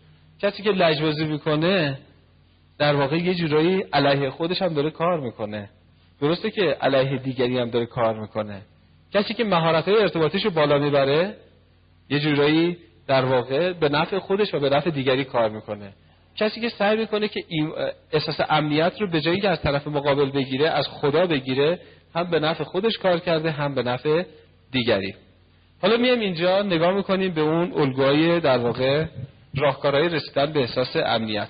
کسی 0.43 0.63
که 0.63 0.71
لجبازی 0.71 1.25
می‌کنه 1.25 1.99
در 2.79 2.95
واقع 2.95 3.17
یه 3.17 3.35
جورایی 3.35 3.85
علیه 3.93 4.31
خودش 4.31 4.63
هم 4.63 4.75
داره 4.75 4.91
کار 4.91 5.21
می‌کنه. 5.21 5.69
درسته 6.21 6.51
که 6.51 6.63
علیه 6.63 7.19
دیگری 7.19 7.59
هم 7.59 7.71
داره 7.71 7.87
کار 7.87 8.21
می‌کنه. 8.21 8.63
کسی 9.13 9.35
که 9.35 9.45
مهارت 9.45 9.89
های 9.89 9.99
ارتباطیش 9.99 10.45
رو 10.45 10.51
بالا 10.51 10.79
می‌بره 10.79 11.35
یه 12.11 12.21
جورایی 12.21 12.77
در 13.07 13.25
واقع 13.25 13.73
به 13.73 13.89
نفع 13.89 14.19
خودش 14.19 14.55
و 14.55 14.61
به 14.61 14.71
نفع 14.71 14.91
دیگری 14.91 15.25
کار 15.25 15.51
می‌کنه. 15.51 15.93
کسی 16.37 16.61
که 16.61 16.69
سعی 16.69 16.97
می‌کنه 16.97 17.29
که 17.29 17.45
احساس 18.13 18.41
امنیت 18.49 18.93
رو 19.01 19.11
به 19.11 19.21
جایی 19.21 19.41
که 19.41 19.49
از 19.49 19.63
طرف 19.63 19.87
مقابل 19.87 20.31
بگیره 20.31 20.71
از 20.71 20.89
خدا 20.89 21.27
بگیره 21.27 21.79
هم 22.15 22.31
به 22.31 22.41
نفع 22.41 22.65
خودش 22.65 22.99
کار 22.99 23.19
کرده 23.19 23.51
هم 23.51 23.75
به 23.75 23.83
نفع 23.83 24.23
دیگری. 24.73 25.15
حالا 25.85 25.97
میایم 25.97 26.21
اینجا 26.21 26.63
نگاه 26.63 26.95
می‌کنیم 26.95 27.35
به 27.35 27.41
اون 27.41 27.73
الگوهای 27.73 28.41
در 28.41 28.59
واقع 28.59 29.05
راهکارهای 29.57 30.09
رسیدن 30.09 30.53
به 30.53 30.61
احساس 30.61 30.97
امنیت. 30.97 31.49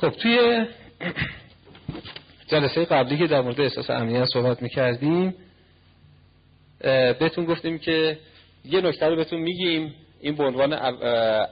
خب 0.00 0.10
توی 0.10 0.66
جلسه 2.46 2.84
قبلی 2.84 3.18
که 3.18 3.26
در 3.26 3.40
مورد 3.40 3.60
احساس 3.60 3.90
امنیت 3.90 4.24
صحبت 4.24 4.62
می‌کردیم 4.62 5.34
بهتون 7.20 7.44
گفتیم 7.44 7.78
که 7.78 8.18
یه 8.64 8.80
نکته 8.80 9.06
رو 9.06 9.16
بهتون 9.16 9.40
میگیم. 9.40 9.94
این 10.20 10.36
به 10.36 10.44
عنوان 10.44 10.72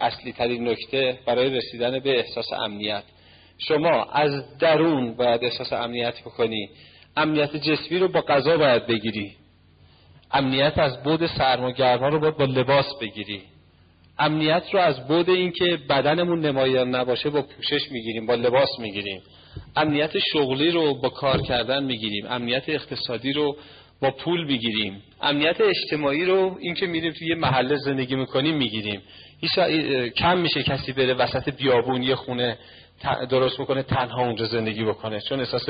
اصلی 0.00 0.32
ترین 0.32 0.68
نکته 0.68 1.18
برای 1.26 1.50
رسیدن 1.56 1.98
به 1.98 2.18
احساس 2.18 2.52
امنیت. 2.52 3.02
شما 3.58 4.04
از 4.04 4.58
درون 4.58 5.14
باید 5.14 5.44
احساس 5.44 5.72
امنیت 5.72 6.20
بکنی. 6.20 6.70
امنیت 7.16 7.56
جسمی 7.56 7.98
رو 7.98 8.08
با 8.08 8.20
غذا 8.20 8.58
باید 8.58 8.86
بگیری. 8.86 9.32
امنیت 10.30 10.78
از 10.78 11.02
بود 11.02 11.26
سرما 11.26 11.70
رو 12.08 12.20
باید 12.20 12.36
با 12.36 12.44
لباس 12.44 12.86
بگیری. 13.00 13.42
امنیت 14.18 14.62
رو 14.72 14.80
از 14.80 15.08
بود 15.08 15.30
اینکه 15.30 15.78
بدنمون 15.90 16.40
نمایان 16.40 16.94
نباشه 16.94 17.30
با 17.30 17.42
پوشش 17.42 17.90
می‌گیریم 17.90 18.26
با 18.26 18.34
لباس 18.34 18.68
می‌گیریم. 18.78 19.22
امنیت 19.76 20.18
شغلی 20.18 20.70
رو 20.70 20.94
با 20.94 21.08
کار 21.08 21.42
کردن 21.42 21.84
می‌گیریم. 21.84 22.26
امنیت 22.30 22.68
اقتصادی 22.68 23.32
رو 23.32 23.56
با 24.02 24.10
پول 24.10 24.44
می‌گیریم. 24.44 25.02
امنیت 25.20 25.60
اجتماعی 25.60 26.24
رو 26.24 26.56
اینکه 26.60 26.86
میریم 26.86 27.12
توی 27.12 27.28
یه 27.28 27.34
محله 27.34 27.76
زندگی 27.76 28.16
می‌کنیم 28.16 28.56
می‌گیریم. 28.56 29.02
هیچ 29.40 29.58
کم 30.16 30.38
میشه 30.38 30.62
کسی 30.62 30.92
بره 30.92 31.14
وسط 31.14 31.56
بیابون 31.56 32.02
یه 32.02 32.14
خونه 32.14 32.58
درست 33.30 33.60
می‌کنه 33.60 33.82
تنها 33.82 34.22
اونجا 34.22 34.44
زندگی 34.44 34.84
بکنه. 34.84 35.20
چون 35.20 35.40
احساس 35.40 35.68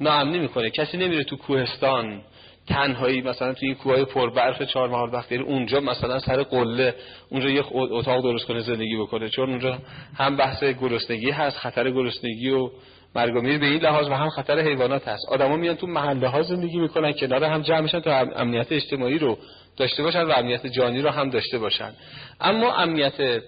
ناامنی 0.00 0.38
می‌کنه. 0.38 0.70
کسی 0.70 0.96
نمیره 0.96 1.24
تو 1.24 1.36
کوهستان 1.36 2.22
تنهایی 2.68 3.20
مثلا 3.20 3.52
توی 3.52 3.68
این 3.68 3.76
کوههای 3.76 4.04
پربرف 4.04 4.62
چهار 4.62 4.88
محال 4.88 5.10
وقتی 5.12 5.36
اونجا 5.36 5.80
مثلا 5.80 6.18
سر 6.18 6.42
قله 6.42 6.94
اونجا 7.30 7.48
یه 7.48 7.64
اتاق 7.72 8.22
درست 8.22 8.46
کنه 8.46 8.60
زندگی 8.60 8.96
بکنه. 8.96 9.28
چون 9.28 9.50
اونجا 9.50 9.78
هم 10.18 10.36
بحث 10.36 10.64
گرسنگی 10.64 11.30
هست 11.30 11.58
خطر 11.58 11.90
گرسنگی 11.90 12.50
و 12.50 12.70
مرگ 13.14 13.42
به 13.42 13.66
این 13.66 13.80
لحاظ 13.80 14.08
و 14.08 14.14
هم 14.14 14.28
خطر 14.28 14.60
حیوانات 14.60 15.08
هست. 15.08 15.28
آدما 15.28 15.56
میان 15.56 15.76
تو 15.76 15.86
محله 15.86 16.28
ها 16.28 16.42
زندگی 16.42 16.78
می‌کنن 16.78 17.12
کنار 17.12 17.44
هم 17.44 17.62
جمع 17.62 17.80
میشن 17.80 18.00
تا 18.00 18.18
امنیت 18.18 18.72
اجتماعی 18.72 19.18
رو 19.18 19.38
داشته 19.76 20.02
باشن 20.02 20.22
و 20.22 20.30
امنیت 20.30 20.66
جانی 20.66 21.02
رو 21.02 21.10
هم 21.10 21.30
داشته 21.30 21.58
باشن. 21.58 21.92
اما 22.40 22.74
امنیت 22.74 23.42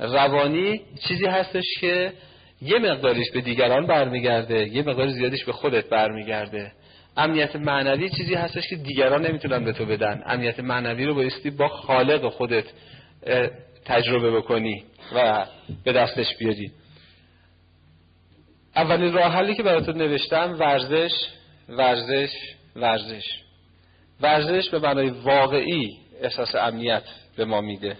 روانی 0.00 0.80
چیزی 1.08 1.26
هستش 1.26 1.64
که 1.80 2.12
یه 2.62 2.78
مقداریش 2.78 3.30
به 3.30 3.40
دیگران 3.40 3.86
برمیگرده 3.86 4.68
یه 4.68 4.82
مقدار 4.82 5.08
زیادیش 5.08 5.44
به 5.44 5.52
خودت 5.52 5.88
برمیگرده. 5.88 6.72
امنیت 7.16 7.56
معنوی 7.56 8.10
چیزی 8.10 8.34
هستش 8.34 8.68
که 8.68 8.76
دیگران 8.76 9.26
نمی‌تونن 9.26 9.64
به 9.64 9.72
تو 9.72 9.86
بدن. 9.86 10.22
امنیت 10.26 10.60
معنوی 10.60 11.04
رو 11.04 11.14
بایستی 11.14 11.50
با 11.50 11.68
خالق 11.68 12.28
خودت 12.28 12.64
تجربه 13.84 14.30
بکنی 14.30 14.84
و 15.14 15.46
به 15.84 15.92
دستش 15.92 16.36
بیاری. 16.38 16.70
اولین 18.76 19.12
راه 19.12 19.32
حلی 19.32 19.54
که 19.54 19.62
براتون 19.62 19.96
نوشتم 19.96 20.56
ورزش 20.58 21.12
ورزش 21.68 22.30
ورزش. 22.76 23.24
ورزش 24.20 24.68
به 24.68 24.78
معنای 24.78 25.10
واقعی 25.10 25.98
احساس 26.22 26.54
امنیت 26.54 27.02
به 27.36 27.44
ما 27.44 27.60
میده. 27.60 27.96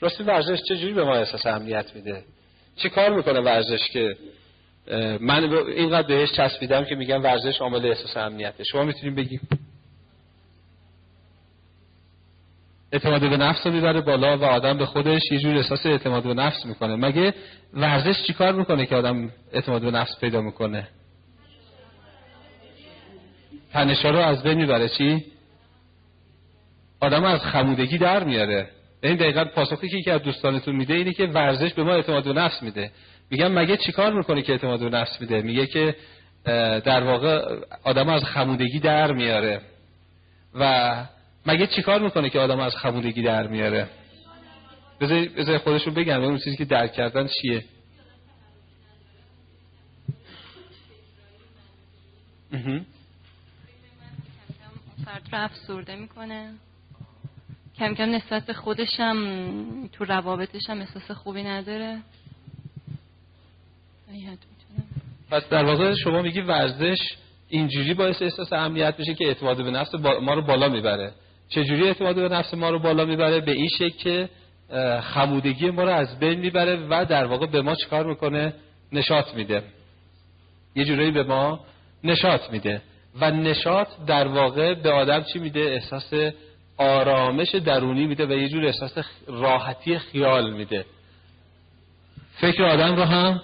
راستی 0.00 0.24
ورزش 0.24 0.62
چجوری 0.68 0.92
به 0.92 1.04
ما 1.04 1.16
احساس 1.16 1.46
امنیت 1.46 1.94
میده؟ 1.94 2.24
چی 2.76 2.88
کار 2.88 3.16
می‌کنه 3.16 3.40
ورزش 3.40 3.88
که 3.88 4.16
من 5.20 5.54
اینقدر 5.54 6.08
بهش 6.08 6.32
چسبیدم 6.32 6.84
که 6.84 6.94
میگم 6.94 7.22
ورزش 7.22 7.60
عامل 7.60 7.86
احساس 7.86 8.16
امنیته. 8.16 8.64
شما 8.64 8.84
می‌تونیم 8.84 9.14
بگیم. 9.14 9.40
اعتماد 12.92 13.20
به 13.20 13.36
نفس 13.36 13.66
رو 13.66 13.72
می‌بره 13.72 14.00
بالا 14.00 14.38
و 14.38 14.44
آدم 14.44 14.78
به 14.78 14.86
خودش 14.86 15.22
یه 15.32 15.38
جور 15.38 15.56
احساس 15.56 15.86
اعتماد 15.86 16.22
به 16.22 16.34
نفس 16.34 16.66
می‌کنه. 16.66 16.96
مگه 16.96 17.34
ورزش 17.74 18.22
چیکار 18.26 18.52
می‌کنه 18.52 18.86
که 18.86 18.96
آدم 18.96 19.30
اعتماد 19.52 19.82
به 19.82 19.90
نفس 19.90 20.20
پیدا 20.20 20.40
می‌کنه؟ 20.40 20.88
تنشا 23.72 24.10
رو 24.10 24.18
از 24.18 24.42
بین 24.42 24.54
می‌بره. 24.58 24.88
چی؟ 24.88 25.24
آدم 27.00 27.24
از 27.24 27.40
خمودگی 27.40 27.98
در 27.98 28.24
میاره. 28.24 28.68
این 29.02 29.16
دقیقا 29.16 29.44
پاسخی 29.44 29.88
که 29.88 29.96
یکی 29.96 30.10
از 30.10 30.22
دوستانتون 30.22 30.76
میده 30.76 30.94
اینه 30.94 31.12
که 31.12 31.26
ورزش 31.26 31.74
به 31.74 31.82
ما 31.82 31.92
اعتماد 31.92 32.24
به 32.24 32.32
نفس 32.32 32.62
میده. 32.62 32.90
میگم 33.32 33.52
مگه 33.52 33.76
چیکار 33.76 34.12
می‌کنه 34.12 34.42
که 34.42 34.52
اعتماد 34.52 34.80
به 34.80 34.90
نفس 34.90 35.20
میده؟ 35.20 35.42
میگه 35.42 35.66
که 35.66 35.96
در 36.84 37.02
واقع 37.02 37.60
آدم 37.84 38.08
از 38.08 38.24
خمودگی 38.24 38.80
در 38.80 39.12
میاره. 39.12 39.60
و 40.54 41.06
مگه 41.46 41.66
چیکار 41.66 42.02
می‌کنه 42.02 42.30
که 42.30 42.38
آدم 42.38 42.60
از 42.60 42.76
خمودگی 42.76 43.22
در 43.22 43.46
میاره؟ 43.46 43.88
بذار 45.36 45.58
خودشون 45.58 45.94
بگن 45.94 46.14
اون 46.14 46.38
چیزی 46.38 46.56
که 46.56 46.64
درک 46.64 46.92
کردن 46.92 47.28
چیه. 47.40 47.64
فرد 55.04 55.28
رو 55.32 55.38
افسرده 55.44 55.96
می‌کنه. 55.96 56.52
کم 57.78 57.94
کم 57.94 58.10
نسبت 58.10 58.46
به 58.46 58.52
خودشم 58.52 59.88
تو 59.92 60.04
روابطش 60.04 60.70
هم 60.70 60.80
احساس 60.80 61.10
خوبی 61.10 61.42
نداره. 61.42 61.98
پس 65.30 65.48
در 65.48 65.64
واقع 65.64 65.94
شما 65.94 66.22
میگی 66.22 66.40
ورزش 66.40 66.98
اینجوری 67.48 67.94
باعث 67.94 68.22
احساس 68.22 68.52
امنیت 68.52 68.96
بشه 68.96 69.14
که 69.14 69.26
اعتماد 69.26 69.56
به 69.56 69.70
نفس 69.70 69.94
ما 69.94 70.34
رو 70.34 70.42
بالا 70.42 70.68
می‌بره. 70.68 71.12
چجوری 71.48 71.86
اعتماد 71.88 72.14
به 72.14 72.28
نفس 72.28 72.54
ما 72.54 72.70
رو 72.70 72.78
بالا 72.78 73.04
می‌بره؟ 73.04 73.40
به 73.40 73.52
این 73.52 73.68
شکل 73.68 73.88
که 73.88 74.28
خمودگی 75.02 75.70
ما 75.70 75.82
رو 75.82 75.90
از 75.90 76.18
بین 76.18 76.40
می‌بره 76.40 76.76
و 76.90 77.04
در 77.08 77.26
واقع 77.26 77.46
به 77.46 77.62
ما 77.62 77.74
چیکار 77.74 78.06
می‌کنه؟ 78.06 78.54
نشاط 78.92 79.34
میده. 79.34 79.62
یه 80.76 80.84
جورایی 80.84 81.10
به 81.10 81.22
ما 81.22 81.60
نشاط 82.04 82.50
میده. 82.50 82.82
و 83.20 83.30
نشاط 83.30 83.88
در 84.06 84.28
واقع 84.28 84.74
به 84.74 84.90
آدم 84.90 85.22
چی 85.22 85.38
میده؟ 85.38 85.60
احساس 85.60 86.14
آرامش 86.76 87.54
درونی 87.54 88.06
میده 88.06 88.26
و 88.26 88.32
یه 88.32 88.48
جور 88.48 88.66
احساس 88.66 88.98
راحتی 89.26 89.98
خیال 89.98 90.52
میده. 90.52 90.84
فکر 92.40 92.64
آدم 92.64 92.96
رو 92.96 93.02
هم 93.02 93.40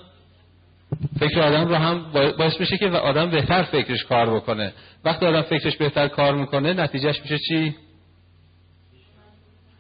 فکر 1.20 1.40
آدم 1.40 1.68
رو 1.68 1.74
هم 1.74 2.12
باعث 2.38 2.60
میشه 2.60 2.76
که 2.76 2.88
آدم 2.88 3.30
بهتر 3.30 3.62
فکرش 3.62 4.04
کار 4.04 4.34
بکنه. 4.34 4.72
وقتی 5.04 5.26
آدم 5.26 5.42
فکرش 5.42 5.76
بهتر 5.76 6.08
کار 6.08 6.34
می‌کنه 6.34 6.72
نتیجهش 6.72 7.20
میشه 7.20 7.38
چی؟ 7.38 7.74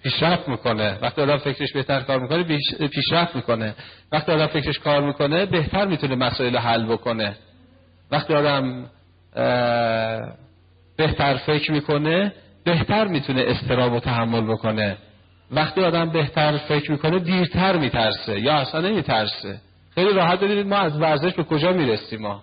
پیشرفت 0.02 0.48
می‌کنه. 0.48 0.98
وقتی 1.02 1.22
آدم 1.22 1.36
فکرش 1.36 1.72
بهتر 1.72 2.00
کار 2.00 2.20
می‌کنه 2.20 2.58
پیشرفت 2.88 3.36
می‌کنه. 3.36 3.74
وقتی 4.12 4.32
آدم 4.32 4.46
فکرش 4.46 4.78
کار 4.78 5.02
می‌کنه 5.02 5.46
بهتر 5.46 5.86
می‌تونه 5.86 6.14
مسائل 6.14 6.56
حل 6.56 6.86
بکنه. 6.86 7.36
وقتی 8.10 8.34
آدم 8.34 8.86
بهتر 10.96 11.36
فکر 11.36 11.72
می‌کنه 11.72 12.32
بهتر 12.64 13.06
می‌تونه 13.06 13.44
استراب 13.46 13.92
و 13.92 14.00
تحمل 14.00 14.46
بکنه. 14.52 14.96
وقتی 15.50 15.80
آدم 15.80 16.10
بهتر 16.10 16.56
فکر 16.56 16.90
می‌کنه 16.90 17.18
دیرتر 17.18 17.76
میترسه 17.76 18.40
یا 18.40 18.54
اصلا 18.54 18.80
نمیترسه. 18.80 19.60
خیلی 19.98 20.12
راحت 20.12 20.40
ببینید 20.40 20.66
ما 20.66 20.76
از 20.76 21.00
ورزش 21.00 21.34
به 21.34 21.44
کجا 21.44 21.72
می‌رسیم 21.72 22.22
ما. 22.22 22.42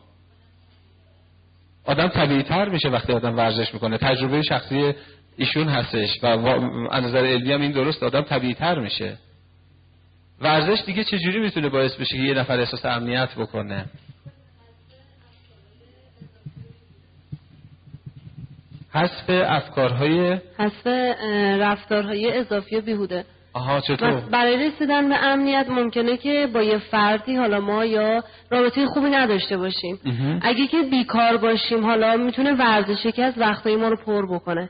آدم 1.85 2.07
طبیعی 2.07 2.43
تر 2.43 2.69
میشه 2.69 2.89
وقتی 2.89 3.13
آدم 3.13 3.37
ورزش 3.37 3.73
می‌کنه. 3.73 3.97
تجربه 3.97 4.41
شخصی 4.41 4.93
ایشون 5.37 5.67
هستش 5.67 6.23
و 6.23 6.27
از 6.91 7.03
نظر 7.03 7.25
علمی 7.25 7.51
هم 7.51 7.61
این 7.61 7.71
درست 7.71 8.03
آدم 8.03 8.21
طبیعی 8.21 8.53
تر 8.53 8.79
میشه. 8.79 9.17
ورزش 10.41 10.83
دیگه 10.85 11.03
چجوری 11.03 11.39
می‌تونه 11.39 11.69
باعث 11.69 11.95
بشه 11.95 12.17
که 12.17 12.23
یه 12.23 12.33
نفر 12.33 12.59
احساس 12.59 12.85
امنیت 12.85 13.29
بکنه؟ 13.35 13.85
حذف 18.93 19.29
افکارهای 19.29 20.39
حذف 20.57 20.87
رفتارهای 21.61 22.31
اضافی 22.37 22.75
و 22.75 22.81
بیهوده. 22.81 23.25
آها 23.55 23.81
چطور؟ 23.81 24.11
برای 24.11 24.67
رسیدن 24.67 25.09
به 25.09 25.15
امنیت 25.15 25.65
ممکنه 25.69 26.17
که 26.17 26.47
با 26.53 26.61
یه 26.61 26.77
فردی 26.77 27.35
حالا 27.35 27.59
ما 27.59 27.85
یا 27.85 28.23
رابطه 28.55 28.85
خوبی 28.85 29.09
نداشته 29.09 29.57
باشیم. 29.57 29.99
اگه 30.41 30.67
که 30.67 30.81
بیکار 30.81 31.37
باشیم 31.37 31.85
حالا 31.85 32.17
می‌تونه 32.17 32.53
ورزشی 32.53 33.11
که 33.11 33.23
از 33.23 33.33
وقتای 33.37 33.75
ما 33.75 33.87
رو 33.87 33.95
پر 34.05 34.25
بکنه. 34.35 34.69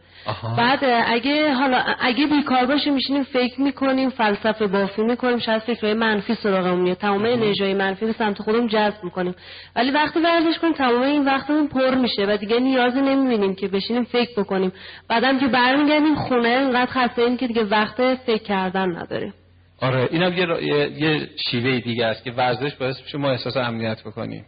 بعد 0.58 0.80
اگه 1.08 1.54
حالا 1.54 1.84
اگه 2.00 2.28
بیکار 2.28 2.66
باشیم 2.66 2.94
میشینیم 2.94 3.24
فکر 3.24 3.62
می‌کنیم 3.62 4.10
فلسفه 4.10 4.68
بافی 4.68 5.02
می‌کنیم 5.02 5.40
شاید 5.40 5.62
فکرهای 5.62 5.94
منفی 5.94 6.36
سراغمون 6.36 6.80
میاد. 6.80 6.98
تمام 6.98 7.26
انرژی 7.26 7.74
منفی 7.74 8.06
رو 8.06 8.14
سمت 8.14 8.42
خودمون 8.42 8.68
جذب 8.68 9.04
می‌کنیم. 9.04 9.36
ولی 9.76 9.92
وقتی 9.92 10.20
ورزش 10.20 10.60
کنیم 10.60 10.74
تمام 10.74 11.02
این 11.02 11.26
وقتمون 11.26 11.68
پر 11.68 11.96
میشه 11.96 12.26
و 12.26 12.38
دیگه 12.38 12.60
نیازی 12.60 13.02
نمی‌بینیم 13.02 13.56
که 13.56 13.68
بشینیم 13.68 14.04
فکر 14.04 14.42
بکنیم. 14.42 14.72
بعدم 15.10 15.40
که 15.40 15.48
برمیگردیم 15.48 16.16
خونه 16.16 16.50
اینقدر 16.50 16.92
خسته 16.92 17.38
که 17.38 17.48
دیگه 17.48 17.64
وقت 17.64 18.16
فکر 18.16 18.44
کردن 18.44 18.98
نداریم. 18.98 19.34
آره 19.82 20.08
اینم 20.12 20.34
یه, 20.34 20.64
یه, 20.64 20.92
یه 20.92 21.30
شیوه 21.52 21.80
دیگه 21.80 22.06
است 22.06 22.24
که 22.24 22.32
ورزش 22.32 22.76
باعث 22.76 23.02
میشه 23.02 23.18
ما 23.18 23.32
احساس 23.32 23.58
امنیت 23.58 24.04
بکنیم. 24.04 24.46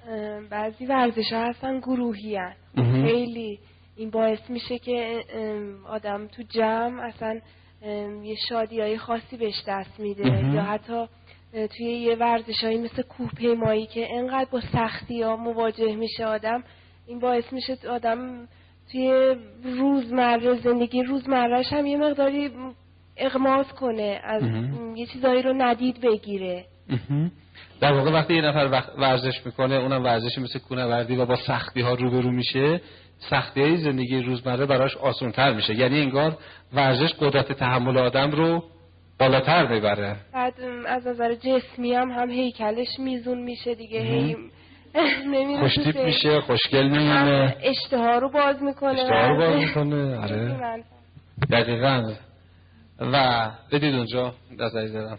بعضی 0.49 0.85
ورزش 0.85 1.33
ها 1.33 1.49
هستن 1.49 1.79
گروهی 1.79 2.35
هست. 2.35 2.59
خیلی. 2.75 3.59
این 3.97 4.09
باعث 4.09 4.49
میشه 4.49 4.79
که 4.79 5.23
آدم 5.87 6.27
تو 6.27 6.43
جمع 6.49 7.03
اصلا 7.03 7.41
یه 8.23 8.35
شادی 8.49 8.81
های 8.81 8.97
خاصی 8.97 9.37
بهش 9.37 9.63
دست 9.67 9.99
میده. 9.99 10.53
یا 10.53 10.61
حتی 10.61 11.05
توی 11.53 11.85
یه 11.85 12.15
ورزش 12.15 12.63
هایی 12.63 12.77
مثل 12.77 13.01
کوه 13.01 13.85
که 13.85 14.07
انقدر 14.17 14.49
با 14.51 14.61
سختی 14.73 15.21
ها 15.21 15.35
مواجه 15.35 15.95
میشه 15.95 16.25
آدم 16.25 16.63
این 17.07 17.19
باعث 17.19 17.53
میشه 17.53 17.77
آدم 17.89 18.47
توی 18.91 19.35
روزمره 19.63 20.61
زندگی 20.61 21.03
روزمرهش 21.03 21.73
هم 21.73 21.85
یه 21.85 21.97
مقداری 21.97 22.51
اغماز 23.19 23.67
کنه 23.67 24.21
از 24.23 24.43
یه 24.95 25.05
چیزایی 25.05 25.41
رو 25.41 25.53
ندید 25.57 26.01
بگیره. 26.01 26.65
در 27.81 27.93
واقع 27.93 28.11
وقتی 28.11 28.33
یه 28.35 28.41
نفر 28.41 28.83
ورزش 28.97 29.45
می‌کنه 29.45 29.75
اونم 29.75 30.03
ورزشی 30.03 30.41
مثل 30.41 30.59
کونه 30.59 30.85
وردی 30.85 31.15
و 31.15 31.25
با 31.25 31.35
سختی 31.35 31.81
ها 31.81 31.93
روبرو 31.93 32.31
میشه. 32.31 32.81
سختی 33.29 33.61
های 33.61 33.77
زندگی 33.77 34.21
روزمره 34.21 34.65
براش 34.65 34.97
آسونتر 34.97 35.53
میشه. 35.53 35.75
یعنی 35.75 36.01
انگار 36.01 36.37
ورزش 36.73 37.13
قدرت 37.13 37.51
تحمل 37.51 37.97
آدم 37.97 38.31
رو 38.31 38.63
بالاتر 39.19 39.67
می‌بره. 39.67 40.15
بعد 40.33 40.53
از 40.87 41.07
نظر 41.07 41.35
جسمی 41.35 41.93
هم 41.93 42.11
هم 42.11 42.29
هیکلش 42.29 42.99
میزون 42.99 43.37
میشه 43.37 43.75
دیگه. 43.75 43.99
هی 44.01 44.35
خوشتیپ 45.59 45.97
میشه 45.97 46.41
خوشگل 46.41 46.87
میمونه. 46.87 47.55
اشتها 47.63 48.17
رو 48.19 48.29
باز 48.29 48.63
می‌کنه. 48.63 49.01
اشتها 49.01 49.27
رو 49.27 49.37
باز 49.37 49.55
می‌کنه. 49.63 50.17
آره. 50.17 50.83
دقیقا. 51.51 52.13
و 52.99 53.49
بدید 53.71 53.95
اونجا 53.95 54.33
نظری 54.59 54.91
دارم. 54.91 55.17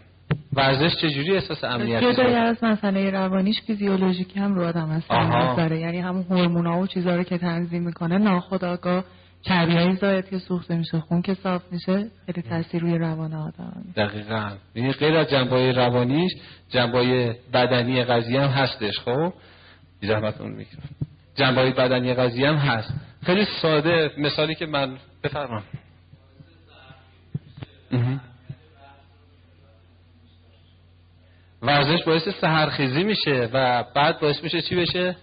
ورزش 0.53 0.95
چجوری 1.01 1.35
احساس 1.35 1.63
امنیت 1.63 2.03
جدای 2.03 2.35
از 2.35 2.63
مسئله 2.63 3.11
روانیش 3.11 3.61
فیزیولوژیک 3.61 4.37
هم 4.37 4.55
رو 4.55 4.65
آدم 4.65 4.89
اثر 4.89 5.71
یعنی 5.71 5.99
همون 5.99 6.23
هورمونا 6.29 6.79
و 6.79 6.87
چیزا 6.87 7.15
رو 7.15 7.23
که 7.23 7.37
تنظیم 7.37 7.83
می‌کنه 7.83 8.17
ناخودآگاه 8.17 9.03
چربی 9.41 9.73
های 9.73 9.95
زاید 9.95 10.29
که 10.29 10.37
سوخته 10.37 10.75
میشه 10.75 10.99
خون 10.99 11.21
که 11.21 11.33
صاف 11.33 11.61
میشه 11.71 12.07
خیلی 12.25 12.41
تاثیر 12.41 12.81
روی 12.81 12.97
روان 12.97 13.33
آدم. 13.33 13.83
دقیقا. 13.95 14.51
یعنی 14.75 14.91
غیر 14.91 15.17
از 15.17 15.29
جنبای 15.29 15.73
روانیش 15.73 16.31
جنبای 16.69 17.33
بدنی 17.53 18.03
قضیه 18.03 18.41
هم 18.41 18.49
هستش 18.49 18.99
خب؟ 18.99 19.33
زحمت 20.01 20.41
اون 20.41 20.51
می‌کنم 20.51 20.89
جنبای 21.35 21.71
بدنی 21.71 22.13
قضیه 22.13 22.49
هم 22.49 22.55
هست. 22.55 22.93
خیلی 23.23 23.45
ساده. 23.61 24.11
مثالی 24.17 24.55
که 24.55 24.65
من 24.65 24.97
بفرمام 25.23 25.63
ورزش 31.61 32.03
باعث 32.03 32.29
سهرخیزی 32.29 33.03
میشه 33.03 33.49
و 33.53 33.83
بعد 33.95 34.19
باعث 34.19 34.43
میشه 34.43 34.61
چی 34.61 34.75
بشه؟ 34.75 35.15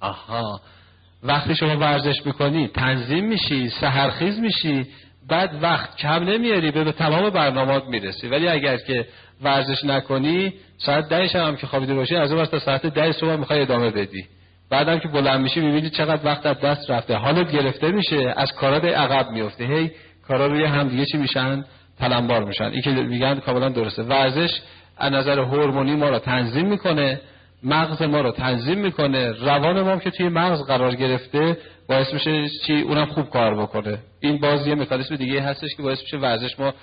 آها. 0.00 0.60
وقتی 1.22 1.54
شما 1.54 1.76
ورزش 1.76 2.26
می‌کنی 2.26 2.68
تنظیم 2.68 3.24
میشی 3.24 3.70
سهرخیز 3.70 4.38
میشی 4.38 4.86
بعد 5.28 5.62
وقت 5.62 5.96
کم 5.96 6.24
نمیاری 6.24 6.70
به 6.70 6.92
تمام 6.92 7.30
برنامات 7.30 7.84
می‌رسی. 7.84 8.28
ولی 8.28 8.48
اگر 8.48 8.76
که 8.76 9.08
ورزش 9.42 9.84
نکنی 9.84 10.54
ساعت 10.78 11.08
ده 11.08 11.28
شب 11.28 11.40
هم 11.40 11.56
که 11.56 11.66
خوابیده 11.66 11.94
باشی 11.94 12.16
از 12.16 12.32
اون 12.32 12.46
تا 12.46 12.58
ساعت 12.58 12.86
ده 12.86 13.12
صبح 13.12 13.36
می‌خوای 13.36 13.62
ادامه 13.62 13.90
بدی. 13.90 14.26
بعدم 14.70 14.98
که 14.98 15.08
بلند 15.08 15.40
میشی 15.40 15.60
می‌بینی 15.60 15.90
چقدر 15.90 16.26
وقت 16.26 16.46
از 16.46 16.60
دست 16.60 16.90
رفته. 16.90 17.14
حالت 17.14 17.52
گرفته 17.52 17.90
میشه 17.90 18.34
از 18.36 18.52
کارات 18.52 18.84
عقب 18.84 19.30
میفته 19.30 19.64
هی 19.64 19.90
کارا 20.28 20.46
روی 20.46 20.64
هم 20.64 20.88
دیگه 20.88 21.04
چی 21.04 21.18
میشن؟ 21.18 21.64
تلمبار 21.98 22.44
میشن. 22.44 22.64
این 22.64 22.82
که 22.82 22.90
میگن 22.90 23.34
کاملا 23.34 23.68
درسته. 23.68 24.02
ورزش 24.02 24.60
از 24.98 25.12
نظر 25.12 25.38
هورمونی 25.38 25.96
ما 25.96 26.08
رو 26.08 26.18
تنظیم 26.18 26.66
می‌کنه 26.66 27.20
مغز 27.62 28.02
ما 28.02 28.20
رو 28.20 28.30
تنظیم 28.30 28.78
می‌کنه. 28.78 29.32
روان 29.32 29.82
ما 29.82 29.96
که 29.96 30.10
توی 30.10 30.28
مغز 30.28 30.66
قرار 30.66 30.94
گرفته 30.94 31.58
باعث 31.88 32.12
میشه 32.12 32.48
چی؟ 32.48 32.80
اونم 32.80 33.06
خوب 33.06 33.30
کار 33.30 33.54
بکنه. 33.54 33.98
این 34.20 34.38
باز 34.38 34.66
یه 34.66 34.74
مکانیسم 34.74 35.16
دیگه 35.16 35.40
هستش 35.40 35.74
که 35.76 35.82
باعث 35.82 36.00
میشه 36.02 36.16
ورزش 36.16 36.60
ما 36.60 36.74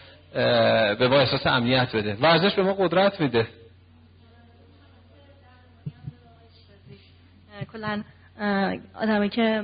به 0.95 1.07
ما 1.07 1.19
احساس 1.19 1.47
امنیت 1.47 1.95
بده. 1.95 2.17
ورزش 2.21 2.53
به 2.53 2.63
ما 2.63 2.73
قدرت 2.73 3.21
میده. 3.21 3.47
کلا 7.73 8.03
آدمی 8.95 9.29
که 9.29 9.63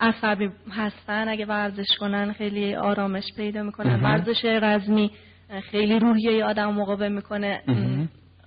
عصبی 0.00 0.50
هستن 0.70 1.28
اگه 1.28 1.46
ورزش 1.46 1.96
کنن 2.00 2.32
خیلی 2.32 2.74
آرامش 2.74 3.24
پیدا 3.36 3.62
می‌کنن. 3.62 4.02
ورزش 4.02 4.44
رزمی 4.44 5.10
خیلی 5.70 5.98
روحیه 5.98 6.44
آدم 6.44 6.72
مقاوم 6.72 7.12
می‌کنه. 7.12 7.62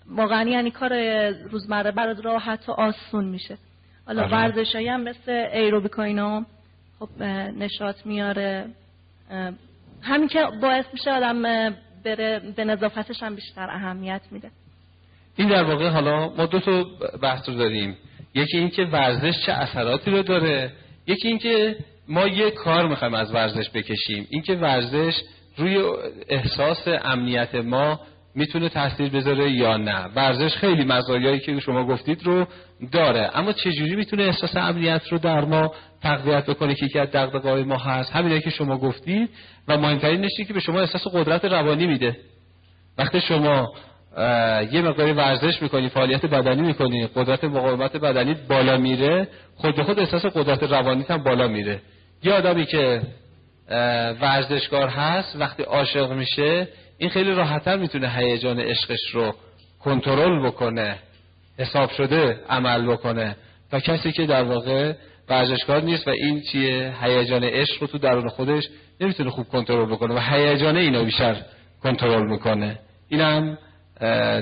واقعا 0.07 0.49
یعنی 0.49 0.71
کار 0.71 0.93
روزمره 1.29 1.91
برات 1.91 2.25
راحت 2.25 2.69
و 2.69 2.71
آسون 2.71 3.25
میشه. 3.25 3.57
حالا. 4.07 4.27
ورزش 4.27 4.75
هم 4.75 5.01
مثل 5.01 5.31
ایروبیک 5.31 5.99
اینا 5.99 6.45
خب 6.99 7.23
نشاط 7.57 8.05
میاره. 8.05 8.65
همین 10.01 10.27
که 10.27 10.47
باعث 10.61 10.85
میشه 10.93 11.11
آدم 11.11 11.41
بره 12.05 12.53
به 12.55 12.63
نظافتش 12.63 13.23
هم 13.23 13.35
بیشتر 13.35 13.69
اهمیت 13.69 14.21
میده. 14.31 14.51
این 15.37 15.47
در 15.47 15.63
واقع 15.63 15.89
حالا 15.89 16.29
ما 16.29 16.45
دو 16.45 16.59
تا 16.59 16.85
بحث 17.21 17.49
رو 17.49 17.55
داریم. 17.55 17.97
یکی 18.35 18.57
اینکه 18.57 18.83
ورزش 18.83 19.45
چه 19.45 19.51
اثراتی 19.51 20.11
رو 20.11 20.23
داره. 20.23 20.71
یکی 21.07 21.27
اینکه 21.27 21.75
ما 22.07 22.27
یه 22.27 22.51
کار 22.51 22.87
می‌خوایم 22.87 23.13
از 23.13 23.33
ورزش 23.33 23.69
بکشیم. 23.69 24.27
اینکه 24.29 24.55
ورزش 24.55 25.13
روی 25.57 25.83
احساس 26.29 26.87
امنیت 26.87 27.55
ما 27.55 27.99
می‌تونه 28.35 28.69
تاثیر 28.69 29.09
بذاره 29.09 29.51
یا 29.51 29.77
نه. 29.77 30.05
ورزش 30.15 30.55
خیلی 30.55 30.83
مزایایی 30.85 31.39
که 31.39 31.59
شما 31.59 31.85
گفتید 31.85 32.23
رو 32.23 32.47
داره. 32.91 33.31
اما 33.33 33.51
چجوری 33.53 33.95
می‌تونه 33.95 34.23
احساس 34.23 34.55
امنیت 34.55 35.01
رو 35.11 35.17
در 35.17 35.45
ما 35.45 35.73
تقویت 36.01 36.45
بکنه 36.45 36.75
که 36.75 36.85
یکی 36.85 36.99
از 36.99 37.11
دغدغه‌های 37.11 37.63
ما 37.63 37.77
هست؟ 37.77 38.11
همینایی 38.11 38.41
که 38.41 38.49
شما 38.49 38.77
گفتید. 38.77 39.29
و 39.67 39.77
مهمترین 39.77 40.21
نشی 40.21 40.45
که 40.45 40.53
به 40.53 40.59
شما 40.59 40.79
احساس 40.79 41.07
قدرت 41.07 41.45
روانی 41.45 41.87
میده. 41.87 42.17
وقتی 42.97 43.21
شما 43.21 43.73
یه 44.71 44.81
مقداری 44.81 45.11
ورزش 45.11 45.61
می‌کنی 45.61 45.89
فعالیت 45.89 46.25
بدنی 46.25 46.61
می‌کنی 46.61 47.07
قدرت 47.15 47.43
مقاومت 47.43 47.97
بدنی 47.97 48.35
بالا 48.49 48.77
میره. 48.77 49.27
خود 49.55 49.75
به 49.75 49.83
خود 49.83 49.99
احساس 49.99 50.25
قدرت 50.25 50.63
روانی 50.63 51.05
هم 51.09 51.23
بالا 51.23 51.47
میره. 51.47 51.79
یه 52.23 52.33
آدمی 52.33 52.65
که 52.65 53.01
ورزشکار 54.21 54.87
هست 54.87 55.35
وقتی 55.35 55.63
عاشق 55.63 56.11
میشه 56.11 56.67
این 56.97 57.09
خیلی 57.09 57.33
راحتتر 57.33 57.77
می‌تونه 57.77 58.09
هیجان 58.09 58.59
عشقش 58.59 59.09
رو 59.13 59.33
کنترل 59.83 60.47
بکنه 60.47 60.95
حساب 61.59 61.89
شده 61.91 62.39
عمل 62.49 62.91
بکنه. 62.91 63.35
تا 63.71 63.79
کسی 63.79 64.11
که 64.11 64.25
در 64.25 64.43
واقع 64.43 64.93
ورزشکار 65.29 65.81
نیست 65.81 66.07
و 66.07 66.11
این 66.11 66.41
چیه 66.41 66.93
هیجان 67.01 67.43
عشق 67.43 67.81
رو 67.81 67.87
تو 67.87 67.97
درون 67.97 68.29
خودش 68.29 68.69
نمی‌تونه 69.01 69.29
خوب 69.29 69.47
کنترل 69.47 69.85
بکنه 69.85 70.13
و 70.13 70.19
هیجان 70.19 70.77
اینو 70.77 71.05
بیشتر 71.05 71.35
کنترل 71.83 72.29
می‌کنه. 72.29 72.79
اینم 73.09 73.57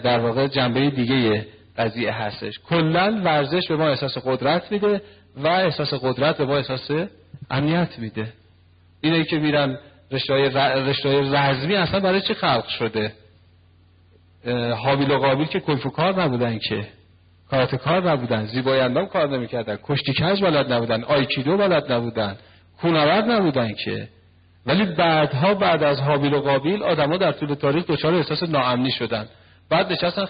در 0.03 0.19
واقع 0.19 0.47
جنبه 0.47 0.89
دیگه 0.89 1.45
قضیه 1.77 2.13
هستش. 2.13 2.59
کلا 2.59 3.21
ورزش 3.23 3.67
به 3.67 3.75
ما 3.75 3.89
احساس 3.89 4.17
قدرت 4.25 4.71
میده 4.71 5.01
و 5.37 5.47
احساس 5.47 5.93
قدرت 5.93 6.37
به 6.37 6.45
ما 6.45 6.57
احساس 6.57 6.91
امنیت 7.51 7.99
میده. 7.99 8.33
اینه 9.01 9.23
که 9.23 9.39
میرن 9.39 9.77
رشته 10.11 11.21
رزمی 11.31 11.75
اصلا 11.75 11.99
برای 11.99 12.21
چه 12.21 12.33
خلق 12.33 12.67
شده؟ 12.67 13.13
حابیل 14.77 15.11
و 15.11 15.17
قابیل 15.17 15.47
که 15.47 15.59
کار 15.95 16.21
نبودن 16.21 16.57
که. 16.57 16.87
کارات 17.49 17.75
کار 17.75 18.11
نبودن 18.11 18.45
زیبای 18.45 18.79
اندام 18.79 19.05
کار 19.05 19.29
نمی‌کردن 19.29 19.77
کشتی 19.83 20.13
کج 20.13 20.41
بلد 20.41 20.73
نبودن 20.73 21.03
آیکیدو 21.03 21.57
بلد 21.57 21.91
نبودن 21.91 22.37
کونورد 22.81 23.31
نبودن 23.31 23.73
که. 23.73 24.07
ولی 24.65 24.85
بعدها 24.85 25.53
بعد 25.53 25.83
از 25.83 25.99
حابیل 25.99 26.33
و 26.33 26.41
قابیل 26.41 26.83
آدما 26.83 27.17
در 27.17 27.31
طول 27.31 27.53
تاریخ 27.53 27.85
دچار 27.87 28.15
احساس 28.15 28.43
ناامنی 28.43 28.91
شدن. 28.91 29.25
بعد 29.71 29.91
نشستن 29.91 30.25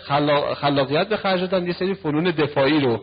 خلاقیت 0.55 1.07
به 1.07 1.18
خرج 1.18 1.41
دادن 1.41 1.68
یه 1.68 1.73
سری 1.73 1.93
فنون 1.93 2.23
دفاعی 2.23 2.80
رو 2.80 3.01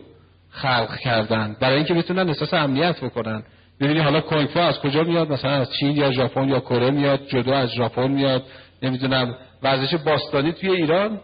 خلق 0.50 0.96
کردن. 0.96 1.56
برای 1.60 1.76
اینکه 1.76 1.94
بتونن 1.94 2.28
احساس 2.28 2.54
امنیت 2.54 3.04
بکنن. 3.04 3.42
ببینید 3.80 4.02
حالا 4.02 4.20
کنگفو 4.20 4.58
از 4.58 4.78
کجا 4.78 5.02
میاد؟ 5.02 5.32
مثلا 5.32 5.50
از 5.50 5.72
چین 5.80 5.96
یا 5.96 6.12
ژاپن 6.12 6.48
یا 6.48 6.60
کره 6.60 6.90
میاد 6.90 7.26
جدو 7.26 7.52
از 7.52 7.68
ژاپن 7.68 8.06
میاد. 8.06 8.42
نمی‌دونم. 8.82 9.34
ورزش 9.62 9.94
باستانی 9.94 10.52
توی 10.52 10.70
ایران؟ 10.70 11.20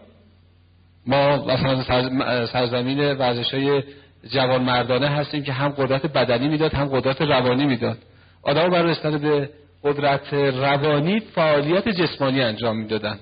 ما 1.07 1.45
مثلا 1.45 1.83
سرزمین 2.45 2.99
ورزش 2.99 3.53
های 3.53 3.83
جوان 4.33 4.61
مردانه 4.61 5.07
هستیم 5.07 5.43
که 5.43 5.53
هم 5.53 5.69
قدرت 5.69 6.05
بدنی 6.05 6.47
می‌داد 6.47 6.73
هم 6.73 6.85
قدرت 6.85 7.21
روانی 7.21 7.65
می‌داد. 7.65 7.97
آدم 8.43 8.69
برای 8.69 8.91
رسیدن 8.91 9.17
به 9.17 9.49
قدرت 9.83 10.33
روانی 10.33 11.19
فعالیت 11.19 11.89
جسمانی 11.89 12.41
انجام 12.41 12.77
می‌دادن. 12.77 13.19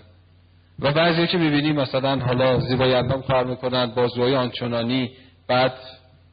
و 0.79 0.91
بعضی 0.91 1.27
که 1.27 1.37
می‌بینیم 1.37 1.75
مثلا 1.75 2.19
حالا 2.19 2.59
زیبای 2.59 2.93
اندام 2.93 3.21
کار 3.21 3.45
می‌کنن 3.45 3.85
بازوهای 3.85 4.35
آنچنانی 4.35 5.11
بعد 5.47 5.73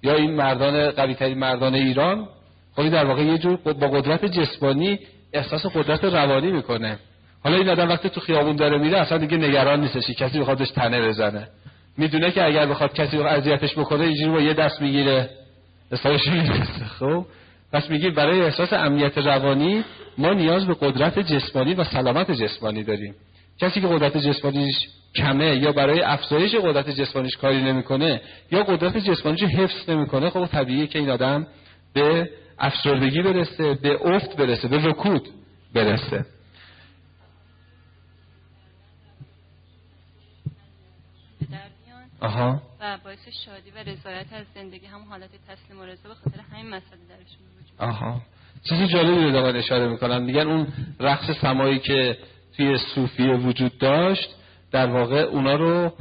یا 0.03 0.15
این 0.15 0.31
مردان 0.31 0.91
قوی 0.91 1.15
ترین 1.15 1.39
مردان 1.39 1.75
ایران 1.75 2.29
خب 2.77 2.89
در 2.89 3.05
واقع 3.05 3.23
یه 3.23 3.39
جور 3.39 3.57
با 3.57 3.73
قدرت 3.73 4.25
جسمانی 4.25 4.99
احساس 5.33 5.67
قدرت 5.67 6.05
روانی 6.05 6.53
می‌کنه. 6.53 6.99
حالا 7.45 7.57
این 7.57 7.69
آدم 7.69 7.89
وقتی 7.89 8.09
تو 8.09 8.21
خیابون 8.21 8.57
داره 8.57 8.79
میره 8.79 8.99
اصلا 8.99 9.19
دیگه 9.19 9.37
نگران 9.37 9.81
نیستش 9.81 10.11
کسی 10.11 10.41
بخوادش 10.41 10.71
تنه 10.71 11.09
بزنه. 11.09 11.49
می‌دونه 11.99 12.31
که 12.31 12.45
اگر 12.45 12.67
بخواد 12.67 12.95
کسی 12.95 13.17
رو 13.17 13.27
اذیتش 13.27 13.79
بکنه 13.79 14.05
اینجوری 14.05 14.31
با 14.31 14.41
یه 14.41 14.55
دست 14.55 14.83
می‌گیره. 14.83 15.31
حسابش 15.93 16.27
می‌رسه 16.27 16.85
خب؟ 16.99 17.27
پس 17.73 17.91
میگیم 17.91 18.15
برای 18.15 18.41
احساس 18.41 18.73
امنیت 18.73 19.19
روانی 19.19 19.85
ما 20.19 20.33
نیاز 20.33 20.67
به 20.67 20.75
قدرت 20.75 21.19
جسمانی 21.19 21.75
و 21.75 21.85
سلامت 21.85 22.31
جسمانی 22.31 22.85
داریم. 22.85 23.15
کسی 23.61 23.81
که 23.81 23.87
قدرت 23.87 24.17
جسمانیش 24.17 24.89
کمه 25.15 25.57
یا 25.57 25.73
برای 25.73 26.01
افزایش 26.01 26.55
قدرت 26.55 26.91
جسمانیش 26.91 27.37
کاری 27.37 27.63
نمی‌کنه 27.63 28.21
یا 28.51 28.63
قدرت 28.63 28.97
جسمانیش 28.97 29.43
حفظ 29.43 29.91
نمی‌کنه 29.91 30.31
خب 30.31 30.47
طبیعیه 30.47 30.87
که 30.87 30.99
این 30.99 31.11
آدم 31.11 31.47
به 31.95 32.31
افسردگی 32.59 33.23
برسه 33.23 33.75
به 33.75 34.07
افت 34.07 34.37
برسه 34.37 34.69
به 34.69 34.77
رکود 34.77 35.29
برسه. 35.75 36.25
آها. 42.21 42.63
و 42.81 42.99
باعث 43.05 43.29
شادی 43.45 43.71
و 43.71 43.79
رضایت 43.79 44.33
از 44.33 44.47
زندگی 44.55 44.87
هم 44.87 45.01
حالت 45.11 45.31
تسلیم 45.49 45.81
و 45.81 45.85
رضا 45.85 46.09
به 46.09 46.15
خاطر 46.15 46.41
همین 46.53 46.67
مسئله 46.67 47.01
درشون 47.09 47.47
وجود 47.57 47.79
آها. 47.79 48.21
چیزی 48.69 48.87
جالبی 48.87 49.25
رو 49.25 49.31
دارن 49.33 49.57
اشاره 49.57 49.89
می‌کنن. 49.89 50.23
میگن 50.23 50.47
اون 50.47 50.67
رقص 51.01 51.31
سمایی 51.43 51.79
که 51.79 52.19
توی 52.61 52.79
صوفیه 52.95 53.35
وجود 53.35 53.79
داشت 53.79 54.37
در 54.73 54.87
واقع 54.87 55.21
اونا 55.21 55.55
رو 55.55 55.93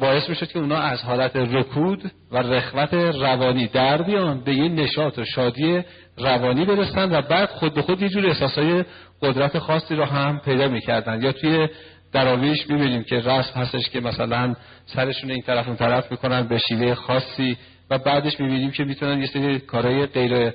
باعث 0.00 0.28
می‌شد 0.28 0.48
که 0.48 0.58
اونا 0.58 0.76
از 0.76 1.02
حالت 1.02 1.36
رکود 1.36 2.10
و 2.32 2.38
رخوت 2.38 2.94
روانی 2.94 3.66
در 3.66 4.02
بیان 4.02 4.40
به 4.44 4.54
یه 4.54 4.68
نشاط 4.68 5.18
و 5.18 5.24
شادی 5.24 5.82
روانی 6.18 6.64
برسن 6.64 7.14
و 7.14 7.22
بعد 7.22 7.48
خود 7.48 7.74
به 7.74 7.82
خود 7.82 8.02
یه 8.02 8.08
جور 8.08 8.26
احساسای 8.26 8.84
قدرت 9.22 9.58
خاصی 9.58 9.94
رو 9.94 10.04
هم 10.04 10.40
پیدا 10.44 10.68
می‌کردن. 10.68 11.22
یا 11.22 11.32
توی 11.32 11.68
دراویش 12.12 12.70
می‌بینیم 12.70 13.02
که 13.02 13.16
رسم 13.16 13.60
هستش 13.60 13.90
که 13.90 14.00
مثلا 14.00 14.54
سرشون 14.86 15.30
این 15.30 15.42
طرف 15.42 15.66
اون 15.66 15.76
طرف 15.76 16.10
می‌کنن 16.10 16.42
به 16.48 16.58
شیوه 16.58 16.94
خاصی 16.94 17.56
و 17.90 17.98
بعدش 17.98 18.40
می‌بینیم 18.40 18.70
که 18.70 18.84
می‌تونن 18.84 19.20
یه 19.20 19.26
سری 19.26 19.58
کارهای 19.58 20.06
غیر 20.06 20.52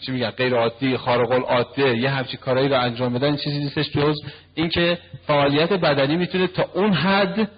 چی 0.00 0.12
میگن 0.12 0.30
غیر 0.30 0.54
عادی 0.54 0.96
خارق 0.96 1.30
العاده 1.30 1.96
یه 1.96 2.10
همچین 2.10 2.40
کارهایی 2.40 2.68
رو 2.68 2.80
انجام 2.80 3.14
بدن 3.14 3.36
چیزی 3.36 3.58
نیستش 3.58 3.90
جز 3.90 4.16
اینکه 4.54 4.98
فعالیت 5.26 5.72
بدنی 5.72 6.16
می‌تونه 6.16 6.46
تا 6.46 6.70
اون 6.74 6.92
حد 6.92 7.48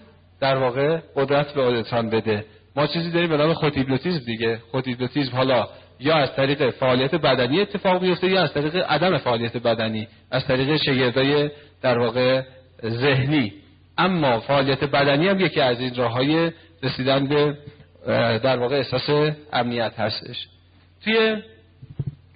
در 0.40 0.56
واقع 0.56 0.98
قدرت 1.16 1.54
به 1.54 1.62
انسان 1.62 2.10
بده. 2.10 2.44
ما 2.76 2.86
چیزی 2.86 3.10
داریم 3.10 3.28
به 3.28 3.36
نام 3.36 3.54
خوتیبلوتیزم 3.54 4.24
دیگه. 4.24 4.58
خوتیبلوتیزم 4.70 5.36
حالا 5.36 5.68
یا 6.00 6.14
از 6.14 6.36
طریق 6.36 6.70
فعالیت 6.70 7.14
بدنی 7.14 7.60
اتفاق 7.60 8.00
بیفته 8.00 8.30
یا 8.30 8.42
از 8.42 8.54
طریق 8.54 8.76
عدم 8.76 9.18
فعالیت 9.18 9.56
بدنی 9.56 10.08
از 10.30 10.46
طریق 10.46 10.76
شگردای 10.76 11.50
در 11.82 11.98
واقع 11.98 12.42
ذهنی. 12.86 13.52
اما 13.98 14.40
فعالیت 14.40 14.84
بدنی 14.84 15.28
هم 15.28 15.40
یکی 15.40 15.60
از 15.60 15.80
این 15.80 15.94
راههای 15.94 16.52
رسیدن 16.82 17.26
به 17.26 17.56
در 18.38 18.56
واقع 18.56 18.76
احساس 18.76 19.34
امنیت 19.52 19.92
هستش. 19.98 20.48
توی 21.04 21.36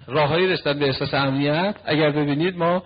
راههای 0.07 0.47
رسیدن 0.47 0.79
به 0.79 0.85
احساس 0.85 1.13
امنیت 1.13 1.75
اگر 1.85 2.11
ببینید 2.11 2.57
ما 2.57 2.83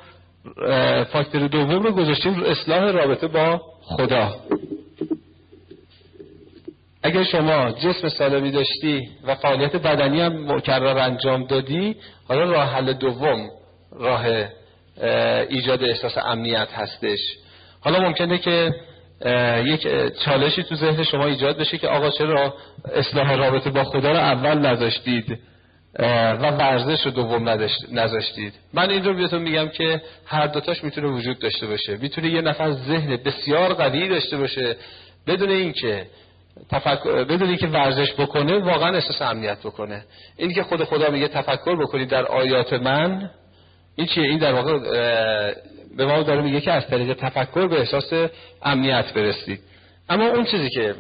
فاکتور 1.12 1.48
دوم 1.48 1.84
رو 1.84 1.92
گذاشتیم 1.92 2.44
اصلاح 2.44 2.92
رابطه 2.92 3.28
با 3.28 3.62
خدا. 3.82 4.36
اگر 7.04 7.24
شما 7.24 7.72
جسم 7.72 8.10
سالمی 8.10 8.52
داشتی 8.52 9.10
و 9.24 9.36
فعالیت 9.36 9.76
بدنی 9.76 10.22
هم 10.22 10.52
مکرر 10.52 10.98
انجام 10.98 11.44
دادی 11.44 11.96
حالا 12.28 12.44
راه 12.52 12.70
حل 12.70 12.94
دوم 12.94 13.50
راه 13.92 14.26
ایجاد 15.50 15.84
احساس 15.84 16.18
امنیت 16.18 16.68
هستش. 16.74 17.20
حالا 17.82 18.00
ممکنه 18.00 18.38
که 18.38 18.72
یک 19.66 19.88
چالشی 20.26 20.64
تو 20.64 20.76
ذهن 20.76 21.04
شما 21.04 21.26
ایجاد 21.26 21.58
بشه 21.58 21.78
که 21.78 21.88
آقا 21.88 22.10
چرا 22.10 22.54
اصلاح 22.94 23.36
رابطه 23.36 23.70
با 23.70 23.84
خدا 23.84 24.12
رو 24.12 24.18
اول 24.18 24.58
نذاشتید؟ 24.58 25.40
و 26.00 26.52
ورزش 26.52 27.06
رو 27.06 27.12
دوم 27.12 27.50
نذاشتید. 27.92 28.54
من 28.74 28.90
این 28.90 29.04
رو 29.04 29.14
بهتون 29.14 29.42
میگم 29.42 29.68
که 29.68 30.02
هر 30.26 30.48
دوتاش 30.48 30.84
می‌تونه 30.84 31.08
وجود 31.08 31.40
داشته 31.40 31.68
باشه. 31.68 31.98
می‌تونه 31.98 32.30
یه 32.30 32.42
نفر 32.42 32.72
ذهن 32.72 33.18
بسیار 33.18 33.74
قوی 33.74 34.08
داشته 34.08 34.38
باشه 34.38 34.76
بدون 35.28 35.50
اینکه 35.50 36.06
تفکر 36.72 37.24
بدون 37.24 37.48
اینکه 37.48 37.68
ورزش 37.68 38.14
بکنه 38.14 38.60
واقعا 38.60 38.96
احساس 38.96 39.22
امنیت 39.22 39.60
بکنه. 39.60 40.04
این 40.38 40.54
که 40.54 40.64
خود 40.64 40.84
خدا 40.84 41.10
میگه 41.10 41.28
تفکر 41.28 41.76
بکنید 41.76 42.10
در 42.10 42.26
آیات 42.26 42.74
من 42.74 43.30
این 43.96 44.08
چیه؟ 44.08 44.24
این 44.24 44.38
در 44.38 44.54
واقع 44.54 44.80
به 45.98 46.06
ما 46.06 46.24
داره 46.24 46.42
میگه 46.42 46.62
که 46.62 46.72
از 46.72 46.88
طریق 46.88 47.14
تفکر 47.14 47.68
به 47.68 47.80
احساس 47.80 48.14
امنیت 48.62 49.14
برسید. 49.14 49.60
اما 50.10 50.28
اون 50.28 50.46
چیزی 50.46 50.70
که 50.70 50.96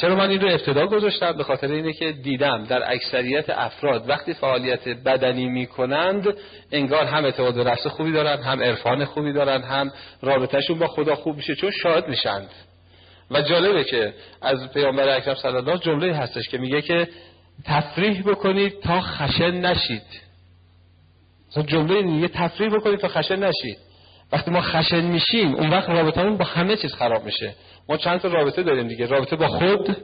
چرا 0.00 0.16
من 0.16 0.30
این 0.30 0.40
رو 0.40 0.48
ابتدا 0.48 0.86
گذاشتم؟ 0.86 1.32
به 1.32 1.44
خاطر 1.44 1.66
اینه 1.66 1.92
که 1.92 2.12
دیدم 2.12 2.64
در 2.64 2.92
اکثریت 2.92 3.50
افراد 3.50 4.08
وقتی 4.08 4.34
فعالیت 4.34 4.88
بدنی 4.88 5.46
می‌کنند 5.48 6.34
انگار 6.72 7.04
هم 7.04 7.24
اعتقاد 7.24 7.54
به 7.54 7.76
خوبی 7.76 8.12
دارن 8.12 8.42
هم 8.42 8.62
عرفان 8.62 9.04
خوبی 9.04 9.32
دارن 9.32 9.62
هم 9.62 9.92
رابطهشون 10.22 10.78
با 10.78 10.86
خدا 10.86 11.14
خوب 11.14 11.36
میشه 11.36 11.54
چون 11.54 11.70
شاد 11.70 12.08
میشند. 12.08 12.48
و 13.30 13.42
جالبه 13.42 13.84
که 13.84 14.14
از 14.42 14.72
پیامبر 14.72 15.08
اکرم 15.08 15.34
صلی 15.34 15.56
الله 15.56 15.78
جمله 15.78 16.14
هستش 16.14 16.48
که 16.48 16.58
میگه 16.58 16.82
که 16.82 17.08
تفریح 17.64 18.22
بکنید 18.22 18.80
تا 18.80 19.00
خشن 19.00 19.50
نشید. 19.50 20.02
جمله 21.66 22.02
میگه 22.02 22.28
تفریح 22.28 22.76
بکنید 22.76 23.00
تا 23.00 23.08
خشن 23.08 23.36
نشید. 23.36 23.78
وقتی 24.34 24.50
ما 24.50 24.60
خشن 24.60 25.04
میشیم 25.04 25.54
اون 25.54 25.70
وقت 25.70 25.88
رابطمون 25.88 26.36
با 26.36 26.44
همه 26.44 26.76
چیز 26.76 26.94
خراب 26.94 27.24
میشه. 27.24 27.54
ما 27.88 27.96
چند 27.96 28.20
تا 28.20 28.28
رابطه 28.28 28.62
داریم 28.62 28.88
دیگه. 28.88 29.06
رابطه 29.06 29.36
با 29.36 29.48
خود 29.48 29.96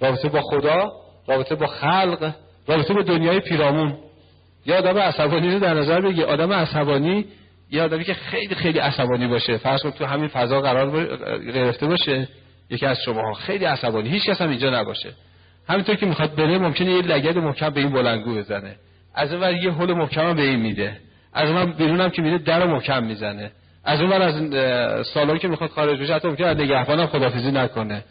رابطه 0.00 0.28
با 0.28 0.40
خدا 0.40 0.92
رابطه 1.28 1.54
با 1.54 1.66
خلق 1.66 2.34
رابطه 2.66 2.94
با 2.94 3.02
دنیای 3.02 3.40
پیرامون. 3.40 3.94
یا 4.66 4.78
آدم 4.78 4.98
عصبانی 4.98 5.52
رو 5.52 5.58
در 5.58 5.74
نظر 5.74 6.00
بگی. 6.00 6.22
آدم 6.22 6.52
عصبانی 6.52 7.24
یه 7.70 7.82
آدمی 7.82 8.04
که 8.04 8.14
خیلی 8.14 8.54
خیلی 8.54 8.78
عصبانی 8.78 9.26
باشه. 9.26 9.56
فرض 9.56 9.82
کن 9.82 9.90
تو 9.90 10.04
همین 10.04 10.28
فضا 10.28 10.60
قرار 10.60 11.06
گرفته 11.38 11.86
باشه. 11.86 12.28
یکی 12.70 12.86
از 12.86 12.98
شماها 13.04 13.32
خیلی 13.32 13.64
عصبانی. 13.64 14.08
هیچ 14.08 14.26
کس 14.26 14.40
هم 14.40 14.50
اینجا 14.50 14.70
نباشه. 14.70 15.10
همینطور 15.68 15.94
که 15.94 16.06
می‌خواد 16.06 16.34
بره 16.34 16.58
ممکنه 16.58 16.92
یه 16.92 17.02
لگد 17.02 17.38
محکم 17.38 17.70
به 17.70 17.80
این 17.80 17.92
بلنگو 17.92 18.34
بزنه. 18.34 18.76
از 19.14 19.32
اون 19.32 19.56
یه 19.56 19.72
هول 19.72 19.92
محکم 19.92 20.34
به 20.34 20.42
این 20.42 20.60
میده. 20.60 20.96
از 21.32 21.50
اون 21.50 21.72
بیرونم 21.72 22.10
که 22.10 22.22
میده 22.22 22.38
در 22.38 22.66
محکم 22.66 23.04
می‌زنه. 23.04 23.50
از 23.86 24.00
اون 24.00 24.12
از 24.12 25.06
سالن 25.06 25.38
که 25.38 25.48
می‌خواد 25.48 25.70
خارج 25.70 26.00
بشه 26.00 26.14
حتی 26.14 26.28
ممکنه 26.28 26.54
نگهبانم 26.54 27.06
خدافیزی 27.06 27.50
نکنه. 27.50 28.04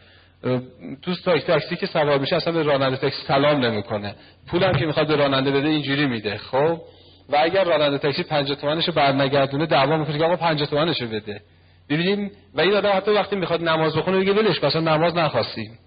تو 1.01 1.15
تاکسی 1.47 1.75
که 1.75 1.85
سوار 1.85 2.17
میشه 2.17 2.35
اصلا 2.35 2.53
به 2.53 2.63
راننده 2.63 2.97
تاکسی 2.97 3.21
سلام 3.27 3.65
نمی‌کنه. 3.65 4.15
پولم 4.47 4.73
که 4.73 4.85
می‌خواد 4.85 5.07
به 5.07 5.15
راننده 5.15 5.51
بده 5.51 5.67
اینجوری 5.67 6.05
میده 6.05 6.37
خب؟ 6.37 6.81
و 7.29 7.37
اگر 7.39 7.63
راننده 7.63 7.97
تاکسی 7.97 8.23
50 8.23 8.57
تومنشو 8.57 8.91
برنگردونه 8.91 9.65
دعوا 9.65 9.97
می‌کنه 9.97 10.17
که 10.17 10.25
آقا 10.25 10.35
50 10.35 10.69
تومنشو 10.69 11.07
بده. 11.07 11.41
ببینیم 11.89 12.31
و 12.53 12.61
این 12.61 12.73
آدم 12.73 12.91
حتی 12.95 13.11
وقتی 13.11 13.35
می‌خواد 13.35 13.63
نماز 13.63 13.95
بخونه 13.95 14.19
دیگه 14.19 14.33
ولش 14.33 14.63
مثلا 14.63 14.81
نماز 14.81 15.15
نخواستیم. 15.15 15.79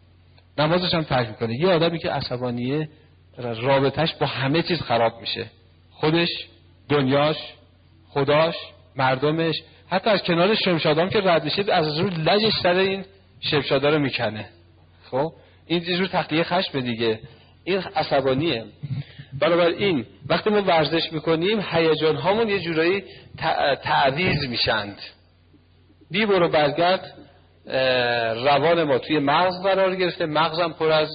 نمازش 0.59 0.95
هم 0.95 1.03
ترک 1.03 1.29
می‌کنه. 1.29 1.61
یه 1.61 1.69
آدمی 1.69 1.99
که 1.99 2.11
عصبانیه 2.11 2.89
رابطش 3.39 4.15
با 4.15 4.27
همه 4.27 4.63
چیز 4.63 4.83
خراب 4.83 5.21
میشه. 5.21 5.47
خودش 5.91 6.29
دنیاش 6.89 7.37
خداش 8.09 8.55
مردمش. 8.97 9.63
حتی 9.91 10.11
از 10.11 10.23
کنار 10.23 10.55
شمشادام 10.55 11.09
که 11.09 11.21
رد 11.21 11.45
میشه 11.45 11.73
از 11.73 11.99
روی 11.99 12.11
لجش 12.11 12.53
سر 12.63 12.75
این 12.75 13.05
شمشادا 13.41 13.89
رو 13.89 13.99
می‌کنه. 13.99 14.49
خب؟ 15.11 15.33
این 15.67 15.81
جور 15.81 16.07
تخلیه 16.07 16.45
خشم 16.45 16.81
دیگه. 16.81 17.21
این 17.65 17.79
عصبانیه. 17.97 18.65
این 19.79 20.07
وقتی 20.29 20.51
ما 20.51 20.63
ورزش 20.63 21.13
می‌کنیم 21.13 21.65
هیجان 21.71 22.17
هامون 22.17 22.49
یه 22.49 22.61
جورایی 22.61 23.05
تعویز 23.83 24.45
میشند. 24.45 24.99
بی 26.11 26.27
برو 26.27 26.49
برگرد 26.49 27.15
روان 28.45 28.85
ما 28.85 28.99
توی 28.99 29.19
مغز 29.19 29.63
قرار 29.63 29.97
گرفته. 29.97 30.27
مغزم 30.27 30.73
پر 30.73 30.93
از 30.93 31.09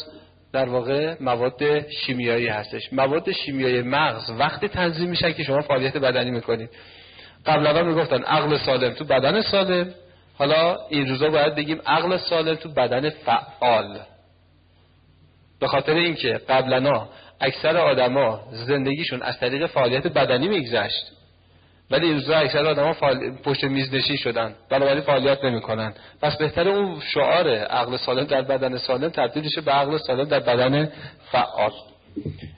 در 0.53 0.69
واقع 0.69 1.15
مواد 1.19 1.89
شیمیایی 1.89 2.47
هستش. 2.47 2.93
مواد 2.93 3.31
شیمیایی 3.31 3.81
مغز 3.81 4.29
وقتی 4.29 4.67
تنظیم 4.67 5.09
میشن 5.09 5.33
که 5.33 5.43
شما 5.43 5.61
فعالیت 5.61 5.97
بدنی 5.97 6.31
می‌کنید. 6.31 6.69
قبلا 7.45 7.83
می‌گفتن 7.83 8.23
عقل 8.23 8.57
سالم 8.57 8.93
تو 8.93 9.05
بدن 9.05 9.41
سالم. 9.41 9.93
حالا 10.37 10.77
این 10.89 11.09
روزا 11.09 11.29
باید 11.29 11.55
بگیم 11.55 11.81
عقل 11.85 12.17
سالم 12.17 12.55
تو 12.55 12.69
بدن 12.69 13.09
فعال. 13.09 13.99
به 15.59 15.67
خاطر 15.67 15.93
اینکه 15.93 16.41
قبلا 16.49 17.07
اکثر 17.41 17.77
آدما 17.77 18.39
زندگیشون 18.51 19.21
از 19.21 19.39
طریق 19.39 19.65
فعالیت 19.65 20.07
بدنی 20.07 20.47
میگذشت. 20.47 21.11
ولی 21.91 22.05
این 22.05 22.15
روزا 22.15 22.35
اکثر 22.35 22.65
آدما 22.65 22.93
فعال... 22.93 23.35
پشت 23.43 23.63
میز 23.63 23.93
نشین 23.93 24.17
شدن. 24.17 24.55
بنابراین 24.69 25.01
فعالیت 25.01 25.43
نمی‌کنن. 25.43 25.93
پس 26.21 26.37
بهتر 26.37 26.69
اون 26.69 26.99
شعار 26.99 27.49
عقل 27.49 27.97
سالم 27.97 28.23
در 28.23 28.41
بدن 28.41 28.77
سالم 28.77 29.09
تبدیل 29.09 29.49
به 29.65 29.71
عقل 29.71 29.97
سالم 29.97 30.23
در 30.23 30.39
بدن 30.39 30.91
فعال. 31.31 31.71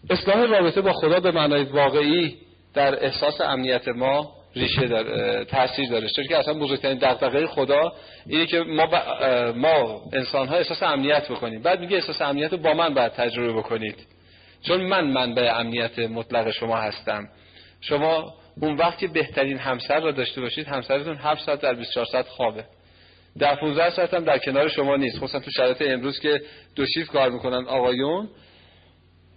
اصلاح 0.09 0.45
رابطه 0.45 0.81
با 0.81 0.93
خدا 0.93 1.19
به 1.19 1.31
معنای 1.31 1.63
واقعی 1.63 2.35
در 2.73 3.05
احساس 3.05 3.41
امنیت 3.41 3.87
ما 3.87 4.31
ریشه 4.56 4.88
داره 4.88 5.45
تاثیر 5.45 5.90
داره. 5.90 6.10
چون 6.10 6.26
که 6.27 6.38
اصلا 6.38 6.53
بزرگترین 6.53 6.98
دغدغه 6.98 7.48
خدا 7.48 7.94
اینه 8.26 8.45
که 8.45 8.60
ما 8.60 8.86
ب... 8.86 8.95
ما 9.56 10.02
انسان 10.14 10.48
ها 10.48 10.56
احساس 10.56 10.84
امنیت 10.84 11.32
بکنیم. 11.32 11.61
بعد 11.61 11.80
میگه 11.80 11.95
احساس 11.95 12.22
امنیت 12.22 12.52
رو 12.52 12.57
با 12.57 12.73
من 12.73 12.94
باید 12.94 13.11
تجربه 13.11 13.53
بکنید. 13.53 13.95
چون 14.61 14.82
من 14.82 15.03
منبع 15.03 15.60
امنیت 15.60 15.99
مطلق 15.99 16.52
شما 16.52 16.77
هستم. 16.77 17.27
شما 17.82 18.34
اون 18.61 18.76
وقت 18.76 18.98
که 18.98 19.07
بهترین 19.07 19.57
همسر 19.57 19.99
را 19.99 20.11
داشته 20.11 20.41
باشید 20.41 20.68
همسرتون 20.68 21.15
7 21.15 21.41
ساعت 21.45 21.61
در 21.61 21.73
24 21.73 22.06
ساعت 22.06 22.27
خوابه. 22.27 22.64
در 23.40 23.56
15 23.56 23.90
ساعت 23.90 24.14
هم 24.14 24.23
در 24.23 24.38
کنار 24.38 24.69
شما 24.69 24.95
نیست. 24.95 25.18
خصوصا 25.18 25.40
تو 25.40 25.52
شرایط 25.52 25.82
امروز 25.82 26.19
که 26.19 26.41
دو 26.76 26.86
شیفت 26.86 27.11
کار 27.11 27.30
می‌کنن 27.30 27.68
آقایون 27.68 28.30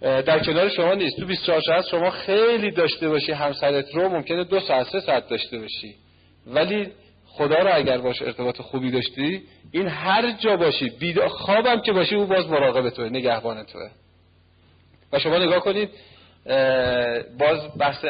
در 0.01 0.39
کنار 0.39 0.69
شما 0.69 0.93
نیست. 0.93 1.19
تو 1.19 1.25
24 1.25 1.61
ساعت 1.61 1.85
شما 1.85 2.09
خیلی 2.09 2.71
داشته 2.71 3.09
باشی 3.09 3.31
همسرت 3.31 3.95
رو 3.95 4.09
ممکنه 4.09 4.43
دو 4.43 4.59
ساعت 4.59 4.87
سه 4.87 4.99
ساعت 4.99 5.29
داشته 5.29 5.59
باشی. 5.59 5.95
ولی 6.47 6.87
خدا 7.25 7.55
رو 7.55 7.75
اگر 7.75 7.97
باش 7.97 8.21
ارتباط 8.21 8.61
خوبی 8.61 8.91
داشتی 8.91 9.41
این 9.71 9.87
هر 9.87 10.31
جا 10.31 10.55
باشی 10.55 10.89
بید 10.89 11.27
خوابم 11.27 11.81
که 11.81 11.91
باشی 11.91 12.15
او 12.15 12.25
باز 12.25 12.49
مراقب 12.49 12.89
توه 12.89 13.09
نگهبان 13.09 13.63
توه. 13.63 13.89
و 15.13 15.19
شما 15.19 15.37
نگاه 15.37 15.59
کنید 15.59 15.89
باز 17.39 17.77
بحث 17.77 18.05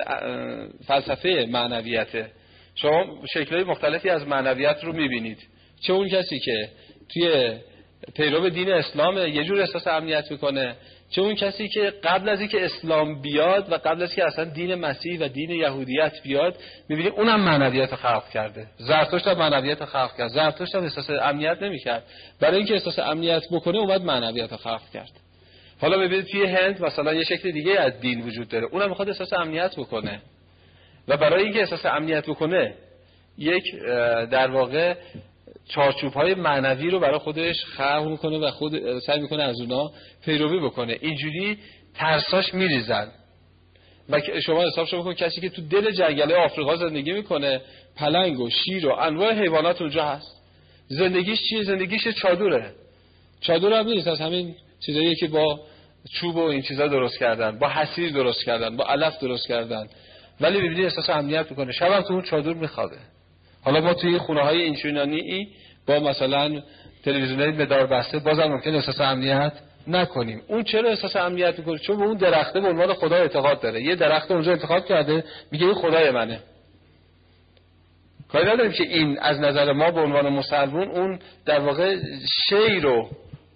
فلسفه 0.87 1.47
معنویته 1.51 2.31
شما 2.75 3.05
شکلهای 3.33 3.63
مختلفی 3.63 4.09
از 4.09 4.27
معنویت 4.27 4.83
رو 4.83 4.93
می‌بینید. 4.93 5.37
چه 5.81 5.93
اون 5.93 6.09
کسی 6.09 6.39
که 6.39 6.69
توی 7.13 7.53
پیرو 8.15 8.49
دین 8.49 8.71
اسلام 8.71 9.17
یه 9.17 9.43
جور 9.43 9.61
احساس 9.61 9.87
امنیت 9.87 10.31
می‌کنه 10.31 10.75
چه 11.11 11.22
اون 11.22 11.36
کسی 11.36 11.68
که 11.68 11.94
قبل 12.03 12.30
از 12.30 12.40
اینکه 12.40 12.65
اسلام 12.65 13.22
بیاد 13.22 13.72
و 13.72 13.76
قبل 13.76 14.03
از 14.03 14.15
که 14.15 14.26
اصلا 14.26 14.45
دین 14.45 14.76
مسیح 14.76 15.19
و 15.19 15.27
دین 15.27 15.49
یهودیت 15.49 16.14
بیاد 16.23 16.56
می‌بینی 16.90 17.10
اونم 17.10 17.41
معنویت 17.41 17.95
خلق 17.95 18.30
کرده. 18.30 18.68
زرتشت 18.77 19.27
هم 19.27 19.38
معنویت 19.38 19.86
خلق 19.86 20.18
کرد. 20.18 20.27
زرتشت 20.27 20.76
هم 20.76 20.84
احساس 20.84 21.10
امنیت 21.10 21.57
نمی‌کرد. 21.61 22.03
برای 22.40 22.57
اینکه 22.57 22.73
احساس 22.73 22.99
امنیت 22.99 23.44
بکنه 23.52 23.77
اومد 23.77 24.02
معنویت 24.02 24.56
خلق 24.56 24.81
کرد. 24.94 25.11
حالا 25.81 25.98
ببینید 25.98 26.26
توی 26.26 26.45
هند 26.45 26.84
مثلا 26.84 27.14
یه 27.14 27.23
شکل 27.23 27.52
دیگه 27.52 27.80
از 27.80 27.99
دین 27.99 28.22
وجود 28.22 28.49
داره. 28.49 28.68
اونم 28.72 28.90
می‌خواد 28.90 29.10
احساس 29.10 29.34
امنیت 29.34 29.76
بکنه. 29.77 30.22
و 31.07 31.18
برای 31.18 31.44
اینکه 31.44 31.60
احساس 31.60 31.86
امنیت 31.86 32.26
بکنه 32.26 32.73
یک 33.38 33.64
در 34.31 34.52
واقع 34.52 34.95
چارچوب 35.69 36.13
های 36.13 36.35
معنوی 36.35 36.89
رو 36.89 36.99
برای 36.99 37.17
خودش 37.17 37.65
خلق 37.65 38.07
می‌کنه 38.07 38.37
و 38.37 38.51
خود 38.51 38.99
سعی 38.99 39.19
می‌کنه 39.19 39.43
از 39.43 39.61
اونا 39.61 39.91
پیروی 40.25 40.59
بکنه. 40.59 40.97
اینجوری 41.01 41.57
ترساش 41.95 42.53
میریزن. 42.53 43.07
و 44.09 44.21
شما 44.45 44.63
حساب 44.63 44.87
شما 44.87 45.01
بکن 45.01 45.13
کسی 45.13 45.41
که 45.41 45.49
تو 45.49 45.61
دل 45.61 45.91
جنگل 45.91 46.31
آفریقا 46.31 46.75
زندگی 46.75 47.11
می‌کنه 47.11 47.61
پلنگ 47.95 48.39
و 48.39 48.49
شیر 48.49 48.87
و 48.87 48.91
انواع 48.91 49.33
حیوانات 49.33 49.81
اونجا 49.81 50.05
هست. 50.05 50.41
زندگیش 50.87 51.39
چیه؟ 51.49 51.63
زندگیش 51.63 52.07
چادره. 52.07 52.71
چادر 53.41 53.73
هم 53.73 53.87
نیست 53.87 54.07
از 54.07 54.21
همین 54.21 54.55
چیزایی 54.85 55.15
که 55.15 55.27
با 55.27 55.59
چوب 56.13 56.35
و 56.35 56.43
این 56.43 56.61
چیزا 56.61 56.87
درست 56.87 57.19
کردن 57.19 57.59
با 57.59 57.69
حسیر 57.69 58.11
درست 58.11 58.45
کردن 58.45 58.77
با 58.77 58.85
علف 58.85 59.19
درست 59.19 59.47
کردن. 59.47 59.87
ولی 60.41 60.57
ببینید 60.57 60.83
احساس 60.85 61.09
امنیت 61.09 61.49
می‌کنه. 61.49 61.71
شب 61.71 62.01
تو 62.01 62.13
اون 62.13 62.21
چادر 62.21 62.53
میخوابه. 62.53 62.97
حالا 63.64 63.81
ما 63.81 63.94
توی 63.94 64.18
خونه 64.18 64.41
های 64.41 64.61
اینچنانی 64.61 65.48
با 65.88 65.99
مثلا 65.99 66.61
تلویزیون 67.06 67.61
مدار 67.61 67.88
بسته 67.88 68.19
بازم 68.19 68.44
ممکن 68.44 68.76
احساس 68.76 69.02
امنیت 69.02 69.53
نکنیم. 69.88 70.41
اون 70.48 70.64
چرا 70.64 70.90
احساس 70.90 71.15
امنیت 71.15 71.60
می‌کنه؟ 71.60 71.77
چون 71.77 71.98
به 71.98 72.03
اون 72.03 72.18
درخته 72.18 72.60
به 72.60 72.68
عنوان 72.68 72.94
خدا 72.94 73.15
اعتقاد 73.15 73.61
داره. 73.61 73.84
یه 73.84 73.95
درخت 73.95 74.31
اونجا 74.31 74.52
انتخاب 74.52 74.86
کرده 74.86 75.23
میگه 75.52 75.65
این 75.65 75.76
خدای 75.76 76.11
منه. 76.11 76.40
کاری 78.31 78.45
نداریم 78.45 78.72
که 78.72 78.84
این 78.84 79.19
از 79.19 79.40
نظر 79.40 79.72
ما 79.72 79.91
به 79.91 80.02
عنوان 80.02 80.30
مسلمون 80.30 80.88
اون 80.88 81.19
در 81.45 81.60
واقع 81.60 81.98
شی 82.49 82.80
رو 82.80 83.10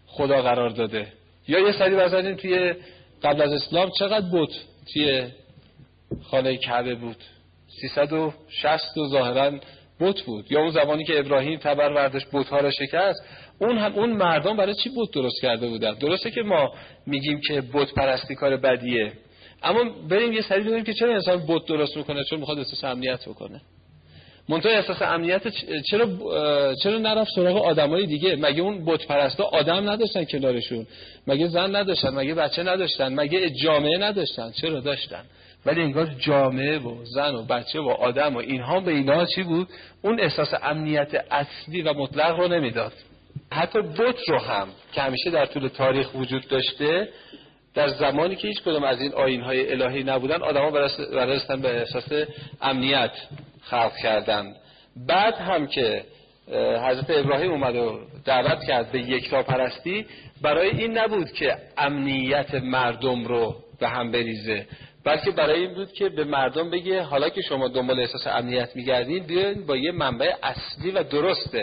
خدا 0.08 0.42
قرار 0.42 0.70
داده. 0.70 1.08
یا 1.48 1.60
یه 1.60 1.72
سری 1.72 1.96
بزنیم 1.96 2.36
توی 2.36 2.74
قبل 3.24 3.42
از 3.42 3.52
اسلام 3.54 3.92
چقدر 4.00 4.30
بود 4.30 4.50
توی 4.94 5.28
خانه 6.24 6.58
کعبه 6.58 6.96
بود؟ 6.96 7.18
360 7.82 8.98
و 8.98 9.08
ظاهرا 9.08 9.60
بت 9.99 10.22
بود 10.22 10.52
یا 10.52 10.60
اون 10.60 10.72
زمانی 10.72 11.03
که 11.03 11.20
ابراهیم 11.20 11.60
تبر 11.60 11.91
وردش 11.94 12.22
بت 12.34 12.48
ها 12.48 12.57
را 12.57 12.72
شکست 12.72 13.24
اون 13.60 13.78
هم 13.78 13.94
اون 13.94 14.10
مردم 14.10 14.57
برای 14.57 14.76
چی 14.76 14.90
بت 14.90 15.11
درست 15.14 15.41
کرده 15.41 15.68
بودن؟ 15.68 15.94
درسته 15.94 16.32
که 16.32 16.41
ما 16.41 16.74
میگیم 17.07 17.41
که 17.48 17.61
بت 17.74 17.94
پرستی 17.94 18.36
کار 18.36 18.57
بدیه 18.57 19.11
اما 19.64 19.84
بریم 20.10 20.34
یه 20.34 20.41
سری 20.41 20.61
ببینیم 20.61 20.84
که 20.84 20.94
چرا 20.94 21.14
انسان 21.14 21.44
بت 21.48 21.65
درست 21.68 21.98
می‌کنه 21.98 22.24
چون 22.24 22.40
می‌خواد 22.40 22.57
احساس 22.57 22.84
امنیت 22.84 23.30
بکنه. 23.30 23.61
منتها 24.49 24.72
احساس 24.72 25.02
امنیت 25.02 25.48
چرا 25.90 26.07
چرا 26.84 26.98
نرفت 26.98 27.32
سراغ 27.36 27.65
آدمای 27.65 28.06
دیگه؟ 28.06 28.36
مگه 28.36 28.61
اون 28.61 28.86
بت 28.86 29.07
پرستا 29.07 29.44
آدم 29.44 29.90
نداشتن 29.90 30.24
کنارشون؟ 30.26 30.88
مگه 31.28 31.48
زن 31.48 31.76
نداشتن؟ 31.76 32.10
مگه 32.10 32.34
بچه 32.34 32.64
نداشتن؟ 32.64 33.14
مگه 33.14 33.49
جامعه 33.49 33.98
نداشتن؟ 33.98 34.52
چرا 34.52 34.80
داشتن؟ 34.80 35.24
ولی 35.65 35.81
انگار 35.81 36.06
جامعه 36.06 36.80
و 36.80 37.06
زن 37.06 37.35
و 37.35 37.44
بچه 37.44 37.80
و 37.80 37.90
آدم 37.90 38.35
و 38.35 38.38
اینها 38.38 38.80
به 38.80 38.91
اینها 38.91 39.26
چی 39.26 39.44
بود؟ 39.44 39.68
اون 40.02 40.19
احساس 40.19 40.53
امنیت 40.64 41.26
اصلی 41.31 41.81
و 41.81 41.94
مطلق 41.94 42.40
رو 42.40 42.48
نمی‌داد. 42.48 42.94
حتی 43.52 43.81
بت 43.81 44.30
رو 44.30 44.40
هم 44.40 44.68
که 44.91 45.02
همیشه 45.02 45.30
در 45.30 45.45
طول 45.45 45.68
تاریخ 45.68 46.15
وجود 46.15 46.48
داشته 46.48 47.10
در 47.73 47.88
زمانی 47.88 48.35
که 48.35 48.48
هیچ 48.48 48.61
کدوم 48.61 48.84
از 48.84 49.02
این 49.02 49.14
آین 49.14 49.41
های 49.41 49.72
الهی 49.72 50.03
نبودن 50.03 50.41
آدما 50.41 50.72
برستن 51.11 51.61
به 51.61 51.80
احساس 51.80 52.27
امنیت 52.61 53.11
خلق 53.61 53.95
کردن 54.03 54.53
بعد 55.07 55.34
هم 55.34 55.68
که 55.68 56.03
حضرت 56.88 57.10
ابراهیم 57.10 57.52
اومد 57.52 57.76
و 57.76 57.99
دعوت 58.26 58.64
کرد 58.68 58.91
به 58.91 58.99
یکتا 58.99 59.44
پرستی 59.44 60.06
برای 60.41 60.69
این 60.69 60.98
نبود 60.98 61.31
که 61.31 61.57
امنیت 61.77 62.56
مردم 62.56 63.26
رو 63.26 63.56
به 63.80 63.90
هم 63.90 64.11
بریزه. 64.11 64.68
بلکه 65.06 65.32
برای 65.32 65.62
این 65.62 65.74
بود 65.74 65.94
که 65.94 66.10
به 66.10 66.24
مردم 66.24 66.70
بگه 66.70 67.02
حالا 67.02 67.30
که 67.30 67.42
شما 67.42 67.68
دنبال 67.68 68.00
احساس 68.00 68.28
امنیت 68.28 68.76
میگردین 68.76 69.24
بیاین 69.24 69.66
با 69.66 69.78
یه 69.78 69.92
منبع 69.92 70.34
اصلی 70.44 70.92
و 70.92 71.04
درست 71.04 71.58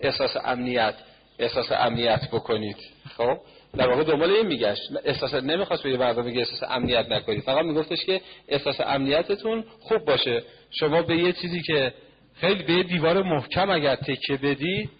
احساس 0.00 0.36
امنیت 0.44 0.94
احساس 1.38 1.72
امنیت 1.72 2.28
بکنید. 2.32 2.76
خب؟ 3.16 3.38
در 3.76 3.88
واقع 3.88 4.04
دنبال 4.04 4.30
این 4.30 4.46
میگشت. 4.46 4.82
احساس 5.04 5.34
نمی‌خواست 5.34 5.82
به 5.82 5.96
مردم 5.96 6.22
بگه 6.22 6.38
احساس 6.38 6.62
امنیت 6.70 7.06
نکنید. 7.10 7.42
فقط 7.42 7.64
میگفتش 7.64 8.04
که 8.04 8.20
احساس 8.48 8.80
امنیتتون 8.80 9.64
خوب 9.80 10.04
باشه. 10.04 10.42
شما 10.70 11.02
به 11.02 11.16
یه 11.16 11.32
چیزی 11.32 11.62
که 11.62 11.94
خیلی 12.40 12.62
به 12.62 12.82
دیوار 12.82 13.22
محکم 13.22 13.70
اگر 13.70 13.96
تکه 13.96 14.36
بدی 14.36 14.90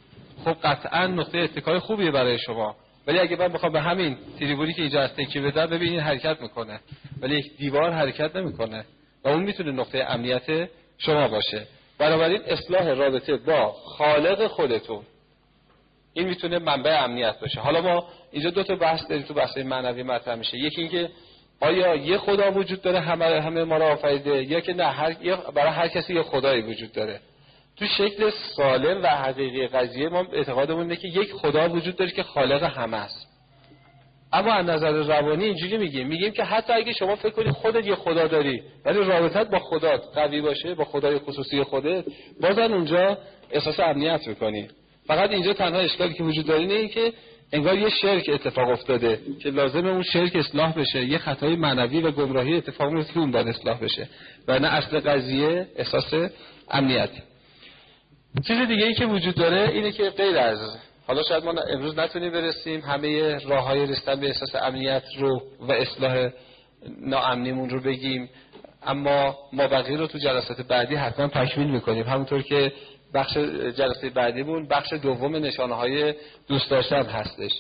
خب 0.45 0.57
قطعا 0.65 1.07
نقطه 1.07 1.39
اتکای 1.39 1.79
خوبیه 1.79 2.11
برای 2.11 2.39
شما. 2.39 2.77
ولی 3.07 3.19
اگه 3.19 3.37
من 3.37 3.49
بخوام 3.49 3.73
به 3.73 3.81
همین 3.81 4.17
تریبونی 4.39 4.73
که 4.73 4.83
اینجا 4.83 5.01
از 5.01 5.15
تکیه 5.15 5.43
بدم 5.43 5.67
ببینید 5.67 6.01
حرکت 6.01 6.43
می‌کنه. 6.43 6.81
ولی 7.21 7.37
یک 7.37 7.57
دیوار 7.57 7.91
حرکت 7.91 8.37
نمی‌کنه 8.37 8.85
و 9.25 9.29
اون 9.29 9.43
می‌تونه 9.43 9.73
نقطه 9.73 10.05
امنیت 10.09 10.69
شما 10.99 11.29
باشه. 11.29 11.67
بنابراین 11.99 12.41
اصلاح 12.47 12.89
رابطه 12.89 13.37
با 13.37 13.73
خالق 13.73 14.47
خودتون 14.47 15.03
این 16.15 16.29
می‌تونه 16.29 16.59
منبع 16.59 17.05
امنیت 17.05 17.41
باشه. 17.41 17.61
حالا 17.61 17.81
ما 17.81 18.09
اینجا 18.33 18.51
دو 18.51 18.63
تا 18.63 18.77
بحث 18.77 19.09
داریم 19.09 19.25
تو 19.25 19.35
بحث 19.35 19.59
معنوی 19.59 20.03
مطرح 20.03 20.35
میشه. 20.35 20.59
یکی 20.59 20.81
اینکه 20.81 21.11
آیا 21.61 21.95
یه 21.95 22.19
خدا 22.19 22.53
وجود 22.53 22.83
داره 22.83 23.01
همه 23.01 23.25
همه 23.25 23.65
ما 23.65 23.77
را 23.77 23.93
آفریده 23.93 24.43
یا 24.43 24.61
که 24.61 24.73
نه 24.73 24.85
هر 24.85 25.13
برای 25.55 25.73
هر 25.73 25.89
کسی 25.89 26.15
یه 26.15 26.23
خدایی 26.23 26.63
وجود 26.63 26.93
داره. 26.93 27.21
تو 27.77 27.87
شکل 27.87 28.31
سالم 28.57 29.03
و 29.03 29.07
حقیقی 29.07 29.67
قضیه 29.67 30.09
ما 30.09 30.27
اعتقادمون 30.33 30.83
اینه 30.83 30.97
که 30.97 31.09
یک 31.09 31.33
خدا 31.33 31.69
وجود 31.69 31.97
داره 31.97 32.11
که 32.11 32.23
خالق 32.23 32.63
همه 32.63 32.97
است. 32.97 33.33
اما 34.33 34.53
از 34.53 34.67
نظر 34.67 34.91
روانی 34.91 35.45
اینجوری 35.45 35.79
میگیم. 35.79 36.09
میگیم 36.09 36.33
که 36.33 36.45
حتی 36.45 36.73
اگه 36.73 36.93
شما 36.93 37.17
فکر 37.17 37.31
کنی 37.31 37.51
خودت 37.51 37.87
یه 37.87 37.95
خدا 37.95 38.27
داری 38.27 38.63
ولی 38.85 38.99
رابطت 38.99 39.51
با 39.51 39.59
خدا 39.59 39.97
قوی 39.97 40.41
باشه 40.41 40.75
با 40.75 40.85
خدای 40.85 41.19
خصوصی 41.19 41.63
خودت 41.63 42.05
بازن 42.41 42.73
اونجا 42.73 43.19
احساس 43.51 43.81
امنیت 43.81 44.29
می‌کنی. 44.29 44.69
فقط 45.07 45.31
اینجا 45.31 45.53
تنها 45.53 45.81
اشکالی 45.81 46.15
که 46.15 46.23
وجود 46.23 46.47
داره 46.47 46.61
اینه 46.61 46.89
که 46.89 47.13
انگار 47.53 47.79
یه 47.79 47.89
شرک 47.89 48.31
اتفاق 48.33 48.69
افتاده 48.69 49.21
که 49.43 49.51
لازم 49.51 49.87
اون 49.87 50.03
شرک 50.03 50.37
اصلاح 50.37 50.73
بشه. 50.73 51.05
یه 51.05 51.19
خطای 51.19 51.57
معنوی 51.57 52.01
و 52.01 52.11
گمراهی 52.11 52.57
اتفاق 52.57 52.93
میفته 52.93 53.13
که 53.13 53.19
اون 53.19 53.31
باید 53.31 53.49
اصلاح 53.49 53.81
بشه. 53.81 54.09
و 54.49 54.59
نه 54.59 54.69
اصل 54.69 55.01
قضیه 55.01 55.67
احساس 55.77 56.15
امنیت. 56.71 57.11
چیز 58.41 58.69
دیگه 58.69 58.87
ای 58.87 58.95
که 58.95 59.07
وجود 59.07 59.35
داره 59.35 59.69
اینه 59.69 59.93
که 59.93 60.11
غیر 60.11 60.39
از 60.39 60.59
حالا 61.07 61.23
شاید 61.23 61.45
ما 61.45 61.55
امروز 61.71 61.99
نتونیم 61.99 62.33
برسیم 62.33 62.81
همه 62.81 63.39
راه 63.39 63.65
های 63.65 63.87
رسیدن 63.87 64.21
به 64.21 64.27
احساس 64.27 64.55
امنیت 64.55 65.03
رو 65.19 65.43
و 65.61 65.73
اصلاح 65.73 66.29
ناامنیمون 67.01 67.71
رو 67.71 67.81
بگیم. 67.81 68.29
اما 68.83 69.37
ما 69.53 69.69
بقیه 69.69 69.97
رو 69.97 70.07
تو 70.07 70.19
جلسات 70.19 70.61
بعدی 70.61 70.95
حتما 70.95 71.29
تکمیل 71.29 71.71
می‌کنیم. 71.71 72.07
همونطور 72.07 72.43
که 72.43 72.73
بخش 73.15 73.37
جلسه 73.77 74.11
بعدیمون 74.11 74.69
بخش 74.69 74.93
دوم 74.93 75.37
نشانه 75.37 75.75
های 75.75 76.15
دوست 76.49 76.71
داشتن 76.71 77.07
هستش. 77.07 77.53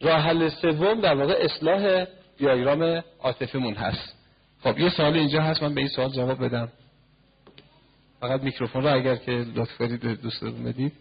راه 0.00 0.20
حل 0.20 0.48
سوم 0.48 1.00
در 1.00 1.14
واقع 1.14 1.34
اصلاح 1.40 2.04
دیاگرام 2.38 3.02
عاطفیمون 3.20 3.74
هست. 3.74 4.14
خب 4.62 4.78
یه 4.78 4.88
سوال 4.88 5.14
اینجا 5.14 5.42
هست 5.42 5.62
من 5.62 5.74
به 5.74 5.80
این 5.80 5.88
سوال 5.88 6.10
جواب 6.10 6.44
بدم. 6.44 6.68
فقط 8.20 8.42
میکروفون 8.42 8.82
رو 8.82 8.94
اگر 8.94 9.16
که 9.16 9.32
لطف 9.32 9.76
کنید 9.78 10.00
دوست 10.00 10.44
بدید. 10.44 10.92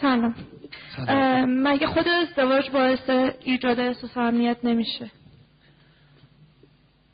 سلام, 0.00 0.34
مگه 1.48 1.86
خود 1.86 2.08
ازدواج 2.08 2.70
باعث 2.70 3.10
ایجاد 3.44 3.80
احساس 3.80 4.16
امنیت 4.16 4.56
نمیشه؟ 4.64 5.10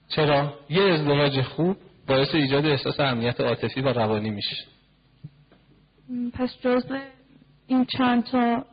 چرا؟ 0.08 0.58
یه 0.70 0.82
ازدواج 0.82 1.40
خوب 1.40 1.76
باعث 2.06 2.34
ایجاد 2.34 2.66
احساس 2.66 3.00
امنیت 3.00 3.40
عاطفی 3.40 3.80
و 3.80 3.88
روانی 3.88 4.30
میشه. 4.30 4.56
پس 6.32 6.56
جزء 6.60 6.98
این 7.66 7.86
چند 7.98 8.24
تا 8.24 8.64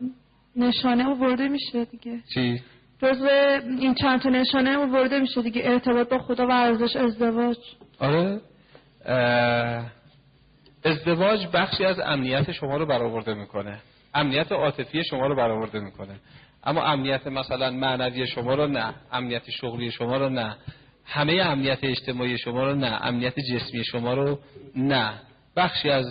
نشانه 0.56 1.10
ورده 1.10 1.48
میشه 1.48 1.86
دیگه. 1.86 2.22
چی؟ 2.34 2.62
جزء 3.02 3.28
این 3.80 3.94
چند 3.94 4.22
تا 4.22 4.30
نشانه 4.30 4.78
ورده 4.78 5.20
میشه 5.20 5.42
دیگه. 5.42 5.62
ارتباط 5.66 6.10
با 6.10 6.20
خدا 6.20 6.48
و 6.48 6.52
ارزش 6.52 6.96
ازدواج. 6.96 7.58
آره. 8.00 8.42
ازدواج 10.86 11.48
بخشی 11.54 11.86
از 11.86 12.00
امنیت 12.00 12.52
شما 12.52 12.78
رو 12.78 12.86
برآورده 12.86 13.34
می‌کنه. 13.34 13.80
امنیت 14.14 14.52
عاطفی 14.52 15.04
شما 15.04 15.28
رو 15.28 15.36
برآورده 15.36 15.80
می‌کنه. 15.80 16.16
اما 16.64 16.84
امنیت 16.84 17.28
مثلا 17.28 17.72
معنوی 17.72 18.28
شما 18.28 18.56
رو 18.56 18.68
نه 18.68 18.94
امنیت 19.12 19.50
شغلی 19.50 19.92
شما 19.92 20.18
رو 20.18 20.30
نه. 20.30 20.56
همه 21.06 21.34
امنیت 21.34 21.80
اجتماعی 21.84 22.38
شما 22.38 22.64
رو 22.64 22.76
نه 22.76 23.06
امنیت 23.06 23.40
جسمی 23.40 23.84
شما 23.84 24.14
رو 24.14 24.40
نه. 24.76 25.14
بخشی 25.56 25.90
از 25.90 26.06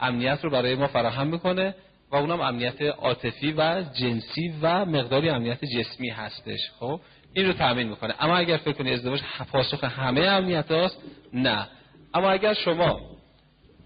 امنیت 0.00 0.38
رو 0.44 0.50
برای 0.50 0.74
ما 0.74 0.86
فراهم 0.86 1.26
می‌کنه. 1.26 1.74
و 2.12 2.16
اونم 2.16 2.40
امنیت 2.40 2.82
عاطفی 2.82 3.52
و 3.52 3.84
جنسی 4.00 4.54
و 4.62 4.84
مقداری 4.84 5.28
امنیت 5.28 5.64
جسمی 5.64 6.08
هستش 6.08 6.70
خب؟ 6.78 7.00
این 7.34 7.46
رو 7.46 7.52
تامین 7.52 7.88
می‌کنه. 7.88 8.14
اما 8.20 8.36
اگر 8.36 8.56
فکر 8.56 8.72
کنی 8.72 8.92
ازدواج 8.92 9.20
پاسخ 9.52 9.84
همه 9.84 10.20
امنیت 10.20 10.70
هاست 10.70 11.02
نه. 11.32 11.68
اما 12.14 12.30
اگر 12.30 12.54
شما 12.54 13.00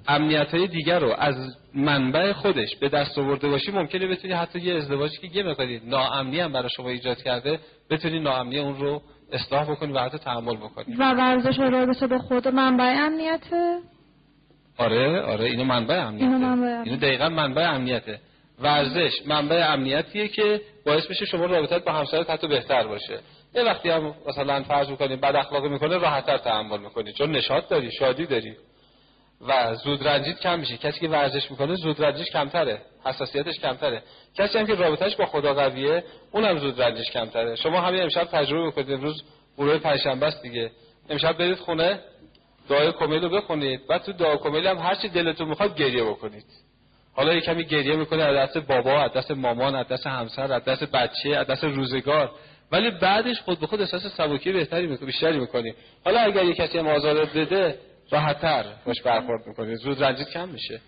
امنیت 0.09 0.55
های 0.55 0.67
دیگر 0.67 0.99
رو 0.99 1.15
از 1.19 1.35
منبع 1.75 2.33
خودش 2.33 2.77
به 2.77 2.89
دست 2.89 3.19
آورده 3.19 3.49
باشی 3.49 3.73
ممکنه 3.73 4.07
بتونی 4.07 4.33
حتی 4.35 4.59
یه 4.59 4.75
ازدواجی 4.75 5.17
که 5.17 5.37
یه 5.39 5.43
مقداری 5.43 5.81
ناامنی 5.85 6.41
هم 6.41 6.53
برای 6.53 6.69
شما 6.77 6.89
ایجاد 6.89 7.23
کرده 7.23 7.61
بتونی 7.91 8.21
ناامنی 8.21 8.59
اون 8.59 8.77
رو 8.77 9.03
اصلاح 9.33 9.71
بکنی 9.71 9.93
و 9.93 9.99
حتی 9.99 10.19
تحمل 10.19 10.57
بکنی 10.57 10.95
و 10.99 11.15
ورزش 11.15 11.59
رابطه 11.59 12.07
به 12.07 12.19
خود 12.19 12.49
منبع 12.49 12.95
امنیته؟ 12.99 13.79
آره 14.83 15.21
آره 15.21 15.45
اینو 15.45 15.65
منبع 15.65 15.95
امنیته. 16.07 16.25
اینو 16.25 16.39
منبع 16.39 16.83
اینو 16.85 16.97
دقیقا 16.97 17.29
منبع 17.29 17.69
امنیته. 17.69 18.21
ورزش 18.59 19.13
منبع 19.27 19.73
امنیتیه 19.73 20.29
که 20.29 20.61
باعث 20.87 21.11
میشه 21.11 21.27
شما 21.27 21.47
رابطت 21.47 21.85
با 21.85 21.93
همسرت 21.93 22.31
حتی 22.31 22.47
بهتر 22.47 22.87
باشه. 22.87 23.19
یه 23.55 23.63
وقتی 23.63 23.89
هم 23.89 24.15
مثلا 24.29 24.63
فرض 24.63 24.91
می‌کنی 24.91 25.17
بد 25.17 25.37
اخلاقی 25.37 25.69
می‌کنه 25.69 25.99
راحتتر 25.99 26.39
تحمل 26.39 26.79
می‌کنی. 26.79 27.13
چون 27.13 27.31
نشاط 27.31 27.69
داری 27.69 27.93
شادی 27.93 28.27
داری. 28.27 28.57
و 29.49 29.75
زود 29.75 30.09
رنجیت 30.09 30.41
کم 30.41 30.59
میشه. 30.59 30.77
کسی 30.77 31.01
که 31.01 31.09
ورزش 31.09 31.51
می‌کنه 31.51 31.75
زود 31.75 32.05
رنجش 32.05 32.31
کمتره. 32.31 32.79
حساسیتش 33.05 33.59
کمتره. 33.59 34.03
کسی 34.37 34.59
هم 34.59 34.67
که 34.67 34.75
رابطش 34.75 35.17
با 35.17 35.27
خدا 35.27 35.55
قویه 35.55 36.05
اونم 36.33 36.59
زود 36.59 36.83
رنجش 36.83 37.11
کمتره. 37.11 37.57
شما 37.57 37.81
همین 37.81 38.03
امشب 38.03 38.25
تجربه 38.25 38.65
می‌کنید 38.65 38.93
امروز 38.93 39.23
گروه 39.59 39.79
پنجشنبه 39.79 40.27
است 40.27 40.43
دیگه. 40.43 40.71
امشب 41.11 41.33
برید 41.33 41.59
خونه. 41.59 42.01
دعای 42.73 42.93
کمیل 42.93 43.23
رو 43.23 43.29
بخونید. 43.29 43.87
بعد 43.87 44.03
تو 44.03 44.13
دعای 44.13 44.39
کمیل 44.39 44.67
هم 44.67 44.79
هر 44.79 44.95
چی 44.95 45.09
دلتون 45.09 45.49
می‌خواد 45.49 45.77
گریه 45.77 46.05
بکنید. 46.05 46.45
حالا 47.13 47.35
یه 47.35 47.41
کمی 47.41 47.65
گریه 47.65 47.97
می‌کنه 47.97 48.23
از 48.23 48.49
دست 48.49 48.59
بابا 48.59 49.03
از 49.03 49.13
دست 49.13 49.31
مامان 49.31 49.75
از 49.75 49.89
دست 49.89 50.07
همسر 50.07 50.53
از 50.53 50.65
دست 50.65 50.85
بچه 50.85 51.37
از 51.37 51.47
دست 51.47 51.65
روزگار. 51.65 52.31
ولی 52.73 52.91
بعدش 52.91 53.41
خود 53.41 53.61
به 53.61 53.67
خود 53.67 53.81
احساس 53.81 54.07
سبکی 54.07 54.53
بهتری 54.53 54.87
می‌کنی 54.87 55.07
بیشتری 55.07 55.41
می‌کنی. 55.41 55.75
حالا 56.05 56.21
اگر 56.21 56.45
یه 56.45 56.55
کسی 56.55 56.79
هم 56.79 56.87
آزارت 56.87 57.37
بده 57.37 57.79
راحتتر 58.11 58.65
باش 58.87 59.03
برخورد 59.03 59.47
می‌کنی. 59.47 59.77
زود 59.77 60.03
رنجیت 60.03 60.31
کم 60.31 60.49
میشه. 60.49 60.81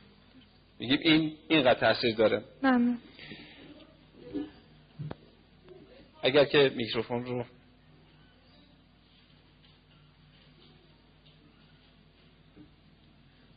میگیم 0.81 0.99
این 1.03 1.33
اینقدر 1.49 1.81
تاثیر 1.81 2.17
داره. 2.17 2.43
ممنون. 2.63 2.99
اگر 6.23 6.45
که 6.45 6.73
میکروفون 6.77 7.25
رو 7.25 7.45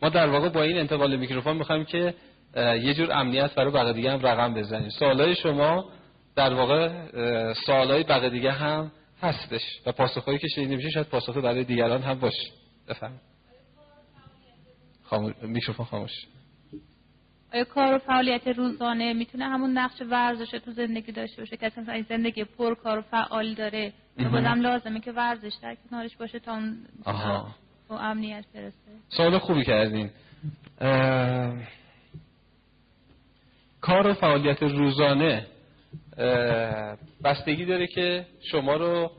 ما 0.02 0.10
در 0.10 0.30
واقع 0.30 0.49
با 0.49 0.64
این 0.64 0.78
انتقال 0.78 1.15
میکروفون 1.15 1.57
می‌خوایم 1.57 1.86
که 1.86 2.14
یه 2.56 2.94
جور 2.94 3.11
امنیت 3.11 3.56
برای 3.56 3.72
بقیه 3.72 3.94
دیگه 3.94 4.11
هم 4.11 4.19
رقم 4.19 4.53
بزنیم. 4.53 4.90
سوالای 4.90 5.36
شما 5.36 5.90
در 6.36 6.53
واقع 6.53 6.90
سوالای 7.53 8.03
بقیه 8.03 8.30
دیگه 8.30 8.52
هم 8.52 8.91
هستش 9.22 9.61
و 9.86 9.91
پاسخهایی 9.91 10.40
که 10.40 10.48
شنیده 10.48 10.76
میشه 10.76 10.90
شاید 10.90 11.07
پاسخ 11.07 11.38
برای 11.38 11.64
دیگران 11.64 12.02
هم 12.02 12.19
باشه. 12.19 12.52
بفهم 12.88 13.11
خاموش 15.03 15.34
میکروفون 15.41 15.86
خاموش. 15.86 16.11
آیا 17.53 17.64
کار 17.64 17.95
و 17.95 17.98
فعالیت 17.98 18.48
روزانه 18.48 19.14
می‌تونه 19.14 19.45
همون 19.45 19.78
نقش 19.78 20.02
ورزش 20.02 20.52
تو 20.52 20.72
زندگی 20.72 21.11
داشته 21.11 21.41
باشه؟ 21.41 21.57
کسی 21.57 21.82
مثلا 21.82 22.03
زندگی 22.10 22.44
پر 22.44 22.76
کار 22.76 22.99
و 22.99 23.02
فعال 23.02 23.53
داره 23.53 23.94
بازم 24.18 24.61
لازمه 24.61 24.99
که 24.99 25.11
ورزش 25.11 25.53
در 25.61 25.78
کنارش 25.90 26.15
باشه 26.18 26.40
تا 26.40 26.52
اون 26.52 26.78
با 27.90 28.00
امنیت 28.00 28.46
برسه. 28.54 28.76
سوال 29.10 29.38
خوبی 29.38 29.64
کردین. 29.64 30.10
کار 33.82 34.08
و 34.08 34.14
فعالیت 34.14 34.64
روزانه 34.64 35.46
بستگی 37.24 37.66
داره 37.66 37.88
که 37.88 38.26
شما 38.42 38.76
رو 38.76 39.12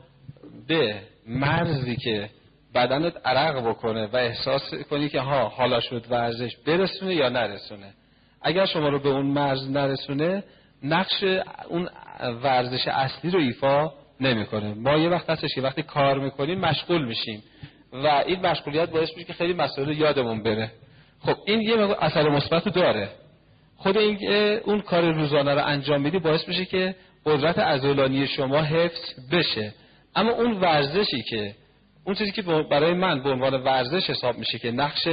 به 0.67 1.01
مرزی 1.27 1.95
که 1.95 2.29
بدنت 2.75 3.13
عرق 3.25 3.69
بکنه 3.69 4.07
و 4.07 4.15
احساس 4.15 4.73
کنی 4.73 5.09
که 5.09 5.19
ها 5.19 5.47
حالا 5.47 5.79
شد 5.79 6.05
ورزش 6.09 6.57
برسونه 6.57 7.15
یا 7.15 7.29
نرسونه. 7.29 7.93
اگر 8.41 8.65
شما 8.65 8.89
رو 8.89 8.99
به 8.99 9.09
اون 9.09 9.25
مرز 9.25 9.69
نرسونه 9.69 10.43
نقش 10.83 11.23
اون 11.69 11.89
ورزش 12.43 12.87
اصلی 12.87 13.31
رو 13.31 13.39
ایفا 13.39 13.93
نمی‌کنه. 14.21 14.73
ما 14.73 14.97
یه 14.97 15.09
وقت 15.09 15.29
هستش 15.29 15.55
که 15.55 15.61
وقتی 15.61 15.83
کار 15.83 16.19
می‌کنیم 16.19 16.59
مشغول 16.59 17.05
میشیم. 17.05 17.43
و 17.93 18.07
این 18.25 18.45
مشغولیت 18.45 18.89
باعث 18.89 19.09
میشه 19.13 19.27
که 19.27 19.33
خیلی 19.33 19.53
مسائل 19.53 19.89
یادمون 19.89 20.43
بره. 20.43 20.71
خب 21.25 21.35
این 21.45 21.61
یه 21.61 21.95
اثر 21.99 22.29
مثبت 22.29 22.69
داره. 22.69 23.09
خود 23.77 23.97
این 23.97 24.29
اون 24.65 24.81
کار 24.81 25.11
روزانه 25.11 25.53
رو 25.53 25.65
انجام 25.65 26.01
میدی 26.01 26.19
باعث 26.19 26.47
میشه 26.47 26.65
که 26.65 26.95
قدرت 27.25 27.59
عضلانی 27.59 28.27
شما 28.27 28.57
حفظ 28.57 29.29
بشه. 29.31 29.73
اما 30.15 30.31
اون 30.31 30.51
ورزشی 30.51 31.21
که 31.21 31.55
اون 32.05 32.15
چیزی 32.15 32.31
که 32.31 32.41
برای 32.41 32.93
من 32.93 33.23
به 33.23 33.29
عنوان 33.29 33.53
ورزش 33.53 34.09
حساب 34.09 34.37
میشه 34.37 34.59
که 34.59 34.71
نقش 34.71 35.07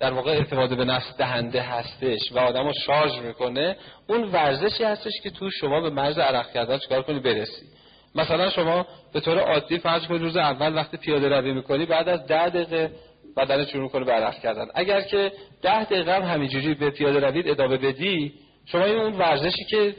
در 0.00 0.12
واقع 0.12 0.30
اعتماد 0.30 0.76
به 0.76 0.84
نفس 0.84 1.16
دهنده 1.16 1.62
هستش 1.62 2.32
و 2.32 2.38
آدم 2.38 2.66
رو 2.66 2.72
شارژ 2.72 3.18
می‌کنه 3.18 3.76
اون 4.08 4.22
ورزشی 4.22 4.84
هستش 4.84 5.12
که 5.22 5.30
تو 5.30 5.50
شما 5.50 5.80
به 5.80 5.90
مرز 5.90 6.18
عرق 6.18 6.52
کردن 6.52 6.78
چکار 6.78 7.02
کنی 7.02 7.20
برسی. 7.20 7.66
مثلا 8.14 8.50
شما 8.50 8.86
به 9.12 9.20
طور 9.20 9.38
عادی 9.38 9.78
فرض 9.78 10.06
کنید 10.06 10.22
روز 10.22 10.36
اول 10.36 10.74
وقتی 10.74 10.96
پیاده 10.96 11.28
روی 11.28 11.52
می‌کنی 11.52 11.86
بعد 11.86 12.08
از 12.08 12.26
ده 12.26 12.48
دقیقه 12.48 12.90
بدن 13.36 13.64
شروع 13.64 13.88
کنه 13.88 14.04
به 14.04 14.12
عرق 14.12 14.38
کردن. 14.38 14.66
اگر 14.74 15.00
که 15.00 15.32
ده 15.62 15.84
دقیقه 15.84 16.14
هم 16.14 16.22
همینجوری 16.22 16.74
به 16.74 16.90
پیاده 16.90 17.20
روید 17.20 17.48
ادامه 17.48 17.76
بدی 17.76 18.32
شما 18.66 18.84
این 18.84 18.98
اون 18.98 19.12
ورزشی 19.12 19.64
که 19.64 19.94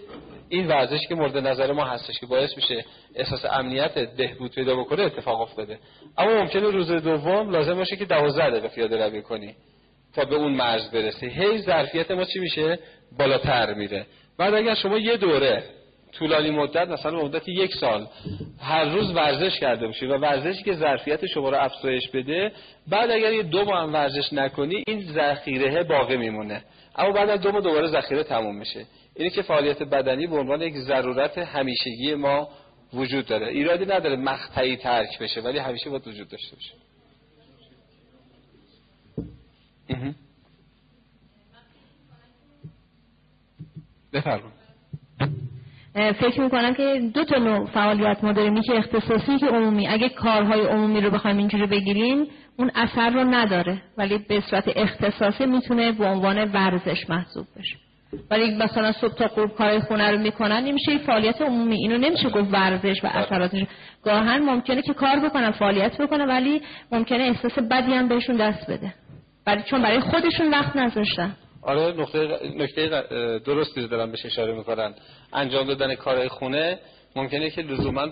این 0.50 0.68
ورزشی 0.68 1.08
که 1.08 1.16
مورد 1.16 1.38
نظر 1.38 1.72
ما 1.72 1.86
هستش 1.86 2.20
که 2.20 2.26
باعث 2.26 2.56
میشه 2.56 2.86
احساس 3.16 3.46
امنیت 3.46 4.00
بهبود 4.18 4.52
پیدا 4.52 4.76
بکنه 4.76 5.04
اتفاق 5.04 5.42
افتاده. 5.42 5.80
اما 6.18 6.34
ممکنه 6.34 6.62
روز 6.62 6.92
دوم 6.92 7.50
لازم 7.50 7.76
باشه 7.76 7.96
که 7.96 8.06
12 8.06 8.50
دقیقه 8.50 8.68
پیاده 8.68 9.06
روی 9.06 9.22
کنی 9.22 9.56
تا 10.16 10.26
به 10.26 10.36
اون 10.36 10.52
مرز 10.54 10.92
برسی. 10.92 11.28
هی 11.28 11.58
ظرفیت 11.58 12.12
ما 12.12 12.24
چی 12.26 12.40
میشه؟ 12.40 12.80
بالاتر 13.20 13.74
میره. 13.74 14.06
بعد 14.38 14.54
اگر 14.54 14.76
شما 14.76 14.98
یه 14.98 15.18
دوره 15.18 15.64
طولانی 16.20 16.52
مدت 16.52 16.88
مثلا 16.88 17.24
مدت 17.24 17.48
یک 17.48 17.76
سال. 17.76 18.08
هر 18.60 18.86
روز 18.86 19.12
ورزش 19.12 19.60
کرده 19.60 19.88
باشی 19.88 20.06
و 20.06 20.18
ورزشی 20.18 20.64
که 20.64 20.74
ظرفیت 20.74 21.26
شما 21.26 21.50
رو 21.50 21.58
افزایش 21.58 22.10
بده 22.10 22.52
بعد 22.88 23.12
اگر 23.12 23.34
یه 23.34 23.44
دو 23.44 23.66
ماه 23.66 23.82
هم 23.82 23.94
ورزش 23.94 24.34
نکنی 24.34 24.84
این 24.88 25.02
ذخیره 25.02 25.84
باقی 25.84 26.18
میمونه. 26.18 26.64
اما 26.96 27.12
بعد 27.12 27.30
از 27.30 27.42
دو 27.42 27.52
ماه 27.52 27.62
دوباره 27.62 27.88
ذخیره 27.88 28.24
تموم 28.24 28.56
میشه. 28.56 28.86
اینه 29.16 29.30
که 29.30 29.42
فعالیت 29.42 29.84
بدنی 29.84 30.28
به 30.28 30.38
عنوان 30.38 30.62
یک 30.62 30.78
ضرورت 30.78 31.38
همیشگی 31.38 32.16
ما 32.16 32.50
وجود 32.94 33.26
داره. 33.26 33.48
ایرادی 33.48 33.86
نداره 33.86 34.16
مقطعی 34.16 34.78
ترک 34.78 35.20
بشه 35.20 35.42
ولی 35.42 35.58
همیشه 35.58 35.90
باید 35.90 36.08
وجود 36.08 36.28
داشته 36.28 36.56
باشه. 36.56 36.74
بفرمایید. 44.14 44.63
فکر 45.94 46.42
می‌کنم 46.42 46.74
که 46.74 47.02
دو 47.14 47.24
تا 47.24 47.38
نوع 47.38 47.66
فعالیت 47.66 48.24
ما 48.24 48.32
داریم. 48.32 48.62
که 48.62 48.78
اختصاصی 48.78 49.38
که 49.38 49.46
عمومی 49.46 49.88
اگه 49.88 50.10
کارهای 50.10 50.62
عمومی 50.62 51.02
رو 51.02 51.10
بخوایم 51.10 51.38
اینجوری 51.38 51.66
بگیریم 51.66 52.28
اون 52.60 52.72
اثر 52.76 53.10
رو 53.10 53.24
نداره. 53.24 53.82
ولی 53.98 54.18
به 54.18 54.42
صورت 54.42 54.64
اختصاصی 54.76 55.46
می‌تونه 55.46 55.92
به 55.92 56.06
عنوان 56.06 56.52
ورزش 56.52 57.10
محسوب 57.10 57.48
بشه. 57.60 57.76
ولی 58.32 58.56
مثلا 58.56 58.92
صبح 58.92 59.14
تا 59.14 59.28
غروب 59.28 59.56
کارهای 59.56 59.80
خونه 59.80 60.12
رو 60.12 60.18
می‌کنن 60.18 60.64
نمیشه 60.64 60.98
فعالیت 60.98 61.42
عمومی. 61.42 61.76
اینو 61.76 61.98
نمیشه 61.98 62.30
گفت 62.30 62.54
ورزش 62.54 63.04
و 63.04 63.08
اثراتش 63.08 63.64
گاهن 64.04 64.40
ممکنه 64.40 64.82
که 64.82 64.94
کار 64.94 65.20
بکنن 65.20 65.52
فعالیت 65.52 66.02
بکنن 66.02 66.28
ولی 66.28 66.62
ممکنه 66.92 67.24
احساس 67.24 67.60
بدی 67.60 67.94
هم 67.94 68.08
بهشون 68.08 68.36
دست 68.36 68.72
بده. 68.72 68.94
برای 69.46 69.64
چون 69.64 69.82
برای 69.82 70.00
خودشون 70.00 70.52
وقت 70.52 70.76
نذاشتن. 70.76 71.36
آره 71.66 71.94
نقطه 72.02 72.40
نکته 72.58 73.04
درستی 73.46 73.88
دارن 73.88 74.12
بهش 74.12 74.26
اشاره 74.26 74.54
می‌کنن. 74.54 74.94
انجام 75.34 75.68
دادن 75.68 75.96
کارهای 75.96 76.30
خونه 76.30 76.80
ممکنه 77.16 77.50
که 77.50 77.62
لزوما 77.62 78.08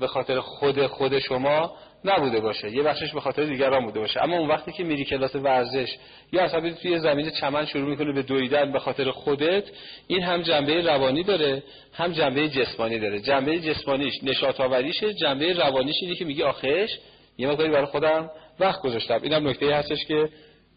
به 0.00 0.06
خاطر 0.06 0.40
خود 0.40 0.86
خود 0.86 1.18
شما 1.18 1.72
نبوده 2.04 2.40
باشه. 2.40 2.70
یه 2.70 2.82
بخشش 2.82 3.14
به 3.14 3.20
خاطر 3.20 3.44
دیگران 3.44 3.84
بوده 3.84 4.00
باشه. 4.00 4.22
اما 4.22 4.36
اون 4.36 4.48
وقتی 4.48 4.72
که 4.72 4.84
میری 4.84 5.04
کلاس 5.04 5.34
ورزش 5.34 5.96
یا 6.32 6.42
اصلا 6.42 6.70
توی 6.70 6.98
زمین 6.98 7.30
چمن 7.30 7.66
شروع 7.66 7.88
می‌کنه 7.88 8.12
به 8.12 8.22
دویدن 8.22 8.72
به 8.72 8.78
خاطر 8.78 9.10
خودت 9.10 9.64
این 10.06 10.22
هم 10.22 10.42
جنبه 10.42 10.80
روانی 10.82 11.22
داره 11.22 11.62
هم 11.92 12.12
جنبه 12.12 12.48
جسمانی 12.48 12.98
داره. 12.98 13.20
جنبه 13.20 13.58
جسمانیش 13.58 14.14
نشاط 14.22 14.60
آوریشه 14.60 15.14
جنبه 15.14 15.52
روانیش 15.52 15.96
اینه 16.02 16.14
که 16.14 16.24
میگی 16.24 16.42
آخش 16.42 16.90
یه 17.38 17.48
مقداری 17.48 17.70
برای 17.70 17.86
خودم 17.86 18.30
وقت 18.60 18.82
گذاشتم. 18.82 19.20
اینم 19.22 19.48
نکته 19.48 19.74
هستش 19.74 20.04
که 20.08 20.28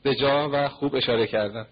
به 0.03 0.15
جا 0.15 0.49
و 0.53 0.69
خوب 0.69 0.95
اشاره 0.95 1.27
کردن 1.27 1.67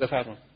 بفرمایید 0.00 0.54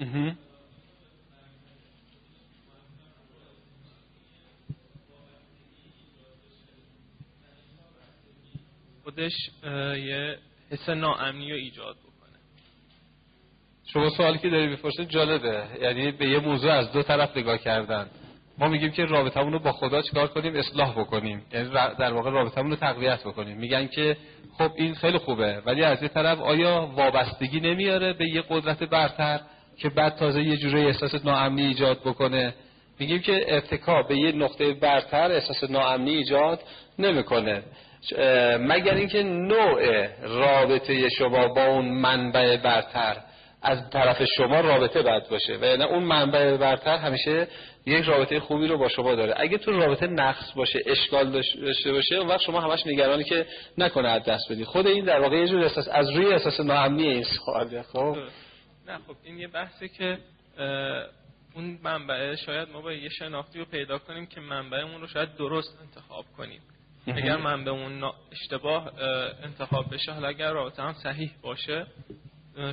Mm-hmm. 0.00 0.43
خودش 9.04 9.32
یه 9.96 10.38
حس 10.70 10.88
ناامنی 10.88 11.50
رو 11.50 11.56
ایجاد 11.56 11.96
بکنه. 11.96 12.38
شما 13.92 14.10
سوالی 14.10 14.38
که 14.38 14.50
داری 14.50 14.76
بپرسید 14.76 15.08
جالبه. 15.08 15.64
یعنی 15.80 16.12
به 16.12 16.28
یه 16.28 16.38
موضوع 16.38 16.72
از 16.72 16.92
دو 16.92 17.02
طرف 17.02 17.36
نگاه 17.36 17.58
کردن. 17.58 18.06
ما 18.58 18.68
میگیم 18.68 18.90
که 18.90 19.04
رابطمون 19.04 19.52
رو 19.52 19.58
با 19.58 19.72
خدا 19.72 20.02
چیکار 20.02 20.26
کنیم؟ 20.26 20.56
اصلاح 20.56 21.00
بکنیم. 21.00 21.42
یعنی 21.52 21.68
در 21.98 22.12
واقع 22.12 22.30
رابطمون 22.30 22.70
رو 22.70 22.76
تقویت 22.76 23.20
بکنیم. 23.24 23.56
میگن 23.56 23.86
که 23.86 24.16
خب 24.58 24.70
این 24.76 24.94
خیلی 24.94 25.18
خوبه 25.18 25.62
ولی 25.66 25.82
از 25.82 26.02
یه 26.02 26.08
طرف 26.08 26.38
آیا 26.38 26.92
وابستگی 26.96 27.60
نمیاره 27.60 28.12
به 28.12 28.28
یه 28.28 28.44
قدرت 28.48 28.82
برتر 28.82 29.40
که 29.78 29.88
بعد 29.88 30.16
تازه 30.16 30.42
یه 30.42 30.56
جوری 30.56 30.86
احساس 30.86 31.24
ناامنی 31.24 31.62
ایجاد 31.62 32.00
بکنه؟ 32.00 32.54
میگیم 32.98 33.18
که 33.18 33.44
ارتکا 33.48 34.02
به 34.02 34.18
یه 34.18 34.32
نقطه 34.32 34.74
برتر 34.74 35.32
احساس 35.32 35.70
ناامنی 35.70 36.10
ایجاد 36.10 36.60
نمی‌کنه. 36.98 37.62
مگر 38.60 38.94
اینکه 38.94 39.22
نوع 39.22 40.06
رابطه 40.22 41.08
شما 41.08 41.48
با 41.48 41.64
اون 41.64 41.88
منبع 41.88 42.56
برتر 42.56 43.16
از 43.62 43.90
طرف 43.90 44.22
شما 44.36 44.60
رابطه 44.60 45.02
بد 45.02 45.28
باشه 45.28 45.56
و 45.56 45.64
یعنی 45.64 45.82
اون 45.84 46.02
منبع 46.02 46.56
برتر 46.56 46.96
همیشه 46.96 47.48
یک 47.86 48.04
رابطه 48.04 48.40
خوبی 48.40 48.66
رو 48.66 48.78
با 48.78 48.88
شما 48.88 49.14
داره. 49.14 49.34
اگه 49.36 49.58
تو 49.58 49.72
رابطه 49.72 50.06
نقص 50.06 50.52
باشه 50.52 50.82
اشکال 50.86 51.30
داشته 51.30 51.92
باشه 51.92 52.14
اون 52.14 52.28
وقت 52.28 52.40
شما 52.40 52.60
همش 52.60 52.86
نگرانی 52.86 53.24
که 53.24 53.46
نکنه 53.78 54.08
از 54.08 54.24
دست 54.24 54.52
بدی. 54.52 54.64
خود 54.64 54.86
این 54.86 55.04
در 55.04 55.20
واقع 55.20 55.36
یه 55.36 55.46
جور 55.46 55.62
احساس 55.62 55.88
از 55.92 56.10
روی 56.10 56.26
احساس 56.26 56.60
ناامنی 56.60 57.08
این 57.08 57.24
سواله 57.24 57.82
خب؟ 57.82 58.16
نه 58.86 58.98
خب 58.98 59.16
این 59.24 59.38
یه 59.38 59.48
بحثی 59.48 59.88
که 59.88 60.18
اون 61.54 61.78
منبع 61.82 62.34
شاید 62.34 62.68
ما 62.68 62.80
با 62.80 62.92
یه 62.92 63.08
شناختی 63.08 63.58
رو 63.58 63.64
پیدا 63.64 63.98
کنیم 63.98 64.26
که 64.26 64.40
منبعمون 64.40 65.00
رو 65.00 65.06
شاید 65.06 65.36
درست 65.36 65.78
انتخاب 65.80 66.24
کنیم. 66.36 66.60
اگر 67.06 67.36
منبعمون 67.36 68.12
اشتباه 68.32 68.92
انتخاب 69.42 69.94
بشه 69.94 70.12
حالا 70.12 70.28
اگر 70.28 70.52
رابطه 70.52 70.82
هم 70.82 70.92
صحیح 70.92 71.30
باشه 71.42 71.86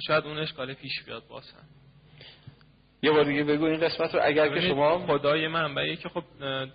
شاید 0.07 0.25
اون 0.25 0.37
اشکال 0.37 0.73
پیش 0.73 1.03
بیاد 1.03 1.23
باسن 1.29 1.63
یه 3.03 3.11
بار 3.11 3.23
دیگه 3.23 3.43
بگو 3.43 3.65
این 3.65 3.79
قسمت 3.79 4.15
رو 4.15 4.21
اگر 4.23 4.49
که 4.49 4.61
شما 4.61 5.07
خدای 5.07 5.47
منبعی 5.47 5.95
که 5.95 6.09
خب 6.09 6.23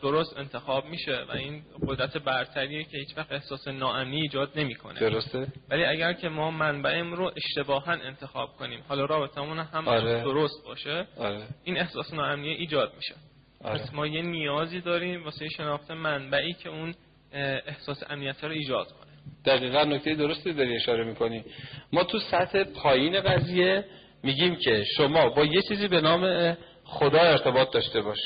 درست 0.02 0.36
انتخاب 0.38 0.86
میشه 0.86 1.24
و 1.28 1.32
این 1.32 1.62
قدرت 1.86 2.16
برتریه 2.16 2.84
که 2.84 2.98
هیچ 2.98 3.16
وقت 3.16 3.32
احساس 3.32 3.68
ناامنی 3.68 4.20
ایجاد 4.20 4.50
نمی‌کنه 4.56 5.00
درسته 5.00 5.46
ولی 5.70 5.84
اگر 5.84 6.12
که 6.12 6.28
ما 6.28 6.50
منبعیم 6.50 7.12
رو 7.12 7.32
اشتباها 7.36 7.92
انتخاب 7.92 8.56
کنیم 8.56 8.80
حالا 8.88 9.04
رابطمون 9.04 9.58
هم 9.58 9.88
آره. 9.88 10.22
درست 10.22 10.64
باشه 10.64 11.06
آره. 11.16 11.42
این 11.64 11.78
احساس 11.78 12.14
ناامنی 12.14 12.48
ایجاد 12.48 12.92
میشه 12.96 13.14
آره. 13.64 13.78
پس 13.78 13.94
ما 13.94 14.06
یه 14.06 14.22
نیازی 14.22 14.80
داریم 14.80 15.24
واسه 15.24 15.48
شناخت 15.48 15.90
منبعی 15.90 16.52
که 16.52 16.68
اون 16.68 16.94
احساس 17.66 18.02
امنیت 18.10 18.44
رو 18.44 18.50
ایجاد 18.50 18.86
کنه. 18.86 19.12
دقیقا 19.44 19.84
نکته 19.84 20.14
درستی 20.14 20.52
داری 20.52 20.76
اشاره 20.76 21.04
می‌کنی. 21.04 21.44
ما 21.92 22.04
تو 22.04 22.18
سطح 22.18 22.64
پایین 22.64 23.20
قضیه 23.20 23.84
میگیم 24.22 24.56
که 24.56 24.84
شما 24.96 25.28
با 25.28 25.44
یه 25.44 25.62
چیزی 25.62 25.88
به 25.88 26.00
نام 26.00 26.56
خدا 26.84 27.20
ارتباط 27.20 27.70
داشته 27.70 28.00
باش. 28.00 28.18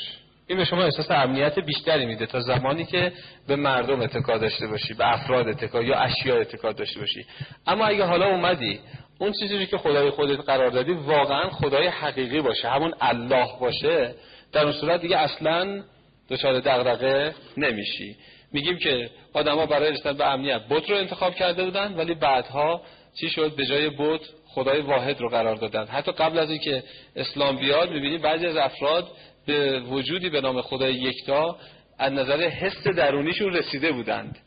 این 0.47 0.57
به 0.57 0.65
شما 0.65 0.83
احساس 0.83 1.11
امنیت 1.11 1.59
بیشتری 1.59 2.05
میده 2.05 2.25
تا 2.25 2.39
زمانی 2.39 2.85
که 2.85 3.11
به 3.47 3.55
مردم 3.55 4.01
اتکا 4.01 4.37
داشته 4.37 4.67
باشی 4.67 4.93
به 4.93 5.13
افراد 5.13 5.47
اتکا 5.47 5.83
یا 5.83 5.99
اشیاء 5.99 6.39
اتکا 6.39 6.71
داشته 6.71 6.99
باشی. 6.99 7.25
اما 7.67 7.85
اگه 7.85 8.03
حالا 8.03 8.25
اومدی 8.25 8.79
اون 9.19 9.31
چیزی 9.39 9.65
که 9.65 9.77
خدای 9.77 10.09
خودت 10.09 10.39
قرار 10.39 10.69
دادی 10.69 10.91
واقعا 10.91 11.49
خدای 11.49 11.87
حقیقی 11.87 12.41
باشه 12.41 12.69
همون 12.69 12.93
الله 13.01 13.47
باشه 13.59 14.13
در 14.51 14.63
اون 14.63 14.71
صورت 14.71 15.01
دیگه 15.01 15.17
اصلا 15.17 15.83
دچار 16.29 16.59
دغدغه 16.59 17.35
نمیشی. 17.57 18.15
میگیم 18.53 18.77
که 18.77 19.09
آدما 19.33 19.65
برای 19.65 19.91
رسیدن 19.91 20.17
به 20.17 20.27
امنیت 20.27 20.61
بت 20.69 20.89
رو 20.89 20.95
انتخاب 20.95 21.35
کرده 21.35 21.65
بودن 21.65 21.93
ولی 21.93 22.13
بعدها 22.13 22.81
چی 23.19 23.29
شد؟ 23.29 23.55
به 23.55 23.65
جای 23.65 23.89
بت 23.89 24.21
خدای 24.47 24.81
واحد 24.81 25.21
رو 25.21 25.29
قرار 25.29 25.55
دادن. 25.55 25.85
حتی 25.85 26.11
قبل 26.11 26.39
از 26.39 26.49
اینکه 26.49 26.83
اسلام 27.15 27.57
بیاد 27.57 27.91
می‌بینیم 27.91 28.21
بعضی 28.21 28.45
از 28.45 28.57
افراد 28.57 29.07
به 29.47 29.79
وجودی 29.79 30.29
به 30.29 30.41
نام 30.41 30.61
خدای 30.61 30.93
یکتا 30.93 31.57
از 31.99 32.13
نظر 32.13 32.41
حس 32.41 32.87
درونیشون 32.87 33.53
رسیده 33.53 33.91
بودند. 33.91 34.37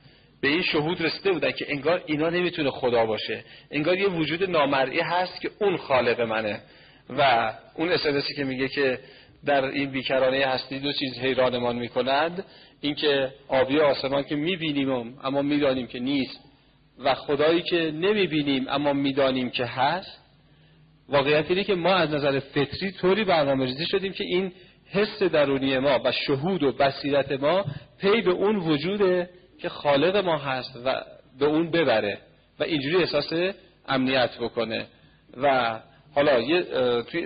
به 0.43 0.49
این 0.49 0.63
شهود 0.63 1.03
رسیده 1.03 1.33
بودن 1.33 1.51
که 1.51 1.67
انگار 1.69 2.03
اینا 2.07 2.31
نمی‌تونه 2.31 2.71
خدا 2.71 3.07
باشه. 3.07 3.45
انگار 3.71 3.99
یه 3.99 4.09
وجود 4.09 4.51
نامرئی 4.51 5.01
هست 5.01 5.41
که 5.41 5.51
اون 5.61 5.77
خالق 5.77 6.21
منه. 6.21 6.61
و 7.19 7.53
اون 7.75 7.89
اسنسی 7.93 8.35
که 8.35 8.45
میگه 8.45 8.69
که 8.69 8.99
در 9.47 9.65
این 9.65 9.91
بیکرانه 9.91 10.47
هستی 10.47 10.79
دو 10.79 10.93
چیز 10.93 11.19
حیرانمان 11.19 11.77
می‌کنند 11.77 12.45
اینکه 12.85 13.33
آبی 13.49 13.81
آسمان 13.81 14.23
که 14.23 14.37
می‌بینیم 14.37 15.19
اما 15.25 15.43
می‌دانیم 15.43 15.87
که 15.87 15.99
نیست 15.99 16.41
و 16.99 17.15
خدایی 17.15 17.63
که 17.63 17.91
نمی‌بینیم 17.91 18.67
اما 18.69 18.93
می‌دانیم 18.93 19.51
که 19.51 19.65
هست 19.65 20.21
واقعیت 21.09 21.51
اینه 21.51 21.65
که 21.65 21.75
ما 21.75 21.95
از 21.95 22.11
نظر 22.11 22.41
فطری 22.41 22.93
طوری 22.93 23.25
برنامه 23.25 23.65
ریزی 23.65 23.87
شدیم 23.87 24.13
که 24.13 24.25
این 24.25 24.53
حس 24.91 25.23
درونی 25.23 25.79
ما 25.79 26.01
و 26.05 26.13
شهود 26.13 26.63
و 26.63 26.73
بصیرت 26.73 27.33
ما 27.33 27.65
پی 27.99 28.23
به 28.23 28.31
اون 28.31 28.57
وجوده 28.57 29.31
که 29.61 29.69
خالق 29.69 30.17
ما 30.17 30.39
هست 30.39 30.77
و 30.85 31.05
به 31.39 31.47
اون 31.47 31.71
ببره 31.71 32.19
و 32.61 32.63
اینجوری 32.63 32.97
احساس 32.97 33.55
امنیت 33.89 34.39
بکنه. 34.41 34.87
و 35.37 35.81
حالا 36.15 36.63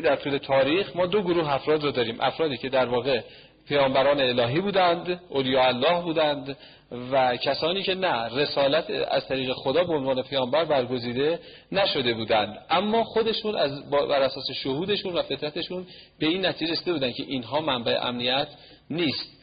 در 0.05 0.17
طول 0.17 0.39
تاریخ 0.39 0.97
ما 0.97 1.07
دو 1.07 1.23
گروه 1.23 1.53
افراد 1.53 1.85
رو 1.85 1.91
داریم. 1.91 2.17
افرادی 2.21 2.57
که 2.57 2.69
در 2.69 2.87
واقع 2.87 3.21
پیامبران 3.69 4.21
الهی 4.21 4.61
بودند 4.61 5.21
اولیاء 5.29 5.67
الله 5.67 6.03
بودند 6.03 6.57
و 7.13 7.37
کسانی 7.37 7.83
که 7.83 7.95
نه 7.95 8.37
رسالت 8.37 8.91
از 9.11 9.27
طریق 9.29 9.53
خدا 9.53 9.85
به 9.85 9.93
عنوان 9.93 10.23
پیامبر 10.23 10.65
برگزیده 10.65 11.39
نشده 11.73 12.15
بودند. 12.15 12.59
اما 12.71 13.05
خودشون 13.05 13.57
از 13.57 13.91
بر 13.91 14.23
اساس 14.23 14.51
شهودشون 14.51 15.15
و 15.15 15.23
فطرتشون 15.23 15.87
به 16.19 16.27
این 16.27 16.47
نتیجه 16.47 16.73
رسیده 16.73 16.93
بودند 16.93 17.15
که 17.15 17.23
اینها 17.23 17.61
منبع 17.61 17.99
امنیت 18.03 18.49
نیست. 18.91 19.39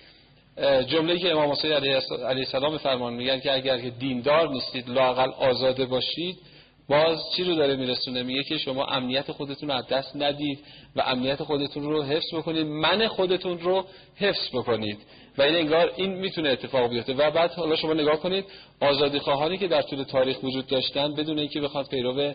جمله 0.88 1.20
که 1.20 1.32
امام 1.32 1.52
حسین 1.52 1.72
علیه 1.72 2.02
السلام 2.26 2.78
فرمان 2.78 3.14
میگن 3.14 3.40
که 3.40 3.54
اگر 3.54 3.80
که 3.80 3.90
دیندار 3.90 4.50
نیستید 4.50 4.90
لاقل 4.90 5.30
آزاده 5.30 5.86
باشید 5.86 6.38
باز 6.90 7.20
چی 7.36 7.44
رو 7.44 7.56
داره 7.56 7.76
میرسونه؟ 7.76 8.24
میگه 8.24 8.44
که 8.44 8.58
شما 8.58 8.86
امنیت 8.86 9.32
خودتون 9.32 9.70
رو 9.70 9.76
از 9.76 9.88
دست 9.88 10.16
ندید 10.16 10.60
و 10.96 11.02
امنیت 11.02 11.44
خودتون 11.44 11.84
رو 11.84 12.04
حفظ 12.04 12.34
بکنید 12.34 12.66
من 12.68 13.08
خودتون 13.08 13.60
رو 13.60 13.86
حفظ 14.16 14.50
بکنید. 14.54 14.98
و 15.38 15.42
این 15.42 15.56
انگار 15.56 15.92
این 15.96 16.14
می‌تونه 16.14 16.50
اتفاق 16.50 16.90
بیفته. 16.90 17.14
و 17.14 17.32
بعد 17.32 17.52
حالا 17.52 17.76
شما 17.76 17.94
نگاه 17.94 18.20
کنید 18.20 18.46
آزادی 18.82 19.20
خواهانی 19.20 19.58
که 19.58 19.68
در 19.68 19.82
طول 19.82 20.04
تاریخ 20.04 20.44
وجود 20.44 20.68
داشتن 20.68 21.14
بدون 21.14 21.40
اینکه 21.40 21.62
بخواد 21.62 21.88
پیرو 21.90 22.34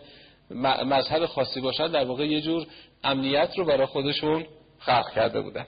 مذهب 0.85 1.25
خاصی 1.25 1.61
باشن 1.61 1.87
در 1.87 2.05
واقع 2.05 2.27
یه 2.27 2.41
جور 2.41 2.65
امنیت 3.03 3.49
رو 3.57 3.65
برای 3.65 3.85
خودشون 3.85 4.45
خلق 4.79 5.13
کرده 5.15 5.41
بودن. 5.41 5.65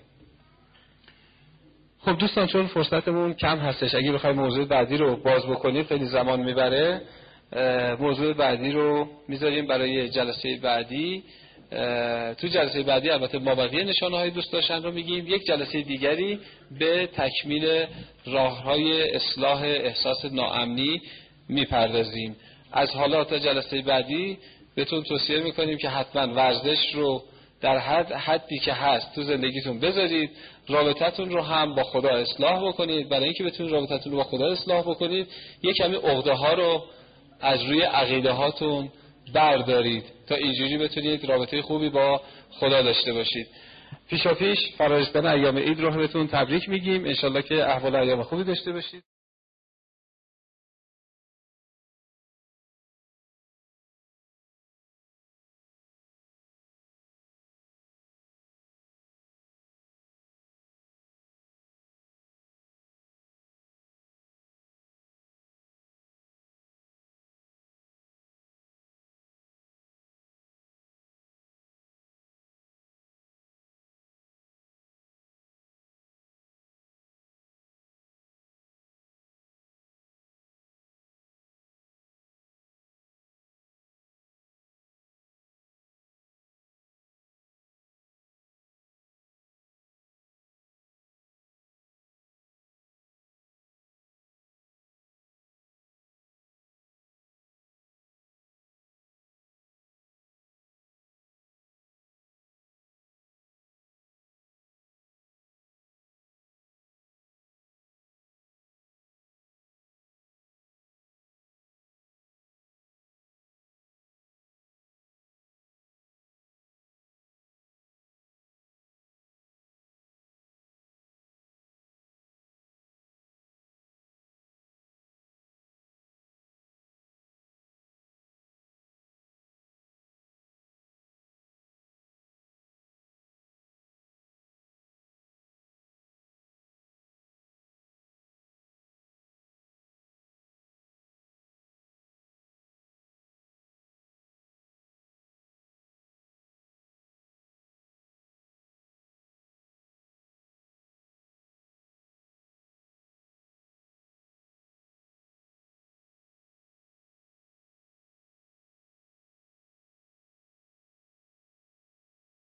خب 1.99 2.17
دوستان 2.17 2.47
چون 2.47 2.67
فرصتمون 2.67 3.33
کم 3.33 3.57
هستش 3.57 3.95
اگه 3.95 4.11
بخوایم 4.11 4.35
موضوع 4.35 4.65
بعدی 4.65 4.97
رو 4.97 5.15
باز 5.15 5.45
بکنیم 5.45 5.83
خیلی 5.83 6.05
زمان 6.05 6.39
می‌بره. 6.39 7.01
موضوع 7.99 8.33
بعدی 8.33 8.71
رو 8.71 9.07
می‌ذاریم 9.27 9.67
برای 9.67 10.09
جلسه 10.09 10.57
بعدی. 10.57 11.23
تو 12.41 12.47
جلسه 12.47 12.83
بعدی 12.83 13.09
البته 13.09 13.39
ما 13.39 13.55
بقیه 13.55 13.83
نشانه 13.83 14.17
های 14.17 14.29
دوست 14.29 14.51
داشتن 14.51 14.83
رو 14.83 14.91
میگیم. 14.91 15.27
یک 15.27 15.45
جلسه 15.45 15.81
دیگری 15.81 16.39
به 16.79 17.07
تکمیل 17.07 17.85
راه 18.25 18.63
های 18.63 19.11
اصلاح 19.15 19.61
احساس 19.61 20.25
ناامنی 20.25 21.01
می‌پردازیم. 21.49 22.35
از 22.71 22.89
حالا 22.89 23.23
تا 23.23 23.39
جلسه 23.39 23.81
بعدی 23.81 24.37
بهتون 24.75 25.03
توصیه 25.03 25.39
می‌کنیم 25.39 25.77
که 25.77 25.89
حتما 25.89 26.33
ورزش 26.33 26.93
رو 26.93 27.23
در 27.61 27.77
حد 27.77 28.11
حدی 28.11 28.59
که 28.59 28.73
هست 28.73 29.15
تو 29.15 29.23
زندگیتون 29.23 29.79
بذارید. 29.79 30.29
رابطتون 30.67 31.29
رو 31.29 31.41
هم 31.41 31.75
با 31.75 31.83
خدا 31.83 32.09
اصلاح 32.09 32.67
بکنید. 32.67 33.09
برای 33.09 33.23
اینکه 33.23 33.43
بتونید 33.43 33.71
رابطتون 33.71 34.11
رو 34.11 34.17
با 34.17 34.23
خدا 34.23 34.51
اصلاح 34.51 34.81
بکنید 34.81 35.27
یک 35.63 35.75
کمی 35.75 35.95
عقده 35.95 36.33
ها 36.33 36.53
رو 36.53 36.83
از 37.43 37.63
روی 37.63 37.81
عقیده 37.81 38.31
هاتون 38.31 38.89
بردارید 39.33 40.03
تا 40.27 40.35
اینجوری 40.35 40.77
بتونید 40.77 41.25
رابطه 41.25 41.61
خوبی 41.61 41.89
با 41.89 42.21
خدا 42.49 42.81
داشته 42.81 43.13
باشید. 43.13 43.47
پیشا 44.09 44.33
پیش 44.33 44.59
فرارسیدن 44.77 45.25
ایام 45.25 45.57
عید 45.57 45.79
رو 45.79 45.91
بهتون 45.91 46.27
تبریک 46.27 46.69
میگیم. 46.69 47.05
انشالله 47.05 47.41
که 47.41 47.69
احوال 47.69 47.95
ایام 47.95 48.23
خوبی 48.23 48.43
داشته 48.43 48.71
باشید. 48.71 49.03